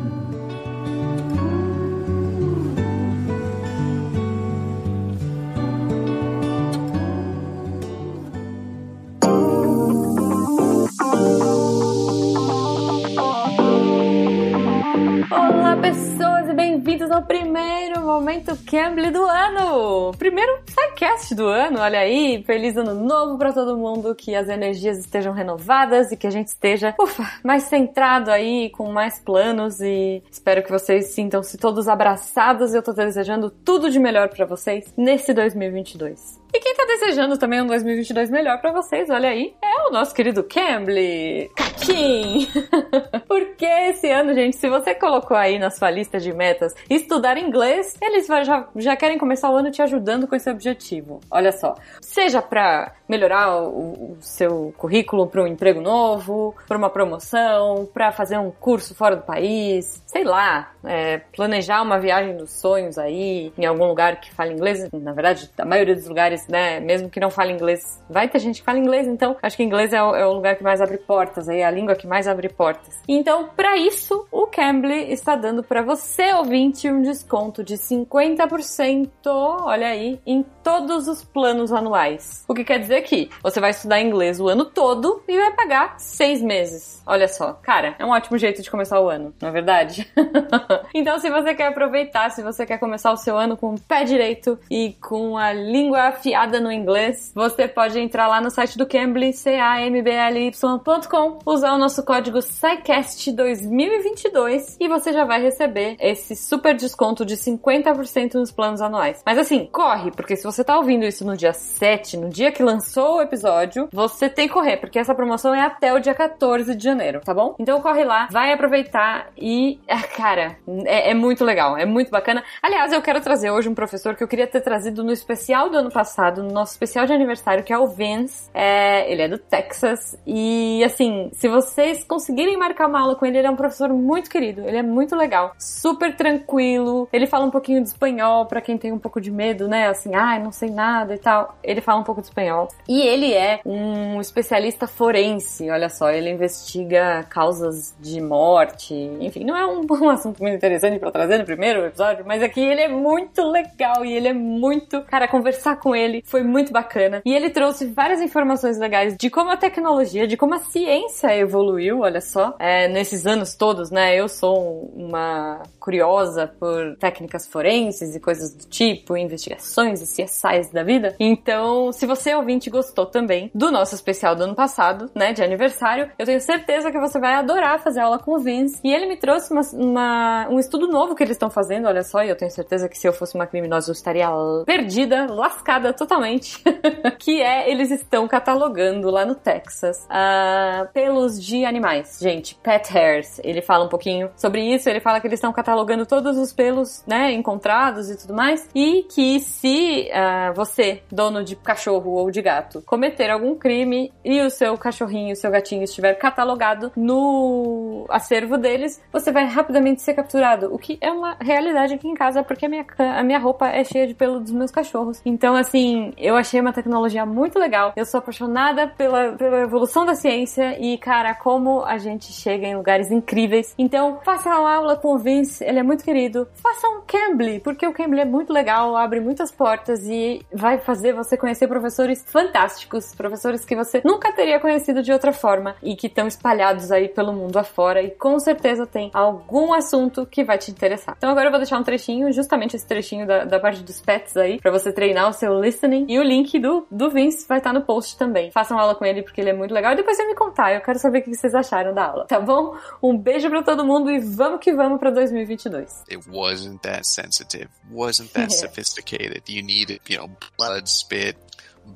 Olá, 15.36 15.76
pessoas, 15.76 16.48
e 16.48 16.54
bem-vindos 16.54 17.10
ao 17.10 17.20
primeiro 17.20 18.00
momento 18.02 18.56
Cambly 18.70 19.10
do 19.10 19.24
ano! 19.24 20.12
Primeiro 20.16 20.60
SciCast 20.64 21.34
do 21.34 21.48
ano, 21.48 21.80
olha 21.80 21.98
aí. 21.98 22.44
Feliz 22.46 22.76
ano 22.76 22.94
novo 22.94 23.36
para 23.36 23.52
todo 23.52 23.76
mundo, 23.76 24.14
que 24.14 24.32
as 24.36 24.48
energias 24.48 24.96
estejam 24.96 25.32
renovadas 25.32 26.12
e 26.12 26.16
que 26.16 26.28
a 26.28 26.30
gente 26.30 26.46
esteja, 26.46 26.94
ufa, 27.00 27.28
mais 27.42 27.64
centrado 27.64 28.30
aí, 28.30 28.70
com 28.70 28.92
mais 28.92 29.18
planos 29.18 29.80
e 29.80 30.22
espero 30.30 30.62
que 30.62 30.70
vocês 30.70 31.06
sintam-se 31.06 31.58
todos 31.58 31.88
abraçados. 31.88 32.72
Eu 32.72 32.82
tô 32.82 32.92
desejando 32.92 33.50
tudo 33.50 33.90
de 33.90 33.98
melhor 33.98 34.28
para 34.28 34.46
vocês 34.46 34.94
nesse 34.96 35.34
2022. 35.34 36.43
E 36.54 36.60
quem 36.60 36.72
tá 36.72 36.84
desejando 36.84 37.36
também 37.36 37.60
um 37.60 37.66
2022 37.66 38.30
melhor 38.30 38.60
para 38.60 38.70
vocês, 38.70 39.10
olha 39.10 39.28
aí, 39.28 39.56
é 39.60 39.88
o 39.88 39.90
nosso 39.90 40.14
querido 40.14 40.44
Cambly. 40.44 41.50
Catim! 41.56 42.46
Porque 43.26 43.66
esse 43.66 44.08
ano, 44.08 44.32
gente, 44.32 44.56
se 44.56 44.68
você 44.68 44.94
colocou 44.94 45.36
aí 45.36 45.58
na 45.58 45.68
sua 45.68 45.90
lista 45.90 46.20
de 46.20 46.32
metas 46.32 46.72
estudar 46.88 47.36
inglês, 47.38 47.96
eles 48.00 48.28
já, 48.28 48.68
já 48.76 48.96
querem 48.96 49.18
começar 49.18 49.50
o 49.50 49.56
ano 49.56 49.72
te 49.72 49.82
ajudando 49.82 50.28
com 50.28 50.36
esse 50.36 50.48
objetivo. 50.48 51.18
Olha 51.28 51.50
só, 51.50 51.74
seja 52.00 52.40
para 52.40 52.92
melhorar 53.08 53.62
o, 53.62 54.12
o, 54.12 54.16
seu 54.20 54.72
currículo 54.76 55.26
para 55.26 55.42
um 55.42 55.48
emprego 55.48 55.80
novo, 55.80 56.54
para 56.68 56.78
uma 56.78 56.88
promoção, 56.88 57.88
para 57.92 58.12
fazer 58.12 58.38
um 58.38 58.52
curso 58.52 58.94
fora 58.94 59.16
do 59.16 59.22
país, 59.22 60.02
sei 60.06 60.22
lá, 60.22 60.72
é, 60.84 61.18
planejar 61.18 61.82
uma 61.82 61.98
viagem 61.98 62.36
dos 62.36 62.52
sonhos 62.52 62.96
aí 62.96 63.52
em 63.58 63.66
algum 63.66 63.86
lugar 63.86 64.20
que 64.20 64.32
fale 64.32 64.54
inglês. 64.54 64.88
Na 64.92 65.12
verdade, 65.12 65.50
a 65.58 65.64
maioria 65.64 65.94
dos 65.94 66.08
lugares 66.08 66.43
né? 66.48 66.80
Mesmo 66.80 67.10
que 67.10 67.20
não 67.20 67.30
fale 67.30 67.52
inglês, 67.52 68.02
vai 68.08 68.28
ter 68.28 68.38
gente 68.38 68.60
que 68.60 68.64
fala 68.64 68.78
inglês, 68.78 69.06
então 69.06 69.36
acho 69.42 69.56
que 69.56 69.62
inglês 69.62 69.92
é 69.92 70.02
o, 70.02 70.14
é 70.14 70.26
o 70.26 70.32
lugar 70.32 70.56
que 70.56 70.62
mais 70.62 70.80
abre 70.80 70.98
portas, 70.98 71.48
aí 71.48 71.60
é 71.60 71.64
a 71.64 71.70
língua 71.70 71.94
que 71.94 72.06
mais 72.06 72.28
abre 72.28 72.48
portas. 72.48 73.00
Então, 73.08 73.48
para 73.56 73.76
isso, 73.76 74.26
o 74.30 74.46
Cambly 74.46 75.12
está 75.12 75.36
dando 75.36 75.62
para 75.62 75.82
você, 75.82 76.32
ouvinte, 76.34 76.88
um 76.90 77.02
desconto 77.02 77.62
de 77.62 77.74
50%, 77.74 79.08
olha 79.26 79.88
aí, 79.88 80.20
em 80.26 80.44
todos 80.62 81.08
os 81.08 81.24
planos 81.24 81.72
anuais. 81.72 82.44
O 82.48 82.54
que 82.54 82.64
quer 82.64 82.78
dizer 82.78 83.02
que 83.02 83.30
você 83.42 83.60
vai 83.60 83.70
estudar 83.70 84.00
inglês 84.00 84.40
o 84.40 84.48
ano 84.48 84.64
todo 84.64 85.22
e 85.28 85.36
vai 85.36 85.52
pagar 85.52 85.98
seis 85.98 86.40
meses. 86.40 87.02
Olha 87.06 87.28
só, 87.28 87.52
cara, 87.54 87.94
é 87.98 88.04
um 88.04 88.10
ótimo 88.10 88.38
jeito 88.38 88.62
de 88.62 88.70
começar 88.70 89.00
o 89.00 89.08
ano, 89.08 89.34
não 89.40 89.48
é 89.48 89.52
verdade? 89.52 90.10
então, 90.94 91.18
se 91.18 91.30
você 91.30 91.54
quer 91.54 91.68
aproveitar, 91.68 92.30
se 92.30 92.42
você 92.42 92.64
quer 92.64 92.78
começar 92.78 93.12
o 93.12 93.16
seu 93.16 93.36
ano 93.36 93.56
com 93.56 93.74
o 93.74 93.80
pé 93.80 94.04
direito 94.04 94.58
e 94.70 94.96
com 95.00 95.36
a 95.36 95.52
língua 95.52 96.08
afiada 96.08 96.33
no 96.60 96.70
inglês, 96.70 97.32
você 97.34 97.66
pode 97.68 97.98
entrar 97.98 98.28
lá 98.28 98.38
no 98.40 98.50
site 98.50 98.76
do 98.76 98.86
Cambly, 98.86 99.32
C-A-M-B-L-Y.com, 99.32 101.38
usar 101.46 101.72
o 101.72 101.78
nosso 101.78 102.04
código 102.04 102.38
SciCast2022 102.38 104.76
e 104.80 104.88
você 104.88 105.12
já 105.12 105.24
vai 105.24 105.40
receber 105.40 105.96
esse 106.00 106.34
super 106.34 106.74
desconto 106.74 107.24
de 107.24 107.36
50% 107.36 108.34
nos 108.34 108.50
planos 108.50 108.82
anuais. 108.82 109.22
Mas 109.24 109.38
assim, 109.38 109.68
corre, 109.70 110.10
porque 110.10 110.34
se 110.36 110.42
você 110.44 110.64
tá 110.64 110.76
ouvindo 110.76 111.04
isso 111.04 111.24
no 111.24 111.36
dia 111.36 111.52
7, 111.52 112.16
no 112.16 112.28
dia 112.28 112.50
que 112.50 112.60
lançou 112.62 113.18
o 113.18 113.22
episódio, 113.22 113.88
você 113.92 114.28
tem 114.28 114.48
que 114.48 114.54
correr, 114.54 114.78
porque 114.78 114.98
essa 114.98 115.14
promoção 115.14 115.54
é 115.54 115.62
até 115.62 115.94
o 115.94 116.00
dia 116.00 116.14
14 116.14 116.74
de 116.74 116.82
janeiro, 116.82 117.20
tá 117.24 117.32
bom? 117.32 117.54
Então 117.58 117.80
corre 117.80 118.04
lá, 118.04 118.26
vai 118.30 118.52
aproveitar 118.52 119.28
e, 119.38 119.80
ah, 119.88 120.02
cara, 120.02 120.56
é, 120.84 121.10
é 121.10 121.14
muito 121.14 121.44
legal, 121.44 121.76
é 121.76 121.86
muito 121.86 122.10
bacana. 122.10 122.42
Aliás, 122.60 122.92
eu 122.92 123.00
quero 123.00 123.20
trazer 123.20 123.50
hoje 123.50 123.68
um 123.68 123.74
professor 123.74 124.16
que 124.16 124.24
eu 124.24 124.28
queria 124.28 124.46
ter 124.46 124.60
trazido 124.60 125.04
no 125.04 125.12
especial 125.12 125.70
do 125.70 125.78
ano 125.78 125.90
passado, 125.90 126.13
no 126.42 126.50
nosso 126.50 126.72
especial 126.72 127.06
de 127.06 127.12
aniversário, 127.12 127.64
que 127.64 127.72
é 127.72 127.78
o 127.78 127.86
Vince. 127.86 128.48
É, 128.52 129.10
ele 129.10 129.22
é 129.22 129.28
do 129.28 129.38
Texas 129.38 130.16
e, 130.26 130.82
assim, 130.84 131.30
se 131.32 131.48
vocês 131.48 132.04
conseguirem 132.04 132.56
marcar 132.56 132.88
uma 132.88 133.00
aula 133.00 133.16
com 133.16 133.26
ele, 133.26 133.38
ele 133.38 133.46
é 133.46 133.50
um 133.50 133.56
professor 133.56 133.88
muito 133.90 134.30
querido, 134.30 134.62
ele 134.66 134.76
é 134.76 134.82
muito 134.82 135.16
legal, 135.16 135.52
super 135.58 136.14
tranquilo. 136.16 137.08
Ele 137.12 137.26
fala 137.26 137.44
um 137.44 137.50
pouquinho 137.50 137.82
de 137.82 137.88
espanhol 137.88 138.46
para 138.46 138.60
quem 138.60 138.78
tem 138.78 138.92
um 138.92 138.98
pouco 138.98 139.20
de 139.20 139.30
medo, 139.30 139.68
né? 139.68 139.88
Assim, 139.88 140.14
ai, 140.14 140.38
ah, 140.38 140.40
não 140.40 140.52
sei 140.52 140.70
nada 140.70 141.14
e 141.14 141.18
tal. 141.18 141.56
Ele 141.62 141.80
fala 141.80 142.00
um 142.00 142.04
pouco 142.04 142.20
de 142.20 142.28
espanhol. 142.28 142.68
E 142.88 143.02
ele 143.02 143.32
é 143.32 143.60
um 143.64 144.20
especialista 144.20 144.86
forense, 144.86 145.70
olha 145.70 145.88
só, 145.88 146.10
ele 146.10 146.30
investiga 146.30 147.24
causas 147.28 147.94
de 147.98 148.20
morte. 148.20 148.94
Enfim, 149.20 149.44
não 149.44 149.56
é 149.56 149.66
um, 149.66 149.84
um 149.90 150.10
assunto 150.10 150.42
muito 150.42 150.56
interessante 150.56 150.98
para 150.98 151.10
trazer 151.10 151.38
no 151.38 151.44
primeiro 151.44 151.84
episódio, 151.84 152.24
mas 152.26 152.42
aqui 152.42 152.60
ele 152.60 152.82
é 152.82 152.88
muito 152.88 153.42
legal 153.42 154.04
e 154.04 154.12
ele 154.12 154.28
é 154.28 154.32
muito. 154.32 155.02
Cara, 155.02 155.26
conversar 155.26 155.76
com 155.76 155.94
ele 155.94 156.03
foi 156.24 156.42
muito 156.42 156.72
bacana. 156.72 157.22
E 157.24 157.34
ele 157.34 157.50
trouxe 157.50 157.86
várias 157.86 158.20
informações 158.20 158.78
legais 158.78 159.16
de 159.16 159.30
como 159.30 159.50
a 159.50 159.56
tecnologia, 159.56 160.26
de 160.26 160.36
como 160.36 160.54
a 160.54 160.58
ciência 160.58 161.34
evoluiu, 161.36 162.00
olha 162.00 162.20
só, 162.20 162.54
é, 162.58 162.88
nesses 162.88 163.26
anos 163.26 163.54
todos, 163.54 163.90
né? 163.90 164.14
Eu 164.14 164.28
sou 164.28 164.90
uma 164.94 165.62
curiosa 165.78 166.46
por 166.58 166.96
técnicas 166.96 167.46
forenses 167.46 168.14
e 168.14 168.20
coisas 168.20 168.54
do 168.54 168.64
tipo, 168.66 169.16
investigações 169.16 170.00
e 170.00 170.04
CSIs 170.04 170.70
da 170.72 170.82
vida. 170.82 171.14
Então, 171.18 171.92
se 171.92 172.06
você 172.06 172.34
ouvinte 172.34 172.70
gostou 172.70 173.06
também 173.06 173.50
do 173.54 173.70
nosso 173.70 173.94
especial 173.94 174.34
do 174.34 174.44
ano 174.44 174.54
passado, 174.54 175.10
né, 175.14 175.32
de 175.32 175.42
aniversário, 175.42 176.10
eu 176.18 176.26
tenho 176.26 176.40
certeza 176.40 176.90
que 176.90 176.98
você 176.98 177.18
vai 177.18 177.34
adorar 177.34 177.82
fazer 177.82 178.00
aula 178.00 178.18
com 178.18 178.34
o 178.34 178.38
Vince. 178.38 178.80
E 178.82 178.92
ele 178.92 179.06
me 179.06 179.16
trouxe 179.16 179.52
uma, 179.52 179.62
uma, 179.72 180.48
um 180.50 180.58
estudo 180.58 180.88
novo 180.88 181.14
que 181.14 181.22
eles 181.22 181.34
estão 181.34 181.50
fazendo, 181.50 181.86
olha 181.86 182.02
só, 182.02 182.22
e 182.22 182.28
eu 182.28 182.36
tenho 182.36 182.50
certeza 182.50 182.88
que 182.88 182.98
se 182.98 183.06
eu 183.06 183.12
fosse 183.12 183.34
uma 183.34 183.46
criminosa 183.46 183.90
eu 183.90 183.92
estaria 183.92 184.28
perdida, 184.64 185.26
lascada 185.30 185.92
totalmente. 185.94 186.62
que 187.18 187.42
é, 187.42 187.70
eles 187.70 187.90
estão 187.90 188.26
catalogando 188.28 189.10
lá 189.10 189.24
no 189.24 189.34
Texas 189.34 190.06
uh, 190.10 190.86
pelos 190.92 191.42
de 191.42 191.64
animais, 191.64 192.18
gente, 192.20 192.54
pet 192.56 192.96
hairs. 192.96 193.40
Ele 193.42 193.62
fala 193.62 193.84
um 193.84 193.88
pouquinho 193.88 194.30
sobre 194.36 194.62
isso, 194.62 194.88
ele 194.88 195.00
fala 195.00 195.20
que 195.20 195.26
eles 195.26 195.38
estão 195.38 195.52
catalogando 195.52 196.06
todos 196.06 196.36
os 196.36 196.52
pelos, 196.52 197.04
né, 197.06 197.32
encontrados 197.32 198.10
e 198.10 198.16
tudo 198.16 198.34
mais, 198.34 198.68
e 198.74 199.06
que 199.14 199.40
se 199.40 200.10
uh, 200.10 200.54
você, 200.54 201.02
dono 201.10 201.42
de 201.44 201.56
cachorro 201.56 202.12
ou 202.12 202.30
de 202.30 202.42
gato, 202.42 202.82
cometer 202.82 203.30
algum 203.30 203.54
crime 203.54 204.12
e 204.24 204.40
o 204.40 204.50
seu 204.50 204.76
cachorrinho, 204.76 205.32
o 205.32 205.36
seu 205.36 205.50
gatinho 205.50 205.84
estiver 205.84 206.14
catalogado 206.14 206.92
no 206.96 208.06
acervo 208.08 208.58
deles, 208.58 209.02
você 209.12 209.32
vai 209.32 209.46
rapidamente 209.46 210.02
ser 210.02 210.14
capturado, 210.14 210.74
o 210.74 210.78
que 210.78 210.98
é 211.00 211.10
uma 211.10 211.36
realidade 211.40 211.94
aqui 211.94 212.08
em 212.08 212.14
casa, 212.14 212.42
porque 212.42 212.66
a 212.66 212.68
minha, 212.68 212.86
a 212.98 213.22
minha 213.22 213.38
roupa 213.38 213.68
é 213.68 213.84
cheia 213.84 214.06
de 214.06 214.14
pelo 214.14 214.40
dos 214.40 214.52
meus 214.52 214.70
cachorros. 214.70 215.20
Então, 215.24 215.54
assim, 215.54 215.83
eu 216.16 216.36
achei 216.36 216.60
uma 216.60 216.72
tecnologia 216.72 217.24
muito 217.26 217.58
legal. 217.58 217.92
Eu 217.96 218.04
sou 218.04 218.18
apaixonada 218.18 218.86
pela, 218.88 219.32
pela 219.32 219.60
evolução 219.60 220.04
da 220.04 220.14
ciência 220.14 220.78
e, 220.78 220.98
cara, 220.98 221.34
como 221.34 221.84
a 221.84 221.98
gente 221.98 222.32
chega 222.32 222.66
em 222.66 222.76
lugares 222.76 223.10
incríveis. 223.10 223.74
Então, 223.78 224.20
faça 224.24 224.48
uma 224.48 224.74
aula 224.74 224.96
com 224.96 225.14
o 225.14 225.18
Vince, 225.18 225.64
ele 225.64 225.78
é 225.78 225.82
muito 225.82 226.04
querido. 226.04 226.48
Faça 226.54 226.88
um 226.88 227.02
Cambly, 227.06 227.60
porque 227.60 227.86
o 227.86 227.92
Cambly 227.92 228.20
é 228.20 228.24
muito 228.24 228.52
legal, 228.52 228.96
abre 228.96 229.20
muitas 229.20 229.50
portas 229.50 230.06
e 230.06 230.44
vai 230.52 230.78
fazer 230.78 231.12
você 231.12 231.36
conhecer 231.36 231.68
professores 231.68 232.24
fantásticos, 232.26 233.14
professores 233.14 233.64
que 233.64 233.76
você 233.76 234.00
nunca 234.04 234.32
teria 234.32 234.58
conhecido 234.60 235.02
de 235.02 235.12
outra 235.12 235.32
forma 235.32 235.76
e 235.82 235.94
que 235.94 236.06
estão 236.06 236.26
espalhados 236.26 236.90
aí 236.90 237.08
pelo 237.08 237.32
mundo 237.32 237.56
afora 237.58 238.02
e 238.02 238.10
com 238.10 238.38
certeza 238.38 238.86
tem 238.86 239.10
algum 239.12 239.72
assunto 239.72 240.26
que 240.26 240.44
vai 240.44 240.58
te 240.58 240.70
interessar. 240.70 241.14
Então 241.16 241.30
agora 241.30 241.46
eu 241.46 241.50
vou 241.50 241.60
deixar 241.60 241.78
um 241.78 241.82
trechinho, 241.82 242.32
justamente 242.32 242.76
esse 242.76 242.86
trechinho 242.86 243.26
da, 243.26 243.44
da 243.44 243.60
parte 243.60 243.82
dos 243.82 244.00
pets 244.00 244.36
aí, 244.36 244.60
para 244.60 244.70
você 244.70 244.92
treinar 244.92 245.28
o 245.28 245.32
seu 245.32 245.60
listening 245.60 245.73
e 246.08 246.18
o 246.18 246.22
link 246.22 246.58
do, 246.58 246.86
do 246.90 247.10
Vince 247.10 247.46
vai 247.48 247.58
estar 247.58 247.72
no 247.72 247.82
post 247.82 248.16
também. 248.16 248.50
Façam 248.50 248.78
aula 248.78 248.94
com 248.94 249.04
ele 249.04 249.22
porque 249.22 249.40
ele 249.40 249.50
é 249.50 249.52
muito 249.52 249.72
legal 249.72 249.92
e 249.92 249.96
depois 249.96 250.16
você 250.16 250.26
me 250.26 250.34
contar, 250.34 250.74
eu 250.74 250.80
quero 250.80 250.98
saber 250.98 251.20
o 251.20 251.22
que 251.22 251.34
vocês 251.34 251.54
acharam 251.54 251.94
da 251.94 252.06
aula, 252.06 252.26
tá 252.26 252.40
bom? 252.40 252.76
Um 253.02 253.16
beijo 253.16 253.48
para 253.48 253.62
todo 253.62 253.84
mundo 253.84 254.10
e 254.10 254.18
vamos 254.18 254.60
que 254.60 254.72
vamos 254.72 254.98
para 254.98 255.10
2022. 255.10 256.04
It 256.10 256.28
wasn't 256.30 256.80
that 256.82 257.06
sensitive, 257.06 257.68
wasn't 257.90 258.32
that 258.32 258.52
sophisticated. 258.54 259.42
You 259.48 259.62
need, 259.62 260.00
you 260.08 260.18
know, 260.18 260.30
blood, 260.58 260.88
spit, 260.88 261.36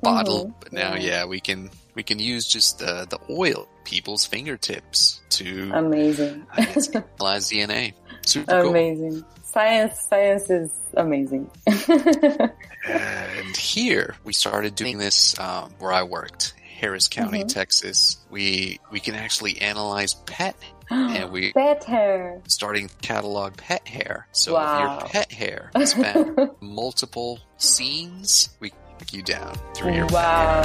bottle. 0.01 0.45
Mm-hmm. 0.45 0.59
But 0.59 0.73
now, 0.73 0.95
yeah, 0.95 1.25
we 1.25 1.39
can 1.39 1.69
we 1.95 2.03
can 2.03 2.19
use 2.19 2.47
just 2.47 2.81
uh, 2.81 3.05
the 3.05 3.19
oil 3.29 3.67
people's 3.83 4.25
fingertips 4.25 5.21
to 5.29 5.71
amazing 5.73 6.45
analyze 6.55 6.87
DNA. 7.51 7.93
Super 8.25 8.59
amazing. 8.59 9.21
Cool. 9.21 9.38
Science, 9.51 9.99
science 10.01 10.49
is 10.51 10.71
amazing. 10.95 11.49
and 12.87 13.57
here 13.57 14.15
we 14.23 14.31
started 14.31 14.75
doing 14.75 14.99
this 14.99 15.37
um, 15.39 15.71
where 15.79 15.91
I 15.91 16.03
worked, 16.03 16.53
Harris 16.77 17.07
County, 17.07 17.39
mm-hmm. 17.39 17.47
Texas. 17.47 18.17
We 18.29 18.79
we 18.91 18.99
can 18.99 19.15
actually 19.15 19.59
analyze 19.59 20.13
pet 20.13 20.55
and 20.91 21.31
we 21.31 21.51
pet 21.53 21.83
hair 21.83 22.41
starting 22.47 22.91
catalog 23.01 23.57
pet 23.57 23.87
hair. 23.87 24.27
So 24.33 24.53
wow. 24.53 24.97
if 24.97 25.01
your 25.01 25.09
pet 25.09 25.31
hair 25.31 25.71
has 25.75 25.95
been 25.95 26.51
multiple 26.61 27.39
scenes, 27.57 28.49
we 28.59 28.71
you 29.11 29.23
down 29.23 29.55
through 29.73 29.93
your 29.95 30.05
wow. 30.07 30.61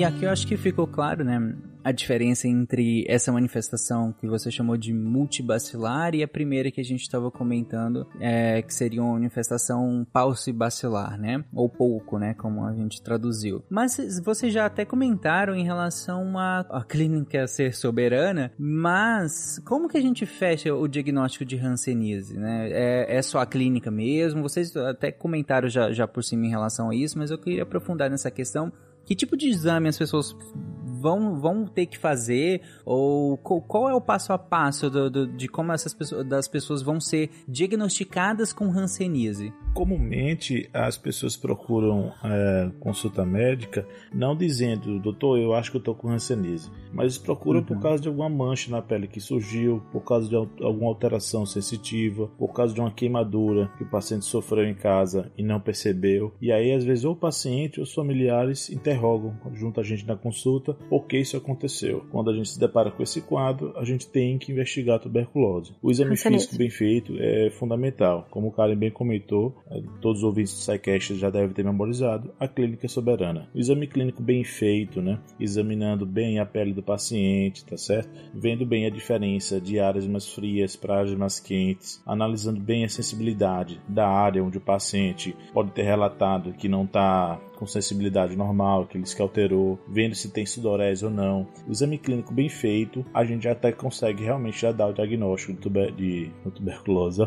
E 0.00 0.04
aqui 0.04 0.24
eu 0.24 0.30
acho 0.30 0.46
que 0.46 0.56
ficou 0.56 0.86
claro, 0.86 1.22
né? 1.22 1.54
a 1.84 1.92
diferença 1.92 2.46
entre 2.46 3.04
essa 3.08 3.32
manifestação 3.32 4.12
que 4.12 4.26
você 4.26 4.50
chamou 4.50 4.76
de 4.76 4.92
multibacilar 4.92 6.14
e 6.14 6.22
a 6.22 6.28
primeira 6.28 6.70
que 6.70 6.80
a 6.80 6.84
gente 6.84 7.02
estava 7.02 7.30
comentando, 7.30 8.06
é, 8.20 8.62
que 8.62 8.72
seria 8.72 9.02
uma 9.02 9.14
manifestação 9.14 10.06
paucibacilar, 10.12 11.18
né? 11.18 11.44
Ou 11.52 11.68
pouco, 11.68 12.18
né? 12.18 12.34
Como 12.34 12.64
a 12.64 12.74
gente 12.74 13.02
traduziu. 13.02 13.64
Mas 13.70 14.20
vocês 14.22 14.52
já 14.52 14.66
até 14.66 14.84
comentaram 14.84 15.54
em 15.54 15.64
relação 15.64 16.38
à, 16.38 16.60
à 16.60 16.84
clínica 16.84 17.46
ser 17.46 17.74
soberana, 17.74 18.52
mas 18.58 19.58
como 19.64 19.88
que 19.88 19.96
a 19.96 20.02
gente 20.02 20.26
fecha 20.26 20.74
o 20.74 20.86
diagnóstico 20.86 21.44
de 21.44 21.58
Hanseníase, 21.58 22.36
né? 22.36 22.68
É, 22.70 23.16
é 23.16 23.22
só 23.22 23.38
a 23.38 23.46
clínica 23.46 23.90
mesmo? 23.90 24.42
Vocês 24.42 24.76
até 24.76 25.10
comentaram 25.10 25.68
já, 25.68 25.92
já 25.92 26.06
por 26.06 26.22
cima 26.22 26.46
em 26.46 26.50
relação 26.50 26.90
a 26.90 26.94
isso, 26.94 27.18
mas 27.18 27.30
eu 27.30 27.38
queria 27.38 27.62
aprofundar 27.62 28.10
nessa 28.10 28.30
questão. 28.30 28.72
Que 29.04 29.14
tipo 29.14 29.36
de 29.36 29.48
exame 29.48 29.88
as 29.88 29.98
pessoas 29.98 30.36
vão, 31.00 31.38
vão 31.38 31.66
ter 31.66 31.86
que 31.86 31.98
fazer? 31.98 32.62
Ou 32.84 33.36
qual 33.38 33.88
é 33.88 33.94
o 33.94 34.00
passo 34.00 34.32
a 34.32 34.38
passo 34.38 34.90
do, 34.90 35.10
do, 35.10 35.26
de 35.26 35.48
como 35.48 35.72
essas 35.72 35.94
pessoas, 35.94 36.26
das 36.26 36.48
pessoas 36.48 36.82
vão 36.82 37.00
ser 37.00 37.30
diagnosticadas 37.48 38.52
com 38.52 38.66
hanseníase? 38.66 39.52
Comumente 39.74 40.68
as 40.72 40.98
pessoas 40.98 41.36
procuram 41.36 42.12
é, 42.24 42.70
consulta 42.80 43.24
médica 43.24 43.86
não 44.12 44.36
dizendo, 44.36 44.98
doutor, 44.98 45.38
eu 45.38 45.54
acho 45.54 45.70
que 45.70 45.76
eu 45.76 45.80
estou 45.80 45.94
com 45.94 46.10
hanseníase, 46.10 46.70
mas 46.92 47.16
procuram 47.16 47.60
uhum. 47.60 47.66
por 47.66 47.80
causa 47.80 48.02
de 48.02 48.08
alguma 48.08 48.28
mancha 48.28 48.70
na 48.70 48.82
pele 48.82 49.06
que 49.06 49.20
surgiu, 49.20 49.82
por 49.92 50.02
causa 50.02 50.28
de 50.28 50.34
alguma 50.34 50.88
alteração 50.88 51.46
sensitiva, 51.46 52.28
por 52.38 52.52
causa 52.52 52.74
de 52.74 52.80
uma 52.80 52.90
queimadura 52.90 53.70
que 53.76 53.84
o 53.84 53.90
paciente 53.90 54.24
sofreu 54.24 54.64
em 54.64 54.74
casa 54.74 55.30
e 55.36 55.42
não 55.42 55.60
percebeu. 55.60 56.32
E 56.40 56.52
aí, 56.52 56.72
às 56.72 56.84
vezes, 56.84 57.04
ou 57.04 57.12
o 57.12 57.16
paciente 57.16 57.78
ou 57.78 57.84
os 57.84 57.94
familiares 57.94 58.70
interrogam 58.70 59.36
junto 59.54 59.80
a 59.80 59.82
gente 59.82 60.06
na 60.06 60.16
consulta 60.16 60.76
por 60.90 61.06
que 61.06 61.18
isso 61.18 61.36
aconteceu. 61.36 62.04
Quando 62.10 62.30
a 62.30 62.34
gente 62.34 62.48
se 62.48 62.58
depara 62.58 62.90
com 62.90 63.00
esse 63.00 63.20
quadro, 63.20 63.72
a 63.76 63.84
gente 63.84 64.08
tem 64.08 64.36
que 64.36 64.50
investigar 64.50 64.96
a 64.96 64.98
tuberculose. 64.98 65.72
O 65.80 65.88
exame 65.88 66.16
físico 66.16 66.56
bem 66.56 66.68
feito 66.68 67.14
é 67.16 67.48
fundamental. 67.50 68.26
Como 68.28 68.48
o 68.48 68.50
Karen 68.50 68.74
bem 68.74 68.90
comentou, 68.90 69.54
é, 69.70 69.80
todos 70.00 70.18
os 70.18 70.24
ouvintes 70.24 70.52
do 70.52 70.58
SciCast 70.58 71.14
já 71.14 71.30
devem 71.30 71.54
ter 71.54 71.64
memorizado, 71.64 72.34
a 72.40 72.48
clínica 72.48 72.88
soberana. 72.88 73.48
O 73.54 73.58
exame 73.58 73.86
clínico 73.86 74.20
bem 74.20 74.42
feito, 74.42 75.00
né? 75.00 75.20
Examinando 75.38 76.04
bem 76.04 76.40
a 76.40 76.44
pele 76.44 76.74
do 76.74 76.82
paciente, 76.82 77.64
tá 77.64 77.76
certo? 77.76 78.10
Vendo 78.34 78.66
bem 78.66 78.84
a 78.84 78.90
diferença 78.90 79.60
de 79.60 79.78
áreas 79.78 80.08
mais 80.08 80.26
frias 80.28 80.74
para 80.74 80.98
áreas 80.98 81.14
mais 81.14 81.38
quentes, 81.38 82.02
analisando 82.04 82.60
bem 82.60 82.84
a 82.84 82.88
sensibilidade 82.88 83.80
da 83.88 84.08
área 84.08 84.42
onde 84.42 84.58
o 84.58 84.60
paciente 84.60 85.36
pode 85.52 85.70
ter 85.70 85.82
relatado 85.82 86.52
que 86.54 86.68
não 86.68 86.82
está 86.82 87.40
com 87.60 87.66
sensibilidade 87.66 88.34
normal, 88.34 88.84
aqueles 88.84 89.12
que 89.12 89.20
alterou, 89.20 89.78
vendo 89.86 90.14
se 90.14 90.30
tem 90.30 90.46
sudorese 90.46 91.04
ou 91.04 91.10
não. 91.10 91.46
O 91.68 91.70
exame 91.70 91.98
clínico 91.98 92.32
bem 92.32 92.48
feito, 92.48 93.04
a 93.12 93.22
gente 93.22 93.44
já 93.44 93.52
até 93.52 93.70
consegue 93.70 94.24
realmente 94.24 94.62
já 94.62 94.72
dar 94.72 94.86
o 94.86 94.94
diagnóstico 94.94 95.52
de, 95.52 95.58
tuber 95.58 95.92
de, 95.92 96.30
tuberculose, 96.54 97.20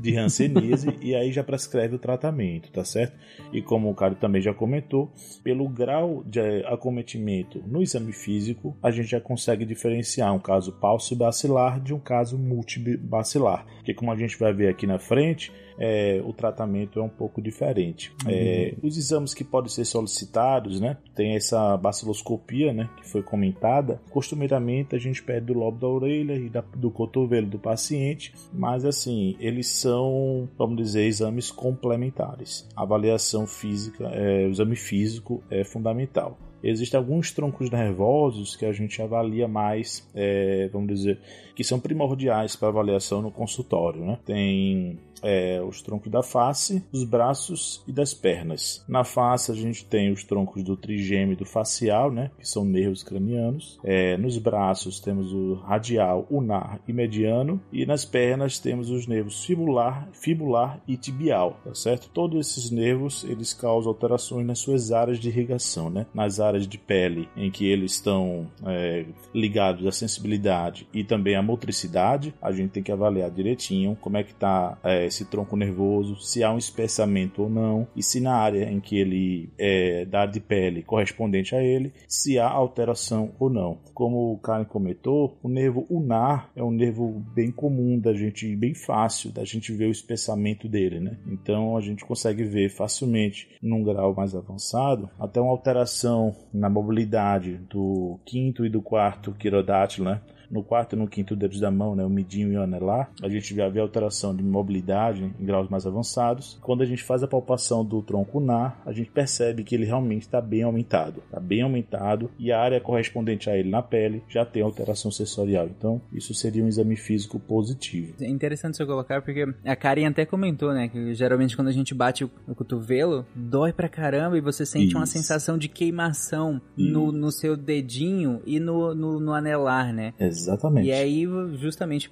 de 0.00 0.16
hanseníase, 0.16 0.96
e 1.02 1.16
aí 1.16 1.32
já 1.32 1.42
prescreve 1.42 1.96
o 1.96 1.98
tratamento, 1.98 2.70
tá 2.70 2.84
certo? 2.84 3.18
E 3.52 3.60
como 3.60 3.90
o 3.90 3.94
cara 3.94 4.14
também 4.14 4.40
já 4.40 4.54
comentou, 4.54 5.10
pelo 5.42 5.68
grau 5.68 6.22
de 6.24 6.64
acometimento 6.66 7.60
no 7.66 7.82
exame 7.82 8.12
físico, 8.12 8.76
a 8.80 8.92
gente 8.92 9.08
já 9.08 9.20
consegue 9.20 9.64
diferenciar 9.64 10.32
um 10.32 10.38
caso 10.38 10.70
paucibacilar 10.72 11.80
de 11.80 11.92
um 11.92 11.98
caso 11.98 12.38
multibacilar, 12.38 13.66
porque 13.78 13.92
como 13.92 14.12
a 14.12 14.16
gente 14.16 14.38
vai 14.38 14.52
ver 14.52 14.68
aqui 14.68 14.86
na 14.86 15.00
frente, 15.00 15.52
é, 15.78 16.20
o 16.24 16.32
tratamento 16.32 16.98
é 16.98 17.02
um 17.02 17.08
pouco 17.08 17.40
diferente. 17.40 18.12
Uhum. 18.24 18.30
É, 18.30 18.74
os 18.82 18.96
exames 18.96 19.34
que 19.34 19.44
podem 19.44 19.70
ser 19.70 19.84
solicitados, 19.84 20.80
né? 20.80 20.96
Tem 21.14 21.34
essa 21.34 21.76
baciloscopia, 21.76 22.72
né? 22.72 22.88
Que 22.96 23.08
foi 23.08 23.22
comentada. 23.22 24.00
Costumeiramente 24.10 24.94
a 24.94 24.98
gente 24.98 25.22
pede 25.22 25.46
do 25.46 25.54
lobo 25.54 25.78
da 25.78 25.86
orelha 25.86 26.34
e 26.34 26.48
da, 26.48 26.62
do 26.74 26.90
cotovelo 26.90 27.46
do 27.46 27.58
paciente, 27.58 28.34
mas 28.52 28.84
assim, 28.84 29.36
eles 29.38 29.66
são, 29.68 30.48
vamos 30.56 30.76
dizer, 30.76 31.04
exames 31.04 31.50
complementares. 31.50 32.68
A 32.76 32.82
avaliação 32.82 33.46
física, 33.46 34.08
é, 34.12 34.46
o 34.46 34.50
exame 34.50 34.76
físico 34.76 35.42
é 35.50 35.64
fundamental. 35.64 36.38
Existem 36.62 36.98
alguns 36.98 37.30
troncos 37.30 37.70
nervosos 37.70 38.56
que 38.56 38.64
a 38.64 38.72
gente 38.72 39.00
avalia 39.00 39.46
mais, 39.46 40.08
é, 40.14 40.68
vamos 40.72 40.88
dizer, 40.88 41.20
que 41.56 41.64
são 41.64 41.80
primordiais 41.80 42.54
para 42.54 42.68
avaliação 42.68 43.22
no 43.22 43.32
consultório. 43.32 44.04
Né? 44.04 44.18
Tem 44.24 44.98
é, 45.22 45.60
os 45.62 45.82
troncos 45.82 46.10
da 46.10 46.22
face, 46.22 46.84
dos 46.92 47.04
braços 47.04 47.82
e 47.86 47.92
das 47.92 48.14
pernas. 48.14 48.84
Na 48.88 49.02
face 49.04 49.50
a 49.50 49.54
gente 49.54 49.84
tem 49.84 50.12
os 50.12 50.22
troncos 50.22 50.62
do 50.62 50.76
trigêmeo 50.76 51.36
facial, 51.44 52.10
né, 52.10 52.30
que 52.38 52.48
são 52.48 52.64
nervos 52.64 53.02
cranianos. 53.02 53.78
É, 53.82 54.16
nos 54.16 54.38
braços 54.38 55.00
temos 55.00 55.32
o 55.32 55.54
radial, 55.54 56.26
unar 56.30 56.80
e 56.86 56.92
mediano. 56.92 57.60
E 57.72 57.86
nas 57.86 58.04
pernas 58.04 58.58
temos 58.58 58.90
os 58.90 59.06
nervos 59.06 59.44
fibular, 59.44 60.08
fibular 60.12 60.80
e 60.86 60.96
tibial, 60.96 61.60
tá 61.64 61.74
certo? 61.74 62.08
Todos 62.10 62.46
esses 62.46 62.70
nervos 62.70 63.24
eles 63.24 63.52
causam 63.52 63.90
alterações 63.90 64.46
nas 64.46 64.58
suas 64.58 64.92
áreas 64.92 65.18
de 65.18 65.28
irrigação, 65.28 65.90
né? 65.90 66.06
Nas 66.14 66.40
áreas 66.40 66.66
de 66.66 66.78
pele 66.78 67.28
em 67.36 67.50
que 67.50 67.66
eles 67.66 67.92
estão 67.92 68.46
é, 68.66 69.06
ligados 69.34 69.86
à 69.86 69.92
sensibilidade 69.92 70.86
e 70.92 71.04
também 71.04 71.36
à 71.36 71.42
motricidade, 71.46 72.34
a 72.42 72.52
gente 72.52 72.70
tem 72.70 72.82
que 72.82 72.92
avaliar 72.92 73.30
direitinho 73.30 73.96
como 74.00 74.16
é 74.16 74.22
que 74.22 74.32
está 74.32 74.76
é, 74.84 75.06
esse 75.06 75.24
tronco 75.24 75.56
nervoso, 75.56 76.16
se 76.16 76.42
há 76.42 76.52
um 76.52 76.58
espessamento 76.58 77.42
ou 77.42 77.48
não, 77.48 77.86
e 77.94 78.02
se 78.02 78.20
na 78.20 78.34
área 78.34 78.70
em 78.70 78.80
que 78.80 78.98
ele 78.98 79.50
é 79.58 80.04
da 80.04 80.26
de 80.26 80.40
pele 80.40 80.82
correspondente 80.82 81.54
a 81.54 81.62
ele, 81.62 81.92
se 82.08 82.38
há 82.38 82.48
alteração 82.48 83.32
ou 83.38 83.48
não. 83.48 83.78
Como 83.94 84.32
o 84.32 84.38
Karen 84.38 84.64
comentou, 84.64 85.38
o 85.42 85.48
nervo 85.48 85.86
unar 85.88 86.50
é 86.56 86.62
um 86.62 86.70
nervo 86.70 87.24
bem 87.34 87.50
comum 87.50 87.98
da 87.98 88.12
gente, 88.12 88.54
bem 88.56 88.74
fácil 88.74 89.30
da 89.30 89.44
gente 89.44 89.72
ver 89.72 89.86
o 89.86 89.92
espessamento 89.92 90.68
dele, 90.68 91.00
né? 91.00 91.16
Então 91.26 91.76
a 91.76 91.80
gente 91.80 92.04
consegue 92.04 92.44
ver 92.44 92.68
facilmente 92.70 93.48
num 93.62 93.82
grau 93.82 94.14
mais 94.14 94.34
avançado 94.34 95.08
até 95.18 95.40
uma 95.40 95.50
alteração 95.50 96.34
na 96.52 96.68
mobilidade 96.68 97.60
do 97.70 98.18
quinto 98.24 98.64
e 98.64 98.68
do 98.68 98.82
quarto 98.82 99.32
quirodátilo, 99.32 100.06
né? 100.06 100.20
No 100.50 100.62
quarto 100.62 100.94
e 100.94 100.98
no 100.98 101.06
quinto 101.06 101.36
dedos 101.36 101.60
da 101.60 101.70
mão, 101.70 101.94
né, 101.94 102.04
o 102.04 102.10
midinho 102.10 102.52
e 102.52 102.56
o 102.56 102.62
anelar, 102.62 103.10
a 103.22 103.28
gente 103.28 103.54
já 103.54 103.68
vê 103.68 103.80
alteração 103.80 104.34
de 104.34 104.42
mobilidade 104.42 105.32
em 105.38 105.44
graus 105.44 105.68
mais 105.68 105.86
avançados. 105.86 106.58
Quando 106.62 106.82
a 106.82 106.86
gente 106.86 107.02
faz 107.02 107.22
a 107.22 107.28
palpação 107.28 107.84
do 107.84 108.02
tronco 108.02 108.40
nar, 108.40 108.80
a 108.84 108.92
gente 108.92 109.10
percebe 109.10 109.64
que 109.64 109.74
ele 109.74 109.84
realmente 109.84 110.22
está 110.22 110.40
bem 110.40 110.62
aumentado, 110.62 111.22
está 111.24 111.40
bem 111.40 111.62
aumentado 111.62 112.30
e 112.38 112.52
a 112.52 112.60
área 112.60 112.80
correspondente 112.80 113.48
a 113.50 113.56
ele 113.56 113.70
na 113.70 113.82
pele 113.82 114.22
já 114.28 114.44
tem 114.44 114.62
alteração 114.62 115.10
sensorial. 115.10 115.66
Então, 115.66 116.00
isso 116.12 116.34
seria 116.34 116.64
um 116.64 116.68
exame 116.68 116.96
físico 116.96 117.38
positivo. 117.38 118.14
É 118.20 118.28
interessante 118.28 118.76
você 118.76 118.86
colocar 118.86 119.22
porque 119.22 119.46
a 119.64 119.76
Karen 119.76 120.06
até 120.06 120.24
comentou, 120.24 120.72
né, 120.72 120.88
que 120.88 121.14
geralmente 121.14 121.56
quando 121.56 121.68
a 121.68 121.72
gente 121.72 121.94
bate 121.94 122.24
o, 122.24 122.30
cotovelo, 122.54 123.26
dói 123.34 123.72
pra 123.72 123.88
caramba 123.88 124.38
e 124.38 124.40
você 124.40 124.64
sente 124.64 124.88
isso. 124.88 124.96
uma 124.96 125.06
sensação 125.06 125.58
de 125.58 125.68
queimação 125.68 126.60
no, 126.76 127.12
no 127.12 127.30
seu 127.30 127.56
dedinho 127.56 128.40
e 128.46 128.58
no, 128.58 128.94
no, 128.94 129.20
no 129.20 129.32
anelar, 129.32 129.92
né? 129.92 130.14
Exatamente. 130.36 130.86
E 130.86 130.92
aí, 130.92 131.26
justamente, 131.54 132.08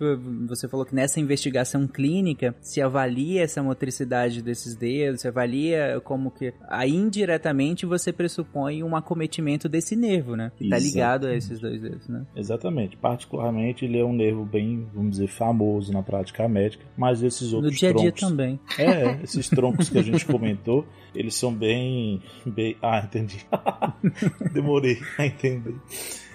você 0.47 0.69
falou 0.69 0.85
que 0.85 0.95
nessa 0.95 1.21
investigação 1.21 1.87
clínica 1.87 2.55
se 2.61 2.81
avalia 2.81 3.43
essa 3.43 3.63
motricidade 3.63 4.43
desses 4.43 4.75
dedos, 4.75 5.21
se 5.21 5.29
avalia 5.29 6.01
como 6.05 6.31
que. 6.31 6.53
Aí, 6.69 6.95
indiretamente, 6.95 7.87
você 7.87 8.13
pressupõe 8.13 8.83
um 8.83 8.97
acometimento 8.97 9.69
desse 9.69 9.97
nervo, 9.97 10.37
né? 10.37 10.53
Que 10.57 10.69
tá 10.69 10.79
ligado 10.79 11.27
a 11.27 11.35
esses 11.35 11.61
dois 11.61 11.81
dedos, 11.81 12.09
né? 12.09 12.27
Exatamente. 12.35 12.97
Particularmente, 12.97 13.85
ele 13.85 13.99
é 13.99 14.05
um 14.05 14.13
nervo 14.13 14.45
bem, 14.45 14.87
vamos 14.95 15.13
dizer, 15.13 15.29
famoso 15.29 15.93
na 15.93 16.03
prática 16.03 16.49
médica, 16.49 16.85
mas 16.97 17.23
esses 17.23 17.53
outros 17.53 17.73
No 17.73 17.79
dia 17.79 17.91
a 17.91 17.93
dia 17.93 18.13
troncos, 18.13 18.21
também. 18.21 18.61
É, 18.79 19.21
esses 19.25 19.49
troncos 19.49 19.89
que 19.89 19.99
a 19.99 20.03
gente 20.03 20.25
comentou, 20.25 20.87
eles 21.15 21.35
são 21.35 21.53
bem. 21.55 22.23
bem... 22.45 22.77
Ah, 22.83 23.01
entendi. 23.05 23.45
Demorei 24.53 24.99
a 25.19 25.27
entender. 25.27 25.75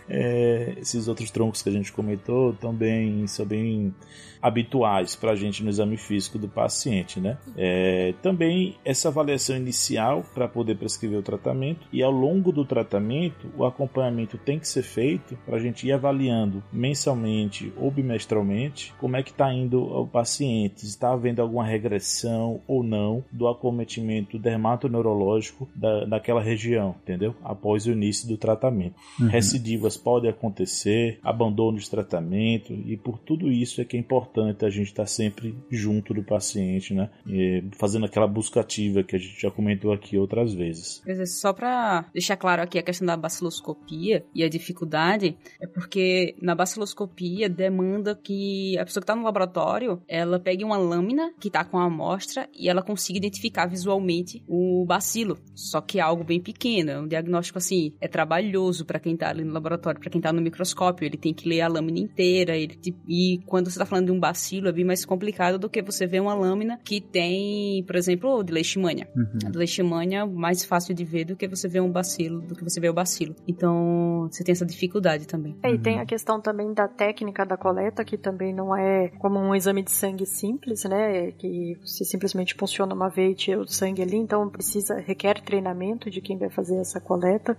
É, 0.10 0.76
esses 0.80 1.08
outros 1.08 1.30
troncos 1.32 1.62
que 1.62 1.70
a 1.70 1.72
gente 1.72 1.92
comentou 1.92 2.54
também 2.54 3.26
são 3.28 3.46
bem 3.46 3.94
habituais 4.42 5.16
para 5.16 5.32
a 5.32 5.36
gente 5.36 5.64
no 5.64 5.70
exame 5.70 5.98
físico 5.98 6.38
do 6.38 6.48
paciente, 6.48 7.20
né? 7.20 7.38
É, 7.58 8.14
também 8.22 8.76
essa 8.86 9.10
avaliação 9.10 9.56
inicial 9.58 10.24
para 10.34 10.48
poder 10.48 10.76
prescrever 10.78 11.20
o 11.20 11.22
tratamento 11.22 11.88
e 11.92 12.02
ao 12.02 12.12
longo 12.12 12.52
do 12.52 12.64
tratamento 12.64 13.52
o 13.58 13.66
acompanhamento 13.66 14.38
tem 14.38 14.58
que 14.58 14.68
ser 14.68 14.84
feito 14.84 15.38
para 15.46 15.58
a 15.58 15.60
gente 15.60 15.86
ir 15.86 15.92
avaliando 15.92 16.64
mensalmente 16.72 17.74
ou 17.78 17.92
bimestralmente 17.92 18.94
como 18.98 19.18
é 19.18 19.24
que 19.24 19.32
está 19.32 19.54
indo 19.54 19.82
o 19.82 20.08
paciente, 20.08 20.86
está 20.86 21.12
havendo 21.12 21.42
alguma 21.42 21.66
regressão 21.66 22.62
ou 22.68 22.84
não 22.84 23.24
do 23.32 23.48
acometimento 23.48 24.40
dermatoneurológico 24.40 25.68
da, 25.76 26.06
daquela 26.06 26.42
região, 26.42 26.96
entendeu? 27.04 27.36
Após 27.44 27.86
o 27.86 27.92
início 27.92 28.28
do 28.28 28.38
tratamento. 28.38 28.96
Uhum. 29.20 29.28
Recidivas 29.28 29.98
podem 30.00 30.30
acontecer, 30.30 31.20
abandono 31.22 31.78
de 31.78 31.90
tratamento, 31.90 32.74
e 32.74 32.98
por 32.98 33.20
tudo 33.20 33.52
isso 33.52 33.82
é 33.82 33.86
que 33.86 33.98
é 33.98 34.00
importante 34.00 34.66
a 34.66 34.70
gente 34.70 34.88
estar 34.88 35.06
sempre 35.06 35.56
junto 35.70 36.14
do 36.14 36.24
paciente, 36.24 36.94
né? 36.94 37.10
E 37.28 37.64
fazendo 37.78 38.06
aquela 38.06 38.28
busca 38.28 38.62
ativa 38.62 39.04
que 39.04 39.16
a 39.16 39.20
gente 39.20 39.40
já 39.40 39.52
comentou 39.52 39.92
aqui 39.92 40.18
outras 40.18 40.54
vezes. 40.54 41.04
Só 41.26 41.54
para 41.54 42.06
deixar 42.14 42.38
claro 42.38 42.62
aqui 42.62 42.80
a 42.80 42.84
questão 42.84 43.06
da 43.06 43.18
baciloscopia 43.18 44.26
e 44.34 44.44
a 44.44 44.50
dificuldade, 44.50 45.38
é 45.62 45.68
porque 45.68 46.36
na 46.42 46.56
baciloscopia 46.56 47.50
demanda 47.50 48.16
que 48.16 48.78
a 48.78 48.86
pessoa 48.86 49.02
que 49.02 49.06
está 49.06 49.16
no 49.16 49.24
laboratório, 49.24 50.02
ela 50.08 50.40
pegue 50.40 50.64
uma 50.64 50.78
lâmina 50.78 51.34
que 51.40 51.48
está 51.48 51.64
com 51.64 51.78
a 51.78 51.86
amostra 51.86 52.48
e 52.54 52.70
ela 52.70 52.82
consiga 52.82 53.18
identificar 53.18 53.66
visualmente 53.66 54.44
o 54.48 54.86
bacilo. 54.86 55.38
Só 55.56 55.82
que 55.82 56.00
é 56.00 56.02
algo 56.02 56.24
bem 56.24 56.40
pequeno, 56.40 56.92
é 56.92 57.00
um 57.00 57.08
diagnóstico 57.08 57.58
assim, 57.58 57.94
é 58.00 58.08
trabalhoso 58.08 58.86
para 58.86 59.00
quem 59.00 59.14
está 59.14 59.30
ali 59.30 59.44
no 59.44 59.54
laboratório, 59.54 59.89
para 59.98 60.10
quem 60.10 60.20
está 60.20 60.34
no 60.34 60.42
microscópio, 60.42 61.06
ele 61.06 61.18
tem 61.18 61.34
que 61.34 61.48
ler 61.48 61.62
a 61.62 61.68
lâmina 61.68 62.00
inteira, 62.00 62.56
ele 62.56 62.78
e 63.08 63.40
quando 63.46 63.66
você 63.66 63.72
está 63.72 63.86
falando 63.86 64.08
de 64.08 64.12
um 64.12 64.20
bacilo 64.20 64.68
é 64.68 64.72
bem 64.72 64.86
mais 64.86 65.06
complicado 65.06 65.58
do 65.58 65.70
que 65.70 65.82
você 65.82 66.06
ver 66.06 66.20
uma 66.22 66.34
lâmina 66.34 66.80
que 66.84 67.00
tem, 67.00 67.84
por 67.86 67.96
exemplo, 67.96 68.44
de 68.44 68.54
leishmania. 68.54 69.08
Uhum. 69.16 69.48
A 69.48 69.50
de 69.50 69.58
leishmania 69.58 70.20
é 70.20 70.26
mais 70.26 70.66
fácil 70.66 70.94
de 70.94 71.04
ver 71.04 71.26
do 71.26 71.36
que 71.36 71.48
você 71.48 71.68
ver 71.68 71.82
um 71.82 71.92
bacilo, 71.92 72.42
do 72.42 72.56
que 72.56 72.64
você 72.64 72.80
ver 72.80 72.90
o 72.90 72.94
bacilo. 72.94 73.36
Então, 73.48 74.28
você 74.30 74.44
tem 74.44 74.54
essa 74.54 74.66
dificuldade 74.66 75.28
também. 75.28 75.56
É, 75.64 75.72
e 75.72 75.78
tem 75.78 76.00
a 76.00 76.06
questão 76.06 76.42
também 76.42 76.74
da 76.74 76.88
técnica 76.88 77.46
da 77.46 77.58
coleta, 77.58 78.04
que 78.04 78.18
também 78.18 78.54
não 78.54 78.76
é 78.76 79.10
como 79.20 79.40
um 79.40 79.56
exame 79.56 79.84
de 79.84 79.92
sangue 79.92 80.26
simples, 80.26 80.84
né? 80.86 81.32
Que 81.32 81.78
você 81.84 82.04
simplesmente 82.04 82.56
funciona 82.56 82.94
uma 82.94 83.10
veia 83.10 83.32
e 83.32 83.36
tira 83.36 83.60
o 83.62 83.68
sangue 83.68 84.02
ali, 84.02 84.18
então 84.18 84.50
precisa, 84.50 84.96
requer 84.96 85.42
treinamento 85.42 86.10
de 86.10 86.22
quem 86.22 86.38
vai 86.38 86.50
fazer 86.50 86.78
essa 86.80 87.00
coleta. 87.00 87.58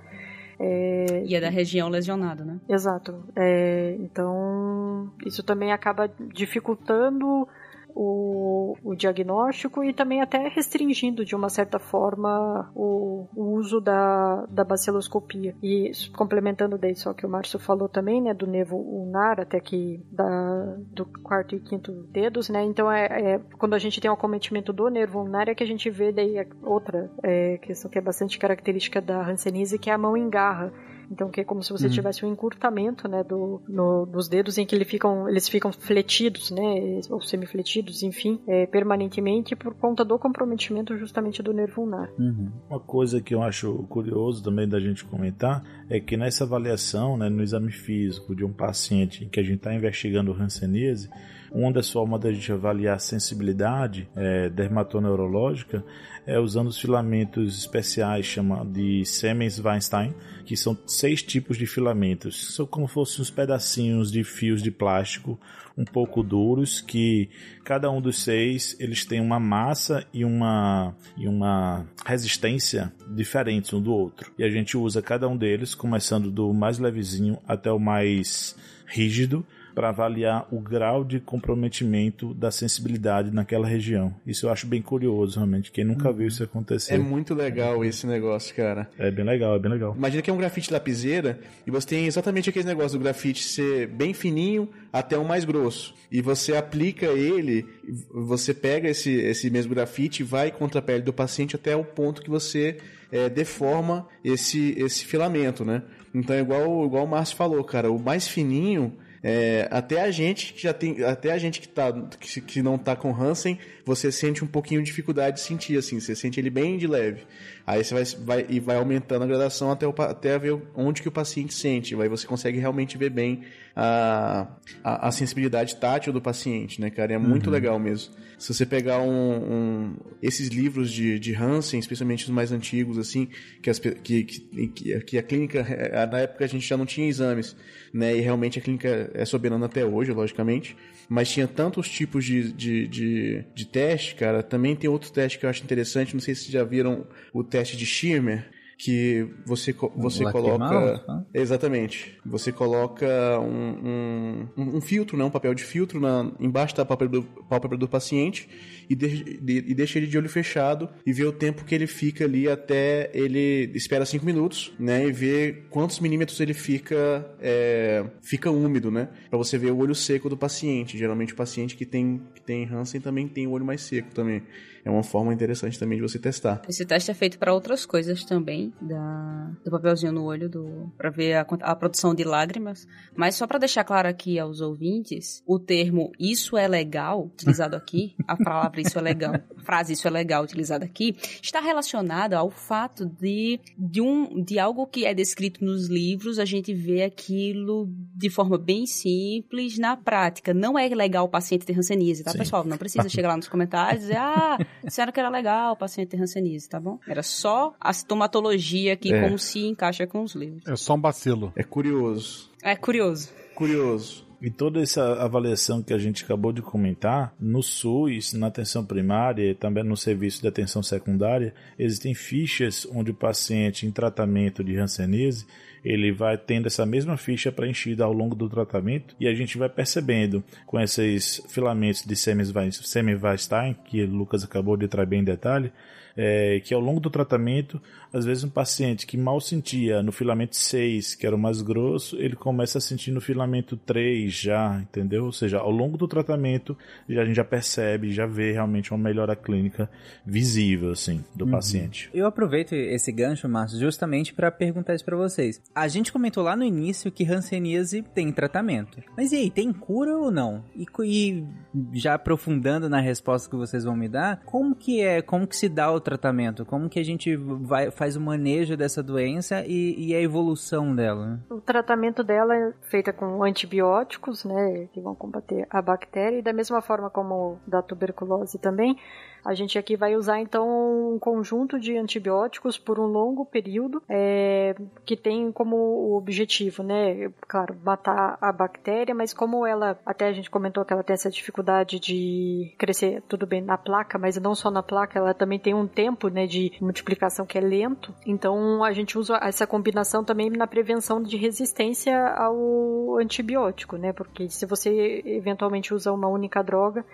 É, 0.63 1.23
e 1.25 1.35
é 1.35 1.41
da 1.41 1.49
região 1.49 1.89
lesionada, 1.89 2.45
né? 2.45 2.61
Exato. 2.69 3.25
É, 3.35 3.97
então, 3.99 5.11
isso 5.25 5.43
também 5.43 5.73
acaba 5.73 6.07
dificultando 6.35 7.49
o, 7.95 8.77
o 8.83 8.95
diagnóstico 8.95 9.83
e 9.85 9.93
também 9.93 10.21
até 10.21 10.49
restringindo 10.49 11.25
de 11.25 11.35
uma 11.35 11.49
certa 11.49 11.79
forma 11.79 12.71
o, 12.75 13.27
o 13.35 13.55
uso 13.55 13.81
da, 13.81 14.47
da 14.47 14.65
baciloscopia. 14.65 15.55
E 15.63 15.91
complementando 16.17 16.79
daí 16.79 16.95
só 16.95 17.13
que 17.13 17.27
o 17.27 17.29
Márcio 17.29 17.59
falou 17.59 17.89
também, 17.89 18.21
né, 18.21 18.35
do 18.35 18.47
nevo 18.47 18.77
ulnar 18.77 19.41
até 19.41 19.61
que 19.61 20.05
da, 20.11 20.77
do 20.93 21.07
quarto 21.07 21.55
e 21.55 21.61
quinto 21.61 21.93
dedos, 22.11 22.49
né, 22.49 22.63
então 22.65 22.91
é, 22.91 23.07
é 23.07 23.41
quando 23.59 23.75
a 23.75 23.79
gente 23.79 24.01
tem 24.01 24.11
o 24.11 24.15
acometimento 24.15 24.73
do 24.73 24.89
nervo 24.89 25.21
ulnar 25.21 25.49
é 25.49 25.55
que 25.55 25.63
a 25.63 25.67
gente 25.67 25.91
vê 25.91 26.13
daí 26.13 26.35
outra 26.63 27.11
é, 27.23 27.59
questão 27.59 27.91
que 27.91 27.99
é 27.99 28.01
bastante 28.01 28.39
característica 28.39 29.01
da 29.01 29.27
Hanseníase, 29.27 29.79
que 29.79 29.91
é 29.91 29.93
a 29.93 29.99
mão 29.99 30.17
em 30.17 30.29
garra. 30.29 30.73
Então, 31.11 31.29
que 31.29 31.41
é 31.41 31.45
como 31.45 31.63
se 31.63 31.73
você 31.73 31.87
uhum. 31.87 31.93
tivesse 31.93 32.25
um 32.25 32.33
encurtamento, 32.33 33.09
né, 33.09 33.25
do, 33.25 33.61
no, 33.69 34.07
dos 34.07 34.29
dedos 34.29 34.59
em 34.59 34.65
que 34.65 34.75
eles 34.75 34.89
ficam, 34.89 35.29
eles 35.29 35.49
ficam 35.49 35.73
fletidos, 35.73 36.51
né, 36.51 37.01
ou 37.11 37.21
semifletidos, 37.21 38.03
enfim, 38.03 38.41
é, 38.47 38.67
permanentemente 38.67 39.57
por 39.57 39.75
conta 39.75 40.05
do 40.05 40.19
comprometimento 40.19 40.97
justamente 40.97 41.43
do 41.43 41.53
nervo 41.53 41.83
ulnar. 41.83 42.11
Uhum. 42.19 42.51
Uma 42.69 42.81
coisa 42.81 43.21
que 43.21 43.35
eu 43.35 43.43
acho 43.43 43.85
curioso 43.89 44.43
também 44.43 44.69
da 44.69 44.79
gente 44.79 45.05
comentar 45.05 45.65
é 45.89 45.99
que 45.99 46.17
nessa 46.17 46.45
avaliação, 46.45 47.17
né, 47.17 47.29
no 47.29 47.43
exame 47.43 47.73
físico 47.73 48.35
de 48.35 48.45
um 48.45 48.53
paciente 48.53 49.27
que 49.27 49.41
a 49.41 49.43
gente 49.43 49.57
está 49.57 49.75
investigando 49.75 50.33
hanseníase, 50.33 51.11
uma 51.53 51.73
das 51.73 51.91
formas 51.91 52.21
da 52.21 52.33
gente 52.33 52.53
avaliar 52.53 52.97
a 52.97 53.01
sensibilidade 53.01 54.09
é, 54.15 54.49
dermatoneurológica 54.49 55.85
é 56.27 56.39
usando 56.39 56.69
os 56.69 56.79
filamentos 56.79 57.59
especiais 57.59 58.27
chamados 58.27 58.73
de 58.73 59.05
Siemens-Weinstein, 59.05 60.15
que 60.45 60.57
são 60.57 60.77
seis 60.87 61.23
tipos 61.23 61.57
de 61.57 61.67
filamentos. 61.67 62.55
São 62.55 62.67
como 62.67 62.87
se 62.87 62.95
fossem 62.95 63.23
uns 63.23 63.31
pedacinhos 63.31 64.11
de 64.11 64.23
fios 64.25 64.63
de 64.63 64.71
plástico 64.71 65.39
um 65.77 65.85
pouco 65.85 66.23
duros 66.23 66.81
que 66.81 67.31
cada 67.65 67.91
um 67.91 68.01
dos 68.01 68.23
seis 68.23 68.77
eles 68.79 69.05
têm 69.05 69.21
uma 69.21 69.41
massa 69.41 70.07
e 70.13 70.25
uma 70.25 70.95
e 71.17 71.27
uma 71.27 71.87
resistência 72.05 72.93
diferentes 73.09 73.73
um 73.73 73.81
do 73.81 73.93
outro. 73.93 74.33
E 74.39 74.45
a 74.45 74.51
gente 74.51 74.77
usa 74.77 75.01
cada 75.01 75.29
um 75.29 75.37
deles, 75.37 75.75
começando 75.75 76.31
do 76.31 76.53
mais 76.53 76.79
levezinho 76.79 77.39
até 77.47 77.73
o 77.73 77.79
mais 77.79 78.57
rígido, 78.87 79.47
para 79.75 79.89
avaliar 79.89 80.47
o 80.51 80.61
grau 80.61 81.05
de 81.05 81.21
comprometimento 81.21 82.35
da 82.35 82.51
sensibilidade 82.51 83.31
naquela 83.31 83.67
região. 83.67 84.15
Isso 84.27 84.47
eu 84.47 84.51
acho 84.51 84.67
bem 84.67 84.83
curioso, 84.83 85.37
realmente. 85.37 85.71
Quem 85.71 85.85
nunca 85.85 86.13
viu 86.13 86.27
isso 86.27 86.43
acontecer. 86.43 86.95
É 86.95 86.99
muito 86.99 87.35
legal 87.35 87.85
esse 87.85 88.07
negócio, 88.07 88.55
cara. 88.55 88.89
É 88.99 89.11
bem 89.11 89.25
legal, 89.25 89.55
é 89.55 89.59
bem 89.59 89.71
legal. 89.71 89.95
Imagina 89.97 90.23
que 90.23 90.31
é 90.31 90.33
um 90.33 90.39
grafite 90.39 90.73
lapiseira 90.73 91.41
e 91.67 91.71
você 91.71 91.87
tem 91.87 92.07
exatamente 92.07 92.51
aquele 92.51 92.67
negócio 92.67 92.99
do 92.99 93.03
grafite 93.03 93.43
ser 93.43 93.87
bem 93.87 94.13
fininho 94.13 94.69
até 94.93 95.17
o 95.17 95.25
mais 95.25 95.45
grosso. 95.45 95.95
E 96.11 96.21
você 96.21 96.57
aplica 96.57 97.07
ele, 97.07 97.67
você 98.13 98.53
pega 98.53 98.89
esse, 98.89 99.13
esse 99.13 99.51
mesmo 99.51 99.75
grafite 99.75 100.23
e 100.23 100.27
vai 100.27 100.51
contra 100.51 100.81
a 100.81 100.83
pele 100.83 101.03
do 101.03 101.13
paciente 101.13 101.57
até 101.57 101.77
o 101.77 101.85
ponto 101.85 102.23
que 102.23 102.31
você 102.31 102.79
é, 103.13 103.29
deforma 103.29 104.07
esse, 104.25 104.75
esse 104.79 105.05
filamento, 105.05 105.65
né? 105.65 105.83
Então 106.15 106.35
é 106.35 106.41
igual, 106.41 106.85
igual 106.85 107.05
o 107.05 107.09
Márcio 107.09 107.37
falou, 107.37 107.63
cara, 107.63 107.91
o 107.91 107.99
mais 107.99 108.27
fininho 108.27 108.97
é, 109.23 109.69
até 109.71 110.01
a 110.01 110.11
gente 110.11 110.55
que 110.55 110.63
já 110.63 110.73
tem, 110.73 111.05
até 111.05 111.33
a 111.33 111.39
gente 111.39 111.61
que, 111.61 111.69
tá, 111.69 111.93
que, 112.19 112.41
que 112.41 112.63
não 112.63 112.79
tá 112.79 112.97
com 112.97 113.15
Hansen, 113.15 113.59
você 113.85 114.11
sente 114.13 114.45
um 114.45 114.47
pouquinho 114.47 114.81
de 114.81 114.87
dificuldade 114.87 115.37
de 115.37 115.43
sentir, 115.43 115.79
assim, 115.79 116.01
você 116.01 116.15
sente 116.15 116.39
ele 116.39 116.51
bem 116.51 116.79
de 116.79 116.87
leve. 116.87 117.23
Aí 117.67 117.85
você 117.85 117.95
vai, 117.95 118.05
vai 118.05 118.47
e 118.49 118.61
vai 118.61 118.77
aumentando 118.77 119.23
a 119.23 119.27
gradação 119.27 119.71
até, 119.71 119.87
o, 119.87 119.95
até 119.99 120.39
ver 120.39 120.61
onde 120.75 121.03
que 121.03 121.09
o 121.09 121.13
paciente 121.13 121.55
sente. 121.55 121.95
Aí 121.95 122.09
você 122.09 122.27
consegue 122.27 122.59
realmente 122.59 122.99
ver 122.99 123.11
bem 123.11 123.43
a, 123.77 124.49
a, 124.83 125.09
a 125.09 125.13
sensibilidade 125.13 125.77
tátil 125.77 126.13
do 126.13 126.21
paciente, 126.21 126.81
né, 126.81 126.91
cara? 126.91 127.15
É 127.15 127.19
muito 127.19 127.47
uhum. 127.47 127.53
legal 127.53 127.79
mesmo. 127.79 128.13
Se 128.41 128.55
você 128.55 128.65
pegar 128.65 129.01
um, 129.03 129.11
um, 129.11 129.97
esses 130.23 130.49
livros 130.49 130.91
de, 130.91 131.19
de 131.19 131.35
Hansen, 131.35 131.79
especialmente 131.79 132.25
os 132.25 132.31
mais 132.31 132.51
antigos, 132.51 132.97
assim, 132.97 133.29
que, 133.61 133.69
as, 133.69 133.79
que, 133.79 134.25
que, 134.25 135.01
que 135.01 135.19
a 135.19 135.23
clínica, 135.23 135.59
eh, 135.59 136.07
na 136.07 136.21
época 136.21 136.47
a 136.47 136.49
gente 136.49 136.67
já 136.67 136.75
não 136.75 136.87
tinha 136.87 137.07
exames, 137.07 137.55
né? 137.93 138.17
E 138.17 138.21
realmente 138.21 138.59
a 138.59 138.63
clínica 138.63 139.11
é 139.13 139.27
soberana 139.27 139.67
até 139.67 139.85
hoje, 139.85 140.11
logicamente. 140.13 140.75
Mas 141.07 141.31
tinha 141.31 141.47
tantos 141.47 141.87
tipos 141.91 142.25
de, 142.25 142.51
de, 142.53 142.89
de, 142.89 143.45
de 143.55 143.67
teste, 143.71 144.15
cara. 144.15 144.43
Também 144.43 144.77
tem 144.77 144.91
outro 144.91 145.11
teste 145.11 145.39
que 145.39 145.47
eu 145.47 145.51
acho 145.51 145.63
interessante, 145.63 146.15
não 146.15 146.21
sei 146.21 146.35
se 146.35 146.43
vocês 146.43 146.53
já 146.53 146.65
viram 146.65 147.07
o 147.33 147.43
teste 147.45 147.77
de 147.77 147.87
Schirmer 147.87 148.51
que 148.83 149.29
você, 149.45 149.75
você 149.95 150.25
coloca. 150.33 150.59
Mouse, 150.59 151.05
tá? 151.05 151.23
Exatamente. 151.35 152.19
Você 152.25 152.51
coloca 152.51 153.07
um, 153.39 154.49
um, 154.57 154.77
um, 154.77 154.81
filtro, 154.81 155.19
né? 155.19 155.25
um 155.25 155.31
papel 155.31 155.53
de 155.53 155.63
filtro 155.63 156.01
na, 156.01 156.33
embaixo 156.41 156.75
da 156.75 156.85
pálpebra 156.85 157.21
do, 157.21 157.23
pálpebra 157.23 157.77
do 157.77 157.87
paciente 157.87 158.49
e, 158.89 158.95
de, 158.95 159.39
de, 159.39 159.57
e 159.69 159.75
deixa 159.75 159.99
ele 159.99 160.07
de 160.07 160.17
olho 160.17 160.31
fechado 160.31 160.89
e 161.05 161.13
vê 161.13 161.25
o 161.25 161.33
tempo 161.33 161.63
que 161.63 161.75
ele 161.75 161.87
fica 161.87 162.25
ali 162.25 162.49
até 162.49 163.11
ele 163.13 163.71
espera 163.75 164.07
5 164.07 164.25
minutos, 164.25 164.73
né? 164.79 165.07
E 165.07 165.13
vê 165.13 165.65
quantos 165.69 166.01
milímetros 166.01 166.41
ele 166.41 166.55
fica, 166.55 167.31
é, 167.39 168.07
fica 168.23 168.51
úmido, 168.51 168.91
né? 168.91 169.11
Pra 169.29 169.37
você 169.37 169.59
ver 169.59 169.73
o 169.73 169.79
olho 169.79 169.95
seco 169.95 170.31
do 170.31 170.39
paciente. 170.39 170.97
Geralmente 170.97 171.35
o 171.35 171.37
paciente 171.37 171.77
que 171.77 171.85
tem, 171.85 172.23
que 172.35 172.41
tem 172.41 172.65
Hansen 172.65 173.03
também 173.03 173.29
tem 173.29 173.47
o 173.47 173.51
olho 173.51 173.65
mais 173.65 173.83
seco 173.83 174.15
também 174.15 174.43
é 174.85 174.91
uma 174.91 175.03
forma 175.03 175.33
interessante 175.33 175.79
também 175.79 175.99
de 175.99 176.03
você 176.03 176.19
testar. 176.19 176.63
Esse 176.69 176.85
teste 176.85 177.11
é 177.11 177.15
feito 177.15 177.39
para 177.39 177.53
outras 177.53 177.85
coisas 177.85 178.25
também, 178.25 178.70
da, 178.81 179.51
do 179.65 179.71
papelzinho 179.71 180.13
no 180.13 180.25
olho, 180.25 180.49
do 180.49 180.93
para 180.97 181.11
ver 181.11 181.35
a, 181.35 181.47
a, 181.63 181.77
produção 181.77 182.15
de 182.15 182.25
lágrimas. 182.25 182.87
Mas 183.15 183.35
só 183.35 183.47
para 183.47 183.59
deixar 183.59 183.85
claro 183.85 184.09
aqui 184.09 184.39
aos 184.39 184.61
ouvintes, 184.61 185.43
o 185.47 185.59
termo 185.59 186.13
isso 186.19 186.57
é 186.57 186.67
legal, 186.69 187.27
utilizado 187.27 187.77
aqui, 187.77 188.15
a 188.27 188.37
palavra 188.37 188.81
isso 188.81 188.99
é 188.99 189.03
legal, 189.03 189.35
a 189.35 189.61
frase 189.63 189.93
isso 189.93 190.07
é 190.07 190.11
legal 190.11 190.45
utilizada 190.45 190.85
aqui, 190.85 191.17
está 191.43 191.61
relacionada 191.61 192.39
ao 192.39 192.51
fato 192.51 193.07
de, 193.07 193.61
de, 193.77 194.01
um, 194.01 194.43
de 194.43 194.59
algo 194.59 194.87
que 194.87 195.05
é 195.05 195.15
descrito 195.15 195.65
nos 195.65 195.89
livros, 195.89 196.39
a 196.39 196.45
gente 196.45 196.73
vê 196.73 197.03
aquilo 197.03 197.89
de 198.15 198.31
forma 198.31 198.59
bem 198.59 198.87
simples 198.87 199.79
na 199.79 199.97
prática. 199.97 200.55
Não 200.55 200.79
é 200.79 200.89
legal 200.89 201.27
o 201.27 201.29
paciente 201.29 201.67
ter 201.67 201.79
hanseníase, 201.79 202.23
tá, 202.25 202.33
Sim. 202.33 202.39
pessoal? 202.39 202.65
Não 202.65 202.79
precisa 202.79 203.09
chegar 203.11 203.29
lá 203.29 203.37
nos 203.37 203.49
comentários 203.49 204.05
e 204.05 204.07
dizer, 204.07 204.19
ah, 204.19 204.59
Disseram 204.85 205.13
que 205.13 205.21
era 205.21 205.29
legal 205.29 205.73
o 205.73 205.77
paciente 205.77 206.09
ter 206.09 206.21
hanseníase, 206.21 206.69
tá 206.69 206.81
bom? 206.81 206.99
Era 207.07 207.23
só 207.23 207.75
a 207.81 207.93
sintomatologia 207.93 208.60
aqui, 208.93 209.13
é. 209.13 209.23
como 209.23 209.39
se 209.39 209.67
encaixa 209.67 210.07
com 210.07 210.23
os 210.23 210.35
livros. 210.35 210.67
É 210.67 210.77
só 210.77 210.95
um 210.95 211.01
bacilo. 211.01 211.53
É 211.57 211.63
curioso. 211.63 212.51
É 212.63 212.77
curioso. 212.77 213.31
Curioso. 213.55 214.27
E 214.41 214.51
toda 214.51 214.81
essa 214.81 215.23
avaliação 215.23 215.83
que 215.83 215.93
a 215.93 215.99
gente 215.99 216.25
acabou 216.25 216.51
de 216.51 216.63
comentar, 216.63 217.35
no 217.39 217.63
SUS, 217.63 218.33
na 218.33 218.47
atenção 218.47 218.85
primária 218.85 219.51
e 219.51 219.55
também 219.55 219.85
no 219.85 219.97
serviço 219.97 220.41
de 220.41 220.49
atenção 220.49 220.83
secundária, 220.83 221.53
existem 221.79 222.15
fichas 222.15 222.87
onde 222.91 223.11
o 223.11 223.15
paciente 223.15 223.87
em 223.87 223.91
tratamento 223.91 224.65
de 224.65 224.79
Hanseníase 224.79 225.47
ele 225.85 226.13
vai 226.13 226.37
tendo 226.37 226.67
essa 226.67 226.85
mesma 226.85 227.17
ficha 227.17 227.51
preenchida 227.51 228.05
ao 228.05 228.13
longo 228.13 228.35
do 228.35 228.49
tratamento 228.49 229.15
e 229.19 229.27
a 229.27 229.35
gente 229.35 229.57
vai 229.59 229.69
percebendo 229.69 230.45
com 230.67 230.79
esses 230.79 231.43
filamentos 231.49 232.05
de 232.05 232.17
Semmelweis-Stein, 232.17 233.77
que 233.85 234.03
o 234.03 234.11
Lucas 234.11 234.45
acabou 234.45 234.77
de 234.77 234.89
trazer 234.89 235.07
bem 235.07 235.21
em 235.21 235.25
detalhe, 235.25 235.73
é, 236.17 236.61
que 236.61 236.75
ao 236.75 236.81
longo 236.81 237.01
do 237.01 237.09
tratamento, 237.09 237.81
às 238.13 238.25
vezes 238.25 238.45
um 238.45 238.49
paciente 238.49 239.07
que 239.07 239.17
mal 239.17 239.41
sentia 239.41 240.03
no 240.03 240.13
filamento 240.13 240.57
6, 240.57 241.15
que 241.15 241.27
era 241.27 241.35
o 241.37 241.39
mais 241.39 241.63
grosso, 241.63 242.17
ele 242.17 242.37
começa 242.37 242.79
a 242.79 242.81
sentir 242.81 243.11
no 243.11 243.21
filamento 243.21 243.77
3 243.77 244.33
já, 244.33 244.79
entendeu? 244.81 245.25
Ou 245.27 245.33
seja, 245.33 245.59
ao 245.59 245.71
longo 245.71 245.97
do 245.97 246.09
tratamento, 246.09 246.77
já, 247.09 247.23
a 247.23 247.25
gente 247.25 247.37
já 247.37 247.45
percebe, 247.45 248.13
já 248.13 248.27
vê 248.27 248.53
realmente 248.53 248.93
uma 248.93 248.99
melhora 248.99 249.35
clínica 249.37 249.89
visível, 250.25 250.93
assim, 250.93 251.25
do 251.35 251.45
Uhum. 251.45 251.51
paciente. 251.51 252.11
Eu 252.13 252.27
aproveito 252.27 252.73
esse 252.73 253.11
gancho, 253.13 253.49
Márcio, 253.49 253.79
justamente 253.79 254.33
para 254.33 254.51
perguntar 254.51 254.95
isso 254.95 255.05
para 255.05 255.17
vocês. 255.17 255.61
A 255.75 255.89
gente 255.89 256.13
comentou 256.13 256.43
lá 256.43 256.55
no 256.57 256.65
início 256.65 257.11
que 257.11 257.25
hanseníase 257.25 258.03
tem 258.15 258.31
tratamento. 258.33 259.03
Mas 259.17 259.33
e 259.33 259.37
aí, 259.37 259.51
tem 259.51 259.73
cura 259.73 260.17
ou 260.17 260.31
não? 260.31 260.65
E, 260.77 260.85
e 261.05 261.45
já 261.93 262.15
aprofundando 262.15 262.89
na 262.89 263.01
resposta 263.01 263.49
que 263.49 263.57
vocês 263.57 263.85
vão 263.85 263.97
me 263.97 264.09
dar, 264.09 264.41
como 264.45 264.75
que 264.75 265.01
é, 265.01 265.23
como 265.23 265.47
que 265.47 265.57
se 265.57 265.69
dá 265.69 265.91
o 265.91 266.01
tratamento? 266.01 266.65
Como 266.65 266.89
que 266.89 266.99
a 266.99 267.05
gente 267.05 267.35
vai, 267.37 267.91
faz 268.01 268.17
o 268.17 268.21
manejo 268.21 268.79
dessa 268.79 269.03
doença 269.03 269.63
e, 269.67 269.95
e 270.09 270.15
a 270.15 270.21
evolução 270.23 270.97
dela? 270.97 271.27
né? 271.27 271.39
O 271.51 271.61
tratamento 271.61 272.25
dela 272.25 272.57
é 272.57 272.73
feita 272.81 273.13
com 273.13 273.45
antibióticos, 273.45 274.43
né, 274.43 274.89
que 274.91 275.03
vão 275.03 275.15
combater 275.15 275.67
a 275.69 275.83
bactéria, 275.83 276.39
e 276.39 276.43
da 276.43 276.55
mesma 276.55 276.81
forma 276.81 277.11
como 277.11 277.61
da 277.67 277.83
tuberculose 277.83 278.59
também, 278.59 278.97
a 279.45 279.55
gente 279.55 279.79
aqui 279.79 279.97
vai 279.97 280.17
usar 280.17 280.41
então 280.41 281.15
um 281.15 281.19
conjunto 281.19 281.79
de 281.79 281.97
antibióticos 281.97 282.79
por 282.79 282.99
um 282.99 283.07
longo 283.07 283.45
período, 283.45 284.03
é, 284.09 284.75
que 285.05 285.17
tem 285.17 285.51
como 285.53 286.17
objetivo, 286.17 286.83
né, 286.83 287.31
claro, 287.49 287.77
matar 287.83 288.39
a 288.41 288.53
bactéria, 288.53 289.15
mas 289.15 289.33
como 289.33 289.67
ela, 289.67 289.99
até 290.05 290.27
a 290.27 290.33
gente 290.33 290.51
comentou 290.51 290.85
que 290.85 290.93
ela 290.93 291.03
tem 291.03 291.15
essa 291.15 291.31
dificuldade 291.31 291.99
de 291.99 292.75
crescer, 292.79 293.23
tudo 293.29 293.47
bem, 293.47 293.63
na 293.63 293.77
placa, 293.77 294.19
mas 294.19 294.37
não 294.37 294.55
só 294.55 294.71
na 294.71 294.83
placa, 294.83 295.19
ela 295.19 295.35
também 295.35 295.59
tem 295.59 295.75
um 295.75 295.87
tempo, 295.87 296.29
né, 296.29 296.47
de 296.47 296.73
multiplicação 296.81 297.47
que 297.47 297.59
é 297.59 297.61
lento, 297.61 297.90
então 298.27 298.83
a 298.85 298.93
gente 298.93 299.19
usa 299.19 299.39
essa 299.43 299.67
combinação 299.67 300.25
também 300.25 300.51
na 300.51 300.67
prevenção 300.67 301.23
de 301.23 301.37
resistência 301.37 302.29
ao 302.29 303.17
antibiótico, 303.19 303.97
né, 303.97 304.13
porque 304.13 304.49
se 304.49 304.67
você 304.67 305.23
eventualmente 305.25 305.95
usa 305.95 306.13
uma 306.13 306.29
única 306.29 306.63
droga, 306.63 307.05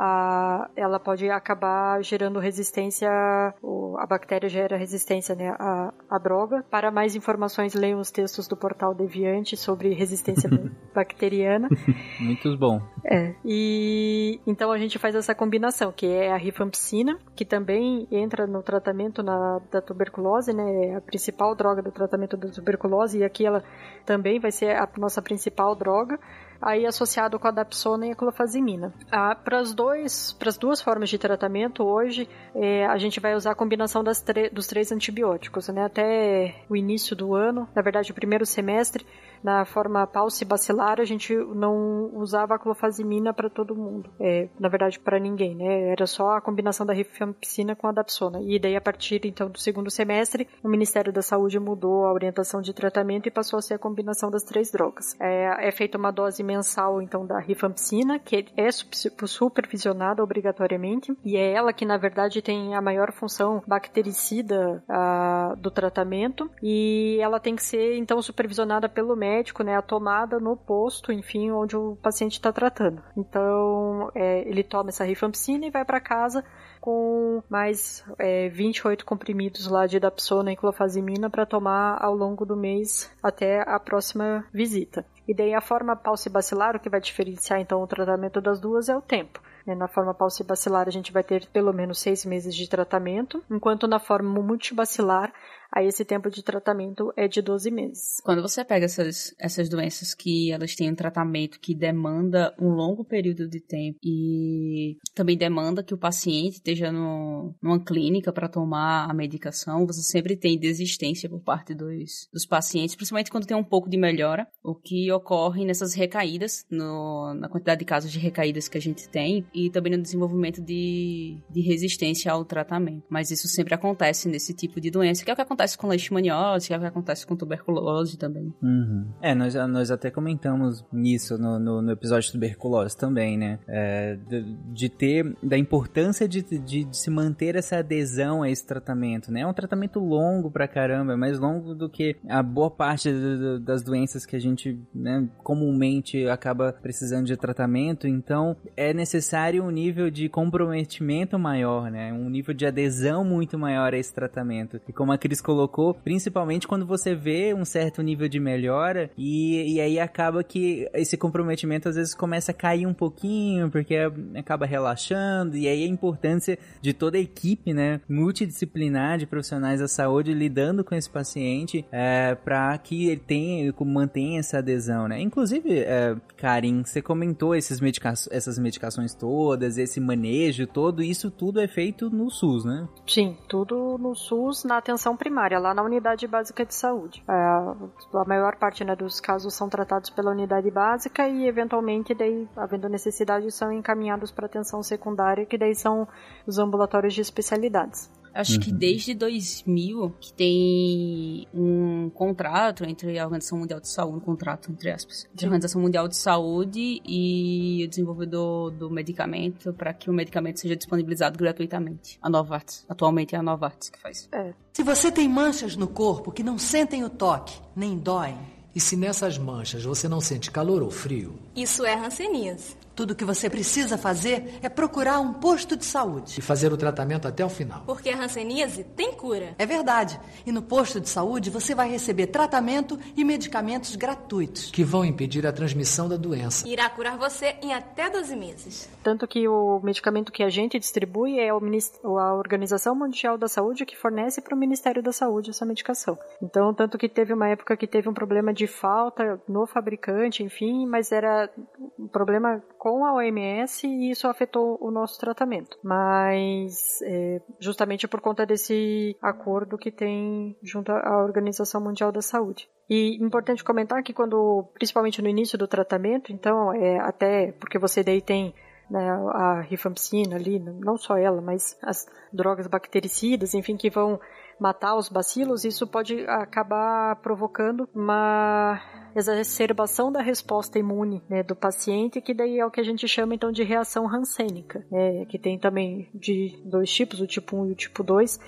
a, 0.00 0.70
ela 0.76 1.00
pode 1.00 1.28
acabar 1.28 2.00
gerando 2.04 2.38
resistência, 2.38 3.10
a 3.10 4.06
bactéria 4.06 4.48
gera 4.48 4.76
resistência 4.76 5.34
né, 5.34 5.48
à, 5.58 5.92
à 6.08 6.18
droga. 6.18 6.64
Para 6.70 6.92
mais 6.92 7.16
informações, 7.16 7.74
leiam 7.74 7.98
os 7.98 8.12
textos 8.12 8.46
do 8.46 8.56
portal 8.56 8.94
Deviante 8.94 9.56
sobre 9.56 9.92
resistência 9.92 10.48
bacteriana. 10.94 11.68
Muito 12.20 12.56
bom. 12.56 12.80
É. 13.04 13.34
E 13.44 14.40
então 14.46 14.70
a 14.70 14.78
gente 14.78 15.00
faz 15.00 15.16
essa 15.16 15.34
combinação, 15.34 15.90
que 15.90 16.06
é 16.06 16.32
a 16.32 16.36
rifampicina, 16.36 17.18
que 17.34 17.44
também 17.44 18.06
entra 18.12 18.46
no 18.46 18.62
tratamento 18.62 19.20
na, 19.20 19.60
da 19.68 19.82
tuberculose, 19.82 20.52
né? 20.52 20.90
É 20.90 20.94
a 20.94 21.00
principal 21.00 21.56
droga 21.56 21.82
do 21.82 21.90
tratamento 21.90 22.36
da 22.36 22.48
tuberculose, 22.48 23.18
e 23.18 23.24
aqui 23.24 23.44
ela 23.44 23.64
também 24.06 24.38
vai 24.38 24.52
ser 24.52 24.76
a 24.76 24.88
nossa 24.96 25.20
principal 25.20 25.74
droga. 25.74 26.20
Aí 26.60 26.86
associado 26.86 27.38
com 27.38 27.46
a 27.46 27.52
dapsona 27.52 28.06
e 28.06 28.10
a 28.10 28.14
clofazimina. 28.16 28.92
Ah, 29.10 29.34
para 29.34 29.60
as 29.60 29.72
duas 29.72 30.80
formas 30.82 31.08
de 31.08 31.16
tratamento 31.16 31.84
hoje, 31.84 32.28
é, 32.54 32.86
a 32.86 32.98
gente 32.98 33.20
vai 33.20 33.34
usar 33.34 33.52
a 33.52 33.54
combinação 33.54 34.02
dos 34.02 34.66
três 34.66 34.90
antibióticos, 34.90 35.68
né? 35.68 35.84
Até 35.84 36.56
o 36.68 36.76
início 36.76 37.14
do 37.14 37.34
ano, 37.34 37.68
na 37.74 37.82
verdade 37.82 38.10
o 38.10 38.14
primeiro 38.14 38.44
semestre, 38.44 39.06
na 39.42 39.64
forma 39.64 40.06
paucibacilar, 40.06 41.00
a 41.00 41.04
gente 41.04 41.34
não 41.34 42.10
usava 42.14 42.54
a 42.54 42.58
clofazimina 42.58 43.32
para 43.32 43.50
todo 43.50 43.74
mundo. 43.74 44.10
É, 44.20 44.48
na 44.58 44.68
verdade, 44.68 44.98
para 44.98 45.18
ninguém, 45.18 45.54
né? 45.54 45.90
Era 45.90 46.06
só 46.06 46.32
a 46.32 46.40
combinação 46.40 46.86
da 46.86 46.92
rifampicina 46.92 47.74
com 47.74 47.86
a 47.86 47.92
dapsona. 47.92 48.40
E 48.42 48.58
daí, 48.58 48.76
a 48.76 48.80
partir 48.80 49.20
então 49.24 49.48
do 49.48 49.58
segundo 49.58 49.90
semestre, 49.90 50.48
o 50.62 50.68
Ministério 50.68 51.12
da 51.12 51.22
Saúde 51.22 51.58
mudou 51.58 52.04
a 52.04 52.12
orientação 52.12 52.60
de 52.60 52.72
tratamento 52.72 53.26
e 53.26 53.30
passou 53.30 53.58
a 53.58 53.62
ser 53.62 53.74
a 53.74 53.78
combinação 53.78 54.30
das 54.30 54.42
três 54.42 54.70
drogas. 54.70 55.16
É, 55.20 55.68
é 55.68 55.72
feita 55.72 55.98
uma 55.98 56.10
dose 56.10 56.42
mensal, 56.42 57.00
então, 57.02 57.26
da 57.26 57.38
rifampicina, 57.38 58.18
que 58.18 58.46
é 58.56 58.70
sup- 58.70 59.26
supervisionada 59.26 60.22
obrigatoriamente, 60.22 61.16
e 61.24 61.36
é 61.36 61.52
ela 61.52 61.72
que, 61.72 61.84
na 61.84 61.96
verdade, 61.96 62.42
tem 62.42 62.74
a 62.74 62.80
maior 62.80 63.12
função 63.12 63.62
bactericida 63.66 64.82
ah, 64.88 65.54
do 65.58 65.70
tratamento, 65.70 66.50
e 66.62 67.18
ela 67.20 67.40
tem 67.40 67.56
que 67.56 67.62
ser, 67.62 67.96
então, 67.96 68.20
supervisionada 68.22 68.88
pelo 68.88 69.16
médico, 69.16 69.27
né, 69.62 69.76
a 69.76 69.82
tomada 69.82 70.38
no 70.38 70.56
posto, 70.56 71.12
enfim, 71.12 71.50
onde 71.50 71.76
o 71.76 71.96
paciente 72.02 72.32
está 72.32 72.52
tratando. 72.52 73.02
Então, 73.16 74.10
é, 74.14 74.40
ele 74.48 74.62
toma 74.62 74.90
essa 74.90 75.04
rifampicina 75.04 75.66
e 75.66 75.70
vai 75.70 75.84
para 75.84 76.00
casa 76.00 76.44
com 76.80 77.42
mais 77.48 78.04
é, 78.18 78.48
28 78.48 79.04
comprimidos 79.04 79.66
lá 79.66 79.86
de 79.86 79.98
dapsona 79.98 80.52
e 80.52 80.56
clofazimina 80.56 81.28
para 81.28 81.44
tomar 81.44 81.98
ao 82.00 82.14
longo 82.14 82.46
do 82.46 82.56
mês 82.56 83.10
até 83.22 83.60
a 83.60 83.78
próxima 83.78 84.44
visita. 84.52 85.04
E 85.26 85.34
daí 85.34 85.52
a 85.52 85.60
forma 85.60 85.94
paucibacilar, 85.94 86.74
o 86.74 86.80
que 86.80 86.88
vai 86.88 87.00
diferenciar 87.00 87.60
então 87.60 87.82
o 87.82 87.86
tratamento 87.86 88.40
das 88.40 88.58
duas 88.58 88.88
é 88.88 88.96
o 88.96 89.02
tempo. 89.02 89.40
né? 89.66 89.74
Na 89.74 89.86
forma 89.86 90.14
paucibacilar 90.14 90.88
a 90.88 90.90
gente 90.90 91.12
vai 91.12 91.22
ter 91.22 91.46
pelo 91.48 91.72
menos 91.72 92.00
seis 92.00 92.24
meses 92.24 92.54
de 92.54 92.68
tratamento, 92.68 93.44
enquanto 93.50 93.86
na 93.86 93.98
forma 93.98 94.40
multibacilar 94.40 95.32
aí 95.72 95.86
esse 95.86 96.04
tempo 96.04 96.30
de 96.30 96.42
tratamento 96.42 97.12
é 97.16 97.28
de 97.28 97.40
12 97.42 97.70
meses. 97.70 98.20
Quando 98.22 98.42
você 98.42 98.64
pega 98.64 98.86
essas, 98.86 99.34
essas 99.38 99.68
doenças 99.68 100.14
que 100.14 100.50
elas 100.52 100.74
têm 100.74 100.90
um 100.90 100.94
tratamento 100.94 101.60
que 101.60 101.74
demanda 101.74 102.54
um 102.60 102.70
longo 102.70 103.04
período 103.04 103.48
de 103.48 103.60
tempo 103.60 103.98
e 104.02 104.96
também 105.14 105.36
demanda 105.36 105.82
que 105.82 105.94
o 105.94 105.98
paciente 105.98 106.54
esteja 106.54 106.90
no, 106.90 107.54
numa 107.62 107.82
clínica 107.82 108.32
para 108.32 108.48
tomar 108.48 109.10
a 109.10 109.14
medicação, 109.14 109.86
você 109.86 110.02
sempre 110.02 110.36
tem 110.36 110.58
desistência 110.58 111.28
por 111.28 111.40
parte 111.40 111.74
dos, 111.74 112.28
dos 112.32 112.46
pacientes, 112.46 112.96
principalmente 112.96 113.30
quando 113.30 113.46
tem 113.46 113.56
um 113.56 113.64
pouco 113.64 113.88
de 113.88 113.96
melhora, 113.96 114.46
o 114.62 114.74
que 114.74 115.10
ocorre 115.12 115.64
nessas 115.64 115.94
recaídas, 115.94 116.64
no, 116.70 117.34
na 117.34 117.48
quantidade 117.48 117.80
de 117.80 117.84
casos 117.84 118.10
de 118.10 118.18
recaídas 118.18 118.68
que 118.68 118.78
a 118.78 118.80
gente 118.80 119.08
tem 119.08 119.46
e 119.54 119.70
também 119.70 119.96
no 119.96 120.02
desenvolvimento 120.02 120.62
de, 120.62 121.38
de 121.50 121.60
resistência 121.60 122.32
ao 122.32 122.44
tratamento. 122.44 123.04
Mas 123.08 123.30
isso 123.30 123.48
sempre 123.48 123.74
acontece 123.74 124.28
nesse 124.28 124.54
tipo 124.54 124.80
de 124.80 124.90
doença, 124.90 125.24
que 125.24 125.30
é 125.30 125.32
o 125.32 125.36
que 125.36 125.42
acontece 125.42 125.57
com 125.78 125.86
leishmaniose, 125.88 126.68
que 126.68 126.74
é 126.74 126.76
o 126.76 126.80
que 126.80 126.86
acontece 126.86 127.26
com 127.26 127.36
tuberculose 127.36 128.16
também. 128.18 128.52
Uhum. 128.62 129.06
É, 129.20 129.34
nós, 129.34 129.54
nós 129.54 129.90
até 129.90 130.10
comentamos 130.10 130.84
nisso 130.92 131.36
no, 131.38 131.58
no, 131.58 131.82
no 131.82 131.92
episódio 131.92 132.26
de 132.26 132.32
tuberculose 132.32 132.96
também, 132.96 133.36
né? 133.38 133.58
É, 133.66 134.16
de, 134.28 134.42
de 134.72 134.88
ter, 134.88 135.36
da 135.42 135.56
importância 135.58 136.28
de, 136.28 136.42
de, 136.42 136.84
de 136.84 136.96
se 136.96 137.10
manter 137.10 137.56
essa 137.56 137.78
adesão 137.78 138.42
a 138.42 138.50
esse 138.50 138.66
tratamento, 138.66 139.30
né? 139.32 139.40
É 139.40 139.46
um 139.46 139.52
tratamento 139.52 139.98
longo 139.98 140.50
pra 140.50 140.68
caramba, 140.68 141.12
é 141.12 141.16
mais 141.16 141.38
longo 141.38 141.74
do 141.74 141.88
que 141.88 142.16
a 142.28 142.42
boa 142.42 142.70
parte 142.70 143.10
do- 143.12 143.38
do- 143.38 143.60
das 143.60 143.82
doenças 143.82 144.24
que 144.24 144.36
a 144.36 144.38
gente, 144.40 144.78
né, 144.94 145.28
comumente 145.42 146.26
acaba 146.28 146.72
precisando 146.72 147.26
de 147.26 147.36
tratamento, 147.36 148.06
então 148.06 148.56
é 148.76 148.92
necessário 148.92 149.62
um 149.64 149.70
nível 149.70 150.10
de 150.10 150.28
comprometimento 150.28 151.38
maior, 151.38 151.90
né? 151.90 152.12
Um 152.12 152.28
nível 152.28 152.54
de 152.54 152.66
adesão 152.66 153.24
muito 153.24 153.58
maior 153.58 153.92
a 153.94 153.98
esse 153.98 154.12
tratamento. 154.14 154.80
E 154.88 154.92
como 154.92 155.12
a 155.12 155.18
Cris 155.18 155.40
colocou, 155.48 155.94
principalmente 155.94 156.68
quando 156.68 156.84
você 156.84 157.14
vê 157.14 157.54
um 157.54 157.64
certo 157.64 158.02
nível 158.02 158.28
de 158.28 158.38
melhora 158.38 159.10
e, 159.16 159.76
e 159.76 159.80
aí 159.80 159.98
acaba 159.98 160.44
que 160.44 160.86
esse 160.92 161.16
comprometimento 161.16 161.88
às 161.88 161.96
vezes 161.96 162.14
começa 162.14 162.50
a 162.50 162.54
cair 162.54 162.86
um 162.86 162.92
pouquinho, 162.92 163.70
porque 163.70 163.96
acaba 164.36 164.66
relaxando, 164.66 165.56
e 165.56 165.66
aí 165.66 165.84
a 165.84 165.88
importância 165.88 166.58
de 166.82 166.92
toda 166.92 167.16
a 167.16 167.20
equipe, 167.20 167.72
né, 167.72 167.98
multidisciplinar 168.06 169.16
de 169.16 169.26
profissionais 169.26 169.80
da 169.80 169.88
saúde 169.88 170.34
lidando 170.34 170.84
com 170.84 170.94
esse 170.94 171.08
paciente 171.08 171.82
é, 171.90 172.34
para 172.34 172.76
que 172.76 173.06
ele 173.08 173.22
tenha, 173.26 173.74
mantenha 173.86 174.40
essa 174.40 174.58
adesão, 174.58 175.08
né? 175.08 175.18
Inclusive, 175.18 175.78
é, 175.78 176.14
Karim, 176.36 176.82
você 176.84 177.00
comentou 177.00 177.54
esses 177.54 177.80
medica 177.80 178.12
essas 178.30 178.58
medicações 178.58 179.14
todas, 179.14 179.78
esse 179.78 179.98
manejo 179.98 180.66
todo, 180.66 181.02
isso 181.02 181.30
tudo 181.30 181.58
é 181.58 181.66
feito 181.66 182.10
no 182.10 182.30
SUS, 182.30 182.66
né? 182.66 182.86
Sim, 183.06 183.36
tudo 183.48 183.96
no 183.98 184.14
SUS, 184.14 184.64
na 184.64 184.76
atenção 184.76 185.16
primária, 185.16 185.37
lá 185.58 185.72
na 185.72 185.82
unidade 185.82 186.26
básica 186.26 186.64
de 186.64 186.74
saúde. 186.74 187.22
É, 187.28 187.32
a 187.32 188.24
maior 188.26 188.56
parte 188.56 188.84
né, 188.84 188.96
dos 188.96 189.20
casos 189.20 189.54
são 189.54 189.68
tratados 189.68 190.10
pela 190.10 190.30
unidade 190.30 190.70
básica 190.70 191.28
e, 191.28 191.46
eventualmente, 191.46 192.14
daí, 192.14 192.48
havendo 192.56 192.88
necessidade, 192.88 193.50
são 193.52 193.72
encaminhados 193.72 194.32
para 194.32 194.46
atenção 194.46 194.82
secundária, 194.82 195.46
que 195.46 195.56
daí 195.56 195.74
são 195.74 196.08
os 196.46 196.58
ambulatórios 196.58 197.14
de 197.14 197.20
especialidades. 197.20 198.10
Acho 198.34 198.58
que 198.60 198.72
desde 198.72 199.14
2000 199.14 200.14
que 200.20 200.32
tem 200.32 201.48
um 201.52 202.10
contrato 202.10 202.84
entre 202.84 203.18
a 203.18 203.24
Organização 203.24 203.58
Mundial 203.58 203.80
de 203.80 203.88
Saúde, 203.88 204.16
um 204.16 204.20
contrato 204.20 204.70
entre 204.70 204.90
aspas, 204.90 205.26
entre 205.32 205.46
a 205.46 205.48
Organização 205.48 205.80
Mundial 205.80 206.08
de 206.08 206.16
Saúde 206.16 207.00
e 207.04 207.84
o 207.84 207.88
desenvolvedor 207.88 208.70
do 208.70 208.90
medicamento 208.90 209.72
para 209.72 209.92
que 209.92 210.10
o 210.10 210.12
medicamento 210.12 210.60
seja 210.60 210.76
disponibilizado 210.76 211.38
gratuitamente. 211.38 212.18
A 212.22 212.28
Novartis, 212.28 212.84
atualmente 212.88 213.34
é 213.34 213.38
a 213.38 213.42
Novartis 213.42 213.90
que 213.90 213.98
faz. 214.00 214.28
É. 214.32 214.52
Se 214.72 214.82
você 214.82 215.10
tem 215.10 215.28
manchas 215.28 215.76
no 215.76 215.88
corpo 215.88 216.30
que 216.30 216.42
não 216.42 216.58
sentem 216.58 217.04
o 217.04 217.10
toque, 217.10 217.54
nem 217.74 217.98
doem, 217.98 218.36
E 218.74 218.80
se 218.80 218.96
nessas 218.96 219.38
manchas 219.38 219.82
você 219.82 220.08
não 220.08 220.20
sente 220.20 220.50
calor 220.50 220.82
ou 220.82 220.90
frio, 220.90 221.34
Isso 221.56 221.84
é 221.84 221.94
hanseníase. 221.94 222.76
Tudo 222.98 223.14
que 223.14 223.24
você 223.24 223.48
precisa 223.48 223.96
fazer 223.96 224.58
é 224.60 224.68
procurar 224.68 225.20
um 225.20 225.32
posto 225.32 225.76
de 225.76 225.84
saúde. 225.84 226.34
E 226.36 226.42
fazer 226.42 226.72
o 226.72 226.76
tratamento 226.76 227.28
até 227.28 227.44
o 227.44 227.48
final. 227.48 227.84
Porque 227.86 228.10
a 228.10 228.20
hanseníase 228.20 228.82
tem 228.82 229.12
cura. 229.12 229.54
É 229.56 229.64
verdade. 229.64 230.18
E 230.44 230.50
no 230.50 230.60
posto 230.60 231.00
de 231.00 231.08
saúde 231.08 231.48
você 231.48 231.76
vai 231.76 231.88
receber 231.88 232.26
tratamento 232.26 232.98
e 233.16 233.22
medicamentos 233.22 233.94
gratuitos. 233.94 234.72
Que 234.72 234.82
vão 234.82 235.04
impedir 235.04 235.46
a 235.46 235.52
transmissão 235.52 236.08
da 236.08 236.16
doença. 236.16 236.66
Irá 236.66 236.90
curar 236.90 237.16
você 237.16 237.54
em 237.62 237.72
até 237.72 238.10
12 238.10 238.34
meses. 238.34 238.88
Tanto 239.00 239.28
que 239.28 239.46
o 239.46 239.78
medicamento 239.80 240.32
que 240.32 240.42
a 240.42 240.50
gente 240.50 240.76
distribui 240.76 241.38
é 241.38 241.50
a 241.50 242.34
Organização 242.34 242.96
Mundial 242.96 243.38
da 243.38 243.46
Saúde 243.46 243.86
que 243.86 243.96
fornece 243.96 244.40
para 244.40 244.56
o 244.56 244.58
Ministério 244.58 245.04
da 245.04 245.12
Saúde 245.12 245.50
essa 245.50 245.64
medicação. 245.64 246.18
Então, 246.42 246.74
tanto 246.74 246.98
que 246.98 247.08
teve 247.08 247.32
uma 247.32 247.48
época 247.48 247.76
que 247.76 247.86
teve 247.86 248.08
um 248.08 248.12
problema 248.12 248.52
de 248.52 248.66
falta 248.66 249.40
no 249.48 249.68
fabricante, 249.68 250.42
enfim, 250.42 250.84
mas 250.84 251.12
era 251.12 251.48
um 251.96 252.08
problema 252.08 252.60
com 252.76 252.87
a 253.04 253.14
OMS 253.14 253.86
e 253.86 254.10
isso 254.10 254.26
afetou 254.26 254.78
o 254.80 254.90
nosso 254.90 255.18
tratamento. 255.18 255.78
Mas 255.82 257.00
é, 257.02 257.40
justamente 257.60 258.08
por 258.08 258.20
conta 258.20 258.46
desse 258.46 259.16
acordo 259.20 259.78
que 259.78 259.90
tem 259.90 260.56
junto 260.62 260.92
à 260.92 261.22
Organização 261.22 261.80
Mundial 261.80 262.12
da 262.12 262.22
Saúde. 262.22 262.68
E 262.88 263.22
importante 263.22 263.62
comentar 263.62 264.02
que 264.02 264.14
quando, 264.14 264.64
principalmente 264.74 265.20
no 265.20 265.28
início 265.28 265.58
do 265.58 265.68
tratamento, 265.68 266.32
então, 266.32 266.72
é, 266.72 266.98
até 267.00 267.52
porque 267.52 267.78
você 267.78 268.02
daí 268.02 268.22
tem 268.22 268.54
né, 268.90 269.10
a 269.32 269.60
rifampicina 269.60 270.36
ali, 270.36 270.58
não 270.58 270.96
só 270.96 271.16
ela, 271.18 271.40
mas 271.40 271.78
as 271.82 272.06
drogas 272.32 272.66
bactericidas, 272.66 273.52
enfim, 273.54 273.76
que 273.76 273.90
vão 273.90 274.18
matar 274.58 274.96
os 274.96 275.08
bacilos, 275.08 275.64
isso 275.64 275.86
pode 275.86 276.24
acabar 276.26 277.16
provocando 277.16 277.88
uma 277.94 278.80
exacerbação 279.14 280.12
da 280.12 280.20
resposta 280.20 280.78
imune 280.78 281.22
né, 281.28 281.42
do 281.42 281.56
paciente, 281.56 282.20
que 282.20 282.34
daí 282.34 282.58
é 282.58 282.66
o 282.66 282.70
que 282.70 282.80
a 282.80 282.84
gente 282.84 283.06
chama 283.08 283.34
então 283.34 283.50
de 283.50 283.62
reação 283.62 284.06
rancênica, 284.06 284.84
né, 284.90 285.24
que 285.26 285.38
tem 285.38 285.58
também 285.58 286.08
de 286.14 286.60
dois 286.64 286.90
tipos, 286.90 287.20
o 287.20 287.26
tipo 287.26 287.56
1 287.56 287.68
e 287.68 287.72
o 287.72 287.74
tipo 287.74 288.02
2. 288.02 288.38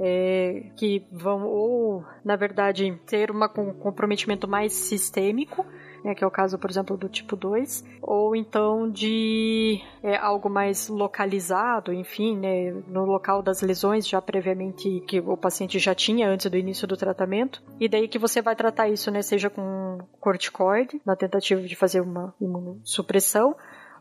É, 0.00 0.70
que 0.76 1.04
vão 1.10 1.44
ou, 1.44 2.04
na 2.24 2.36
verdade, 2.36 2.96
ter 3.04 3.32
um 3.32 3.40
comprometimento 3.80 4.46
mais 4.46 4.72
sistêmico, 4.72 5.66
né, 6.04 6.14
que 6.14 6.22
é 6.22 6.26
o 6.26 6.30
caso, 6.30 6.58
por 6.58 6.70
exemplo, 6.70 6.96
do 6.96 7.08
tipo 7.08 7.36
2, 7.36 7.84
ou 8.02 8.34
então 8.34 8.90
de 8.90 9.80
é, 10.02 10.16
algo 10.16 10.48
mais 10.48 10.88
localizado, 10.88 11.92
enfim, 11.92 12.36
né, 12.36 12.72
no 12.86 13.04
local 13.04 13.42
das 13.42 13.62
lesões 13.62 14.06
já 14.06 14.20
previamente 14.20 15.02
que 15.06 15.20
o 15.20 15.36
paciente 15.36 15.78
já 15.78 15.94
tinha 15.94 16.28
antes 16.28 16.50
do 16.50 16.56
início 16.56 16.86
do 16.86 16.96
tratamento, 16.96 17.62
e 17.80 17.88
daí 17.88 18.08
que 18.08 18.18
você 18.18 18.40
vai 18.40 18.56
tratar 18.56 18.88
isso, 18.88 19.10
né, 19.10 19.22
seja 19.22 19.50
com 19.50 19.98
corticoide, 20.20 21.00
na 21.04 21.16
tentativa 21.16 21.60
de 21.60 21.76
fazer 21.76 22.00
uma 22.00 22.34
imunossupressão, 22.40 23.56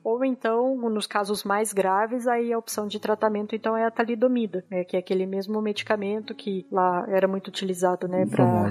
ou 0.08 0.24
então, 0.24 0.78
nos 0.90 1.06
casos 1.06 1.44
mais 1.44 1.74
graves, 1.74 2.28
aí 2.28 2.54
a 2.54 2.58
opção 2.58 2.88
de 2.88 2.98
tratamento 2.98 3.54
então 3.54 3.76
é 3.76 3.86
a 3.86 3.92
talidomida, 3.92 4.64
né, 4.72 4.86
que 4.86 4.96
é 4.96 5.00
aquele 5.00 5.26
mesmo 5.26 5.62
medicamento 5.62 6.34
que 6.34 6.66
lá 6.72 7.06
era 7.10 7.28
muito 7.28 7.50
utilizado, 7.50 8.08
né, 8.08 8.26
para 8.26 8.70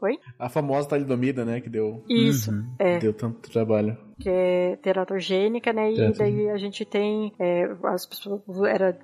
Oi? 0.00 0.16
A 0.38 0.48
famosa 0.48 0.88
talidomida, 0.88 1.44
né, 1.44 1.60
que 1.60 1.68
deu 1.68 2.04
Isso, 2.08 2.52
uhum. 2.52 2.72
é. 2.78 2.98
Deu 2.98 3.12
tanto 3.12 3.50
trabalho 3.50 3.98
que 4.18 4.28
é 4.28 4.76
teratogênica, 4.76 5.72
né? 5.72 5.92
E 5.92 6.12
daí 6.12 6.48
a 6.50 6.56
gente 6.56 6.84
tem 6.84 7.32
é, 7.38 7.68
as 7.84 8.06
pessoas 8.06 8.40
era 8.68 8.98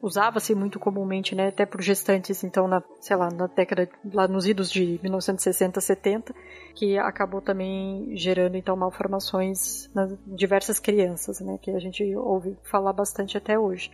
usava-se 0.00 0.54
muito 0.54 0.78
comumente, 0.78 1.34
né? 1.34 1.48
Até 1.48 1.66
por 1.66 1.82
gestantes, 1.82 2.44
então 2.44 2.68
na 2.68 2.82
sei 3.00 3.16
lá 3.16 3.28
na 3.30 3.46
década 3.48 3.88
lá 4.12 4.28
nos 4.28 4.46
idos 4.46 4.70
de 4.70 5.00
1960, 5.02 5.80
70, 5.80 6.34
que 6.74 6.96
acabou 6.96 7.40
também 7.40 8.16
gerando 8.16 8.56
então 8.56 8.76
malformações 8.76 9.90
nas 9.94 10.16
diversas 10.26 10.78
crianças, 10.78 11.40
né? 11.40 11.58
Que 11.60 11.70
a 11.72 11.80
gente 11.80 12.04
ouve 12.14 12.56
falar 12.62 12.92
bastante 12.92 13.36
até 13.36 13.58
hoje. 13.58 13.90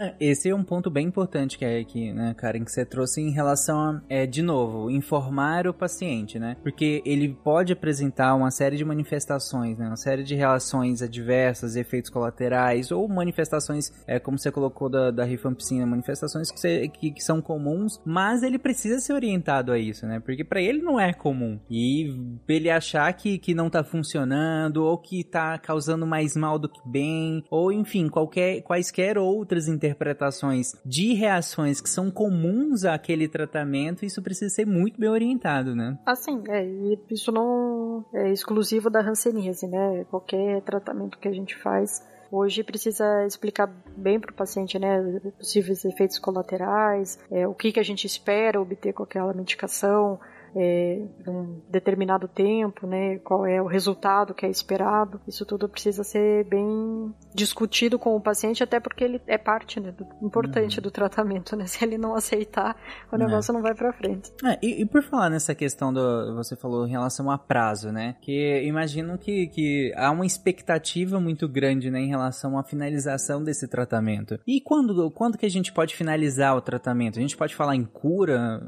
É, 0.00 0.14
esse 0.18 0.48
é 0.48 0.54
um 0.54 0.64
ponto 0.64 0.88
bem 0.88 1.06
importante 1.06 1.58
que 1.58 1.64
é 1.64 1.78
aqui, 1.78 2.10
né, 2.10 2.32
Karen, 2.32 2.64
que 2.64 2.72
você 2.72 2.86
trouxe 2.86 3.20
em 3.20 3.30
relação 3.30 3.78
a, 3.78 4.02
é, 4.08 4.26
de 4.26 4.40
novo, 4.40 4.90
informar 4.90 5.66
o 5.66 5.74
paciente, 5.74 6.38
né? 6.38 6.56
Porque 6.62 7.02
ele 7.04 7.28
pode 7.28 7.74
apresentar 7.74 8.34
uma 8.34 8.50
série 8.50 8.78
de 8.78 8.84
manifestações, 8.84 9.76
né? 9.76 9.88
Uma 9.88 9.98
série 9.98 10.22
de 10.22 10.34
reações 10.34 11.02
adversas, 11.02 11.76
efeitos 11.76 12.10
colaterais, 12.10 12.90
ou 12.90 13.06
manifestações, 13.06 13.92
é, 14.06 14.18
como 14.18 14.38
você 14.38 14.50
colocou 14.50 14.88
da, 14.88 15.10
da 15.10 15.24
rifampicina, 15.24 15.84
manifestações 15.84 16.50
que, 16.50 16.58
você, 16.58 16.88
que, 16.88 17.10
que, 17.10 17.22
são 17.22 17.42
comuns, 17.42 18.00
mas 18.02 18.42
ele 18.42 18.58
precisa 18.58 19.00
ser 19.00 19.12
orientado 19.12 19.70
a 19.70 19.78
isso, 19.78 20.06
né? 20.06 20.18
Porque 20.18 20.42
para 20.42 20.62
ele 20.62 20.80
não 20.80 20.98
é 20.98 21.12
comum. 21.12 21.60
E 21.68 22.10
ele 22.48 22.70
achar 22.70 23.12
que, 23.12 23.36
que 23.36 23.52
não 23.52 23.68
tá 23.68 23.84
funcionando, 23.84 24.78
ou 24.78 24.96
que 24.96 25.22
tá 25.22 25.58
causando 25.58 26.06
mais 26.06 26.34
mal 26.34 26.58
do 26.58 26.70
que 26.70 26.80
bem, 26.86 27.44
ou 27.50 27.70
enfim, 27.70 28.08
qualquer, 28.08 28.62
quaisquer 28.62 29.18
outras 29.18 29.68
interpretações 29.68 29.89
interpretações 29.90 30.74
de 30.84 31.14
reações 31.14 31.80
que 31.80 31.88
são 31.88 32.10
comuns 32.10 32.84
àquele 32.84 33.28
tratamento, 33.28 34.04
isso 34.04 34.22
precisa 34.22 34.54
ser 34.54 34.66
muito 34.66 34.98
bem 34.98 35.10
orientado, 35.10 35.74
né? 35.74 35.98
Assim, 36.06 36.42
é, 36.48 36.64
isso 37.10 37.32
não 37.32 38.04
é 38.14 38.30
exclusivo 38.30 38.88
da 38.88 39.00
hanseníase, 39.00 39.66
né? 39.66 40.04
Qualquer 40.10 40.62
tratamento 40.62 41.18
que 41.18 41.28
a 41.28 41.32
gente 41.32 41.56
faz 41.56 42.08
hoje 42.30 42.62
precisa 42.62 43.26
explicar 43.26 43.66
bem 43.96 44.20
para 44.20 44.30
o 44.30 44.34
paciente, 44.34 44.78
né, 44.78 45.20
possíveis 45.36 45.84
efeitos 45.84 46.16
colaterais, 46.18 47.18
é, 47.28 47.46
o 47.46 47.52
que, 47.52 47.72
que 47.72 47.80
a 47.80 47.82
gente 47.82 48.06
espera 48.06 48.60
obter 48.60 48.92
com 48.92 49.02
aquela 49.02 49.34
medicação, 49.34 50.20
é, 50.54 51.02
um 51.26 51.60
determinado 51.68 52.26
tempo, 52.28 52.86
né? 52.86 53.18
Qual 53.18 53.46
é 53.46 53.60
o 53.60 53.66
resultado 53.66 54.34
que 54.34 54.46
é 54.46 54.50
esperado. 54.50 55.20
Isso 55.26 55.44
tudo 55.44 55.68
precisa 55.68 56.02
ser 56.02 56.44
bem 56.44 57.14
discutido 57.34 57.98
com 57.98 58.16
o 58.16 58.20
paciente, 58.20 58.62
até 58.62 58.80
porque 58.80 59.04
ele 59.04 59.20
é 59.26 59.38
parte 59.38 59.80
né, 59.80 59.92
do, 59.92 60.06
importante 60.22 60.78
uhum. 60.78 60.82
do 60.82 60.90
tratamento, 60.90 61.56
né? 61.56 61.66
Se 61.70 61.84
ele 61.84 61.96
não 61.96 62.14
aceitar, 62.14 62.76
o 63.10 63.16
é. 63.16 63.18
negócio 63.18 63.52
é. 63.52 63.54
não 63.54 63.62
vai 63.62 63.74
para 63.74 63.92
frente. 63.92 64.32
É, 64.44 64.58
e, 64.62 64.82
e, 64.82 64.86
por 64.86 65.02
falar 65.02 65.30
nessa 65.30 65.54
questão 65.54 65.92
do 65.92 66.34
você 66.34 66.56
falou 66.56 66.86
em 66.86 66.90
relação 66.90 67.30
a 67.30 67.38
prazo, 67.38 67.92
né? 67.92 68.16
Que 68.20 68.62
imagino 68.64 69.18
que, 69.18 69.46
que 69.48 69.92
há 69.96 70.10
uma 70.10 70.26
expectativa 70.26 71.20
muito 71.20 71.48
grande, 71.48 71.90
né, 71.90 72.00
em 72.00 72.08
relação 72.08 72.58
à 72.58 72.64
finalização 72.64 73.42
desse 73.42 73.68
tratamento. 73.68 74.38
E 74.46 74.60
quando 74.60 75.10
quando 75.10 75.38
que 75.38 75.46
a 75.46 75.50
gente 75.50 75.72
pode 75.72 75.94
finalizar 75.94 76.56
o 76.56 76.60
tratamento? 76.60 77.18
A 77.18 77.22
gente 77.22 77.36
pode 77.36 77.54
falar 77.54 77.76
em 77.76 77.84
cura? 77.84 78.60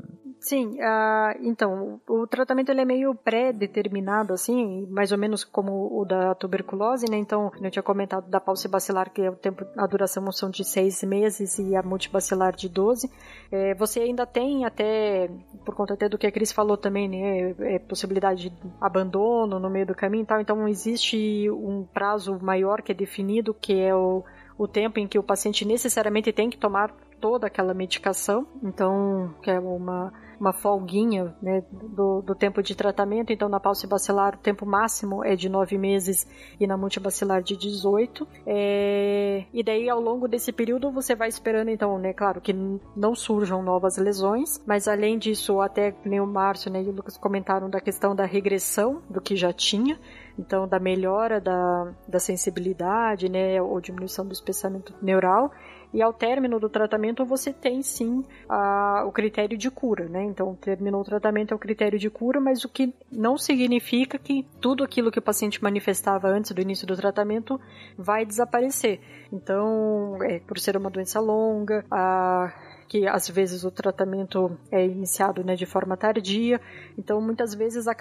Sim, 0.42 0.76
uh, 0.80 1.38
então, 1.40 2.00
o 2.08 2.26
tratamento 2.26 2.68
ele 2.68 2.80
é 2.80 2.84
meio 2.84 3.14
pré-determinado, 3.14 4.32
assim, 4.32 4.84
mais 4.90 5.12
ou 5.12 5.16
menos 5.16 5.44
como 5.44 6.00
o 6.00 6.04
da 6.04 6.34
tuberculose, 6.34 7.08
né? 7.08 7.16
Então, 7.16 7.52
eu 7.62 7.70
tinha 7.70 7.82
comentado 7.82 8.28
da 8.28 8.40
paucibacilar, 8.40 9.12
que 9.12 9.22
é 9.22 9.30
o 9.30 9.36
tempo, 9.36 9.64
a 9.76 9.86
duração 9.86 10.32
são 10.32 10.50
de 10.50 10.64
seis 10.64 11.00
meses 11.04 11.60
e 11.60 11.76
a 11.76 11.82
multibacilar 11.84 12.56
de 12.56 12.68
12. 12.68 13.08
É, 13.52 13.72
você 13.76 14.00
ainda 14.00 14.26
tem 14.26 14.64
até, 14.64 15.30
por 15.64 15.76
conta 15.76 15.94
até 15.94 16.08
do 16.08 16.18
que 16.18 16.26
a 16.26 16.32
Cris 16.32 16.50
falou 16.50 16.76
também, 16.76 17.08
né? 17.08 17.54
É, 17.74 17.78
possibilidade 17.78 18.50
de 18.50 18.56
abandono 18.80 19.60
no 19.60 19.70
meio 19.70 19.86
do 19.86 19.94
caminho 19.94 20.24
e 20.24 20.26
tal. 20.26 20.40
Então, 20.40 20.66
existe 20.66 21.48
um 21.50 21.84
prazo 21.84 22.36
maior 22.42 22.82
que 22.82 22.90
é 22.90 22.94
definido, 22.96 23.54
que 23.54 23.78
é 23.78 23.94
o 23.94 24.24
o 24.58 24.68
tempo 24.68 25.00
em 25.00 25.08
que 25.08 25.18
o 25.18 25.22
paciente 25.22 25.64
necessariamente 25.64 26.32
tem 26.32 26.48
que 26.48 26.56
tomar 26.56 26.94
toda 27.22 27.46
aquela 27.46 27.72
medicação, 27.72 28.44
então 28.62 29.32
que 29.40 29.50
é 29.50 29.58
uma 29.58 30.12
uma 30.42 30.52
folguinha 30.52 31.32
né, 31.40 31.62
do, 31.70 32.20
do, 32.20 32.34
tempo 32.34 32.60
de 32.64 32.74
tratamento. 32.74 33.32
Então, 33.32 33.48
na 33.48 33.60
paucibacilar, 33.60 34.34
o 34.34 34.38
tempo 34.38 34.66
máximo 34.66 35.24
é 35.24 35.36
de 35.36 35.48
9 35.48 35.78
meses 35.78 36.26
e 36.58 36.66
na 36.66 36.76
multibacilar 36.76 37.44
de 37.44 37.56
18. 37.56 38.26
É, 38.44 39.44
e 39.52 39.62
daí, 39.62 39.88
ao 39.88 40.00
longo 40.00 40.26
desse 40.26 40.50
período, 40.50 40.90
você 40.90 41.14
vai 41.14 41.28
esperando, 41.28 41.68
então, 41.68 41.96
né, 41.96 42.12
claro, 42.12 42.40
que 42.40 42.52
não 42.52 43.14
surjam 43.14 43.62
novas 43.62 43.96
lesões, 43.98 44.60
mas 44.66 44.88
além 44.88 45.16
disso, 45.16 45.60
até 45.60 45.94
nem 46.04 46.18
o 46.18 46.26
Márcio 46.26 46.72
né, 46.72 46.82
e 46.82 46.88
o 46.88 46.92
Lucas 46.92 47.16
comentaram 47.16 47.70
da 47.70 47.80
questão 47.80 48.12
da 48.12 48.24
regressão 48.24 49.00
do 49.08 49.20
que 49.20 49.36
já 49.36 49.52
tinha 49.52 49.96
então 50.38 50.66
da 50.66 50.78
melhora 50.78 51.40
da, 51.40 51.92
da 52.08 52.18
sensibilidade, 52.18 53.28
né, 53.28 53.60
ou 53.60 53.80
diminuição 53.80 54.26
do 54.26 54.32
espessamento 54.32 54.94
neural, 55.02 55.52
e 55.92 56.00
ao 56.00 56.12
término 56.12 56.58
do 56.58 56.68
tratamento 56.68 57.24
você 57.24 57.52
tem 57.52 57.82
sim 57.82 58.24
a, 58.48 59.04
o 59.06 59.12
critério 59.12 59.56
de 59.56 59.70
cura, 59.70 60.08
né? 60.08 60.24
Então 60.24 60.54
terminou 60.54 61.00
o 61.00 61.04
tratamento 61.04 61.52
é 61.52 61.54
o 61.54 61.58
critério 61.58 61.98
de 61.98 62.08
cura, 62.08 62.40
mas 62.40 62.64
o 62.64 62.68
que 62.68 62.94
não 63.10 63.36
significa 63.36 64.18
que 64.18 64.46
tudo 64.60 64.82
aquilo 64.82 65.10
que 65.10 65.18
o 65.18 65.22
paciente 65.22 65.62
manifestava 65.62 66.28
antes 66.28 66.52
do 66.52 66.60
início 66.60 66.86
do 66.86 66.96
tratamento 66.96 67.60
vai 67.96 68.24
desaparecer. 68.24 69.00
Então, 69.32 70.18
é, 70.22 70.40
por 70.40 70.58
ser 70.58 70.76
uma 70.76 70.90
doença 70.90 71.20
longa, 71.20 71.84
a 71.90 72.52
que 72.92 73.08
às 73.08 73.26
vezes 73.26 73.64
o 73.64 73.70
tratamento 73.70 74.54
é 74.70 74.84
iniciado 74.84 75.42
né, 75.42 75.54
de 75.54 75.64
forma 75.64 75.96
tardia, 75.96 76.60
então 76.98 77.22
muitas 77.22 77.54
vezes 77.54 77.88
a, 77.88 77.96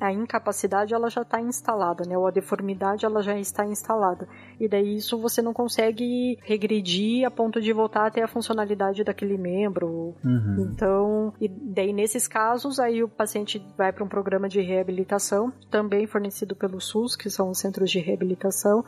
a 0.00 0.12
incapacidade 0.14 0.94
ela 0.94 1.10
já 1.10 1.20
está 1.20 1.42
instalada, 1.42 2.08
né, 2.08 2.16
ou 2.16 2.26
a 2.26 2.30
deformidade 2.30 3.04
ela 3.04 3.22
já 3.22 3.38
está 3.38 3.66
instalada, 3.66 4.26
e 4.58 4.66
daí 4.66 4.96
isso 4.96 5.18
você 5.18 5.42
não 5.42 5.52
consegue 5.52 6.38
regredir 6.40 7.26
a 7.26 7.30
ponto 7.30 7.60
de 7.60 7.70
voltar 7.70 8.06
até 8.06 8.22
a 8.22 8.28
funcionalidade 8.28 9.04
daquele 9.04 9.36
membro. 9.36 10.14
Uhum. 10.24 10.70
Então, 10.72 11.34
e 11.38 11.46
daí 11.46 11.92
nesses 11.92 12.26
casos 12.26 12.80
aí 12.80 13.04
o 13.04 13.08
paciente 13.10 13.62
vai 13.76 13.92
para 13.92 14.02
um 14.02 14.08
programa 14.08 14.48
de 14.48 14.62
reabilitação, 14.62 15.52
também 15.70 16.06
fornecido 16.06 16.56
pelo 16.56 16.80
SUS, 16.80 17.14
que 17.14 17.28
são 17.28 17.50
os 17.50 17.58
centros 17.58 17.90
de 17.90 17.98
reabilitação, 17.98 18.82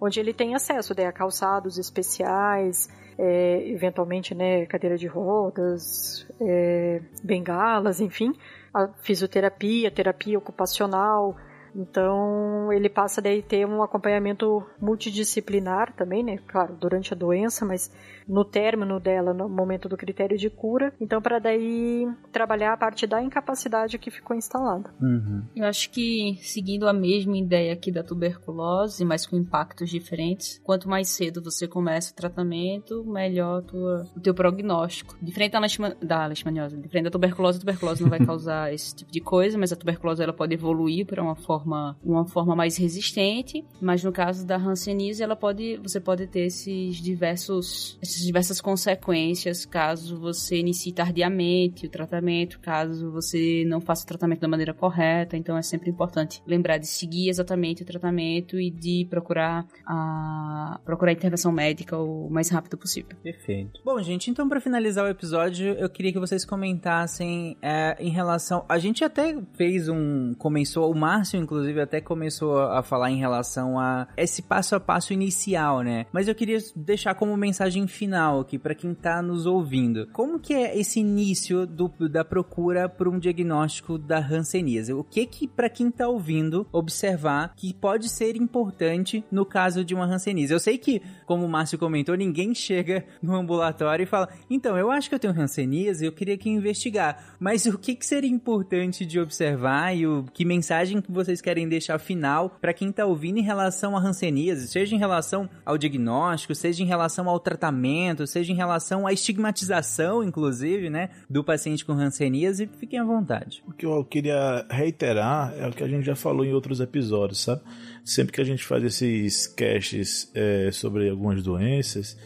onde 0.00 0.18
ele 0.18 0.32
tem 0.32 0.54
acesso 0.54 0.94
né, 0.96 1.04
a 1.04 1.12
calçados 1.12 1.76
especiais, 1.76 2.88
é, 3.18 3.68
eventualmente 3.68 4.34
né, 4.34 4.66
cadeira 4.66 4.96
de 4.96 5.06
rodas, 5.06 6.26
é, 6.40 7.00
bengalas, 7.22 8.00
enfim, 8.00 8.32
a 8.72 8.88
fisioterapia, 9.02 9.90
terapia 9.90 10.38
ocupacional. 10.38 11.36
Então 11.74 12.72
ele 12.72 12.88
passa 12.88 13.20
daí 13.20 13.42
ter 13.42 13.66
um 13.66 13.82
acompanhamento 13.82 14.64
multidisciplinar 14.80 15.92
também, 15.94 16.22
né? 16.22 16.38
Claro, 16.46 16.74
durante 16.74 17.12
a 17.12 17.16
doença, 17.16 17.64
mas 17.64 17.90
no 18.26 18.44
término 18.44 18.98
dela, 19.00 19.32
no 19.32 19.48
momento 19.48 19.88
do 19.88 19.96
critério 19.96 20.36
de 20.36 20.48
cura. 20.50 20.92
Então, 21.00 21.20
para 21.20 21.38
daí 21.38 22.06
trabalhar 22.32 22.72
a 22.72 22.76
parte 22.76 23.06
da 23.06 23.22
incapacidade 23.22 23.98
que 23.98 24.10
ficou 24.10 24.36
instalada. 24.36 24.90
Uhum. 25.00 25.42
Eu 25.54 25.66
acho 25.66 25.90
que, 25.90 26.38
seguindo 26.42 26.88
a 26.88 26.92
mesma 26.92 27.36
ideia 27.36 27.72
aqui 27.72 27.90
da 27.90 28.02
tuberculose, 28.02 29.04
mas 29.04 29.26
com 29.26 29.36
impactos 29.36 29.90
diferentes, 29.90 30.60
quanto 30.64 30.88
mais 30.88 31.08
cedo 31.08 31.42
você 31.42 31.66
começa 31.66 32.12
o 32.12 32.16
tratamento, 32.16 33.04
melhor 33.04 33.62
tua, 33.62 34.06
o 34.16 34.20
teu 34.20 34.34
prognóstico. 34.34 35.16
Diferente 35.20 35.52
da, 35.52 35.60
leishman, 35.60 35.94
da 36.02 36.26
leishmaniose, 36.26 36.76
diferente 36.76 37.04
da 37.04 37.10
tuberculose, 37.10 37.58
a 37.58 37.60
tuberculose 37.60 38.02
não 38.02 38.10
vai 38.10 38.20
causar 38.24 38.72
esse 38.72 38.94
tipo 38.94 39.10
de 39.10 39.20
coisa, 39.20 39.58
mas 39.58 39.72
a 39.72 39.76
tuberculose 39.76 40.22
ela 40.22 40.32
pode 40.32 40.54
evoluir 40.54 41.06
para 41.06 41.22
uma 41.22 41.34
forma, 41.34 41.96
uma 42.02 42.26
forma 42.26 42.54
mais 42.54 42.76
resistente, 42.76 43.64
mas 43.80 44.02
no 44.02 44.12
caso 44.12 44.46
da 44.46 44.56
hanseníase, 44.56 45.22
ela 45.22 45.36
pode, 45.36 45.76
você 45.78 46.00
pode 46.00 46.26
ter 46.26 46.46
esses 46.46 46.96
diversos, 46.96 47.98
diversas 48.22 48.60
consequências 48.60 49.64
caso 49.64 50.18
você 50.18 50.58
inicie 50.58 50.92
tardiamente 50.92 51.86
o 51.86 51.90
tratamento, 51.90 52.60
caso 52.60 53.10
você 53.10 53.64
não 53.66 53.80
faça 53.80 54.04
o 54.04 54.06
tratamento 54.06 54.40
da 54.40 54.48
maneira 54.48 54.74
correta. 54.74 55.36
Então 55.36 55.56
é 55.56 55.62
sempre 55.62 55.90
importante 55.90 56.42
lembrar 56.46 56.78
de 56.78 56.86
seguir 56.86 57.28
exatamente 57.28 57.82
o 57.82 57.86
tratamento 57.86 58.58
e 58.58 58.70
de 58.70 59.06
procurar 59.08 59.66
a 59.86 60.80
procurar 60.84 61.10
a 61.10 61.14
intervenção 61.14 61.52
médica 61.52 61.96
o 61.96 62.28
mais 62.30 62.48
rápido 62.50 62.76
possível. 62.76 63.16
Perfeito. 63.22 63.80
Bom, 63.84 64.00
gente, 64.02 64.30
então 64.30 64.48
para 64.48 64.60
finalizar 64.60 65.04
o 65.04 65.08
episódio, 65.08 65.72
eu 65.74 65.88
queria 65.88 66.12
que 66.12 66.18
vocês 66.18 66.44
comentassem 66.44 67.56
é, 67.62 67.96
em 67.98 68.10
relação. 68.10 68.64
A 68.68 68.78
gente 68.78 69.04
até 69.04 69.36
fez 69.54 69.88
um. 69.88 70.34
Começou, 70.34 70.90
o 70.90 70.94
Márcio, 70.94 71.40
inclusive, 71.40 71.80
até 71.80 72.00
começou 72.00 72.58
a 72.58 72.82
falar 72.82 73.10
em 73.10 73.18
relação 73.18 73.78
a 73.78 74.08
esse 74.16 74.42
passo 74.42 74.74
a 74.74 74.80
passo 74.80 75.12
inicial, 75.12 75.82
né? 75.82 76.06
Mas 76.12 76.28
eu 76.28 76.34
queria 76.34 76.58
deixar 76.76 77.14
como 77.14 77.36
mensagem 77.36 77.86
final 77.86 78.03
final 78.04 78.40
aqui 78.40 78.58
para 78.58 78.74
quem 78.74 78.92
tá 78.92 79.22
nos 79.22 79.46
ouvindo. 79.46 80.06
Como 80.12 80.38
que 80.38 80.52
é 80.52 80.78
esse 80.78 81.00
início 81.00 81.66
do, 81.66 81.88
da 82.06 82.22
procura 82.22 82.86
por 82.86 83.08
um 83.08 83.18
diagnóstico 83.18 83.96
da 83.96 84.18
hanseníase? 84.18 84.92
O 84.92 85.02
que 85.02 85.24
que 85.24 85.48
para 85.48 85.70
quem 85.70 85.90
tá 85.90 86.06
ouvindo 86.06 86.66
observar 86.70 87.54
que 87.56 87.72
pode 87.72 88.10
ser 88.10 88.36
importante 88.36 89.24
no 89.32 89.46
caso 89.46 89.82
de 89.82 89.94
uma 89.94 90.04
hanseníase? 90.04 90.52
Eu 90.52 90.60
sei 90.60 90.76
que, 90.76 91.00
como 91.24 91.46
o 91.46 91.48
Márcio 91.48 91.78
comentou, 91.78 92.14
ninguém 92.14 92.52
chega 92.54 93.06
no 93.22 93.34
ambulatório 93.34 94.02
e 94.02 94.06
fala: 94.06 94.28
"Então, 94.50 94.76
eu 94.76 94.90
acho 94.90 95.08
que 95.08 95.14
eu 95.14 95.18
tenho 95.18 95.40
hanseníase, 95.40 96.04
eu 96.04 96.12
queria 96.12 96.36
que 96.36 96.50
investigar". 96.50 97.36
Mas 97.40 97.64
o 97.64 97.78
que 97.78 97.94
que 97.94 98.04
seria 98.04 98.30
importante 98.30 99.06
de 99.06 99.18
observar 99.18 99.96
e 99.96 100.06
o 100.06 100.26
que 100.30 100.44
mensagem 100.44 101.00
que 101.00 101.10
vocês 101.10 101.40
querem 101.40 101.66
deixar 101.66 101.98
final 101.98 102.50
para 102.60 102.74
quem 102.74 102.92
tá 102.92 103.06
ouvindo 103.06 103.38
em 103.38 103.42
relação 103.42 103.96
à 103.96 104.00
hanseníase, 104.00 104.68
seja 104.68 104.94
em 104.94 104.98
relação 104.98 105.48
ao 105.64 105.78
diagnóstico, 105.78 106.54
seja 106.54 106.82
em 106.82 106.86
relação 106.86 107.30
ao 107.30 107.40
tratamento 107.40 107.93
tratamento, 107.94 108.26
seja 108.26 108.52
em 108.52 108.56
relação 108.56 109.06
à 109.06 109.12
estigmatização, 109.12 110.22
inclusive, 110.22 110.90
né, 110.90 111.10
do 111.28 111.44
paciente 111.44 111.84
com 111.84 111.92
hanseníase, 111.92 112.68
fiquem 112.78 112.98
à 112.98 113.04
vontade. 113.04 113.62
O 113.66 113.72
que 113.72 113.86
eu 113.86 114.04
queria 114.04 114.66
reiterar 114.68 115.54
é 115.58 115.66
o 115.66 115.72
que 115.72 115.82
a 115.82 115.88
gente 115.88 116.04
já 116.04 116.16
falou 116.16 116.44
em 116.44 116.52
outros 116.52 116.80
episódios, 116.80 117.42
sabe? 117.42 117.62
Sempre 118.04 118.32
que 118.32 118.40
a 118.40 118.44
gente 118.44 118.64
faz 118.64 118.82
esses 118.84 119.46
caches 119.46 120.30
é, 120.34 120.70
sobre 120.72 121.08
algumas 121.08 121.42
doenças, 121.42 122.16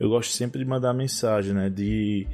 eu 0.00 0.08
gosto 0.08 0.32
sempre 0.32 0.60
de 0.60 0.64
mandar 0.64 0.94
mensagem, 0.94 1.52
né, 1.52 1.68
de 1.68 2.26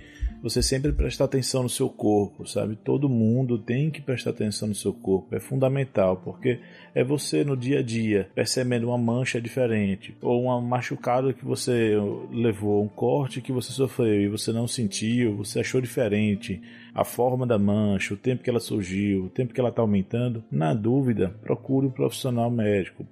você 0.45 0.63
sempre 0.63 0.93
prestar 0.93 1.25
atenção 1.25 1.63
no 1.63 1.71
seu 1.71 1.89
corpo, 1.89 2.47
sabe? 2.47 2.77
Todo 2.77 3.09
mundo 3.09 3.57
tem 3.57 3.91
que 3.91 4.03
prestar 4.03 4.29
atenção 4.29 4.69
no 4.69 4.75
seu 4.75 4.93
corpo, 4.93 5.35
é 5.35 5.41
fundamental, 5.41 6.19
porque 6.19 6.61
é 6.95 7.03
você 7.03 7.43
no 7.43 7.57
dia 7.57 7.79
a 7.79 7.83
dia 7.83 8.29
percebendo 8.35 8.89
uma 8.89 8.99
mancha 8.99 9.41
diferente, 9.41 10.15
ou 10.21 10.43
uma 10.43 10.61
machucada 10.61 11.33
que 11.33 11.47
você 11.47 11.95
levou, 12.31 12.85
um 12.85 12.89
corte 12.89 13.41
que 13.41 13.53
você 13.53 13.73
sofreu 13.73 14.21
e 14.21 14.29
você 14.29 14.53
não 14.53 14.69
sentiu, 14.69 15.35
você 15.35 15.61
achou 15.61 15.81
diferente, 15.81 16.61
a 16.95 17.05
forma 17.05 17.47
da 17.47 17.59
mancha, 17.59 18.13
o 18.13 18.19
tempo 18.19 18.43
que 18.43 18.51
ela 18.51 18.61
surgiu, 18.61 19.25
o 19.25 19.31
tempo 19.31 19.55
que 19.55 19.59
ela 19.59 19.71
está 19.71 19.81
aumentando. 19.81 20.45
Na 20.53 20.75
dúvida, 20.75 21.35
procure 21.43 21.87
um 21.87 21.91
profissional 21.91 22.51
médico, 22.51 23.03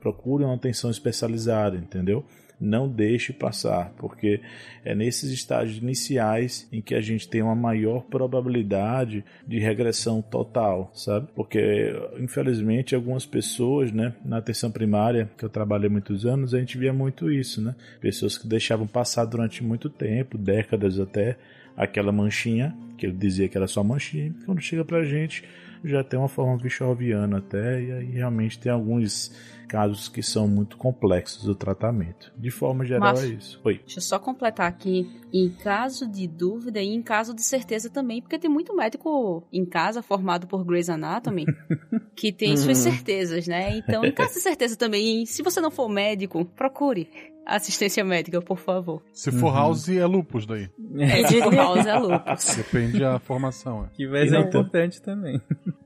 procure 0.00 0.42
uma 0.42 0.56
atenção 0.56 0.90
especializada, 0.90 1.76
entendeu? 1.76 2.24
Não 2.60 2.88
deixe 2.88 3.32
passar, 3.32 3.92
porque 3.96 4.40
é 4.84 4.94
nesses 4.94 5.30
estágios 5.30 5.78
iniciais 5.78 6.68
em 6.70 6.80
que 6.80 6.94
a 6.94 7.00
gente 7.00 7.28
tem 7.28 7.40
uma 7.40 7.54
maior 7.54 8.02
probabilidade 8.02 9.24
de 9.46 9.58
regressão 9.58 10.20
total, 10.20 10.90
sabe? 10.94 11.28
Porque 11.34 11.92
infelizmente 12.18 12.94
algumas 12.94 13.24
pessoas, 13.24 13.90
né, 13.90 14.14
na 14.24 14.38
atenção 14.38 14.70
primária, 14.70 15.30
que 15.38 15.44
eu 15.44 15.48
trabalhei 15.48 15.88
muitos 15.88 16.26
anos, 16.26 16.54
a 16.54 16.58
gente 16.58 16.76
via 16.76 16.92
muito 16.92 17.30
isso, 17.30 17.62
né? 17.62 17.74
Pessoas 18.00 18.36
que 18.36 18.46
deixavam 18.46 18.86
passar 18.86 19.24
durante 19.24 19.64
muito 19.64 19.88
tempo, 19.88 20.36
décadas 20.36 21.00
até, 21.00 21.36
aquela 21.76 22.12
manchinha, 22.12 22.76
que 22.98 23.06
ele 23.06 23.16
dizia 23.16 23.48
que 23.48 23.56
era 23.56 23.66
só 23.66 23.82
manchinha, 23.82 24.34
quando 24.44 24.60
chega 24.60 24.84
pra 24.84 25.02
gente 25.04 25.42
já 25.84 26.04
tem 26.04 26.18
uma 26.18 26.28
forma 26.28 26.56
bichoviana 26.56 27.38
até, 27.38 27.82
e 27.82 27.92
aí 27.92 28.10
realmente 28.12 28.58
tem 28.58 28.70
alguns 28.70 29.32
casos 29.70 30.08
que 30.08 30.20
são 30.20 30.48
muito 30.48 30.76
complexos 30.76 31.44
do 31.44 31.54
tratamento. 31.54 32.32
De 32.36 32.50
forma 32.50 32.84
geral 32.84 33.12
Mas, 33.14 33.22
é 33.22 33.26
isso. 33.28 33.60
Oi. 33.64 33.78
Deixa 33.78 33.98
eu 33.98 34.02
só 34.02 34.18
completar 34.18 34.66
aqui. 34.66 35.08
Em 35.32 35.48
caso 35.48 36.08
de 36.08 36.26
dúvida 36.26 36.82
e 36.82 36.88
em 36.88 37.00
caso 37.00 37.32
de 37.32 37.42
certeza 37.42 37.88
também, 37.88 38.20
porque 38.20 38.36
tem 38.36 38.50
muito 38.50 38.74
médico 38.74 39.46
em 39.52 39.64
casa 39.64 40.02
formado 40.02 40.48
por 40.48 40.64
Grey's 40.64 40.90
Anatomy 40.90 41.46
que 42.16 42.32
tem 42.32 42.56
suas 42.56 42.84
uhum. 42.84 42.92
certezas, 42.92 43.46
né? 43.46 43.78
Então, 43.78 44.04
em 44.04 44.10
caso 44.10 44.34
de 44.34 44.40
certeza 44.40 44.76
também, 44.76 45.24
se 45.24 45.40
você 45.40 45.60
não 45.60 45.70
for 45.70 45.88
médico, 45.88 46.44
procure 46.44 47.08
assistência 47.46 48.04
médica, 48.04 48.40
por 48.40 48.58
favor. 48.58 49.02
Se 49.12 49.30
for 49.32 49.48
uhum. 49.48 49.54
house, 49.54 49.88
é 49.88 50.06
lupus 50.06 50.46
daí. 50.46 50.68
É, 50.98 51.26
se 51.26 51.40
for 51.42 51.54
house, 51.54 51.86
é 51.86 51.98
lupus. 51.98 52.54
Depende 52.56 52.98
da 52.98 53.18
formação. 53.18 53.84
É. 53.84 53.88
Que 53.96 54.06
vai 54.06 54.28
ser 54.28 54.38
importante 54.38 55.02
também. 55.02 55.40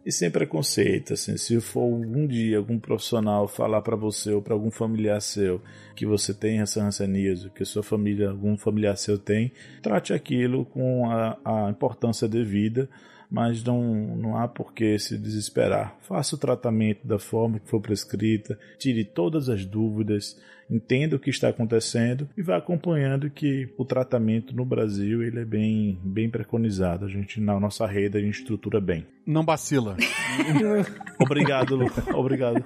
E 0.05 0.13
sem 0.13 0.31
preconceito, 0.31 1.15
assim, 1.15 1.37
se 1.37 1.61
for 1.61 1.81
algum 1.81 2.27
dia 2.27 2.59
algum 2.59 2.79
profissional 2.79 3.49
falar 3.49 3.81
para 3.83 3.97
você 3.97 4.33
ou 4.33 4.43
para 4.43 4.55
algum 4.55 4.71
familiar 4.71 5.21
seu 5.21 5.61
que 5.97 6.05
você 6.05 6.35
tem 6.35 6.61
essa 6.61 6.83
hanseníase, 6.83 7.51
que 7.51 7.65
sua 7.65 7.83
família, 7.83 8.31
algum 8.31 8.57
familiar 8.57 8.97
seu 8.97 9.19
tem, 9.19 9.53
trate 9.83 10.13
aquilo 10.13 10.65
com 10.67 11.11
a, 11.11 11.39
a 11.45 11.71
importância 11.71 12.29
devida 12.29 12.89
mas 13.35 13.65
não, 13.65 13.83
não 14.17 14.37
há 14.37 14.47
por 14.47 14.73
que 14.73 14.97
se 14.97 15.19
desesperar. 15.19 15.97
Faça 16.03 16.37
o 16.37 16.39
tratamento 16.39 17.05
da 17.05 17.19
forma 17.19 17.59
que 17.59 17.69
for 17.69 17.81
prescrita, 17.81 18.57
tire 18.79 19.05
todas 19.05 19.49
as 19.49 19.65
dúvidas, 19.65 20.41
entenda 20.71 21.17
o 21.17 21.19
que 21.19 21.31
está 21.31 21.49
acontecendo 21.49 22.29
e 22.37 22.43
vá 22.43 22.57
acompanhando 22.57 23.31
que 23.31 23.73
o 23.77 23.85
tratamento 23.85 24.55
no 24.55 24.65
Brasil 24.65 25.23
ele 25.23 25.41
é 25.41 25.45
bem, 25.45 25.99
bem 26.03 26.29
preconizado. 26.29 27.05
A 27.05 27.09
gente, 27.09 27.41
na 27.41 27.59
nossa 27.59 27.87
rede, 27.87 28.19
a 28.19 28.21
gente 28.21 28.41
estrutura 28.41 28.81
bem. 28.81 29.07
Não 29.27 29.45
vacila. 29.45 29.97
Obrigado, 31.21 31.77
Luca. 31.77 32.17
Obrigado. 32.17 32.65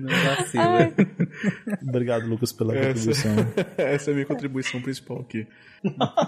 Não 0.00 0.08
vacila. 0.08 0.92
Obrigado, 1.86 2.26
Lucas, 2.26 2.52
pela 2.52 2.74
essa, 2.74 2.86
contribuição. 2.88 3.34
Essa 3.76 4.10
é 4.10 4.12
a 4.12 4.14
minha 4.14 4.26
contribuição 4.26 4.80
principal 4.80 5.20
aqui. 5.20 5.46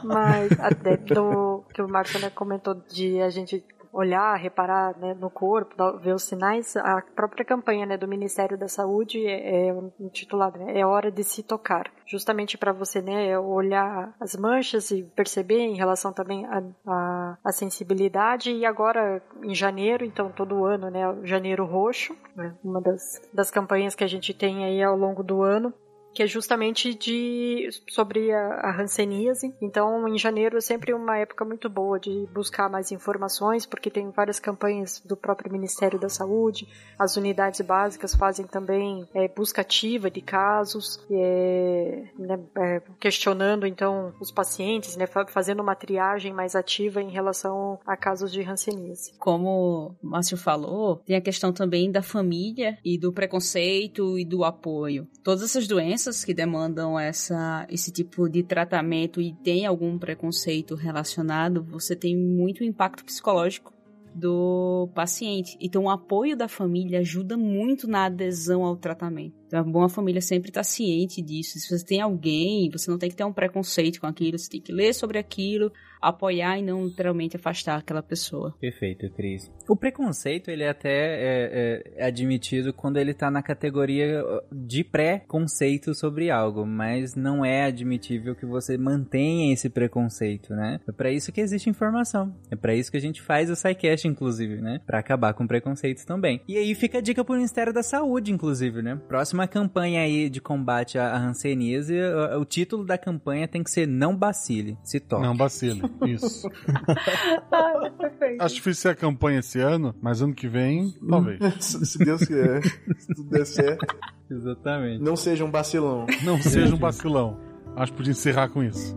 Mas 0.05 0.53
até 0.59 0.97
do 0.97 1.65
que 1.73 1.81
o 1.81 1.89
Marcos 1.89 2.21
né, 2.21 2.31
comentou 2.31 2.75
de 2.93 3.21
a 3.21 3.31
gente 3.31 3.65
olhar, 3.93 4.35
reparar 4.37 4.97
né, 4.99 5.15
no 5.15 5.29
corpo, 5.29 5.75
ver 5.99 6.15
os 6.15 6.25
sinais, 6.25 6.77
a 6.77 7.03
própria 7.15 7.45
campanha 7.45 7.85
né, 7.85 7.97
do 7.97 8.09
Ministério 8.09 8.57
da 8.57 8.67
Saúde 8.67 9.25
é, 9.27 9.69
é 9.69 9.75
intitulada 10.01 10.59
né, 10.59 10.79
É 10.79 10.87
Hora 10.87 11.11
de 11.11 11.23
Se 11.23 11.43
Tocar. 11.43 11.91
Justamente 12.07 12.57
para 12.57 12.73
você 12.73 13.03
né, 13.03 13.39
olhar 13.39 14.15
as 14.19 14.35
manchas 14.35 14.91
e 14.91 15.03
perceber 15.03 15.61
em 15.61 15.77
relação 15.77 16.13
também 16.13 16.47
à 16.87 17.53
sensibilidade. 17.53 18.51
E 18.53 18.65
agora, 18.65 19.23
em 19.43 19.55
janeiro, 19.55 20.05
então 20.05 20.31
todo 20.31 20.65
ano, 20.65 20.91
né, 20.91 21.03
Janeiro 21.25 21.67
Roxo, 21.67 22.17
né, 22.35 22.55
uma 22.65 22.81
das, 22.81 23.21
das 23.33 23.51
campanhas 23.51 23.95
que 23.95 24.05
a 24.05 24.09
gente 24.09 24.33
tem 24.33 24.65
aí 24.65 24.83
ao 24.83 24.97
longo 24.97 25.23
do 25.23 25.43
ano, 25.43 25.73
que 26.15 26.23
é 26.23 26.27
justamente 26.27 26.95
de 26.95 27.69
sobre 27.89 28.33
a, 28.33 28.61
a 28.61 28.81
hanseníase. 28.81 29.55
Então, 29.61 30.07
em 30.09 30.19
janeiro 30.19 30.57
é 30.57 30.61
sempre 30.61 30.93
uma 30.93 31.19
época 31.19 31.45
muito 31.45 31.69
boa 31.69 31.99
de 31.99 32.27
buscar 32.33 32.69
mais 32.69 32.93
informações, 32.93 33.67
porque 33.67 33.91
tem 33.91 34.11
várias 34.11 34.39
campanhas 34.39 35.01
do 35.05 35.17
próprio 35.17 35.53
Ministério 35.53 35.99
da 35.99 36.09
Saúde, 36.09 36.69
as 36.99 37.17
unidades 37.17 37.61
básicas 37.61 38.15
fazem 38.15 38.47
também 38.47 39.07
é, 39.15 39.29
busca 39.29 39.61
ativa 39.61 40.11
de 40.11 40.21
casos, 40.21 41.01
é, 41.11 42.05
né, 42.19 42.41
é, 42.57 42.83
questionando 43.01 43.67
então 43.67 44.13
os 44.21 44.31
pacientes, 44.31 44.97
né, 44.97 45.07
fazendo 45.29 45.61
uma 45.61 45.75
triagem 45.75 46.33
mais 46.33 46.55
ativa 46.55 47.01
em 47.01 47.11
relação 47.11 47.79
a 47.87 47.97
casos 47.97 48.31
de 48.33 48.43
hanseníase. 48.43 49.13
Como 49.19 49.97
o 50.03 50.07
Márcio 50.07 50.37
falou, 50.37 50.97
tem 51.07 51.17
a 51.17 51.21
questão 51.21 51.53
também 51.53 51.91
da 51.91 52.03
família 52.03 52.79
e 52.85 52.99
do 52.99 53.13
preconceito 53.13 54.19
e 54.19 54.25
do 54.25 54.45
apoio. 54.45 55.07
Todas 55.23 55.43
essas 55.43 55.67
doenças 55.67 56.02
que 56.25 56.35
demandam 56.35 56.99
essa, 56.99 57.67
esse 57.71 57.91
tipo 57.91 58.29
de 58.29 58.43
tratamento 58.43 59.21
e 59.21 59.33
tem 59.33 59.67
algum 59.67 59.99
preconceito 59.99 60.75
relacionado, 60.75 61.63
você 61.63 61.95
tem 61.95 62.17
muito 62.17 62.65
impacto 62.65 63.05
psicológico 63.05 63.73
do 64.15 64.91
paciente. 64.95 65.57
Então, 65.61 65.85
o 65.85 65.91
apoio 65.91 66.37
da 66.37 66.49
família 66.49 67.01
ajuda 67.01 67.37
muito 67.37 67.89
na 67.89 68.07
adesão 68.07 68.63
ao 68.65 68.77
tratamento. 68.77 69.35
Então, 69.47 69.61
é 69.61 69.63
bom 69.63 69.83
a 69.83 69.89
família 69.89 70.21
sempre 70.21 70.51
estar 70.51 70.65
ciente 70.65 71.23
disso. 71.23 71.59
Se 71.59 71.69
você 71.69 71.85
tem 71.85 72.01
alguém, 72.01 72.71
você 72.71 72.91
não 72.91 72.99
tem 72.99 73.09
que 73.09 73.17
ter 73.17 73.25
um 73.25 73.33
preconceito 73.33 74.01
com 74.01 74.07
aquilo, 74.07 74.39
você 74.39 74.51
tem 74.51 74.61
que 74.61 74.73
ler 74.73 74.93
sobre 74.93 75.19
aquilo, 75.19 75.73
apoiar 76.03 76.59
e 76.59 76.63
não 76.63 76.85
literalmente 76.85 77.37
afastar 77.37 77.79
aquela 77.79 78.03
pessoa. 78.03 78.55
Perfeito, 78.61 79.09
Cris. 79.11 79.51
O 79.69 79.77
preconceito, 79.77 80.51
ele 80.51 80.67
até 80.67 80.91
é, 80.91 81.83
é, 81.97 82.05
é 82.05 82.07
admitido 82.07 82.73
quando 82.73 82.97
ele 82.97 83.15
tá 83.15 83.31
na 83.31 83.43
categoria 83.43 84.23
de 84.51 84.83
pré-conceito 84.83 85.95
sobre 85.95 86.31
algo, 86.31 86.67
mas 86.67 87.15
não 87.15 87.45
é 87.45 87.65
admitível 87.65 88.35
que 88.35 88.45
você 88.45 88.77
mantenha 88.77 89.53
esse 89.53 89.69
preconceito, 89.71 90.55
né? 90.55 90.81
É 90.87 90.93
para 90.93 91.11
isso 91.11 91.31
que 91.33 91.41
existe 91.41 91.71
informação. 91.71 92.35
É 92.51 92.57
para 92.57 92.75
isso 92.75 92.91
que 92.91 92.97
a 92.97 93.01
gente 93.01 93.23
faz 93.23 93.49
o 93.49 93.57
SciCast, 93.57 94.09
inclusive, 94.09 94.61
né? 94.61 94.81
Para 94.87 94.99
acabar 94.99 95.33
com 95.35 95.47
preconceitos 95.47 96.05
também. 96.05 96.41
E 96.49 96.57
aí 96.57 96.75
fica 96.75 96.99
a 96.99 97.01
dica 97.01 97.25
pro 97.25 97.35
Ministério 97.35 97.73
da 97.73 97.83
Saúde, 97.83 98.33
inclusive, 98.33 98.83
né? 98.83 99.01
Próxima 99.09 99.47
campanha 99.47 100.03
aí 100.03 100.29
de 100.29 100.41
combate 100.41 100.99
à 100.99 101.17
hanseníase, 101.17 101.95
o 102.39 102.45
título 102.45 102.85
da 102.85 102.99
campanha 102.99 103.47
tem 103.47 103.63
que 103.63 103.71
ser 103.71 103.87
Não 103.87 104.17
Bacile. 104.17 104.77
Se 104.83 104.99
toque. 104.99 105.23
Não 105.23 105.37
bacile. 105.37 105.83
Isso. 106.07 106.51
Acho 108.41 108.55
difícil 108.55 108.83
ser 108.83 108.89
a 108.91 108.95
campanha 108.95 109.41
esse 109.41 109.61
ano, 109.61 109.95
mas 110.01 110.23
ano 110.23 110.35
que 110.35 110.49
vem, 110.49 110.95
talvez. 111.09 111.39
Se 111.61 111.99
Deus 111.99 112.25
quiser. 112.25 112.63
Se 112.63 113.15
tudo 113.15 113.31
der 113.31 113.47
certo. 113.47 113.97
Exatamente. 114.31 115.03
Não 115.03 115.17
seja 115.17 115.45
um 115.45 115.51
vacilão. 115.51 116.07
Não 116.25 116.41
seja 116.41 116.75
um 116.75 116.79
vacilão. 116.79 117.39
Acho 117.77 117.93
que 117.93 117.99
podia 117.99 118.13
encerrar 118.13 118.49
com 118.49 118.63
isso. 118.63 118.97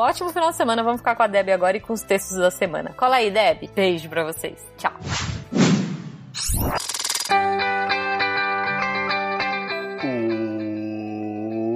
ótimo 0.01 0.29
final 0.29 0.49
de 0.49 0.57
semana. 0.57 0.83
Vamos 0.83 0.99
ficar 1.01 1.15
com 1.15 1.23
a 1.23 1.27
Deb 1.27 1.49
agora 1.49 1.77
e 1.77 1.79
com 1.79 1.93
os 1.93 2.01
textos 2.01 2.37
da 2.37 2.51
semana. 2.51 2.93
Cola 2.93 3.17
aí, 3.17 3.31
Deb. 3.31 3.69
Beijo 3.73 4.09
pra 4.09 4.23
vocês. 4.23 4.59
Tchau. 4.77 4.93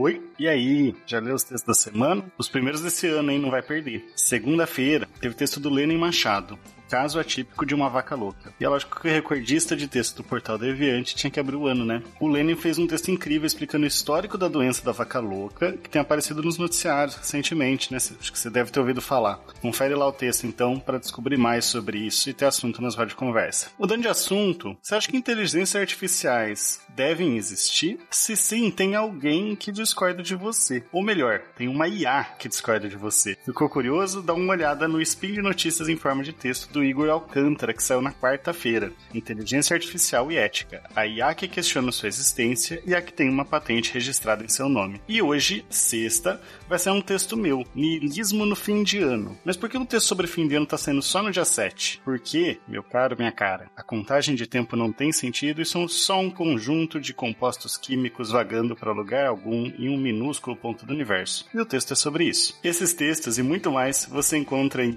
Oi, 0.02 0.22
e 0.38 0.48
aí? 0.48 0.96
Já 1.06 1.20
leu 1.20 1.36
os 1.36 1.44
textos 1.44 1.64
da 1.68 1.74
semana? 1.74 2.24
Os 2.38 2.50
primeiros 2.50 2.82
desse 2.82 3.08
ano, 3.08 3.32
hein? 3.32 3.40
Não 3.40 3.50
vai 3.52 3.62
perder. 3.62 4.06
Segunda-feira, 4.16 5.08
teve 5.20 5.36
texto 5.36 5.60
do 5.60 5.70
Lenin 5.70 5.98
Machado. 5.98 6.60
Caso 6.90 7.20
atípico 7.20 7.66
de 7.66 7.74
uma 7.74 7.90
vaca 7.90 8.16
louca. 8.16 8.54
E 8.60 8.66
é 8.66 8.70
lógico 8.70 9.00
que 9.00 9.08
o 9.08 9.12
recordista 9.12 9.76
de 9.76 9.88
texto 9.88 10.18
do 10.18 10.24
Portal 10.24 10.58
Deviante 10.58 11.16
tinha 11.16 11.32
que 11.32 11.40
abrir 11.40 11.56
o 11.56 11.68
ano, 11.68 11.86
né? 11.86 12.02
O 12.20 12.28
Lenin 12.28 12.56
fez 12.56 12.78
um 12.78 12.88
texto 12.88 13.10
incrível 13.10 13.46
explicando 13.46 13.86
o 13.86 13.88
histórico 13.88 14.38
da 14.38 14.48
doença 14.48 14.84
da 14.84 14.92
vaca 14.92 15.20
louca, 15.20 15.74
que 15.74 15.90
tem 15.90 16.02
aparecido 16.02 16.42
nos 16.42 16.58
noticiários 16.58 17.16
recentemente, 17.16 17.92
né? 17.92 17.98
Acho 17.98 18.32
que 18.32 18.40
você 18.40 18.50
deve 18.50 18.72
ter 18.72 18.80
ouvido 18.80 19.02
falar. 19.02 19.40
Confere 19.62 19.96
lá 19.96 20.08
o 20.08 20.12
texto, 20.12 20.46
então, 20.46 20.80
para 20.80 21.00
descobrir 21.00 21.38
mais 21.38 21.66
sobre 21.66 21.98
isso 22.00 22.30
e 22.30 22.34
ter 22.34 22.46
assunto 22.46 22.82
nas 22.82 22.96
rádio 22.96 23.16
conversa. 23.16 23.68
Mudando 23.80 24.02
de 24.02 24.08
assunto, 24.08 24.78
você 24.82 24.96
acha 24.96 25.10
que 25.10 25.18
inteligências 25.18 25.76
artificiais 25.76 26.82
devem 26.90 27.38
existir? 27.38 28.00
Se 28.10 28.36
sim, 28.36 28.70
tem 28.72 28.96
alguém 28.96 29.56
que 29.56 29.72
discorda 29.72 30.22
de 30.22 30.36
você. 30.36 30.84
Ou 30.92 31.04
melhor, 31.04 31.42
tem 31.58 31.68
uma 31.68 31.88
IA 31.88 32.24
que 32.38 32.48
discorda 32.48 32.88
de 32.88 32.96
você. 32.96 33.38
Ficou 33.46 33.70
curioso? 33.70 34.22
Dá 34.22 34.34
uma 34.34 34.54
olhada 34.54 34.88
no 34.88 35.02
Spin 35.02 35.34
de 35.34 35.42
Notícias 35.42 35.90
em 35.90 35.96
forma 35.96 36.24
de 36.24 36.34
texto 36.34 36.72
do 36.76 36.84
Igor 36.84 37.10
Alcântara, 37.10 37.74
que 37.74 37.82
saiu 37.82 38.02
na 38.02 38.12
quarta-feira. 38.12 38.92
Inteligência 39.14 39.74
Artificial 39.74 40.30
e 40.30 40.36
Ética. 40.36 40.84
A 40.94 41.08
IA 41.08 41.34
que 41.34 41.48
questiona 41.48 41.90
sua 41.90 42.10
existência 42.10 42.82
e 42.86 42.94
a 42.94 43.02
que 43.02 43.14
tem 43.14 43.30
uma 43.30 43.46
patente 43.46 43.94
registrada 43.94 44.44
em 44.44 44.50
seu 44.50 44.68
nome. 44.68 45.02
E 45.08 45.22
hoje, 45.22 45.66
sexta, 45.70 46.42
vai 46.68 46.78
ser 46.78 46.90
um 46.90 47.02
texto 47.02 47.38
meu, 47.38 47.66
Niilismo 47.74 48.46
no 48.46 48.58
fim 48.58 48.84
de 48.84 49.00
ano. 49.00 49.38
Mas 49.46 49.56
por 49.56 49.70
que 49.70 49.78
o 49.78 49.86
texto 49.86 50.08
sobre 50.08 50.28
fim 50.28 50.48
de 50.50 50.56
ano 50.56 50.66
tá 50.66 50.78
saindo 50.78 51.02
só 51.02 51.24
no 51.24 51.32
dia 51.32 51.46
7? 51.46 52.02
Porque, 52.04 52.60
meu 52.68 52.84
caro, 52.84 53.16
minha 53.18 53.32
cara, 53.32 53.72
a 53.76 53.82
contagem 53.82 54.36
de 54.36 54.46
tempo 54.46 54.76
não 54.76 54.92
tem 54.92 55.14
sentido 55.14 55.62
e 55.62 55.66
são 55.66 55.88
só 55.88 56.20
um 56.20 56.30
conjunto 56.30 57.00
de 57.00 57.14
compostos 57.14 57.78
químicos 57.78 58.32
vagando 58.32 58.76
para 58.76 58.92
lugar 58.92 59.28
algum 59.28 59.68
em 59.80 59.88
um 59.88 59.98
minúsculo 59.98 60.58
ponto 60.58 60.86
do 60.86 60.94
universo. 60.94 61.46
E 61.54 61.60
o 61.60 61.66
texto 61.66 61.94
é 61.94 61.96
sobre 61.96 62.26
isso. 62.26 62.60
Esses 62.62 62.94
textos 62.94 63.38
e 63.38 63.44
muito 63.44 63.72
mais 63.72 64.06
você 64.06 64.36
encontra 64.36 64.84
em 64.84 64.92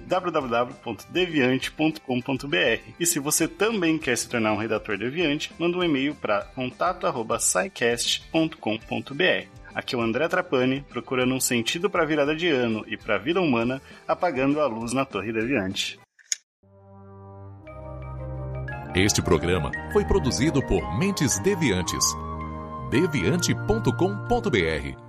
www.deviante.com.br. 1.69 2.81
E 2.99 3.05
se 3.05 3.19
você 3.19 3.47
também 3.47 3.97
quer 3.97 4.17
se 4.17 4.27
tornar 4.27 4.51
um 4.53 4.57
redator 4.57 4.97
deviante, 4.97 5.53
manda 5.57 5.77
um 5.77 5.83
e-mail 5.83 6.13
para 6.15 6.41
contato@scicast.com.br. 6.55 9.47
Aqui 9.73 9.95
é 9.95 9.97
o 9.97 10.01
André 10.01 10.27
Trapani, 10.27 10.85
procurando 10.89 11.33
um 11.33 11.39
sentido 11.39 11.89
para 11.89 12.03
a 12.03 12.05
virada 12.05 12.35
de 12.35 12.49
ano 12.49 12.83
e 12.87 12.97
para 12.97 13.15
a 13.15 13.19
vida 13.19 13.39
humana, 13.39 13.81
apagando 14.07 14.59
a 14.59 14.67
luz 14.67 14.91
na 14.93 15.05
Torre 15.05 15.31
Deviante. 15.31 15.97
Este 18.95 19.21
programa 19.21 19.71
foi 19.93 20.03
produzido 20.03 20.65
por 20.65 20.97
Mentes 20.97 21.37
Deviantes. 21.39 22.03
deviante.com.br 22.89 25.08